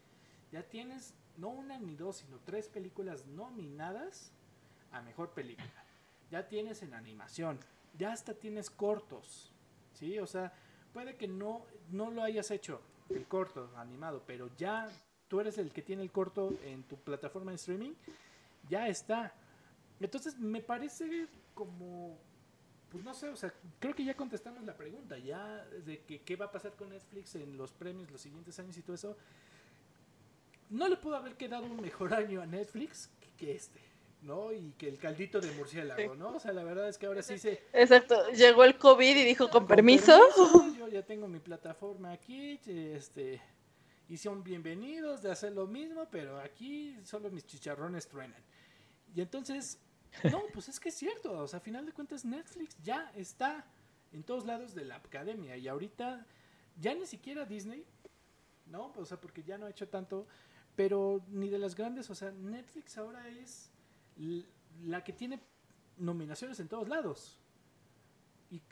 ya 0.52 0.62
tienes 0.64 1.14
no 1.38 1.50
una 1.50 1.80
ni 1.80 1.96
dos, 1.96 2.18
sino 2.18 2.40
tres 2.40 2.68
películas 2.68 3.26
nominadas 3.28 4.32
a 4.92 5.02
mejor 5.02 5.32
película. 5.32 5.86
Ya 6.30 6.48
tienes 6.48 6.82
en 6.82 6.94
animación, 6.94 7.60
ya 7.98 8.12
hasta 8.12 8.34
tienes 8.34 8.70
cortos, 8.70 9.52
¿sí? 9.94 10.20
O 10.20 10.28
sea, 10.28 10.54
puede 10.94 11.16
que 11.16 11.28
no, 11.28 11.66
no 11.92 12.12
lo 12.12 12.24
hayas 12.24 12.52
hecho, 12.52 12.82
el 13.10 13.26
corto 13.26 13.72
animado, 13.78 14.24
pero 14.26 14.50
ya 14.58 14.90
tú 15.28 15.40
eres 15.40 15.58
el 15.58 15.72
que 15.72 15.82
tiene 15.82 16.04
el 16.04 16.12
corto 16.12 16.54
en 16.64 16.84
tu 16.84 16.98
plataforma 16.98 17.52
de 17.52 17.56
streaming, 17.56 17.94
ya 18.70 18.88
está. 18.88 19.34
Entonces, 20.00 20.38
me 20.38 20.62
parece 20.62 21.28
como 21.54 22.20
pues 22.90 23.04
no 23.04 23.14
sé, 23.14 23.28
o 23.30 23.36
sea, 23.36 23.54
creo 23.80 23.94
que 23.94 24.06
ya 24.06 24.16
contestamos 24.16 24.64
la 24.64 24.76
pregunta, 24.76 25.18
ya 25.18 25.66
de 25.66 26.04
que 26.04 26.22
qué 26.22 26.36
va 26.36 26.46
a 26.46 26.52
pasar 26.52 26.74
con 26.76 26.90
Netflix 26.90 27.36
en 27.36 27.58
los 27.58 27.74
premios 27.74 28.10
los 28.12 28.22
siguientes 28.22 28.58
años 28.60 28.78
y 28.78 28.82
todo 28.82 28.96
eso. 28.96 29.18
No 30.70 30.88
le 30.88 30.98
pudo 30.98 31.16
haber 31.16 31.36
quedado 31.36 31.66
un 31.66 31.82
mejor 31.82 32.14
año 32.14 32.42
a 32.42 32.46
Netflix 32.46 33.10
que, 33.20 33.30
que 33.32 33.56
este, 33.56 33.82
¿no? 34.22 34.52
Y 34.52 34.72
que 34.78 34.88
el 34.88 34.98
caldito 34.98 35.40
de 35.40 35.52
murciélago, 35.52 36.16
¿no? 36.16 36.36
O 36.36 36.40
sea, 36.40 36.52
la 36.52 36.64
verdad 36.64 36.90
es 36.90 36.98
que 36.98 37.06
ahora 37.06 37.22
sí 37.22 37.38
se... 37.38 37.64
Exacto, 37.74 38.32
llegó 38.32 38.64
el 38.64 38.78
COVID 38.78 39.16
y 39.16 39.24
dijo, 39.24 39.50
con 39.50 39.62
con 39.62 39.68
permiso. 39.68 40.20
permiso, 40.36 40.78
yo 40.78 40.88
ya 40.88 41.04
tengo 41.04 41.28
mi 41.28 41.40
plataforma 41.40 42.12
aquí, 42.12 42.60
este... 42.68 43.42
Y 44.10 44.16
son 44.16 44.42
bienvenidos 44.42 45.22
de 45.22 45.32
hacer 45.32 45.52
lo 45.52 45.68
mismo, 45.68 46.08
pero 46.10 46.40
aquí 46.40 46.98
solo 47.04 47.30
mis 47.30 47.46
chicharrones 47.46 48.08
truenan. 48.08 48.42
Y 49.14 49.20
entonces, 49.20 49.80
no, 50.24 50.44
pues 50.54 50.70
es 50.70 50.80
que 50.80 50.90
es 50.90 50.96
cierto. 50.96 51.34
O 51.34 51.48
sea, 51.48 51.58
a 51.58 51.62
final 51.62 51.86
de 51.86 51.92
cuentas, 51.92 52.24
Netflix 52.24 52.78
ya 52.82 53.12
está 53.16 53.66
en 54.14 54.24
todos 54.24 54.46
lados 54.46 54.74
de 54.74 54.86
la 54.86 54.96
academia. 54.96 55.58
Y 55.58 55.68
ahorita, 55.68 56.26
ya 56.80 56.96
ni 56.96 57.06
siquiera 57.06 57.46
Disney, 57.46 57.86
¿no? 58.68 58.94
O 58.96 59.06
sea, 59.06 59.20
porque 59.20 59.44
ya 59.44 59.58
no 59.58 59.66
ha 59.66 59.72
hecho 59.72 59.90
tanto, 59.90 60.26
pero 60.76 61.22
ni 61.28 61.50
de 61.50 61.60
las 61.60 61.76
grandes. 61.76 62.10
O 62.10 62.16
sea, 62.16 62.32
Netflix 62.32 62.98
ahora 62.98 63.28
es 63.28 63.72
la 64.84 65.04
que 65.04 65.14
tiene 65.14 65.40
nominaciones 65.98 66.60
en 66.60 66.68
todos 66.68 66.88
lados. 66.88 67.38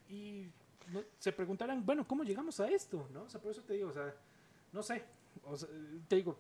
Y, 0.10 0.48
no- 0.92 1.04
se 1.20 1.32
preguntarán, 1.32 1.86
bueno, 1.86 2.08
¿cómo 2.08 2.24
llegamos 2.24 2.60
a 2.60 2.70
esto? 2.70 3.08
¿No? 3.12 3.24
O 3.24 3.30
sea, 3.30 3.42
por 3.42 3.52
eso 3.52 3.62
te 3.64 3.74
digo, 3.74 3.90
o 3.90 3.94
sea, 3.94 4.14
no 4.72 4.84
sé. 4.84 5.04
O 5.44 5.58
te 6.08 6.16
digo, 6.16 6.38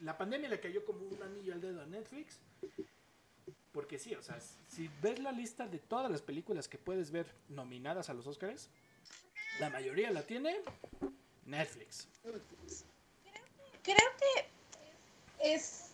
la 0.00 0.16
pandemia 0.16 0.48
le 0.48 0.60
cayó 0.60 0.84
como 0.84 1.06
un 1.06 1.22
anillo 1.22 1.54
al 1.54 1.60
dedo 1.60 1.80
a 1.82 1.86
Netflix. 1.86 2.38
Porque 3.72 3.98
sí, 3.98 4.14
o 4.14 4.22
sea, 4.22 4.38
si 4.40 4.88
ves 5.02 5.18
la 5.18 5.32
lista 5.32 5.66
de 5.66 5.78
todas 5.78 6.10
las 6.10 6.22
películas 6.22 6.68
que 6.68 6.78
puedes 6.78 7.10
ver 7.10 7.26
nominadas 7.48 8.08
a 8.08 8.14
los 8.14 8.26
Oscars, 8.26 8.70
la 9.60 9.68
mayoría 9.70 10.10
la 10.10 10.22
tiene 10.22 10.56
Netflix. 11.44 12.08
Creo 13.82 14.08
que 14.18 15.54
es 15.54 15.85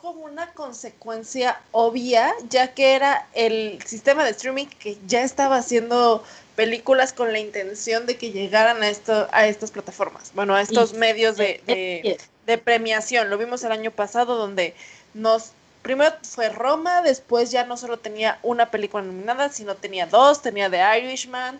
como 0.00 0.24
una 0.24 0.52
consecuencia 0.52 1.60
obvia, 1.72 2.32
ya 2.48 2.72
que 2.74 2.94
era 2.94 3.26
el 3.34 3.80
sistema 3.84 4.24
de 4.24 4.30
streaming 4.30 4.66
que 4.66 4.96
ya 5.06 5.22
estaba 5.22 5.56
haciendo 5.56 6.22
películas 6.54 7.12
con 7.12 7.32
la 7.32 7.38
intención 7.40 8.06
de 8.06 8.16
que 8.16 8.30
llegaran 8.32 8.82
a 8.82 8.88
esto 8.88 9.28
a 9.32 9.46
estas 9.46 9.70
plataformas, 9.70 10.30
bueno, 10.34 10.54
a 10.54 10.60
estos 10.62 10.92
Y- 10.92 10.96
medios 10.96 11.36
de, 11.36 11.60
de, 11.66 12.18
de 12.46 12.58
premiación. 12.58 13.28
Lo 13.30 13.38
vimos 13.38 13.62
el 13.64 13.72
año 13.72 13.90
pasado 13.90 14.36
donde 14.36 14.74
nos 15.14 15.52
primero 15.82 16.14
fue 16.22 16.48
Roma, 16.48 17.02
después 17.02 17.50
ya 17.50 17.64
no 17.64 17.76
solo 17.76 17.98
tenía 17.98 18.38
una 18.42 18.70
película 18.70 19.02
nominada, 19.02 19.50
sino 19.50 19.74
tenía 19.74 20.06
dos, 20.06 20.42
tenía 20.42 20.68
The 20.70 20.98
Irishman 20.98 21.58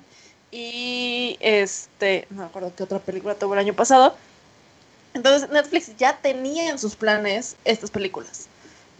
y 0.51 1.37
este, 1.41 2.27
no 2.31 2.43
me 2.43 2.47
acuerdo 2.47 2.73
qué 2.77 2.83
otra 2.83 2.99
película 2.99 3.35
tuvo 3.35 3.55
el 3.55 3.61
año 3.61 3.75
pasado. 3.75 4.17
Entonces 5.19 5.51
Netflix 5.51 5.97
ya 5.97 6.17
tenía 6.17 6.71
en 6.71 6.79
sus 6.79 6.95
planes 6.95 7.57
estas 7.65 7.91
películas 7.91 8.47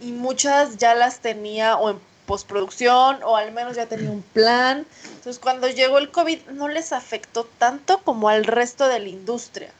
y 0.01 0.11
muchas 0.11 0.75
ya 0.75 0.93
las 0.93 1.21
tenía 1.21 1.77
o 1.77 1.91
en 1.91 1.99
postproducción 2.25 3.23
o 3.23 3.37
al 3.37 3.53
menos 3.53 3.77
ya 3.77 3.85
tenía 3.85 4.11
un 4.11 4.21
plan. 4.21 4.85
Entonces 5.05 5.39
cuando 5.39 5.69
llegó 5.69 5.97
el 5.97 6.11
COVID 6.11 6.49
no 6.49 6.67
les 6.67 6.91
afectó 6.91 7.45
tanto 7.57 8.03
como 8.03 8.27
al 8.27 8.43
resto 8.43 8.89
de 8.89 8.99
la 8.99 9.07
industria. 9.07 9.71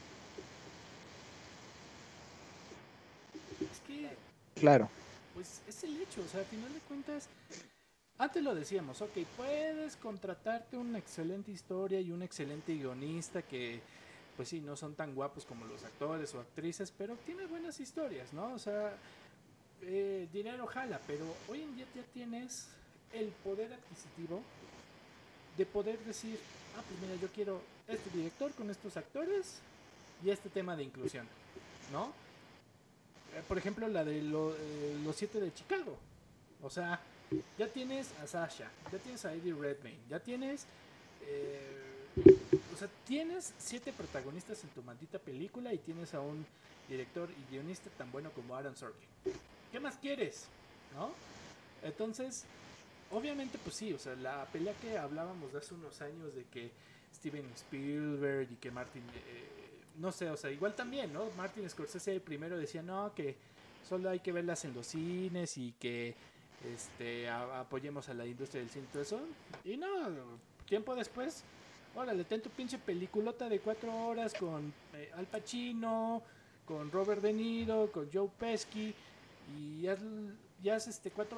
Es 3.59 3.81
que, 3.85 4.09
Claro. 4.57 4.89
pues 5.33 5.59
es 5.67 5.83
el 5.83 6.01
hecho, 6.01 6.21
o 6.25 6.31
sea, 6.31 6.39
al 6.39 6.45
final 6.45 6.71
de 6.73 6.79
cuentas, 6.87 7.27
antes 8.17 8.41
lo 8.41 8.55
decíamos, 8.55 9.01
ok, 9.01 9.11
puedes 9.35 9.97
contratarte 9.97 10.77
una 10.77 10.99
excelente 10.99 11.51
historia 11.51 11.99
y 11.99 12.11
un 12.11 12.23
excelente 12.23 12.73
guionista 12.75 13.41
que, 13.41 13.81
pues 14.39 14.47
sí, 14.47 14.61
no 14.61 14.77
son 14.77 14.95
tan 14.95 15.13
guapos 15.13 15.43
como 15.43 15.65
los 15.65 15.83
actores 15.83 16.33
o 16.33 16.39
actrices, 16.39 16.93
pero 16.97 17.17
tiene 17.25 17.45
buenas 17.45 17.77
historias, 17.81 18.31
¿no? 18.31 18.53
O 18.53 18.57
sea, 18.57 18.95
eh, 19.81 20.29
dinero 20.31 20.65
jala, 20.65 20.97
pero 21.05 21.25
hoy 21.49 21.63
en 21.63 21.75
día 21.75 21.85
ya 21.93 22.03
tienes 22.13 22.69
el 23.11 23.27
poder 23.43 23.73
adquisitivo 23.73 24.41
de 25.57 25.65
poder 25.65 25.99
decir, 26.05 26.39
ah, 26.77 26.81
pues 26.87 27.01
mira, 27.01 27.21
yo 27.21 27.27
quiero 27.35 27.59
este 27.85 28.09
director 28.11 28.53
con 28.53 28.69
estos 28.69 28.95
actores 28.95 29.59
y 30.23 30.29
este 30.29 30.47
tema 30.47 30.73
de 30.77 30.83
inclusión, 30.83 31.27
¿no? 31.91 32.13
Eh, 33.35 33.43
por 33.45 33.57
ejemplo, 33.57 33.89
la 33.89 34.05
de 34.05 34.19
eh, 34.19 34.99
los 35.03 35.15
siete 35.17 35.41
de 35.41 35.53
Chicago. 35.53 35.97
O 36.63 36.69
sea, 36.69 37.01
ya 37.57 37.67
tienes 37.67 38.17
a 38.23 38.25
Sasha, 38.25 38.71
ya 38.89 38.99
tienes 38.99 39.25
a 39.25 39.33
Eddie 39.33 39.53
Redmayne, 39.53 39.99
ya 40.09 40.21
tienes... 40.21 40.65
o 42.17 42.77
sea, 42.77 42.87
tienes 43.05 43.53
siete 43.57 43.93
protagonistas 43.93 44.63
en 44.63 44.69
tu 44.69 44.81
maldita 44.83 45.19
película 45.19 45.73
y 45.73 45.77
tienes 45.77 46.13
a 46.13 46.21
un 46.21 46.45
director 46.87 47.29
y 47.29 47.51
guionista 47.51 47.89
tan 47.97 48.11
bueno 48.11 48.31
como 48.31 48.55
Aaron 48.55 48.75
Sorkin. 48.75 49.09
¿Qué 49.71 49.79
más 49.79 49.97
quieres? 49.97 50.47
¿No? 50.95 51.11
Entonces, 51.83 52.45
obviamente, 53.11 53.57
pues 53.63 53.75
sí, 53.75 53.93
o 53.93 53.99
sea, 53.99 54.15
la 54.15 54.45
pelea 54.45 54.73
que 54.81 54.97
hablábamos 54.97 55.53
de 55.53 55.59
hace 55.59 55.73
unos 55.73 56.01
años 56.01 56.35
de 56.35 56.43
que 56.45 56.71
Steven 57.15 57.45
Spielberg 57.55 58.51
y 58.51 58.55
que 58.55 58.71
Martin, 58.71 59.03
eh, 59.03 59.47
no 59.97 60.11
sé, 60.11 60.29
o 60.29 60.37
sea, 60.37 60.51
igual 60.51 60.75
también, 60.75 61.13
¿no? 61.13 61.29
Martin 61.37 61.69
Scorsese 61.69 62.19
primero 62.19 62.57
decía, 62.57 62.81
no, 62.81 63.13
que 63.13 63.35
solo 63.87 64.09
hay 64.09 64.19
que 64.19 64.31
verlas 64.31 64.65
en 64.65 64.73
los 64.73 64.87
cines 64.87 65.57
y 65.57 65.73
que 65.79 66.15
este 66.65 67.29
apoyemos 67.29 68.09
a 68.09 68.13
la 68.13 68.25
industria 68.25 68.61
del 68.61 68.69
cine 68.69 68.85
y 68.89 68.91
todo 68.91 69.01
eso. 69.01 69.19
Y 69.63 69.77
no, 69.77 69.87
tiempo 70.67 70.95
después, 70.95 71.43
órale, 71.95 72.23
ten 72.23 72.41
tu 72.41 72.49
pinche 72.49 72.77
peliculota 72.77 73.49
de 73.49 73.59
cuatro 73.59 73.95
horas 74.07 74.33
con 74.33 74.73
eh, 74.93 75.11
Al 75.17 75.25
Pacino, 75.25 76.21
con 76.65 76.91
Robert 76.91 77.21
De 77.21 77.33
Niro, 77.33 77.91
con 77.91 78.09
Joe 78.11 78.29
Pesci 78.39 78.93
y 79.57 79.87
haz, 79.87 79.99
y 80.63 80.69
haz, 80.69 80.87
este 80.87 81.11
cuatro 81.11 81.37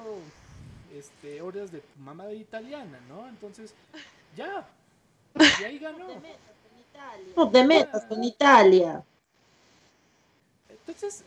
este 0.94 1.40
horas 1.40 1.72
de 1.72 1.82
mamada 1.98 2.32
italiana, 2.32 2.98
¿no? 3.08 3.28
Entonces, 3.28 3.74
ya. 4.36 4.66
Y 5.60 5.64
ahí 5.64 5.78
ganó. 5.78 6.06
No 7.36 7.50
te 7.50 7.64
metas 7.64 8.04
con 8.04 8.22
Italia. 8.22 9.02
Entonces, 10.68 11.24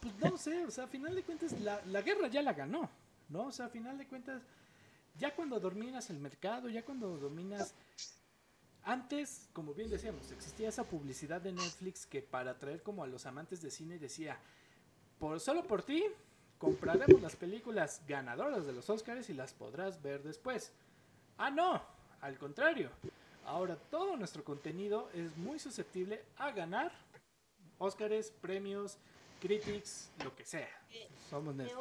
pues 0.00 0.14
no 0.18 0.36
sé, 0.38 0.64
o 0.64 0.70
sea, 0.70 0.84
a 0.84 0.88
final 0.88 1.14
de 1.14 1.22
cuentas 1.22 1.52
la, 1.60 1.80
la 1.86 2.02
guerra 2.02 2.28
ya 2.28 2.42
la 2.42 2.52
ganó, 2.52 2.88
¿no? 3.28 3.46
O 3.46 3.52
sea, 3.52 3.66
a 3.66 3.68
final 3.68 3.98
de 3.98 4.06
cuentas, 4.06 4.42
ya 5.18 5.34
cuando 5.34 5.60
dominas 5.60 6.10
el 6.10 6.18
mercado, 6.18 6.68
ya 6.68 6.84
cuando 6.84 7.16
dominas... 7.16 7.74
Antes, 8.82 9.48
como 9.52 9.74
bien 9.74 9.90
decíamos, 9.90 10.30
existía 10.30 10.68
esa 10.68 10.84
publicidad 10.84 11.40
de 11.40 11.50
Netflix 11.52 12.06
que 12.06 12.22
para 12.22 12.52
atraer 12.52 12.84
como 12.84 13.02
a 13.02 13.08
los 13.08 13.26
amantes 13.26 13.60
de 13.60 13.72
cine 13.72 13.98
decía, 13.98 14.38
por 15.18 15.40
solo 15.40 15.66
por 15.66 15.82
ti, 15.82 16.04
compraremos 16.58 17.20
las 17.20 17.34
películas 17.34 18.00
ganadoras 18.06 18.64
de 18.64 18.72
los 18.72 18.88
Oscars 18.88 19.28
y 19.28 19.34
las 19.34 19.52
podrás 19.52 20.00
ver 20.02 20.22
después. 20.22 20.72
Ah, 21.36 21.50
no, 21.50 21.82
al 22.20 22.38
contrario. 22.38 22.90
Ahora 23.44 23.76
todo 23.76 24.16
nuestro 24.16 24.44
contenido 24.44 25.10
es 25.14 25.36
muy 25.36 25.58
susceptible 25.58 26.24
a 26.36 26.52
ganar 26.52 26.92
Óscares, 27.78 28.30
premios, 28.40 28.96
critics, 29.40 30.10
lo 30.24 30.34
que 30.34 30.44
sea. 30.44 30.68
Somos 31.28 31.54
Netflix. 31.54 31.76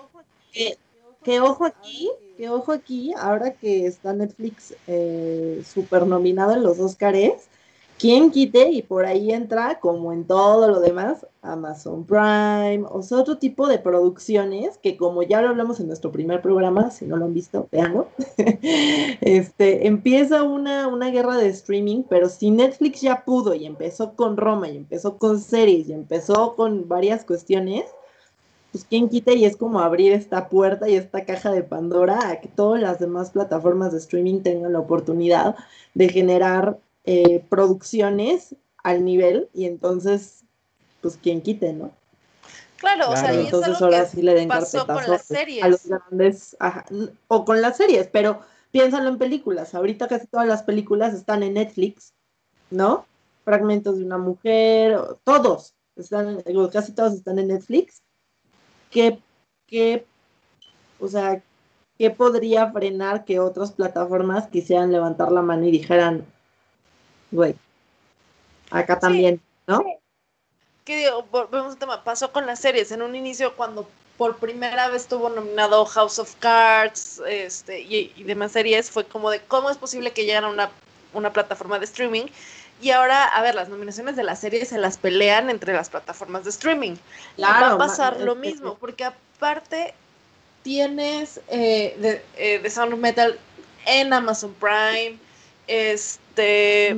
Que, 1.24 1.40
ojo 1.40 1.66
aquí, 1.66 2.10
que 2.38 2.50
ojo 2.50 2.72
aquí, 2.72 3.14
ahora 3.18 3.54
que 3.54 3.86
está 3.86 4.14
Netflix 4.14 4.76
eh, 4.88 5.64
super 5.66 6.06
nominado 6.06 6.54
en 6.54 6.64
los 6.64 6.80
Oscars, 6.80 7.48
quien 7.98 8.30
quite 8.32 8.72
y 8.72 8.82
por 8.82 9.06
ahí 9.06 9.32
entra, 9.32 9.80
como 9.80 10.12
en 10.12 10.26
todo 10.26 10.68
lo 10.68 10.80
demás, 10.80 11.26
Amazon 11.42 12.04
Prime, 12.04 12.84
o 12.90 13.02
sea, 13.02 13.20
otro 13.20 13.38
tipo 13.38 13.68
de 13.68 13.80
producciones 13.80 14.78
que 14.80 14.98
como 14.98 15.24
ya 15.24 15.42
lo 15.42 15.50
hablamos 15.50 15.80
en 15.80 15.88
nuestro 15.88 16.12
primer 16.12 16.42
programa, 16.42 16.92
si 16.92 17.06
no 17.06 17.16
lo 17.16 17.26
han 17.26 17.34
visto, 17.34 17.70
véanlo, 17.72 18.10
este, 19.22 19.88
empieza 19.88 20.44
una, 20.44 20.88
una 20.88 21.10
guerra 21.10 21.38
de 21.38 21.48
streaming, 21.48 22.04
pero 22.10 22.28
si 22.28 22.52
Netflix 22.52 23.02
ya 23.02 23.24
pudo 23.24 23.56
y 23.56 23.66
empezó 23.66 24.14
con 24.16 24.36
Roma 24.36 24.68
y 24.68 24.78
empezó 24.78 25.18
con 25.18 25.40
series 25.40 25.88
y 25.88 25.94
empezó 25.94 26.56
con 26.56 26.90
varias 26.90 27.24
cuestiones, 27.24 27.86
pues 28.76 28.84
quien 28.84 29.08
quita 29.08 29.32
y 29.32 29.46
es 29.46 29.56
como 29.56 29.80
abrir 29.80 30.12
esta 30.12 30.50
puerta 30.50 30.90
y 30.90 30.96
esta 30.96 31.24
caja 31.24 31.50
de 31.50 31.64
Pandora 31.64 32.28
a 32.28 32.42
que 32.42 32.50
todas 32.50 32.82
las 32.82 33.00
demás 33.00 33.30
plataformas 33.30 33.94
de 33.94 34.00
streaming 34.00 34.42
tengan 34.42 34.74
la 34.74 34.80
oportunidad 34.80 35.56
de 35.94 36.10
generar 36.10 36.78
eh, 37.06 37.42
producciones 37.48 38.54
al 38.84 39.06
nivel 39.06 39.48
y 39.54 39.64
entonces, 39.64 40.44
pues 41.00 41.16
quien 41.16 41.40
quite, 41.40 41.72
¿no? 41.72 41.94
Claro, 42.76 43.12
o 43.12 43.16
sea, 43.16 43.34
y 43.34 43.38
es 43.38 43.46
Entonces 43.46 43.76
algo 43.76 43.86
ahora 43.86 44.04
que 44.04 44.10
sí 44.10 44.22
le 44.22 44.34
den 44.34 44.50
pasó 44.50 44.86
con 44.86 44.98
las 44.98 45.08
a 45.08 45.10
los 45.10 45.22
series. 45.22 45.88
grandes, 45.88 46.58
ajá, 46.60 46.84
o 47.30 47.46
con 47.46 47.62
las 47.62 47.78
series, 47.78 48.10
pero 48.12 48.42
piénsalo 48.72 49.08
en 49.08 49.18
películas. 49.18 49.74
Ahorita 49.74 50.10
casi 50.10 50.28
todas 50.28 50.50
las 50.50 50.64
películas 50.64 51.14
están 51.14 51.44
en 51.44 51.54
Netflix, 51.54 52.14
¿no? 52.72 53.06
Fragmentos 53.46 54.00
de 54.00 54.04
una 54.04 54.18
mujer, 54.18 55.00
todos, 55.24 55.76
están, 55.96 56.44
casi 56.74 56.92
todos 56.92 57.14
están 57.14 57.40
en 57.40 57.48
Netflix. 57.48 58.02
¿Qué, 58.96 59.20
qué, 59.68 60.06
o 61.02 61.10
sea, 61.10 61.44
qué 61.98 62.12
podría 62.12 62.72
frenar 62.72 63.26
que 63.26 63.42
otras 63.42 63.74
plataformas 63.74 64.48
quisieran 64.48 64.94
levantar 64.94 65.34
la 65.34 65.42
mano 65.42 65.66
y 65.66 65.72
dijeran, 65.72 66.26
güey, 67.30 67.56
acá 68.72 68.98
también, 68.98 69.42
¿no? 69.68 69.84
que 70.86 70.96
digo, 70.96 71.24
volvemos 71.30 71.74
al 71.74 71.78
tema, 71.78 72.06
pasó 72.06 72.32
con 72.32 72.46
las 72.46 72.60
series. 72.60 72.90
En 72.94 73.02
un 73.02 73.18
inicio, 73.18 73.58
cuando 73.58 73.86
por 74.18 74.38
primera 74.38 74.88
vez 74.88 75.02
estuvo 75.02 75.28
nominado 75.28 75.84
House 75.86 76.18
of 76.18 76.34
Cards 76.36 77.22
este, 77.28 77.82
y, 77.82 78.14
y 78.16 78.24
demás 78.24 78.54
series, 78.54 78.90
fue 78.90 79.04
como 79.04 79.30
de 79.30 79.42
cómo 79.42 79.70
es 79.70 79.76
posible 79.78 80.14
que 80.14 80.24
lleguen 80.24 80.46
a 80.46 80.50
una, 80.50 80.72
una 81.14 81.34
plataforma 81.34 81.80
de 81.80 81.86
streaming. 81.86 82.28
Y 82.82 82.92
ahora, 82.92 83.24
a 83.26 83.42
ver, 83.42 83.56
las 83.56 83.70
nominaciones 83.70 84.16
de 84.16 84.24
las 84.24 84.40
series 84.40 84.70
se 84.70 84.78
las 84.78 84.98
pelean 84.98 85.50
entre 85.50 85.74
las 85.74 85.90
plataformas 85.90 86.44
de 86.44 86.50
streaming. 86.50 86.96
Y 87.38 87.42
va 87.42 87.72
a 87.72 87.78
pasar 87.78 88.20
lo 88.20 88.36
mismo, 88.36 88.76
porque 88.76 89.06
aparte 89.06 89.94
tienes 90.64 91.40
eh, 91.48 91.96
de, 92.00 92.22
eh, 92.38 92.60
The 92.62 92.70
Sound 92.70 92.94
of 92.94 93.00
Metal 93.00 93.38
en 93.86 94.12
Amazon 94.14 94.54
Prime, 94.60 95.18
este 95.68 96.96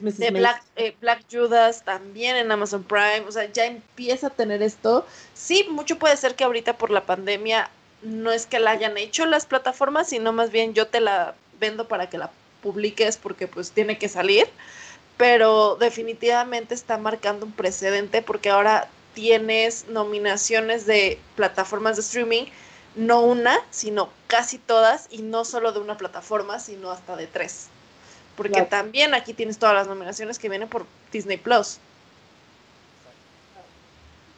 Mrs. 0.00 0.18
de. 0.18 0.30
Black, 0.30 0.62
eh, 0.76 0.94
Black 1.00 1.24
Judas 1.30 1.84
también 1.84 2.36
en 2.36 2.50
Amazon 2.50 2.84
Prime, 2.84 3.24
o 3.26 3.32
sea, 3.32 3.50
ya 3.50 3.66
empieza 3.66 4.28
a 4.28 4.30
tener 4.30 4.62
esto. 4.62 5.06
Sí, 5.34 5.66
mucho 5.70 5.98
puede 5.98 6.16
ser 6.16 6.34
que 6.34 6.44
ahorita 6.44 6.76
por 6.76 6.90
la 6.90 7.04
pandemia 7.04 7.70
no 8.02 8.30
es 8.30 8.46
que 8.46 8.60
la 8.60 8.72
hayan 8.72 8.96
hecho 8.98 9.26
las 9.26 9.46
plataformas, 9.46 10.08
sino 10.08 10.32
más 10.32 10.50
bien 10.50 10.74
yo 10.74 10.86
te 10.86 11.00
la 11.00 11.34
vendo 11.60 11.88
para 11.88 12.08
que 12.08 12.18
la 12.18 12.30
publiques 12.62 13.16
porque 13.16 13.46
pues 13.46 13.70
tiene 13.70 13.98
que 13.98 14.08
salir, 14.08 14.46
pero 15.18 15.76
definitivamente 15.76 16.74
está 16.74 16.96
marcando 16.96 17.44
un 17.44 17.52
precedente 17.52 18.22
porque 18.22 18.48
ahora 18.48 18.88
tienes 19.14 19.86
nominaciones 19.88 20.86
de 20.86 21.18
plataformas 21.36 21.96
de 21.96 22.02
streaming, 22.02 22.44
no 22.94 23.20
una, 23.20 23.58
sino 23.70 24.10
casi 24.28 24.58
todas, 24.58 25.08
y 25.10 25.22
no 25.22 25.44
solo 25.44 25.72
de 25.72 25.80
una 25.80 25.96
plataforma, 25.98 26.60
sino 26.60 26.90
hasta 26.90 27.16
de 27.16 27.26
tres. 27.26 27.66
Porque 28.36 28.52
Claro. 28.52 28.68
también 28.68 29.14
aquí 29.14 29.34
tienes 29.34 29.58
todas 29.58 29.74
las 29.74 29.88
nominaciones 29.88 30.38
que 30.38 30.48
vienen 30.48 30.68
por 30.68 30.86
Disney 31.12 31.36
Plus. 31.36 31.78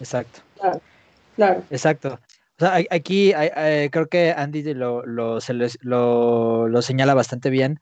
Exacto. 0.01 0.41
Claro, 0.59 0.81
claro. 1.37 1.63
Exacto. 1.71 2.19
O 2.59 2.65
sea, 2.65 2.79
aquí 2.91 3.33
eh, 3.37 3.89
creo 3.93 4.09
que 4.09 4.33
Andy 4.37 4.63
lo, 4.75 5.05
lo, 5.05 5.41
se 5.41 5.53
les- 5.55 5.79
lo, 5.83 6.69
lo 6.69 6.83
señala 6.83 7.15
bastante 7.15 7.51
bien. 7.51 7.81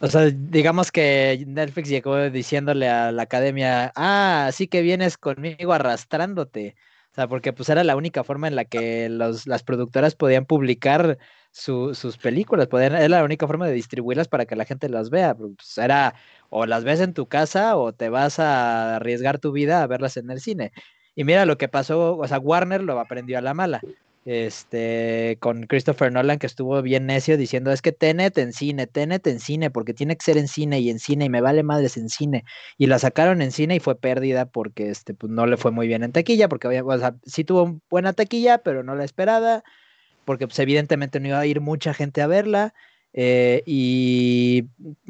O 0.00 0.06
sea, 0.06 0.26
digamos 0.30 0.92
que 0.92 1.44
Netflix 1.46 1.88
llegó 1.88 2.30
diciéndole 2.30 2.88
a 2.88 3.10
la 3.10 3.22
academia, 3.22 3.92
ah, 3.96 4.46
así 4.46 4.68
que 4.68 4.80
vienes 4.80 5.18
conmigo 5.18 5.72
arrastrándote. 5.72 6.76
O 7.10 7.14
sea, 7.14 7.26
porque 7.26 7.52
pues 7.52 7.68
era 7.68 7.82
la 7.82 7.96
única 7.96 8.22
forma 8.22 8.46
en 8.46 8.54
la 8.54 8.64
que 8.64 9.08
los, 9.08 9.48
las 9.48 9.64
productoras 9.64 10.14
podían 10.14 10.44
publicar 10.46 11.18
sus 11.50 12.16
películas, 12.18 12.68
podían, 12.68 12.94
era 12.94 13.08
la 13.08 13.24
única 13.24 13.46
forma 13.48 13.66
de 13.66 13.72
distribuirlas 13.72 14.28
para 14.28 14.46
que 14.46 14.54
la 14.54 14.64
gente 14.64 14.88
las 14.88 15.10
vea. 15.10 15.34
Pues, 15.34 15.78
era 15.78 16.14
o 16.48 16.64
las 16.66 16.84
ves 16.84 17.00
en 17.00 17.12
tu 17.12 17.26
casa 17.26 17.76
o 17.76 17.92
te 17.92 18.08
vas 18.08 18.38
a 18.38 18.96
arriesgar 18.96 19.40
tu 19.40 19.50
vida 19.52 19.82
a 19.82 19.86
verlas 19.88 20.16
en 20.16 20.30
el 20.30 20.40
cine. 20.40 20.72
Y 21.16 21.24
mira 21.24 21.44
lo 21.46 21.58
que 21.58 21.68
pasó, 21.68 22.16
o 22.16 22.28
sea, 22.28 22.38
Warner 22.38 22.82
lo 22.84 23.00
aprendió 23.00 23.38
a 23.38 23.42
la 23.42 23.54
mala 23.54 23.80
este, 24.24 25.38
con 25.40 25.64
Christopher 25.64 26.12
Nolan, 26.12 26.38
que 26.38 26.46
estuvo 26.46 26.82
bien 26.82 27.06
necio 27.06 27.36
diciendo, 27.36 27.72
es 27.72 27.82
que 27.82 27.92
Tenet 27.92 28.36
en 28.38 28.52
cine, 28.52 28.86
Tenet 28.86 29.26
en 29.26 29.40
cine, 29.40 29.70
porque 29.70 29.94
tiene 29.94 30.16
que 30.16 30.24
ser 30.24 30.36
en 30.36 30.48
cine 30.48 30.80
y 30.80 30.90
en 30.90 30.98
cine, 30.98 31.26
y 31.26 31.28
me 31.30 31.40
vale 31.40 31.62
madres 31.62 31.96
en 31.96 32.08
cine. 32.08 32.44
Y 32.76 32.86
la 32.86 32.98
sacaron 32.98 33.42
en 33.42 33.52
cine 33.52 33.76
y 33.76 33.80
fue 33.80 33.98
pérdida 33.98 34.46
porque 34.46 34.90
este, 34.90 35.14
pues, 35.14 35.32
no 35.32 35.46
le 35.46 35.56
fue 35.56 35.70
muy 35.70 35.86
bien 35.86 36.02
en 36.02 36.12
taquilla, 36.12 36.48
porque 36.48 36.68
o 36.68 36.98
sea, 36.98 37.14
sí 37.24 37.44
tuvo 37.44 37.80
buena 37.90 38.12
taquilla, 38.12 38.58
pero 38.58 38.82
no 38.82 38.94
la 38.94 39.04
esperada, 39.04 39.64
porque 40.24 40.46
pues, 40.46 40.58
evidentemente 40.58 41.20
no 41.20 41.28
iba 41.28 41.40
a 41.40 41.46
ir 41.46 41.60
mucha 41.60 41.94
gente 41.94 42.22
a 42.22 42.26
verla. 42.26 42.74
Eh, 43.14 43.62
y 43.66 44.62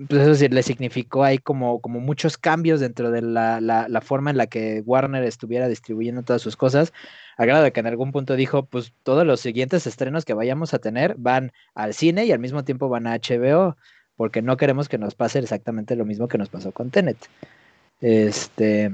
pues 0.08 0.22
eso 0.22 0.34
sí, 0.34 0.48
le 0.48 0.62
significó 0.62 1.24
ahí 1.24 1.38
como, 1.38 1.80
como 1.80 2.00
muchos 2.00 2.38
cambios 2.38 2.80
dentro 2.80 3.10
de 3.10 3.22
la, 3.22 3.60
la, 3.60 4.00
forma 4.00 4.30
en 4.30 4.36
la 4.36 4.46
que 4.46 4.82
Warner 4.86 5.24
estuviera 5.24 5.68
distribuyendo 5.68 6.22
todas 6.22 6.40
sus 6.40 6.56
cosas, 6.56 6.92
a 7.36 7.44
grado 7.44 7.64
de 7.64 7.72
que 7.72 7.80
en 7.80 7.86
algún 7.86 8.12
punto 8.12 8.36
dijo, 8.36 8.66
pues 8.66 8.92
todos 9.02 9.26
los 9.26 9.40
siguientes 9.40 9.86
estrenos 9.86 10.24
que 10.24 10.34
vayamos 10.34 10.74
a 10.74 10.78
tener 10.78 11.16
van 11.18 11.52
al 11.74 11.92
cine 11.92 12.24
y 12.24 12.32
al 12.32 12.38
mismo 12.38 12.64
tiempo 12.64 12.88
van 12.88 13.06
a 13.06 13.16
HBO, 13.16 13.76
porque 14.16 14.42
no 14.42 14.56
queremos 14.56 14.88
que 14.88 14.98
nos 14.98 15.14
pase 15.14 15.40
exactamente 15.40 15.96
lo 15.96 16.04
mismo 16.04 16.28
que 16.28 16.38
nos 16.38 16.48
pasó 16.48 16.72
con 16.72 16.90
Tenet. 16.90 17.18
Este, 18.00 18.92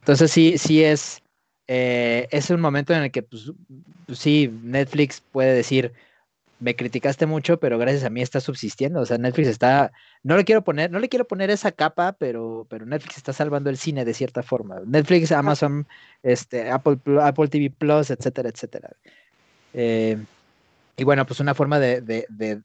entonces 0.00 0.30
sí, 0.30 0.58
sí 0.58 0.84
es, 0.84 1.22
eh, 1.68 2.28
es 2.30 2.50
un 2.50 2.60
momento 2.60 2.92
en 2.92 3.04
el 3.04 3.10
que 3.10 3.22
pues, 3.22 3.52
pues 4.06 4.18
sí, 4.18 4.52
Netflix 4.62 5.20
puede 5.20 5.54
decir, 5.54 5.92
me 6.62 6.76
criticaste 6.76 7.26
mucho, 7.26 7.58
pero 7.58 7.76
gracias 7.76 8.04
a 8.04 8.10
mí 8.10 8.22
está 8.22 8.40
subsistiendo. 8.40 9.00
O 9.00 9.06
sea, 9.06 9.18
Netflix 9.18 9.48
está, 9.48 9.90
no 10.22 10.36
le 10.36 10.44
quiero 10.44 10.62
poner, 10.62 10.92
no 10.92 11.00
le 11.00 11.08
quiero 11.08 11.26
poner 11.26 11.50
esa 11.50 11.72
capa, 11.72 12.12
pero, 12.12 12.68
pero 12.70 12.86
Netflix 12.86 13.16
está 13.16 13.32
salvando 13.32 13.68
el 13.68 13.76
cine 13.76 14.04
de 14.04 14.14
cierta 14.14 14.44
forma. 14.44 14.80
Netflix, 14.86 15.32
Amazon, 15.32 15.88
este, 16.22 16.70
Apple, 16.70 16.98
Apple 17.20 17.48
TV 17.48 17.68
Plus, 17.76 18.10
etcétera, 18.10 18.48
etcétera. 18.48 18.90
Eh, 19.74 20.16
y 20.96 21.02
bueno, 21.02 21.26
pues 21.26 21.40
una 21.40 21.54
forma 21.54 21.80
de, 21.80 22.00
de, 22.00 22.26
de, 22.28 22.62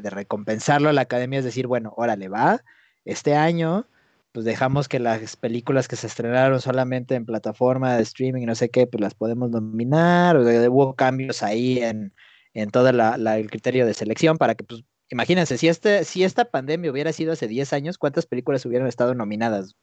de, 0.00 0.10
recompensarlo 0.10 0.88
a 0.88 0.92
la 0.92 1.02
academia 1.02 1.38
es 1.38 1.44
decir, 1.44 1.68
bueno, 1.68 1.92
órale, 1.96 2.28
va, 2.28 2.64
este 3.04 3.36
año, 3.36 3.86
pues 4.32 4.44
dejamos 4.46 4.88
que 4.88 4.98
las 4.98 5.36
películas 5.36 5.86
que 5.86 5.94
se 5.94 6.08
estrenaron 6.08 6.60
solamente 6.60 7.14
en 7.14 7.24
plataforma 7.24 7.94
de 7.94 8.02
streaming 8.02 8.42
y 8.42 8.46
no 8.46 8.56
sé 8.56 8.68
qué, 8.68 8.88
pues 8.88 9.00
las 9.00 9.14
podemos 9.14 9.50
nominar, 9.50 10.36
o 10.36 10.40
hubo 10.72 10.94
cambios 10.94 11.44
ahí 11.44 11.78
en, 11.80 12.12
en 12.54 12.70
todo 12.70 12.88
el 12.88 13.50
criterio 13.50 13.86
de 13.86 13.94
selección 13.94 14.38
para 14.38 14.54
que, 14.54 14.64
pues, 14.64 14.84
imagínense, 15.10 15.58
si, 15.58 15.68
este, 15.68 16.04
si 16.04 16.24
esta 16.24 16.46
pandemia 16.46 16.90
hubiera 16.90 17.12
sido 17.12 17.32
hace 17.32 17.48
10 17.48 17.72
años, 17.72 17.98
¿cuántas 17.98 18.26
películas 18.26 18.64
hubieran 18.66 18.88
estado 18.88 19.14
nominadas? 19.14 19.76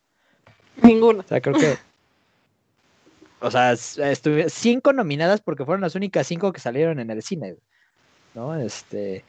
Ninguna. 0.81 1.21
O 1.21 1.27
sea, 1.27 1.41
creo 1.41 1.57
que... 1.57 1.77
O 3.41 3.51
sea, 3.51 3.73
estuve, 3.73 4.49
cinco 4.49 4.93
nominadas 4.93 5.41
porque 5.41 5.65
fueron 5.65 5.81
las 5.81 5.95
únicas 5.95 6.25
cinco 6.25 6.51
que 6.51 6.59
salieron 6.59 6.99
en 6.99 7.09
el 7.11 7.21
cine, 7.21 7.55
¿no? 8.33 8.55
Este... 8.55 9.23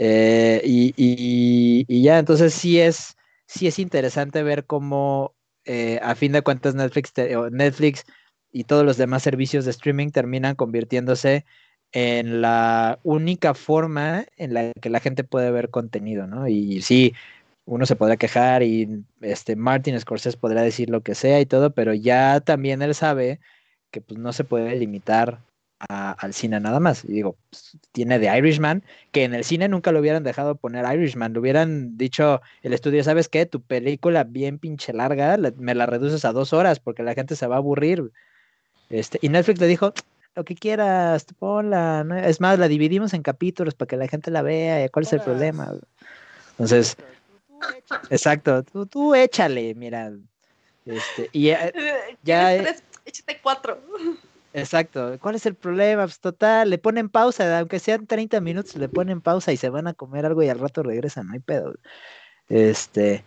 Eh, 0.00 0.62
y, 0.64 0.94
y, 0.96 2.02
ya, 2.02 2.20
entonces 2.20 2.54
sí 2.54 2.78
es, 2.80 3.16
sí 3.46 3.66
es 3.66 3.80
interesante 3.80 4.44
ver 4.44 4.64
cómo 4.64 5.34
eh, 5.64 5.98
a 6.02 6.14
fin 6.14 6.30
de 6.30 6.42
cuentas 6.42 6.76
Netflix, 6.76 7.12
Netflix 7.50 8.04
y 8.52 8.62
todos 8.64 8.84
los 8.86 8.96
demás 8.96 9.24
servicios 9.24 9.64
de 9.64 9.72
streaming 9.72 10.10
terminan 10.10 10.54
convirtiéndose 10.54 11.44
en 11.92 12.42
la 12.42 12.98
única 13.02 13.54
forma 13.54 14.26
en 14.36 14.54
la 14.54 14.72
que 14.80 14.90
la 14.90 15.00
gente 15.00 15.24
puede 15.24 15.50
ver 15.50 15.70
contenido, 15.70 16.26
¿no? 16.26 16.48
Y 16.48 16.82
sí, 16.82 17.14
uno 17.64 17.86
se 17.86 17.96
podrá 17.96 18.16
quejar 18.16 18.62
y 18.62 19.04
este 19.20 19.56
Martin 19.56 19.98
Scorsese 20.00 20.38
podrá 20.38 20.62
decir 20.62 20.90
lo 20.90 21.02
que 21.02 21.14
sea 21.14 21.40
y 21.40 21.46
todo, 21.46 21.70
pero 21.74 21.94
ya 21.94 22.40
también 22.40 22.82
él 22.82 22.94
sabe 22.94 23.40
que 23.90 24.00
pues 24.00 24.18
no 24.18 24.32
se 24.32 24.44
puede 24.44 24.76
limitar 24.76 25.40
al 25.88 26.34
cine 26.34 26.60
nada 26.60 26.80
más. 26.80 27.04
Y 27.04 27.12
digo, 27.12 27.36
pues, 27.50 27.78
tiene 27.92 28.18
The 28.18 28.36
Irishman, 28.38 28.82
que 29.12 29.24
en 29.24 29.34
el 29.34 29.44
cine 29.44 29.68
nunca 29.68 29.92
lo 29.92 30.00
hubieran 30.00 30.24
dejado 30.24 30.56
poner 30.56 30.84
Irishman, 30.92 31.32
le 31.32 31.38
hubieran 31.38 31.96
dicho 31.96 32.40
el 32.62 32.72
estudio, 32.72 33.04
¿sabes 33.04 33.28
qué? 33.28 33.46
Tu 33.46 33.60
película 33.60 34.24
bien 34.24 34.58
pinche 34.58 34.92
larga, 34.92 35.36
me 35.56 35.74
la 35.74 35.86
reduces 35.86 36.24
a 36.24 36.32
dos 36.32 36.52
horas 36.52 36.80
porque 36.80 37.02
la 37.02 37.14
gente 37.14 37.36
se 37.36 37.46
va 37.46 37.56
a 37.56 37.58
aburrir. 37.58 38.10
Este, 38.90 39.18
y 39.22 39.28
Netflix 39.28 39.60
le 39.60 39.66
dijo, 39.66 39.92
lo 40.38 40.44
que 40.44 40.54
quieras, 40.54 41.26
ponla. 41.36 42.06
Es 42.24 42.40
más, 42.40 42.60
la 42.60 42.68
dividimos 42.68 43.12
en 43.12 43.22
capítulos 43.22 43.74
para 43.74 43.88
que 43.88 43.96
la 43.96 44.06
gente 44.06 44.30
la 44.30 44.42
vea. 44.42 44.88
¿Cuál 44.88 45.04
es 45.04 45.12
el 45.12 45.20
problema? 45.20 45.74
Entonces, 46.52 46.96
exacto, 48.08 48.62
tú, 48.62 48.86
tú 48.86 49.16
échale, 49.16 49.74
mira. 49.74 50.12
Este, 50.86 51.28
y 51.32 51.42
ya, 51.48 51.72
ya 52.22 52.54
échate 53.04 53.40
cuatro. 53.42 53.80
Exacto. 54.54 55.18
¿Cuál 55.20 55.34
es 55.34 55.44
el 55.44 55.54
problema? 55.54 56.04
Pues 56.04 56.20
total, 56.20 56.70
le 56.70 56.78
ponen 56.78 57.08
pausa, 57.10 57.58
aunque 57.58 57.80
sean 57.80 58.06
30 58.06 58.40
minutos, 58.40 58.76
le 58.76 58.88
ponen 58.88 59.20
pausa 59.20 59.52
y 59.52 59.56
se 59.56 59.68
van 59.68 59.88
a 59.88 59.94
comer 59.94 60.24
algo 60.24 60.42
y 60.42 60.48
al 60.48 60.58
rato 60.58 60.82
regresan, 60.82 61.26
no 61.26 61.34
hay 61.34 61.40
pedo. 61.40 61.74
Este, 62.48 63.24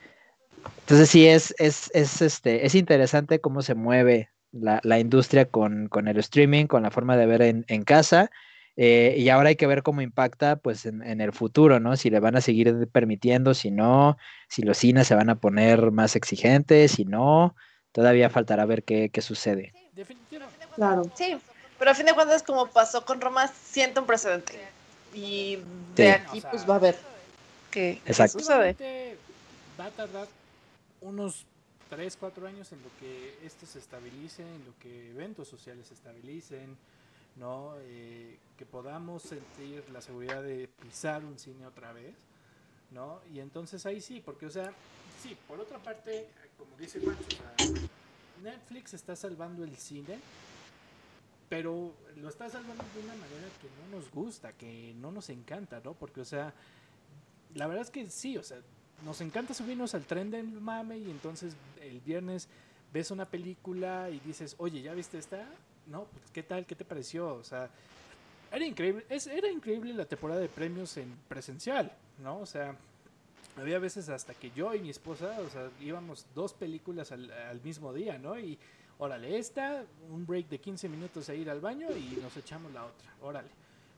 entonces 0.80 1.10
sí 1.10 1.28
es, 1.28 1.54
es, 1.60 1.92
es, 1.94 2.22
este, 2.22 2.66
es 2.66 2.74
interesante 2.74 3.40
cómo 3.40 3.62
se 3.62 3.76
mueve 3.76 4.31
la, 4.52 5.00
industria 5.00 5.46
con, 5.46 5.90
el 6.08 6.18
streaming, 6.18 6.66
con 6.68 6.84
la 6.84 6.92
forma 6.92 7.18
de 7.18 7.26
ver 7.26 7.42
en, 7.42 7.84
casa. 7.84 8.32
Eh, 8.78 9.16
y 9.18 9.30
ahora 9.30 9.50
hay 9.50 9.56
que 9.56 9.68
ver 9.68 9.84
cómo 9.84 10.02
impacta 10.02 10.56
pues 10.56 10.86
en, 10.86 11.22
el 11.22 11.34
futuro, 11.34 11.80
¿no? 11.80 11.96
Si 11.98 12.10
le 12.10 12.20
van 12.20 12.36
a 12.36 12.42
seguir 12.42 12.88
permitiendo, 12.92 13.54
si 13.54 13.72
no, 13.72 14.18
si 14.48 14.62
los 14.62 14.78
cines 14.78 15.08
se 15.08 15.16
van 15.16 15.30
a 15.30 15.40
poner 15.40 15.92
más 15.92 16.16
exigentes, 16.16 16.94
si 16.94 17.06
no, 17.06 17.56
todavía 17.92 18.30
faltará 18.30 18.66
ver 18.66 18.84
qué, 18.84 19.12
sucede. 19.22 19.74
Claro. 20.76 21.04
Sí, 21.16 21.38
pero 21.78 21.92
a 21.92 21.94
fin 21.94 22.06
de 22.06 22.14
cuentas, 22.14 22.44
como 22.44 22.68
pasó 22.68 23.06
con 23.06 23.20
Roma, 23.20 23.48
siento 23.48 24.02
un 24.02 24.08
precedente. 24.08 24.60
Y 25.14 25.60
de 25.96 26.12
aquí 26.12 26.42
pues 26.50 26.68
va 26.68 26.76
a 26.76 26.78
haber 26.78 26.96
qué, 27.70 28.02
sucede. 28.30 29.18
Va 29.80 29.86
a 29.86 29.90
tardar 29.90 30.28
unos 31.02 31.46
3, 31.92 32.16
4 32.18 32.48
años 32.48 32.72
en 32.72 32.82
lo 32.82 32.90
que 33.02 33.38
esto 33.46 33.66
se 33.66 33.80
estabilice, 33.80 34.44
en 34.44 34.64
lo 34.64 34.74
que 34.80 35.12
eventos 35.12 35.50
sociales 35.50 35.88
se 35.88 35.94
estabilicen, 35.94 36.78
¿no? 37.36 37.74
Eh, 37.80 38.40
que 38.58 38.66
podamos 38.66 39.24
sentir 39.24 39.84
la 39.90 40.00
seguridad 40.00 40.42
de 40.42 40.70
pisar 40.70 41.26
un 41.26 41.38
cine 41.38 41.66
otra 41.66 41.92
vez, 41.92 42.16
¿no? 42.92 43.20
Y 43.34 43.42
entonces 43.42 43.86
ahí 43.86 44.00
sí, 44.00 44.22
porque, 44.24 44.46
o 44.46 44.50
sea, 44.50 44.74
sí, 45.22 45.38
por 45.50 45.60
otra 45.60 45.80
parte, 45.80 46.30
como 46.58 46.78
dice 46.78 47.02
Juan, 47.02 47.18
Netflix 48.42 48.94
está 48.94 49.18
salvando 49.18 49.66
el 49.66 49.76
cine, 49.76 50.18
pero 51.50 51.94
lo 52.16 52.30
está 52.30 52.50
salvando 52.50 52.86
de 52.96 53.02
una 53.04 53.16
manera 53.16 53.50
que 53.62 53.68
no 53.68 53.98
nos 53.98 54.10
gusta, 54.12 54.54
que 54.54 54.94
no 54.96 55.12
nos 55.12 55.30
encanta, 55.30 55.82
¿no? 55.84 55.94
Porque, 55.94 56.22
o 56.22 56.26
sea, 56.26 56.54
la 57.54 57.68
verdad 57.68 57.84
es 57.84 57.92
que 57.92 58.10
sí, 58.10 58.38
o 58.38 58.44
sea, 58.44 58.62
nos 59.06 59.22
encanta 59.22 59.54
subirnos 59.54 59.94
al 59.96 60.06
tren 60.06 60.32
del 60.32 60.46
mame 60.46 60.98
y 60.98 61.10
entonces 61.10 61.56
el 61.82 62.00
viernes 62.02 62.48
ves 62.94 63.12
una 63.12 63.26
película 63.26 64.10
y 64.10 64.20
dices, 64.20 64.56
oye, 64.58 64.82
¿ya 64.82 64.94
viste 64.94 65.18
esta? 65.18 65.46
No, 65.88 66.06
pues, 66.06 66.32
¿qué 66.32 66.44
tal? 66.44 66.66
¿Qué 66.66 66.76
te 66.76 66.86
pareció? 66.86 67.34
O 67.34 67.44
sea, 67.44 67.70
era 68.52 68.66
increíble, 68.66 69.06
es, 69.10 69.28
era 69.28 69.50
increíble 69.50 69.94
la 69.94 70.06
temporada 70.06 70.40
de 70.40 70.50
premios 70.50 70.98
en 70.98 71.16
presencial, 71.28 71.92
¿no? 72.22 72.40
O 72.40 72.46
sea, 72.46 72.76
había 73.58 73.80
veces 73.80 74.10
hasta 74.10 74.34
que 74.34 74.52
yo 74.52 74.74
y 74.76 74.80
mi 74.80 74.90
esposa, 74.90 75.38
íbamos 75.80 76.26
dos 76.36 76.54
películas 76.54 77.12
al, 77.12 77.62
mismo 77.64 77.94
día, 77.94 78.18
¿no? 78.18 78.38
Y 78.38 78.58
órale, 78.98 79.38
esta, 79.38 79.84
un 80.10 80.26
break 80.26 80.48
de 80.50 80.60
15 80.60 80.90
minutos 80.90 81.30
a 81.30 81.34
ir 81.34 81.50
al 81.50 81.62
baño 81.62 81.88
y 81.96 82.20
nos 82.22 82.36
echamos 82.38 82.72
la 82.74 82.86
otra, 82.86 83.14
órale, 83.22 83.50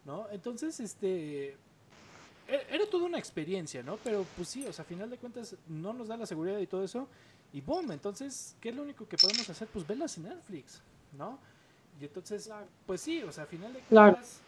¿no? 0.06 0.28
Entonces, 0.32 0.80
este, 0.80 1.58
era 2.48 2.86
toda 2.90 3.06
una 3.06 3.18
experiencia, 3.18 3.84
¿no? 3.84 3.98
Pero 4.04 4.26
pues 4.36 4.50
sí, 4.50 4.66
o 4.66 4.74
sea, 4.74 4.84
a 4.84 4.86
final 4.86 5.10
de 5.10 5.18
cuentas 5.18 5.56
no 5.68 5.94
nos 5.94 6.08
da 6.08 6.18
la 6.18 6.26
seguridad 6.26 6.60
y 6.60 6.68
todo 6.68 6.84
eso. 6.84 7.08
Y 7.54 7.62
boom, 7.62 7.92
entonces, 7.92 8.56
¿qué 8.60 8.70
es 8.70 8.76
lo 8.76 8.84
único 8.84 9.08
que 9.08 9.18
podemos 9.18 9.48
hacer? 9.50 9.68
Pues 9.68 9.86
verlas 9.86 10.18
en 10.18 10.24
Netflix, 10.24 10.82
¿no? 11.18 11.40
Y 12.02 12.06
entonces, 12.06 12.50
pues 12.86 13.02
sí, 13.02 13.22
o 13.22 13.32
sea, 13.32 13.44
a 13.44 13.48
final 13.48 13.72
de 13.72 13.80
cuentas, 13.82 14.40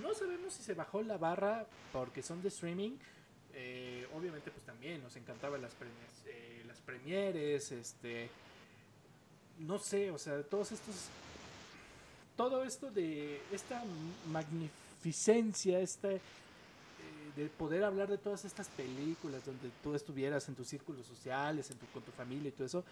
no 0.00 0.14
sabemos 0.14 0.52
si 0.54 0.62
se 0.62 0.74
bajó 0.74 1.02
la 1.02 1.18
barra 1.18 1.66
porque 1.92 2.22
son 2.22 2.40
de 2.40 2.48
streaming. 2.48 2.92
Eh, 3.54 4.06
obviamente, 4.16 4.50
pues 4.50 4.64
también 4.64 5.02
nos 5.02 5.16
encantaban 5.16 5.60
las, 5.60 5.74
premiers, 5.74 6.22
eh, 6.26 6.62
las 6.66 6.80
premieres, 6.80 7.72
este, 7.72 8.30
no 9.58 9.78
sé, 9.78 10.10
o 10.10 10.18
sea, 10.18 10.42
todos 10.44 10.72
estos, 10.72 10.94
todo 12.36 12.64
esto 12.64 12.90
de 12.90 13.40
esta 13.52 13.82
magnificencia, 14.30 15.80
este 15.80 16.20
de 17.36 17.46
poder 17.48 17.84
hablar 17.84 18.08
de 18.08 18.18
todas 18.18 18.44
estas 18.44 18.68
películas 18.68 19.44
donde 19.44 19.70
tú 19.82 19.94
estuvieras 19.94 20.48
en 20.48 20.54
tus 20.54 20.68
círculos 20.68 21.06
sociales, 21.06 21.70
en 21.70 21.78
tu, 21.78 21.86
con 21.86 22.02
tu 22.02 22.12
familia 22.12 22.48
y 22.48 22.52
todo 22.52 22.66
eso, 22.66 22.84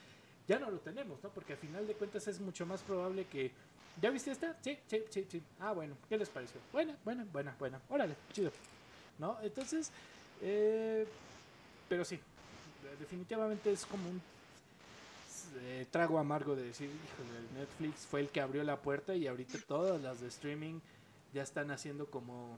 ya 0.48 0.58
no 0.58 0.70
lo 0.70 0.78
tenemos, 0.78 1.22
¿no? 1.22 1.30
Porque 1.30 1.52
al 1.52 1.58
final 1.58 1.86
de 1.86 1.94
cuentas 1.94 2.26
es 2.26 2.40
mucho 2.40 2.66
más 2.66 2.82
probable 2.82 3.26
que 3.26 3.52
¿Ya 4.00 4.10
viste 4.10 4.30
esta? 4.30 4.56
Sí, 4.62 4.78
sí, 4.86 5.02
sí, 5.10 5.26
sí. 5.28 5.42
Ah, 5.58 5.72
bueno, 5.72 5.94
¿qué 6.08 6.16
les 6.16 6.28
pareció? 6.28 6.60
Buena, 6.72 6.96
buena, 7.04 7.26
buena, 7.32 7.54
buena. 7.58 7.80
Órale, 7.88 8.16
chido. 8.32 8.50
¿No? 9.18 9.36
Entonces, 9.42 9.90
eh, 10.40 11.06
pero 11.88 12.04
sí, 12.04 12.18
definitivamente 12.98 13.70
es 13.70 13.84
como 13.84 14.08
un 14.08 14.22
eh, 15.62 15.86
trago 15.90 16.18
amargo 16.18 16.56
de 16.56 16.62
decir, 16.62 16.88
híjole, 16.88 17.60
Netflix 17.60 18.06
fue 18.06 18.20
el 18.20 18.30
que 18.30 18.40
abrió 18.40 18.64
la 18.64 18.76
puerta 18.76 19.14
y 19.14 19.26
ahorita 19.26 19.58
todas 19.66 20.00
las 20.00 20.20
de 20.20 20.28
streaming 20.28 20.80
ya 21.34 21.42
están 21.42 21.70
haciendo 21.70 22.06
como 22.06 22.56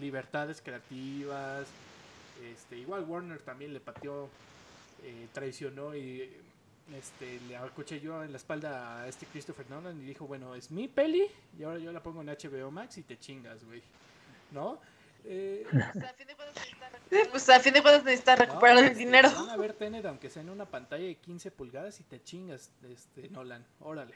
libertades 0.00 0.60
creativas. 0.60 1.66
Este, 2.52 2.76
igual 2.76 3.04
Warner 3.04 3.38
también 3.40 3.72
le 3.72 3.80
pateó, 3.80 4.28
eh, 5.02 5.28
traicionó 5.32 5.94
y 5.94 6.30
este, 6.94 7.40
le 7.48 7.56
escuché 7.56 8.00
yo 8.00 8.22
en 8.22 8.30
la 8.30 8.36
espalda 8.36 9.02
a 9.02 9.08
este 9.08 9.26
Christopher 9.26 9.68
Nolan 9.70 10.00
y 10.00 10.04
dijo, 10.04 10.26
bueno, 10.26 10.54
es 10.54 10.70
mi 10.70 10.86
peli 10.86 11.26
y 11.58 11.64
ahora 11.64 11.78
yo 11.78 11.92
la 11.92 12.02
pongo 12.02 12.20
en 12.20 12.28
HBO 12.28 12.70
Max 12.70 12.98
y 12.98 13.02
te 13.02 13.18
chingas, 13.18 13.64
güey. 13.64 13.82
¿No? 14.52 14.78
Eh, 15.24 15.66
pues 17.30 17.48
a 17.48 17.58
fin 17.58 17.72
de 17.72 17.82
cuentas 17.82 18.04
necesitas 18.04 18.38
recuperar 18.38 18.78
el 18.78 18.96
dinero. 18.96 19.28
Van 19.34 19.50
a 19.50 19.56
ver 19.56 19.72
Tenet 19.72 20.04
aunque 20.06 20.30
sea 20.30 20.42
en 20.42 20.50
una 20.50 20.66
pantalla 20.66 21.04
de 21.04 21.16
15 21.16 21.50
pulgadas 21.50 21.98
y 22.00 22.04
te 22.04 22.22
chingas, 22.22 22.70
este, 22.88 23.28
Nolan. 23.30 23.64
Órale. 23.80 24.14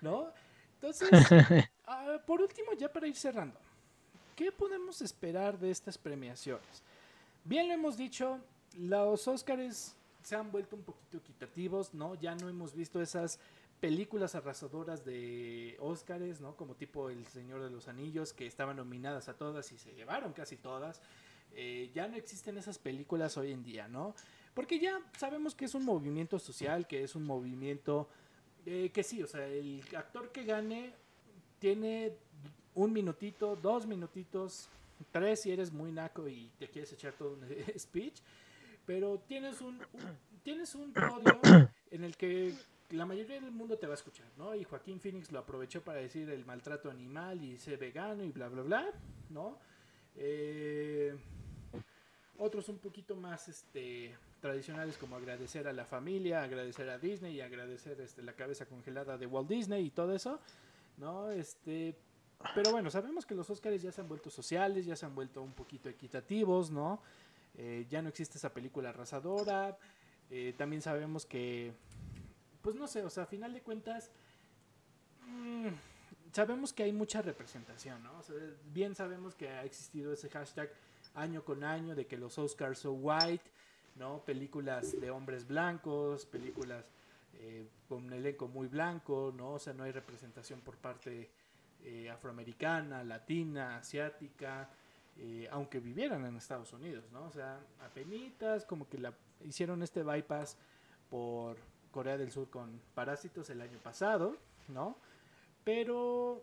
¿No? 0.00 0.32
Entonces, 0.74 1.08
ah, 1.86 2.18
por 2.26 2.40
último, 2.40 2.72
ya 2.78 2.92
para 2.92 3.08
ir 3.08 3.16
cerrando, 3.16 3.58
¿qué 4.36 4.52
podemos 4.52 5.00
esperar 5.00 5.58
de 5.58 5.70
estas 5.70 5.98
premiaciones? 5.98 6.82
Bien 7.44 7.66
lo 7.66 7.74
hemos 7.74 7.96
dicho, 7.96 8.38
los 8.78 9.26
Oscars 9.26 9.96
se 10.22 10.36
han 10.36 10.52
vuelto 10.52 10.76
un 10.76 10.82
poquito 10.82 11.16
equitativos, 11.16 11.94
¿no? 11.94 12.14
Ya 12.16 12.34
no 12.34 12.48
hemos 12.48 12.74
visto 12.74 13.00
esas 13.00 13.40
películas 13.80 14.34
arrasadoras 14.34 15.04
de 15.04 15.76
Oscars, 15.80 16.40
¿no? 16.40 16.56
Como 16.56 16.74
tipo 16.74 17.08
El 17.08 17.26
Señor 17.26 17.62
de 17.62 17.70
los 17.70 17.88
Anillos, 17.88 18.32
que 18.32 18.46
estaban 18.46 18.76
nominadas 18.76 19.28
a 19.28 19.34
todas 19.34 19.72
y 19.72 19.78
se 19.78 19.94
llevaron 19.94 20.32
casi 20.32 20.56
todas. 20.56 21.00
Eh, 21.54 21.90
ya 21.94 22.06
no 22.08 22.16
existen 22.16 22.58
esas 22.58 22.78
películas 22.78 23.36
hoy 23.36 23.52
en 23.52 23.62
día, 23.62 23.88
¿no? 23.88 24.14
Porque 24.52 24.78
ya 24.78 25.00
sabemos 25.16 25.54
que 25.54 25.66
es 25.66 25.74
un 25.74 25.84
movimiento 25.84 26.38
social, 26.38 26.86
que 26.86 27.02
es 27.02 27.14
un 27.14 27.24
movimiento 27.24 28.08
eh, 28.66 28.90
que 28.92 29.02
sí, 29.02 29.22
o 29.22 29.26
sea, 29.26 29.46
el 29.46 29.82
actor 29.96 30.32
que 30.32 30.44
gane 30.44 30.92
tiene 31.60 32.16
un 32.76 32.92
minutito, 32.92 33.56
dos 33.56 33.86
minutitos, 33.86 34.68
tres 35.10 35.42
si 35.42 35.50
eres 35.50 35.72
muy 35.72 35.90
naco 35.90 36.28
y 36.28 36.50
te 36.58 36.68
quieres 36.68 36.92
echar 36.92 37.12
todo 37.12 37.34
un 37.34 37.44
speech 37.78 38.20
pero 38.86 39.18
tienes 39.26 39.60
un, 39.60 39.78
tienes 40.42 40.74
un 40.74 40.92
podio 40.92 41.40
en 41.90 42.04
el 42.04 42.16
que 42.16 42.54
la 42.90 43.04
mayoría 43.04 43.40
del 43.40 43.50
mundo 43.50 43.76
te 43.76 43.86
va 43.86 43.94
a 43.94 43.96
escuchar, 43.96 44.26
¿no? 44.38 44.54
Y 44.54 44.62
Joaquín 44.62 45.00
Phoenix 45.00 45.32
lo 45.32 45.40
aprovechó 45.40 45.82
para 45.82 45.98
decir 45.98 46.30
el 46.30 46.46
maltrato 46.46 46.88
animal 46.88 47.42
y 47.42 47.58
ser 47.58 47.78
vegano 47.78 48.22
y 48.22 48.30
bla, 48.30 48.48
bla, 48.48 48.62
bla, 48.62 48.86
¿no? 49.30 49.58
Eh, 50.14 51.14
otros 52.38 52.68
un 52.68 52.78
poquito 52.78 53.16
más 53.16 53.48
este, 53.48 54.14
tradicionales 54.40 54.96
como 54.98 55.16
agradecer 55.16 55.66
a 55.66 55.72
la 55.72 55.84
familia, 55.84 56.44
agradecer 56.44 56.88
a 56.88 56.98
Disney 56.98 57.34
y 57.34 57.40
agradecer 57.40 58.00
este, 58.00 58.22
la 58.22 58.34
cabeza 58.34 58.66
congelada 58.66 59.18
de 59.18 59.26
Walt 59.26 59.48
Disney 59.48 59.86
y 59.86 59.90
todo 59.90 60.14
eso, 60.14 60.38
¿no? 60.98 61.32
Este, 61.32 61.96
pero 62.54 62.70
bueno, 62.70 62.90
sabemos 62.90 63.26
que 63.26 63.34
los 63.34 63.48
Oscars 63.50 63.82
ya 63.82 63.92
se 63.92 64.00
han 64.00 64.08
vuelto 64.08 64.30
sociales, 64.30 64.86
ya 64.86 64.96
se 64.96 65.06
han 65.06 65.14
vuelto 65.14 65.42
un 65.42 65.52
poquito 65.52 65.88
equitativos, 65.88 66.70
¿no? 66.70 67.00
Eh, 67.56 67.86
ya 67.88 68.02
no 68.02 68.08
existe 68.08 68.38
esa 68.38 68.52
película 68.52 68.90
arrasadora. 68.90 69.76
Eh, 70.30 70.54
también 70.56 70.82
sabemos 70.82 71.24
que, 71.24 71.72
pues 72.62 72.76
no 72.76 72.86
sé, 72.86 73.02
o 73.04 73.10
sea, 73.10 73.24
a 73.24 73.26
final 73.26 73.52
de 73.52 73.62
cuentas, 73.62 74.10
mm, 75.26 75.68
sabemos 76.32 76.72
que 76.72 76.82
hay 76.82 76.92
mucha 76.92 77.22
representación, 77.22 78.02
¿no? 78.02 78.20
bien 78.72 78.94
sabemos 78.94 79.34
que 79.34 79.48
ha 79.48 79.64
existido 79.64 80.12
ese 80.12 80.28
hashtag 80.28 80.70
año 81.14 81.44
con 81.44 81.64
año 81.64 81.94
de 81.94 82.06
que 82.06 82.18
los 82.18 82.38
Oscars 82.38 82.80
son 82.80 82.98
white, 83.00 83.44
¿no? 83.94 84.22
Películas 84.24 85.00
de 85.00 85.10
hombres 85.10 85.46
blancos, 85.46 86.26
películas 86.26 86.84
eh, 87.34 87.66
con 87.88 88.04
un 88.04 88.12
elenco 88.12 88.48
muy 88.48 88.68
blanco, 88.68 89.32
¿no? 89.34 89.52
O 89.52 89.58
sea, 89.58 89.72
no 89.72 89.84
hay 89.84 89.92
representación 89.92 90.60
por 90.60 90.76
parte 90.76 91.30
afroamericana, 92.10 93.04
latina, 93.04 93.78
asiática. 93.78 94.68
Eh, 95.18 95.48
aunque 95.50 95.80
vivieran 95.80 96.26
en 96.26 96.36
Estados 96.36 96.72
Unidos, 96.74 97.04
¿no? 97.10 97.24
O 97.24 97.30
sea, 97.30 97.58
apenitas, 97.80 98.66
como 98.66 98.86
que 98.86 98.98
la 98.98 99.14
hicieron 99.44 99.82
este 99.82 100.02
bypass 100.02 100.58
por 101.08 101.56
Corea 101.90 102.18
del 102.18 102.30
Sur 102.30 102.50
con 102.50 102.78
Parásitos 102.94 103.48
el 103.48 103.62
año 103.62 103.78
pasado, 103.78 104.36
¿no? 104.68 104.96
Pero 105.64 106.42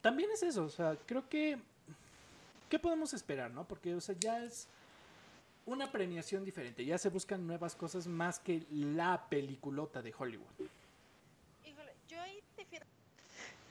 también 0.00 0.30
es 0.30 0.42
eso, 0.42 0.64
o 0.64 0.70
sea, 0.70 0.96
creo 1.06 1.28
que 1.28 1.58
¿qué 2.74 2.78
podemos 2.78 3.14
esperar, 3.14 3.50
no? 3.52 3.68
Porque, 3.68 3.94
o 3.94 4.00
sea, 4.00 4.16
ya 4.18 4.42
es 4.44 4.66
una 5.66 5.92
premiación 5.92 6.44
diferente, 6.44 6.84
ya 6.84 6.98
se 6.98 7.08
buscan 7.08 7.46
nuevas 7.46 7.76
cosas 7.76 8.06
más 8.06 8.40
que 8.40 8.66
la 8.70 9.28
peliculota 9.28 10.02
de 10.02 10.12
Hollywood. 10.16 10.68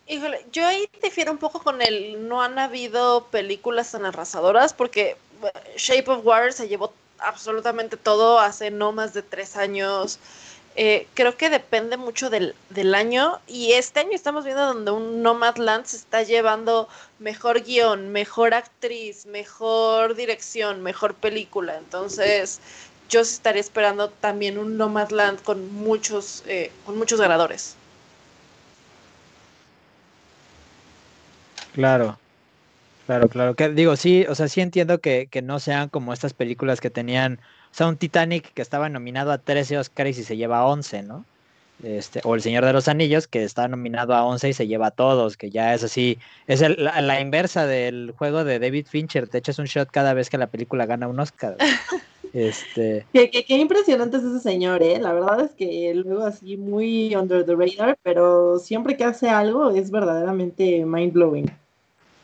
Híjole, 0.07 0.45
yo 0.51 0.67
ahí 0.67 0.89
difiero 1.01 1.31
un 1.31 1.37
poco 1.37 1.61
con 1.61 1.81
el 1.81 2.27
no 2.27 2.41
han 2.41 2.59
habido 2.59 3.25
películas 3.27 3.91
tan 3.91 4.05
arrasadoras 4.05 4.73
porque 4.73 5.15
Shape 5.77 6.11
of 6.11 6.25
Water 6.25 6.51
se 6.51 6.67
llevó 6.67 6.93
absolutamente 7.19 7.95
todo 7.95 8.39
hace 8.39 8.69
no 8.69 8.91
más 8.91 9.13
de 9.13 9.21
tres 9.21 9.55
años. 9.55 10.19
Eh, 10.75 11.07
creo 11.13 11.37
que 11.37 11.49
depende 11.49 11.97
mucho 11.97 12.29
del, 12.29 12.55
del, 12.69 12.95
año 12.95 13.39
y 13.47 13.73
este 13.73 13.99
año 13.99 14.11
estamos 14.13 14.43
viendo 14.43 14.65
donde 14.65 14.89
un 14.91 15.21
Nomadland 15.21 15.85
se 15.85 15.97
está 15.97 16.23
llevando 16.23 16.89
mejor 17.19 17.61
guion, 17.61 18.11
mejor 18.11 18.55
actriz, 18.55 19.27
mejor 19.27 20.15
dirección, 20.15 20.81
mejor 20.81 21.13
película. 21.13 21.77
Entonces 21.77 22.59
yo 23.07 23.21
estaría 23.21 23.61
esperando 23.61 24.09
también 24.09 24.57
un 24.57 24.77
Nomadland 24.77 25.43
con 25.43 25.71
muchos, 25.71 26.43
eh, 26.47 26.71
con 26.85 26.97
muchos 26.97 27.21
ganadores. 27.21 27.75
Claro, 31.73 32.17
claro, 33.05 33.27
claro. 33.29 33.55
Que, 33.55 33.69
digo, 33.69 33.95
sí, 33.95 34.25
o 34.29 34.35
sea, 34.35 34.47
sí 34.47 34.61
entiendo 34.61 34.99
que, 34.99 35.27
que, 35.29 35.41
no 35.41 35.59
sean 35.59 35.89
como 35.89 36.13
estas 36.13 36.33
películas 36.33 36.81
que 36.81 36.89
tenían, 36.89 37.39
o 37.71 37.73
sea, 37.73 37.87
un 37.87 37.97
Titanic 37.97 38.53
que 38.53 38.61
estaba 38.61 38.89
nominado 38.89 39.31
a 39.31 39.37
13 39.37 39.77
Oscars 39.77 40.17
y 40.17 40.23
se 40.23 40.37
lleva 40.37 40.59
a 40.59 40.65
11, 40.67 41.03
¿no? 41.03 41.25
Este, 41.83 42.21
o 42.23 42.33
El 42.33 42.41
Señor 42.41 42.65
de 42.65 42.71
los 42.71 42.87
Anillos, 42.87 43.27
que 43.27 43.43
está 43.43 43.67
nominado 43.67 44.13
a 44.13 44.23
11 44.23 44.49
y 44.49 44.53
se 44.53 44.67
lleva 44.67 44.87
a 44.87 44.91
todos, 44.91 45.35
que 45.35 45.49
ya 45.49 45.73
es 45.73 45.83
así, 45.83 46.17
es 46.47 46.61
la, 46.61 47.19
inversa 47.19 47.67
del 47.67 48.13
juego 48.17 48.45
de 48.45 48.59
David 48.59 48.87
Fincher, 48.89 49.27
te 49.27 49.39
echas 49.39 49.59
un 49.59 49.65
shot 49.65 49.89
cada 49.91 50.13
vez 50.13 50.29
que 50.29 50.37
la 50.37 50.47
película 50.47 50.85
gana 50.85 51.07
un 51.07 51.19
Oscar. 51.19 51.57
Este... 52.33 53.05
Qué, 53.13 53.29
qué, 53.29 53.57
impresionante 53.57 54.17
es 54.17 54.23
ese 54.23 54.39
señor, 54.39 54.81
¿eh? 54.81 54.97
La 54.99 55.13
verdad 55.13 55.41
es 55.41 55.51
que 55.51 55.93
luego 55.93 56.23
así 56.25 56.57
muy 56.57 57.15
under 57.15 57.45
the 57.45 57.55
radar, 57.55 57.95
pero 58.01 58.57
siempre 58.57 58.97
que 58.97 59.03
hace 59.03 59.29
algo 59.29 59.69
es 59.69 59.91
verdaderamente 59.91 60.83
mind 60.83 61.13
blowing. 61.13 61.51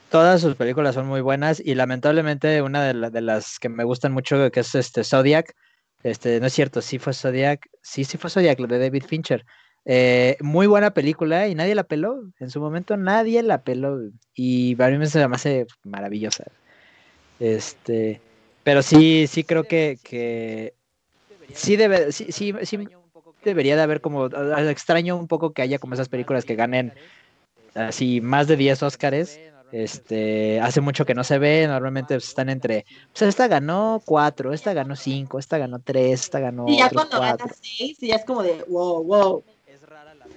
Todas 0.10 0.42
sus 0.42 0.56
películas 0.56 0.96
son 0.96 1.06
muy 1.06 1.22
buenas 1.22 1.62
y 1.64 1.76
lamentablemente 1.76 2.62
una 2.64 2.94
de, 2.94 3.22
las 3.22 3.60
que 3.60 3.70
me 3.70 3.84
gustan 3.84 4.12
mucho 4.12 4.50
que 4.50 4.62
es 4.62 4.74
este 4.74 5.04
Zodiac, 5.04 5.54
este, 6.02 6.40
no 6.40 6.48
es 6.48 6.54
cierto, 6.54 6.82
sí 6.82 6.98
fue 6.98 7.14
Zodiac, 7.14 7.68
sí, 7.84 8.04
sí 8.04 8.18
fue 8.18 8.30
Zodiac, 8.30 8.60
lo 8.60 8.68
de 8.68 8.80
David 8.80 9.04
Fincher. 9.06 9.46
Eh, 9.86 10.38
muy 10.42 10.68
buena 10.68 10.92
película 10.92 11.48
y 11.48 11.56
nadie 11.56 11.76
la 11.76 11.84
peló. 11.84 12.24
En 12.40 12.50
su 12.50 12.60
momento 12.60 12.98
nadie 12.98 13.44
la 13.44 13.64
peló 13.64 14.00
y 14.34 14.76
para 14.76 14.92
mí 14.92 14.98
me 14.98 15.06
se 15.06 15.22
hace 15.22 15.68
maravillosa. 15.84 16.46
Este, 17.40 18.20
pero 18.64 18.82
sí, 18.82 19.28
sí 19.28 19.44
creo 19.44 19.66
que, 19.66 20.00
que 20.04 20.74
sí 21.54 21.76
debe, 21.76 22.12
sí, 22.12 22.32
sí, 22.32 22.54
sí 22.64 22.88
debería 23.44 23.76
de 23.76 23.82
haber 23.82 24.02
como 24.02 24.26
extraño 24.26 25.16
un 25.18 25.28
poco 25.28 25.54
que 25.54 25.62
haya 25.62 25.80
como 25.80 25.94
esas 25.94 26.10
películas 26.10 26.46
que 26.46 26.56
ganen 26.56 26.94
así 27.76 28.22
más 28.22 28.48
de 28.48 28.58
10 28.58 28.84
Óscares 28.84 29.40
este, 29.72 30.60
hace 30.62 30.82
mucho 30.82 31.06
que 31.06 31.16
no 31.16 31.24
se 31.24 31.38
ve, 31.40 31.68
normalmente 31.68 32.16
están 32.16 32.50
entre, 32.50 32.86
pues 33.12 33.24
esta 33.24 33.48
ganó 33.48 34.02
cuatro, 34.06 34.54
esta 34.54 34.74
ganó 34.74 34.96
cinco, 34.96 35.40
esta 35.40 35.58
ganó 35.58 35.80
tres, 35.80 36.22
esta 36.22 36.40
ganó 36.40 36.68
y 36.68 36.78
ya 36.78 36.90
cuando 36.90 37.20
gana 37.20 37.46
seis, 37.62 37.98
ya 38.00 38.16
es 38.16 38.26
como 38.26 38.44
de, 38.44 38.64
wow, 38.68 39.04
wow. 39.04 39.44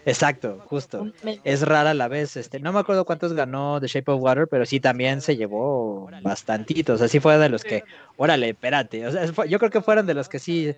Exacto, 0.04 0.60
justo. 0.66 1.12
Es 1.44 1.62
rara 1.62 1.94
la 1.94 2.08
vez. 2.08 2.36
Este, 2.36 2.58
no 2.58 2.72
me 2.72 2.80
acuerdo 2.80 3.04
cuántos 3.04 3.34
ganó 3.34 3.80
The 3.80 3.86
Shape 3.86 4.10
of 4.10 4.20
Water, 4.20 4.48
pero 4.48 4.66
sí 4.66 4.80
también 4.80 5.20
se 5.20 5.36
llevó 5.36 6.10
bastantitos. 6.22 7.00
Así 7.00 7.20
fue 7.20 7.38
de 7.38 7.48
los 7.48 7.62
que, 7.62 7.84
órale, 8.16 8.50
espérate. 8.50 9.06
O 9.06 9.12
sea, 9.12 9.46
yo 9.46 9.58
creo 9.58 9.70
que 9.70 9.80
fueron 9.80 10.06
de 10.06 10.14
los 10.14 10.28
que 10.28 10.38
sí. 10.38 10.74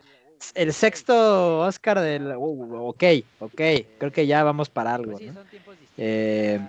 El 0.54 0.74
sexto 0.74 1.60
Oscar 1.60 2.00
del. 2.00 2.34
Uh, 2.36 2.88
ok, 2.88 3.04
ok. 3.38 3.60
Creo 3.98 4.12
que 4.12 4.26
ya 4.26 4.44
vamos 4.44 4.68
para 4.68 4.94
algo. 4.94 5.18
¿no? 5.18 5.40
Eh, 5.96 6.60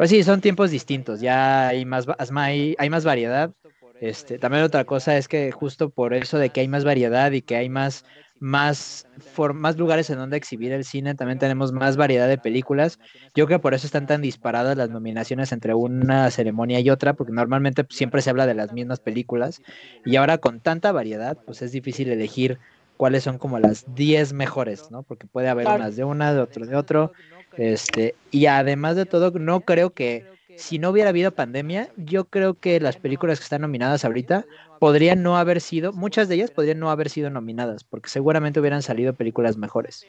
pues 0.00 0.08
sí, 0.08 0.22
son 0.22 0.40
tiempos 0.40 0.70
distintos, 0.70 1.20
ya 1.20 1.68
hay 1.68 1.84
más, 1.84 2.06
hay, 2.34 2.74
hay 2.78 2.88
más 2.88 3.04
variedad. 3.04 3.52
Este, 4.00 4.38
también 4.38 4.64
otra 4.64 4.86
cosa 4.86 5.18
es 5.18 5.28
que 5.28 5.52
justo 5.52 5.90
por 5.90 6.14
eso 6.14 6.38
de 6.38 6.48
que 6.48 6.60
hay 6.60 6.68
más 6.68 6.84
variedad 6.84 7.30
y 7.32 7.42
que 7.42 7.56
hay 7.56 7.68
más 7.68 8.06
más, 8.38 9.06
más 9.52 9.76
lugares 9.76 10.08
en 10.08 10.16
donde 10.16 10.38
exhibir 10.38 10.72
el 10.72 10.86
cine, 10.86 11.14
también 11.14 11.38
tenemos 11.38 11.72
más 11.72 11.98
variedad 11.98 12.28
de 12.28 12.38
películas. 12.38 12.98
Yo 13.34 13.44
creo 13.44 13.58
que 13.58 13.62
por 13.62 13.74
eso 13.74 13.86
están 13.86 14.06
tan 14.06 14.22
disparadas 14.22 14.74
las 14.78 14.88
nominaciones 14.88 15.52
entre 15.52 15.74
una 15.74 16.30
ceremonia 16.30 16.80
y 16.80 16.88
otra, 16.88 17.12
porque 17.12 17.34
normalmente 17.34 17.84
siempre 17.90 18.22
se 18.22 18.30
habla 18.30 18.46
de 18.46 18.54
las 18.54 18.72
mismas 18.72 19.00
películas. 19.00 19.60
Y 20.06 20.16
ahora 20.16 20.38
con 20.38 20.60
tanta 20.60 20.92
variedad, 20.92 21.36
pues 21.44 21.60
es 21.60 21.72
difícil 21.72 22.08
elegir 22.08 22.58
cuáles 22.96 23.24
son 23.24 23.38
como 23.38 23.58
las 23.58 23.94
10 23.94 24.34
mejores, 24.34 24.90
¿no? 24.90 25.02
Porque 25.02 25.26
puede 25.26 25.48
haber 25.48 25.66
unas 25.68 25.96
de 25.96 26.04
una, 26.04 26.34
de 26.34 26.40
otro, 26.40 26.66
de 26.66 26.76
otro. 26.76 27.12
Este, 27.56 28.14
y 28.30 28.46
además 28.46 28.96
de 28.96 29.06
todo, 29.06 29.30
no 29.38 29.60
creo 29.60 29.90
que 29.90 30.24
si 30.56 30.78
no 30.78 30.90
hubiera 30.90 31.10
habido 31.10 31.32
pandemia, 31.32 31.90
yo 31.96 32.26
creo 32.26 32.54
que 32.54 32.80
las 32.80 32.96
películas 32.96 33.38
que 33.38 33.44
están 33.44 33.62
nominadas 33.62 34.04
ahorita 34.04 34.44
podrían 34.78 35.22
no 35.22 35.36
haber 35.36 35.60
sido, 35.60 35.92
muchas 35.92 36.28
de 36.28 36.36
ellas 36.36 36.50
podrían 36.50 36.78
no 36.78 36.90
haber 36.90 37.08
sido 37.08 37.30
nominadas, 37.30 37.84
porque 37.84 38.10
seguramente 38.10 38.60
hubieran 38.60 38.82
salido 38.82 39.14
películas 39.14 39.56
mejores. 39.56 40.06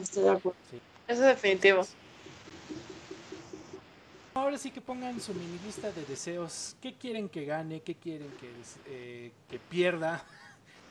Estoy 0.00 0.24
de 0.24 0.30
acuerdo. 0.30 0.58
Eso 1.08 1.22
es 1.22 1.28
definitivo. 1.28 1.86
Ahora 4.34 4.58
sí 4.58 4.70
que 4.70 4.80
pongan 4.80 5.20
su 5.20 5.32
mini 5.32 5.58
lista 5.64 5.90
de 5.92 6.04
deseos. 6.04 6.76
¿Qué 6.82 6.92
quieren 6.94 7.28
que 7.28 7.46
gane? 7.46 7.80
¿Qué 7.80 7.94
quieren 7.94 8.28
que, 8.38 8.50
eh, 8.86 9.32
que 9.48 9.58
pierda? 9.58 10.24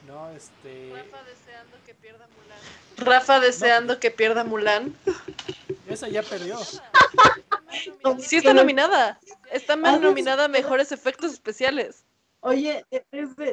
No, 0.08 0.30
este... 0.30 0.92
Rafa 0.94 1.24
deseando 1.24 1.78
que 1.84 1.96
pierda 1.96 2.28
Mulan. 2.28 2.60
Rafa 2.98 3.40
deseando 3.40 4.00
que 4.00 4.12
pierda 4.12 4.44
Mulan. 4.44 4.94
Esa 5.96 6.10
ya 6.10 6.24
perdió. 6.24 6.60
Sí 8.20 8.36
está 8.36 8.54
nominada. 8.54 9.18
Está 9.50 9.78
más 9.78 10.02
nominada 10.02 10.46
a 10.46 10.48
mejores 10.50 10.92
efectos 10.92 11.32
especiales. 11.32 12.06
Oye, 12.48 12.86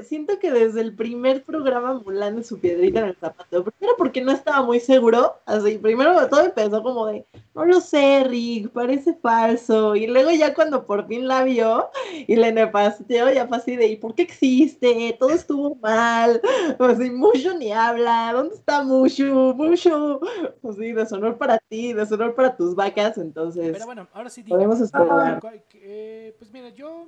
siento 0.05 0.39
que 0.39 0.51
desde 0.51 0.83
el 0.83 0.95
primer 0.95 1.45
programa 1.45 1.95
Mulan 1.95 2.45
su 2.45 2.59
piedrita 2.59 3.01
en 3.01 3.07
el 3.07 3.17
zapato. 3.17 3.65
Primero 3.65 3.97
porque 3.97 4.21
no 4.21 4.33
estaba 4.33 4.61
muy 4.61 4.81
seguro. 4.81 5.37
Así, 5.47 5.79
primero 5.79 6.29
todo 6.29 6.43
empezó 6.43 6.83
como 6.83 7.07
de, 7.07 7.25
no 7.55 7.65
lo 7.65 7.81
sé, 7.81 8.25
Rick, 8.25 8.69
parece 8.69 9.15
falso. 9.15 9.97
Y 9.97 10.09
luego 10.09 10.31
ya 10.33 10.53
cuando 10.53 10.85
por 10.85 11.07
fin 11.09 11.27
la 11.27 11.43
vio 11.43 11.89
y 12.27 12.37
le 12.37 12.53
nefasteó, 12.53 13.33
ya 13.33 13.49
fue 13.49 13.57
así 13.57 13.77
de, 13.77 13.87
¿y 13.87 13.97
por 13.97 14.15
qué 14.15 14.25
existe? 14.25 15.17
Todo 15.19 15.31
estuvo 15.31 15.75
mal. 15.77 16.43
Así, 16.79 17.11
Mushu 17.11 17.57
ni 17.57 17.73
habla. 17.73 18.33
¿Dónde 18.35 18.57
está 18.57 18.83
Mushu? 18.83 19.55
Mushu. 19.55 20.21
Así, 20.69 20.93
deshonor 20.93 21.39
para 21.39 21.57
ti, 21.71 21.95
deshonor 21.95 22.35
para 22.35 22.55
tus 22.55 22.75
vacas. 22.75 23.17
Entonces, 23.17 23.71
Pero 23.73 23.87
bueno, 23.87 24.07
ahora 24.13 24.29
sí 24.29 24.43
podemos 24.43 24.83
esperar. 24.83 25.41
Eh, 25.73 26.35
pues 26.39 26.53
mira, 26.53 26.69
yo 26.69 27.07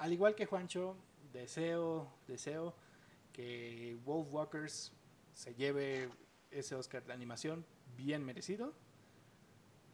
al 0.00 0.12
igual 0.14 0.34
que 0.34 0.46
Juancho, 0.46 0.96
deseo, 1.32 2.10
deseo 2.26 2.74
que 3.34 3.98
Wolf 4.04 4.32
Walkers 4.32 4.92
se 5.34 5.54
lleve 5.54 6.08
ese 6.50 6.74
Oscar 6.74 7.04
de 7.04 7.12
animación 7.12 7.64
bien 7.98 8.24
merecido. 8.24 8.72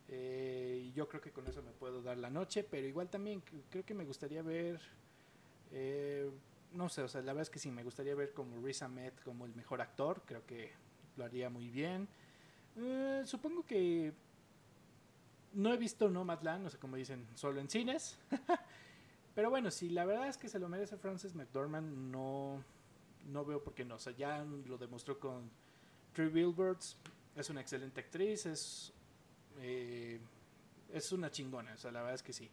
Eh, 0.09 0.93
yo 0.95 1.09
creo 1.09 1.21
que 1.21 1.33
con 1.33 1.47
eso 1.49 1.61
me 1.61 1.73
puedo 1.73 2.03
dar 2.03 2.19
la 2.19 2.31
noche, 2.31 2.63
pero 2.63 2.87
igual 2.87 3.09
también 3.11 3.43
creo 3.69 3.85
que 3.85 3.95
me 3.95 4.05
gustaría 4.05 4.43
ver, 4.43 4.81
eh, 5.73 6.31
no 6.73 6.89
sé, 6.89 7.03
o 7.03 7.09
sea, 7.09 7.21
la 7.23 7.33
verdad 7.33 7.43
es 7.43 7.51
que 7.51 7.59
sí, 7.59 7.73
me 7.73 7.83
gustaría 7.83 8.15
ver 8.15 8.33
como 8.33 8.65
Riz 8.65 8.83
Ahmed 8.83 9.13
como 9.25 9.45
el 9.45 9.57
mejor 9.57 9.81
actor, 9.81 10.23
creo 10.25 10.47
que 10.47 10.71
lo 11.17 11.25
haría 11.25 11.51
muy 11.51 11.69
bien. 11.69 12.07
Eh, 12.77 13.23
supongo 13.25 13.67
que 13.67 14.13
no 15.55 15.75
he 15.75 15.77
visto 15.77 16.09
Nomadland, 16.09 16.63
no 16.63 16.71
sé 16.71 16.79
cómo 16.79 16.95
dicen, 16.95 17.27
solo 17.35 17.61
en 17.61 17.69
cines. 17.69 18.21
Pero 19.37 19.51
bueno, 19.51 19.71
si 19.71 19.91
la 19.91 20.07
verdad 20.07 20.29
es 20.29 20.39
que 20.39 20.49
se 20.49 20.59
lo 20.59 20.67
merece 20.67 20.97
Frances 20.97 21.35
McDormand, 21.35 22.11
no, 22.11 22.65
no 23.27 23.45
veo 23.45 23.63
por 23.63 23.75
qué 23.75 23.85
no. 23.85 23.97
O 23.97 23.99
sea, 23.99 24.15
ya 24.15 24.43
lo 24.43 24.79
demostró 24.79 25.21
con 25.21 25.51
Three 26.15 26.31
Billboards. 26.31 26.97
Es 27.37 27.51
una 27.51 27.61
excelente 27.61 28.01
actriz, 28.01 28.47
es, 28.47 28.95
eh, 29.59 30.19
es 30.91 31.13
una 31.13 31.31
chingona. 31.31 31.75
O 31.75 31.77
sea, 31.77 31.93
la 31.93 32.01
verdad 32.01 32.15
es 32.15 32.23
que 32.23 32.33
sí. 32.33 32.51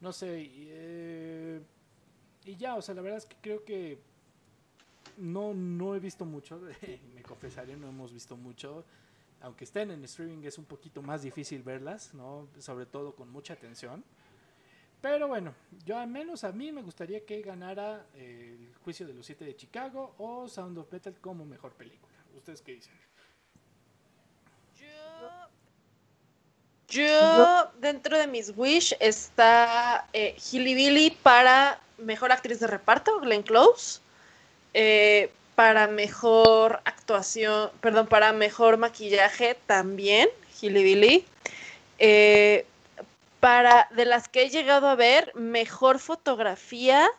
No 0.00 0.12
sé, 0.12 0.40
y, 0.40 0.68
eh, 0.70 1.60
y 2.44 2.54
ya, 2.54 2.76
o 2.76 2.82
sea, 2.82 2.94
la 2.94 3.02
verdad 3.02 3.18
es 3.18 3.26
que 3.26 3.36
creo 3.40 3.64
que 3.64 3.98
no, 5.16 5.52
no 5.52 5.96
he 5.96 5.98
visto 5.98 6.24
mucho, 6.24 6.60
me 7.14 7.22
confesaré, 7.24 7.76
no 7.76 7.88
hemos 7.88 8.12
visto 8.12 8.36
mucho. 8.36 8.84
Aunque 9.40 9.64
estén 9.64 9.90
en 9.90 10.04
streaming 10.04 10.44
es 10.44 10.58
un 10.58 10.64
poquito 10.64 11.02
más 11.02 11.22
difícil 11.22 11.64
verlas, 11.64 12.14
¿no? 12.14 12.46
Sobre 12.60 12.86
todo 12.86 13.16
con 13.16 13.30
mucha 13.30 13.54
atención. 13.54 14.04
Pero 15.04 15.28
bueno, 15.28 15.54
yo 15.84 15.98
al 15.98 16.08
menos 16.08 16.44
a 16.44 16.52
mí 16.52 16.72
me 16.72 16.80
gustaría 16.80 17.26
que 17.26 17.42
ganara 17.42 18.06
eh, 18.14 18.56
el 18.58 18.74
juicio 18.82 19.06
de 19.06 19.12
los 19.12 19.26
siete 19.26 19.44
de 19.44 19.54
Chicago 19.54 20.14
o 20.16 20.48
Sound 20.48 20.78
of 20.78 20.90
Metal 20.90 21.14
como 21.20 21.44
mejor 21.44 21.72
película. 21.72 22.14
¿Ustedes 22.34 22.62
qué 22.62 22.72
dicen? 22.72 22.94
Yo, 26.88 27.70
dentro 27.80 28.16
de 28.16 28.26
mis 28.26 28.54
wish 28.56 28.96
está 28.98 30.08
eh, 30.14 30.36
Hilly 30.50 30.74
Billy 30.74 31.10
para 31.10 31.82
mejor 31.98 32.32
actriz 32.32 32.60
de 32.60 32.66
reparto, 32.66 33.20
Glenn 33.20 33.42
Close. 33.42 34.00
Eh, 34.72 35.30
para 35.54 35.86
mejor 35.86 36.80
actuación, 36.86 37.70
perdón, 37.82 38.06
para 38.06 38.32
mejor 38.32 38.78
maquillaje 38.78 39.54
también, 39.66 40.30
Hilly 40.62 40.82
Billy. 40.82 41.26
Eh, 41.98 42.66
para 43.44 43.88
de 43.90 44.06
las 44.06 44.26
que 44.26 44.44
he 44.44 44.48
llegado 44.48 44.88
a 44.88 44.94
ver, 44.94 45.30
mejor 45.34 45.98
fotografía, 45.98 47.10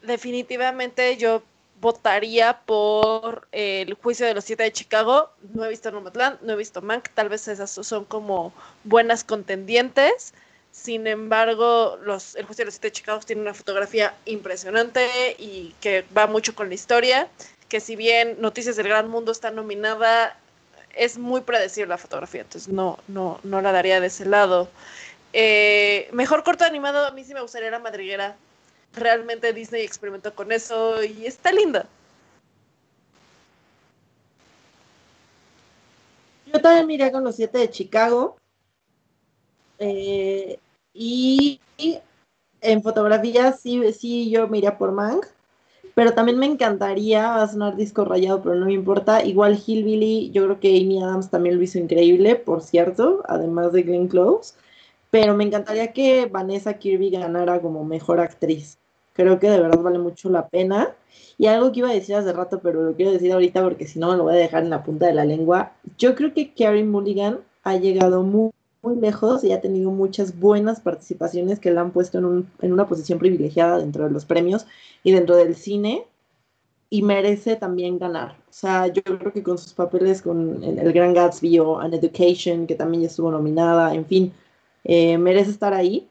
definitivamente 0.00 1.18
yo 1.18 1.42
votaría 1.78 2.60
por 2.60 3.46
el 3.52 3.92
juicio 3.92 4.24
de 4.24 4.32
los 4.32 4.44
siete 4.44 4.62
de 4.62 4.72
Chicago. 4.72 5.28
No 5.52 5.66
he 5.66 5.68
visto 5.68 5.90
Nomadland, 5.90 6.40
no 6.40 6.54
he 6.54 6.56
visto 6.56 6.80
Mank, 6.80 7.10
tal 7.10 7.28
vez 7.28 7.48
esas 7.48 7.70
son 7.70 8.06
como 8.06 8.54
buenas 8.84 9.24
contendientes. 9.24 10.32
Sin 10.72 11.06
embargo, 11.06 11.98
los, 12.02 12.34
el 12.36 12.46
juicio 12.46 12.62
de 12.62 12.66
los 12.68 12.74
siete 12.76 12.86
de 12.86 12.92
Chicago 12.92 13.20
tiene 13.20 13.42
una 13.42 13.52
fotografía 13.52 14.14
impresionante 14.24 15.36
y 15.38 15.74
que 15.82 16.06
va 16.16 16.26
mucho 16.26 16.54
con 16.54 16.70
la 16.70 16.74
historia. 16.76 17.28
Que 17.68 17.80
si 17.80 17.94
bien 17.94 18.40
Noticias 18.40 18.76
del 18.76 18.88
Gran 18.88 19.10
Mundo 19.10 19.32
está 19.32 19.50
nominada, 19.50 20.34
es 20.94 21.18
muy 21.18 21.42
predecible 21.42 21.90
la 21.90 21.98
fotografía, 21.98 22.40
entonces 22.40 22.72
no, 22.72 22.98
no, 23.06 23.38
no 23.42 23.60
la 23.60 23.72
daría 23.72 24.00
de 24.00 24.06
ese 24.06 24.24
lado. 24.24 24.70
Eh, 25.38 26.08
mejor 26.12 26.42
corto 26.44 26.64
animado, 26.64 27.04
a 27.04 27.10
mí 27.10 27.22
sí 27.22 27.34
me 27.34 27.42
gustaría 27.42 27.70
la 27.70 27.78
madriguera. 27.78 28.36
Realmente 28.94 29.52
Disney 29.52 29.82
experimentó 29.82 30.34
con 30.34 30.50
eso 30.50 31.04
y 31.04 31.26
está 31.26 31.52
linda. 31.52 31.84
Yo 36.46 36.58
también 36.62 36.86
miré 36.86 37.12
con 37.12 37.22
los 37.22 37.36
siete 37.36 37.58
de 37.58 37.68
Chicago. 37.68 38.38
Eh, 39.78 40.58
y, 40.94 41.60
en 42.62 42.82
fotografía 42.82 43.52
sí, 43.52 43.92
sí 43.92 44.30
yo 44.30 44.48
miré 44.48 44.72
por 44.72 44.92
Mang. 44.92 45.20
Pero 45.94 46.14
también 46.14 46.38
me 46.38 46.46
encantaría, 46.46 47.28
va 47.28 47.46
sonar 47.46 47.76
disco 47.76 48.06
rayado, 48.06 48.40
pero 48.40 48.54
no 48.54 48.64
me 48.64 48.72
importa. 48.72 49.22
Igual 49.22 49.62
Hillbilly, 49.66 50.30
yo 50.30 50.44
creo 50.44 50.60
que 50.60 50.80
Amy 50.80 51.02
Adams 51.02 51.28
también 51.28 51.58
lo 51.58 51.62
hizo 51.62 51.78
increíble, 51.78 52.36
por 52.36 52.62
cierto, 52.62 53.22
además 53.28 53.74
de 53.74 53.82
Glenn 53.82 54.08
Close 54.08 54.54
pero 55.10 55.34
me 55.34 55.44
encantaría 55.44 55.92
que 55.92 56.26
Vanessa 56.26 56.74
Kirby 56.74 57.10
ganara 57.10 57.60
como 57.60 57.84
mejor 57.84 58.20
actriz. 58.20 58.78
Creo 59.12 59.38
que 59.38 59.48
de 59.48 59.60
verdad 59.60 59.80
vale 59.80 59.98
mucho 59.98 60.28
la 60.28 60.48
pena. 60.48 60.94
Y 61.38 61.46
algo 61.46 61.72
que 61.72 61.80
iba 61.80 61.90
a 61.90 61.94
decir 61.94 62.14
hace 62.16 62.32
rato, 62.32 62.60
pero 62.62 62.82
lo 62.82 62.94
quiero 62.94 63.12
decir 63.12 63.32
ahorita 63.32 63.62
porque 63.62 63.86
si 63.86 63.98
no 63.98 64.10
me 64.10 64.16
lo 64.16 64.24
voy 64.24 64.34
a 64.34 64.38
dejar 64.38 64.62
en 64.62 64.70
la 64.70 64.82
punta 64.82 65.06
de 65.06 65.14
la 65.14 65.24
lengua. 65.24 65.72
Yo 65.98 66.14
creo 66.14 66.34
que 66.34 66.52
Carrie 66.52 66.84
Mulligan 66.84 67.40
ha 67.62 67.76
llegado 67.76 68.22
muy, 68.22 68.50
muy 68.82 68.96
lejos 68.96 69.44
y 69.44 69.52
ha 69.52 69.60
tenido 69.60 69.90
muchas 69.90 70.38
buenas 70.38 70.80
participaciones 70.80 71.60
que 71.60 71.70
la 71.70 71.82
han 71.82 71.92
puesto 71.92 72.18
en, 72.18 72.46
en 72.60 72.72
una 72.72 72.86
posición 72.86 73.18
privilegiada 73.18 73.78
dentro 73.78 74.04
de 74.04 74.10
los 74.10 74.24
premios 74.24 74.66
y 75.02 75.12
dentro 75.12 75.36
del 75.36 75.56
cine 75.56 76.04
y 76.88 77.02
merece 77.02 77.56
también 77.56 77.98
ganar. 77.98 78.36
O 78.48 78.52
sea, 78.52 78.86
yo 78.86 79.02
creo 79.02 79.32
que 79.32 79.42
con 79.42 79.58
sus 79.58 79.72
papeles 79.72 80.22
con 80.22 80.62
el, 80.62 80.92
Gran 80.92 81.14
Gatsby 81.14 81.58
o 81.58 81.78
An 81.78 81.94
Education, 81.94 82.66
que 82.66 82.74
también 82.74 83.02
ya 83.02 83.08
estuvo 83.08 83.30
nominada, 83.30 83.94
en 83.94 84.06
fin, 84.06 84.32
eh, 84.88 85.18
merece 85.18 85.50
estar 85.50 85.74
ahí, 85.74 86.08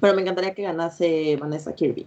pero 0.00 0.14
me 0.14 0.22
encantaría 0.22 0.52
que 0.52 0.62
ganase 0.62 1.36
Vanessa 1.36 1.72
Kirby. 1.72 2.04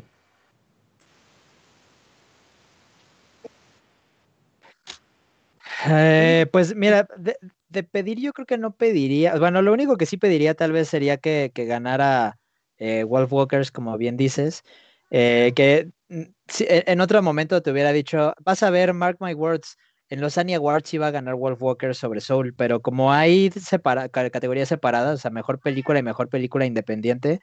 Eh, 5.89 6.45
pues 6.51 6.75
mira, 6.75 7.07
de, 7.17 7.83
pedir 7.83 8.19
yo 8.19 8.33
creo 8.33 8.45
que 8.45 8.57
no 8.57 8.75
pediría, 8.75 9.37
bueno, 9.37 9.61
lo 9.61 9.71
único 9.71 9.95
que 9.95 10.05
sí 10.05 10.17
pediría 10.17 10.55
tal 10.55 10.73
vez 10.73 10.89
sería 10.89 11.15
que, 11.15 11.51
ganara 11.55 12.37
eh, 12.79 13.05
Wolf 13.05 13.31
Walkers, 13.31 13.71
como 13.71 13.97
bien 13.97 14.17
dices, 14.17 14.63
que 15.09 15.89
mm, 16.09 16.23
en 16.59 16.99
otro 16.99 17.23
momento 17.23 17.61
te 17.61 17.71
hubiera 17.71 17.93
dicho, 17.93 18.33
vas 18.43 18.61
a 18.61 18.69
ver, 18.71 18.93
mark 18.93 19.17
my 19.21 19.33
words, 19.33 19.77
en 20.09 20.21
los 20.21 20.37
Annie 20.37 20.55
Awards 20.55 20.93
iba 20.93 21.07
a 21.07 21.11
ganar 21.11 21.35
Wolf 21.35 21.61
Walker 21.61 21.93
sobre 21.95 22.21
Soul, 22.21 22.53
pero 22.53 22.81
como 22.81 23.11
hay 23.11 23.49
separa 23.51 24.09
categorías 24.09 24.69
separadas, 24.69 25.19
o 25.19 25.21
sea, 25.21 25.31
mejor 25.31 25.59
película 25.59 25.99
y 25.99 26.03
mejor 26.03 26.29
película 26.29 26.65
independiente, 26.65 27.41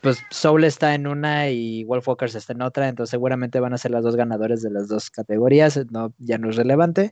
pues 0.00 0.18
Soul 0.30 0.64
está 0.64 0.94
en 0.94 1.06
una 1.06 1.50
y 1.50 1.84
Wolfwalkers 1.84 2.34
está 2.34 2.52
en 2.52 2.62
otra, 2.62 2.88
entonces 2.88 3.10
seguramente 3.10 3.58
van 3.60 3.72
a 3.72 3.78
ser 3.78 3.90
las 3.90 4.04
dos 4.04 4.16
ganadores 4.16 4.62
de 4.62 4.70
las 4.70 4.88
dos 4.88 5.10
categorías, 5.10 5.78
no, 5.90 6.14
ya 6.18 6.38
no 6.38 6.50
es 6.50 6.56
relevante. 6.56 7.10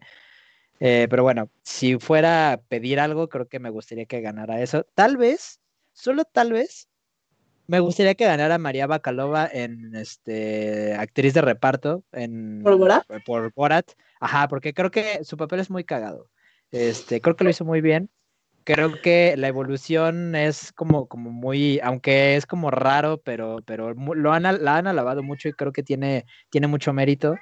Eh, 0.78 1.06
pero 1.10 1.22
bueno, 1.22 1.48
si 1.62 1.98
fuera 1.98 2.52
a 2.52 2.56
pedir 2.58 3.00
algo, 3.00 3.28
creo 3.28 3.48
que 3.48 3.58
me 3.58 3.70
gustaría 3.70 4.04
que 4.04 4.20
ganara 4.20 4.60
eso. 4.60 4.86
Tal 4.94 5.16
vez, 5.16 5.60
solo 5.94 6.24
tal 6.24 6.52
vez, 6.52 6.88
me 7.66 7.80
gustaría 7.80 8.14
que 8.14 8.26
ganara 8.26 8.58
María 8.58 8.86
Bacalova 8.86 9.48
en 9.50 9.96
este 9.96 10.94
actriz 10.94 11.34
de 11.34 11.40
reparto 11.40 12.04
en 12.12 12.60
¿Por 12.62 12.76
Borat? 12.76 13.04
por 13.24 13.52
Borat. 13.54 13.90
Ajá, 14.20 14.48
porque 14.48 14.74
creo 14.74 14.90
que 14.90 15.24
su 15.24 15.36
papel 15.36 15.60
es 15.60 15.70
muy 15.70 15.84
cagado. 15.84 16.30
Este, 16.70 17.20
creo 17.20 17.36
que 17.36 17.44
lo 17.44 17.50
hizo 17.50 17.64
muy 17.64 17.80
bien. 17.80 18.10
Creo 18.64 19.00
que 19.00 19.36
la 19.36 19.46
evolución 19.46 20.34
es 20.34 20.72
como, 20.72 21.06
como 21.06 21.30
muy, 21.30 21.78
aunque 21.84 22.34
es 22.34 22.46
como 22.46 22.72
raro, 22.72 23.20
pero, 23.22 23.58
pero 23.64 23.94
lo 23.94 24.32
han, 24.32 24.42
la 24.42 24.76
han 24.76 24.88
alabado 24.88 25.22
mucho 25.22 25.48
y 25.48 25.52
creo 25.52 25.70
que 25.70 25.84
tiene, 25.84 26.26
tiene 26.50 26.66
mucho 26.66 26.92
mérito. 26.92 27.36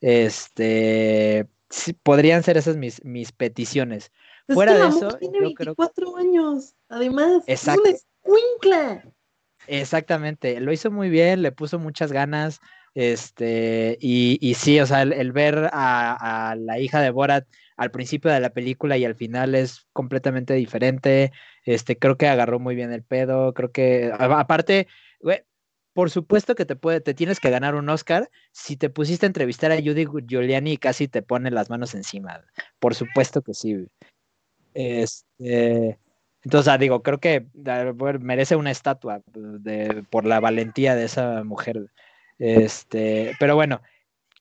Este, 0.00 1.48
sí, 1.68 1.92
podrían 1.92 2.44
ser 2.44 2.56
esas 2.56 2.76
mis, 2.76 3.04
mis 3.04 3.32
peticiones. 3.32 4.12
Es 4.46 4.54
Fuera 4.54 4.72
que 4.72 4.78
de 4.78 4.84
la 4.84 4.90
eso, 4.90 5.08
tiene 5.18 5.38
yo 5.40 5.54
creo 5.54 5.74
24 5.74 6.16
años. 6.16 6.74
Además, 6.88 7.42
Exacto. 7.46 7.88
es 7.88 8.06
una. 8.22 9.02
Exactamente, 9.66 10.58
lo 10.60 10.72
hizo 10.72 10.90
muy 10.90 11.10
bien, 11.10 11.42
le 11.42 11.52
puso 11.52 11.78
muchas 11.78 12.12
ganas, 12.12 12.60
este, 12.94 13.96
y, 14.00 14.54
sí, 14.54 14.80
o 14.80 14.86
sea, 14.86 15.02
el, 15.02 15.32
ver 15.32 15.70
a, 15.72 16.56
la 16.58 16.78
hija 16.78 17.00
de 17.00 17.10
Borat 17.10 17.46
al 17.76 17.90
principio 17.90 18.30
de 18.30 18.40
la 18.40 18.50
película 18.50 18.98
y 18.98 19.04
al 19.04 19.14
final 19.14 19.54
es 19.54 19.86
completamente 19.92 20.54
diferente, 20.54 21.32
este, 21.64 21.98
creo 21.98 22.16
que 22.16 22.28
agarró 22.28 22.58
muy 22.58 22.74
bien 22.74 22.92
el 22.92 23.02
pedo, 23.02 23.54
creo 23.54 23.72
que, 23.72 24.12
aparte, 24.18 24.86
por 25.92 26.10
supuesto 26.10 26.54
que 26.54 26.66
te 26.66 26.76
puede, 26.76 27.00
te 27.00 27.14
tienes 27.14 27.40
que 27.40 27.50
ganar 27.50 27.74
un 27.74 27.88
Oscar 27.88 28.30
si 28.52 28.76
te 28.76 28.90
pusiste 28.90 29.26
a 29.26 29.28
entrevistar 29.28 29.72
a 29.72 29.76
Judy 29.76 30.06
Giuliani 30.26 30.72
y 30.72 30.76
casi 30.76 31.08
te 31.08 31.22
pone 31.22 31.50
las 31.50 31.70
manos 31.70 31.94
encima, 31.94 32.44
por 32.78 32.94
supuesto 32.94 33.42
que 33.42 33.54
sí. 33.54 33.86
Este, 34.74 35.98
entonces, 36.42 36.78
digo, 36.78 37.02
creo 37.02 37.18
que 37.18 37.46
merece 38.20 38.56
una 38.56 38.70
estatua 38.70 39.22
por 40.10 40.24
la 40.24 40.40
valentía 40.40 40.94
de 40.94 41.04
esa 41.04 41.44
mujer. 41.44 41.90
Este, 42.40 43.36
pero 43.38 43.54
bueno, 43.54 43.82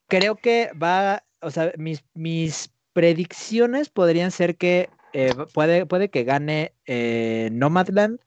creo 0.08 0.38
que 0.38 0.72
va, 0.82 1.24
o 1.42 1.52
sea, 1.52 1.74
mis, 1.78 2.04
mis 2.14 2.72
predicciones 2.94 3.90
podrían 3.90 4.32
ser 4.32 4.56
que 4.56 4.90
eh, 5.14 5.34
puede, 5.54 5.86
puede 5.86 6.10
que 6.10 6.24
gane 6.24 6.74
eh, 6.86 7.50
Nomadland, 7.52 8.20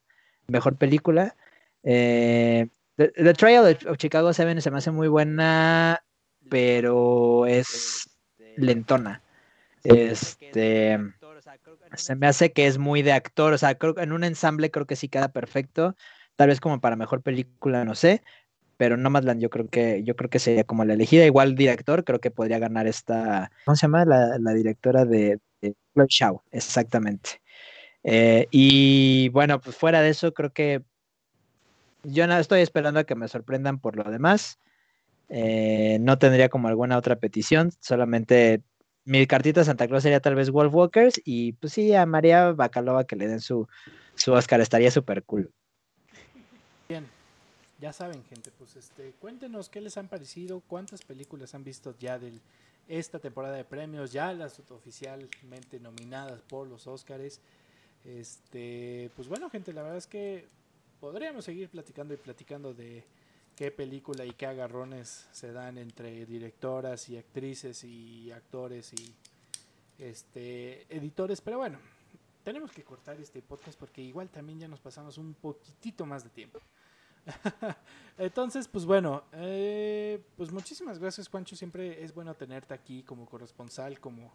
mejor 0.47 0.77
película. 0.77 1.35
Eh, 1.83 2.69
The, 2.97 3.35
Trial 3.35 3.79
of 3.87 3.97
Chicago 3.97 4.33
7 4.33 4.61
se 4.61 4.71
me 4.71 4.79
hace 4.79 4.91
muy 4.91 5.09
buena, 5.09 6.05
pero 6.51 7.47
es 7.47 8.11
lentona. 8.57 9.23
Este 9.83 10.99
se 11.97 12.15
me 12.17 12.27
hace 12.27 12.53
que 12.53 12.67
es 12.67 12.79
muy 12.79 13.03
de 13.03 13.13
actor, 13.13 13.53
o 13.53 13.59
sea, 13.59 13.75
creo 13.77 13.95
que 13.95 14.03
en 14.03 14.13
un 14.13 14.25
ensamble 14.25 14.71
creo 14.71 14.87
que 14.87 14.97
sí 14.97 15.09
queda 15.09 15.33
perfecto, 15.33 15.97
tal 16.37 16.49
vez 16.49 16.61
como 16.61 16.81
para 16.81 16.97
mejor 16.97 17.23
película, 17.23 17.85
no 17.85 17.95
sé, 17.95 18.23
pero 18.83 18.97
Nomadland 18.97 19.41
yo 19.41 19.49
creo 19.49 19.69
que 19.69 20.03
yo 20.03 20.17
creo 20.17 20.29
que 20.29 20.41
sería 20.41 20.65
como 20.65 20.85
la 20.85 20.95
elegida, 20.95 21.25
igual 21.25 21.55
director, 21.55 22.03
creo 22.03 22.19
que 22.19 22.33
podría 22.33 22.59
ganar 22.59 22.89
esta, 22.89 23.53
¿cómo 23.65 23.77
se 23.77 23.83
llama? 23.83 24.05
La, 24.05 24.39
la 24.41 24.53
directora 24.55 25.05
de, 25.05 25.39
Chloe 25.61 26.09
Zhao, 26.11 26.43
exactamente. 26.51 27.41
Eh, 28.03 28.49
y 28.51 29.29
bueno, 29.29 29.61
pues 29.61 29.77
fuera 29.77 30.01
de 30.01 30.09
eso, 30.09 30.35
creo 30.35 30.53
que 30.53 30.83
yo 32.03 32.27
no 32.27 32.37
estoy 32.37 32.63
esperando 32.63 32.99
a 32.99 33.05
que 33.05 33.15
me 33.15 33.29
sorprendan 33.29 33.79
por 33.79 33.97
lo 33.97 34.03
demás. 34.11 34.59
Eh, 35.29 35.99
no 36.01 36.19
tendría 36.19 36.49
como 36.49 36.67
alguna 36.67 36.99
otra 36.99 37.15
petición, 37.15 37.71
solamente 37.79 38.65
mi 39.05 39.29
cartita 39.29 39.61
de 39.61 39.67
Santa 39.67 39.87
Claus 39.87 40.03
sería 40.03 40.19
tal 40.19 40.35
vez 40.35 40.51
Wolf 40.51 40.75
Walkers 40.75 41.21
y 41.25 41.53
pues 41.53 41.73
sí, 41.73 41.95
a 41.95 42.05
María 42.05 42.51
Bacalova 42.51 43.05
que 43.05 43.15
le 43.15 43.29
den 43.29 43.41
su, 43.41 43.69
su 44.17 44.33
Oscar, 44.33 44.61
estaría 44.61 44.91
súper 44.91 45.23
cool. 45.23 45.53
Bien, 46.89 47.07
ya 47.83 47.93
saben, 47.93 48.23
gente, 48.23 48.53
pues 48.53 48.77
este, 48.77 49.11
cuéntenos 49.15 49.69
qué 49.69 49.81
les 49.81 49.97
han 49.97 50.07
parecido, 50.07 50.63
cuántas 50.69 51.03
películas 51.03 51.53
han 51.57 51.65
visto 51.65 51.97
ya 51.99 52.17
de 52.17 52.33
esta 52.87 53.19
temporada 53.19 53.57
de 53.57 53.65
premios, 53.65 54.13
ya 54.13 54.33
las 54.33 54.61
oficialmente 54.71 55.81
nominadas 55.81 56.43
por 56.43 56.69
los 56.69 56.87
Oscars. 56.87 57.41
Este, 58.05 59.11
pues 59.17 59.27
bueno, 59.27 59.51
gente, 59.51 59.73
la 59.73 59.83
verdad 59.83 59.99
es 59.99 60.07
que 60.07 60.47
podríamos 61.01 61.45
seguir 61.45 61.71
platicando 61.71 62.15
y 62.15 62.19
platicando 62.19 62.73
de 62.73 63.05
qué 63.57 63.73
película 63.73 64.25
y 64.25 64.31
qué 64.31 64.47
agarrones 64.47 65.27
se 65.33 65.51
dan 65.51 65.77
entre 65.77 66.25
directoras 66.25 67.09
y 67.09 67.17
actrices 67.17 67.83
y 67.83 68.31
actores 68.31 68.93
y 68.93 69.13
este 69.99 70.87
editores, 70.89 71.41
pero 71.41 71.59
bueno, 71.59 71.81
tenemos 72.45 72.71
que 72.71 72.85
cortar 72.85 73.21
este 73.21 73.43
podcast 73.43 73.77
porque 73.77 74.03
igual 74.03 74.29
también 74.29 74.61
ya 74.61 74.69
nos 74.69 74.79
pasamos 74.79 75.19
un 75.19 75.35
poquitito 75.35 76.07
más 76.07 76.23
de 76.23 76.31
tiempo. 76.31 76.61
Entonces, 78.19 78.69
pues 78.69 78.85
bueno, 78.85 79.25
eh, 79.33 80.23
pues 80.37 80.53
muchísimas 80.53 80.99
gracias, 80.99 81.29
Juancho. 81.29 81.57
Siempre 81.57 82.03
es 82.03 82.15
bueno 82.15 82.35
tenerte 82.35 82.75
aquí 82.75 83.03
como 83.03 83.27
corresponsal, 83.27 84.01
como 84.01 84.33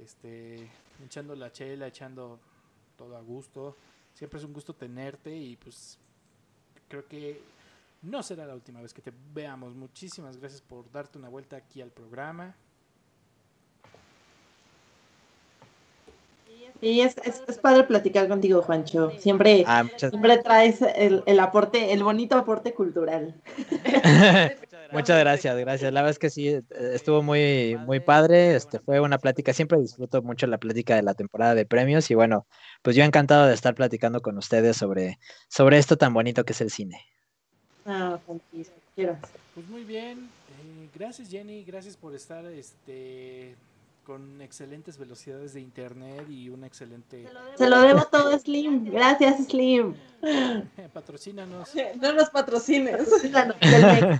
este, 0.00 0.70
echando 1.04 1.34
la 1.34 1.52
chela, 1.52 1.86
echando 1.86 2.38
todo 2.96 3.16
a 3.16 3.20
gusto. 3.20 3.76
Siempre 4.14 4.38
es 4.38 4.44
un 4.44 4.52
gusto 4.52 4.74
tenerte 4.74 5.34
y 5.34 5.56
pues 5.56 5.98
creo 6.88 7.06
que 7.06 7.40
no 8.02 8.22
será 8.22 8.46
la 8.46 8.54
última 8.54 8.80
vez 8.80 8.92
que 8.92 9.02
te 9.02 9.12
veamos. 9.32 9.74
Muchísimas 9.74 10.36
gracias 10.36 10.60
por 10.62 10.90
darte 10.90 11.18
una 11.18 11.28
vuelta 11.28 11.56
aquí 11.56 11.80
al 11.80 11.90
programa. 11.90 12.54
Y 16.82 17.00
es, 17.00 17.16
es, 17.24 17.42
es 17.46 17.58
padre 17.58 17.84
platicar 17.84 18.26
contigo, 18.28 18.62
Juancho. 18.62 19.12
Siempre, 19.18 19.64
Ah, 19.66 19.82
muchas, 19.82 20.10
siempre 20.10 20.38
traes 20.38 20.80
el, 20.82 21.22
el 21.26 21.40
aporte, 21.40 21.92
el 21.92 22.02
bonito 22.02 22.36
aporte 22.36 22.72
cultural. 22.72 23.34
muchas 24.92 25.20
gracias, 25.20 25.56
gracias. 25.58 25.92
La 25.92 26.00
verdad 26.00 26.12
es 26.12 26.18
que 26.18 26.30
sí, 26.30 26.58
estuvo 26.70 27.22
muy, 27.22 27.76
muy 27.84 28.00
padre. 28.00 28.54
Este 28.56 28.78
fue 28.78 29.00
una 29.00 29.18
plática, 29.18 29.52
siempre 29.52 29.78
disfruto 29.78 30.22
mucho 30.22 30.46
la 30.46 30.58
plática 30.58 30.96
de 30.96 31.02
la 31.02 31.14
temporada 31.14 31.54
de 31.54 31.66
premios 31.66 32.10
y 32.10 32.14
bueno, 32.14 32.46
pues 32.82 32.96
yo 32.96 33.04
encantado 33.04 33.46
de 33.46 33.54
estar 33.54 33.74
platicando 33.74 34.22
con 34.22 34.38
ustedes 34.38 34.76
sobre, 34.76 35.18
sobre 35.48 35.78
esto 35.78 35.96
tan 35.96 36.14
bonito 36.14 36.44
que 36.44 36.52
es 36.52 36.60
el 36.62 36.70
cine. 36.70 37.04
Ah, 37.84 38.18
Juanchis, 38.26 38.70
quieras. 38.94 39.18
Pues 39.54 39.68
muy 39.68 39.84
bien, 39.84 40.18
eh, 40.18 40.88
gracias 40.94 41.28
Jenny, 41.28 41.64
gracias 41.64 41.96
por 41.96 42.14
estar 42.14 42.44
este 42.46 43.54
con 44.10 44.40
excelentes 44.40 44.98
velocidades 44.98 45.54
de 45.54 45.60
internet 45.60 46.28
y 46.28 46.48
una 46.48 46.66
excelente 46.66 47.28
Se 47.56 47.70
lo 47.70 47.80
debo 47.80 48.02
todo 48.06 48.34
a 48.34 48.38
Slim. 48.40 48.90
Gracias, 48.90 49.46
Slim. 49.46 49.94
patrocínanos. 50.92 51.70
No 52.00 52.12
nos 52.12 52.28
patrocines. 52.30 53.08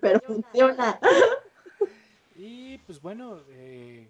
Pero 0.00 0.20
funciona. 0.26 0.98
Y 2.34 2.78
pues 2.78 3.00
bueno, 3.00 3.38
eh, 3.50 4.08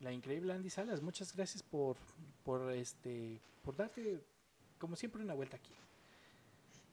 la 0.00 0.10
increíble 0.10 0.52
Andy 0.52 0.68
Salas, 0.68 1.00
muchas 1.00 1.32
gracias 1.36 1.62
por 1.62 1.96
por 2.42 2.72
este 2.72 3.40
por 3.62 3.76
darte 3.76 4.20
como 4.80 4.96
siempre 4.96 5.22
una 5.22 5.34
vuelta 5.34 5.58
aquí. 5.58 5.74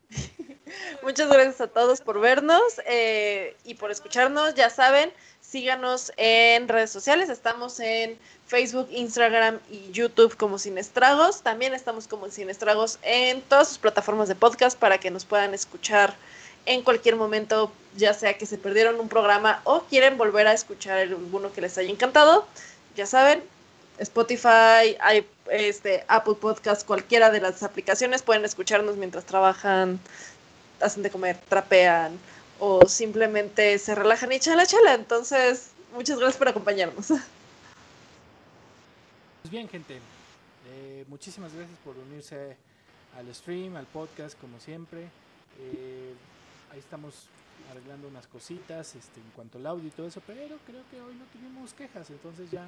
Muchas 1.04 1.30
gracias 1.30 1.62
a 1.62 1.68
todos 1.68 2.02
por 2.02 2.20
vernos 2.20 2.62
eh, 2.86 3.56
y 3.64 3.76
por 3.76 3.92
escucharnos. 3.92 4.56
Ya 4.56 4.70
saben, 4.70 5.12
síganos 5.42 6.12
en 6.18 6.68
redes 6.68 6.92
sociales. 6.92 7.30
Estamos 7.30 7.80
en 7.80 8.18
Facebook, 8.48 8.88
Instagram 8.92 9.60
y 9.70 9.92
YouTube 9.92 10.36
como 10.38 10.58
Sin 10.58 10.78
Estragos. 10.78 11.42
También 11.42 11.74
estamos 11.74 12.08
como 12.08 12.30
Sin 12.30 12.50
Estragos 12.50 13.00
en 13.04 13.42
todas 13.42 13.68
sus 13.68 13.78
plataformas 13.78 14.28
de 14.28 14.36
podcast 14.36 14.78
para 14.78 14.98
que 14.98 15.12
nos 15.12 15.26
puedan 15.26 15.54
escuchar 15.54 16.16
en 16.66 16.82
cualquier 16.82 17.16
momento, 17.16 17.72
ya 17.96 18.14
sea 18.14 18.38
que 18.38 18.46
se 18.46 18.58
perdieron 18.58 19.00
un 19.00 19.08
programa 19.08 19.62
o 19.64 19.84
quieren 19.84 20.18
volver 20.18 20.48
a 20.48 20.54
escuchar 20.54 20.98
alguno 20.98 21.54
que 21.54 21.62
les 21.62 21.78
haya 21.78 21.90
encantado. 21.90 22.46
Ya 22.96 23.06
saben, 23.06 23.42
Spotify, 24.00 24.96
hay, 25.00 25.28
este, 25.50 26.04
Apple 26.08 26.36
Podcast, 26.36 26.86
cualquiera 26.86 27.32
de 27.32 27.42
las 27.42 27.64
aplicaciones 27.64 28.22
pueden 28.22 28.46
escucharnos 28.46 28.98
mientras 28.98 29.26
trabajan, 29.26 30.00
hacen 30.80 31.04
de 31.04 31.10
comer, 31.10 31.38
trapean 31.50 32.18
o 32.60 32.88
simplemente 32.88 33.78
se 33.80 33.96
relajan 33.96 34.32
y 34.32 34.36
echan 34.36 34.58
la 34.58 34.66
chela. 34.66 34.94
Entonces, 34.94 35.72
muchas 35.94 36.18
gracias 36.18 36.38
por 36.38 36.50
acompañarnos. 36.50 37.08
Pues 37.08 39.52
bien, 39.52 39.70
gente, 39.70 40.00
eh, 40.70 41.06
muchísimas 41.08 41.54
gracias 41.54 41.78
por 41.86 41.96
unirse 41.98 42.58
al 43.18 43.34
stream, 43.34 43.78
al 43.78 43.86
podcast, 43.86 44.38
como 44.40 44.60
siempre. 44.60 45.08
Eh, 45.60 46.14
ahí 46.72 46.80
estamos 46.80 47.28
arreglando 47.72 48.08
unas 48.08 48.28
cositas 48.28 48.96
este, 48.96 49.20
en 49.20 49.30
cuanto 49.36 49.58
al 49.58 49.68
audio 49.68 49.88
y 49.88 49.92
todo 49.92 50.08
eso, 50.08 50.22
pero 50.28 50.58
creo 50.66 50.84
que 50.92 51.02
hoy 51.02 51.16
no 51.16 51.26
tuvimos 51.34 51.74
quejas, 51.74 52.10
entonces 52.10 52.52
ya 52.52 52.66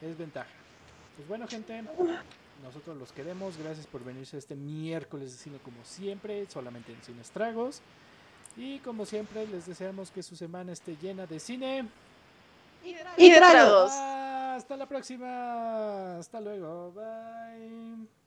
es 0.00 0.16
ventaja. 0.16 0.50
Pues 1.16 1.28
bueno, 1.28 1.46
gente, 1.48 1.82
nosotros 2.62 2.96
los 2.96 3.12
queremos. 3.12 3.56
Gracias 3.56 3.86
por 3.86 4.04
venirse 4.04 4.36
este 4.38 4.54
miércoles 4.54 5.32
de 5.32 5.38
cine 5.38 5.58
como 5.64 5.84
siempre, 5.84 6.46
solamente 6.48 6.92
en 6.92 7.02
Cine 7.02 7.22
Estragos. 7.22 7.80
Y 8.56 8.78
como 8.80 9.04
siempre, 9.04 9.46
les 9.46 9.66
deseamos 9.66 10.10
que 10.10 10.22
su 10.22 10.36
semana 10.36 10.72
esté 10.72 10.96
llena 10.96 11.26
de 11.26 11.40
cine. 11.40 11.88
Y 12.84 13.30
de 13.30 13.36
tragos. 13.36 13.90
Ah, 13.92 14.54
hasta 14.56 14.76
la 14.76 14.86
próxima. 14.86 16.18
Hasta 16.18 16.40
luego. 16.40 16.92
Bye. 16.92 18.25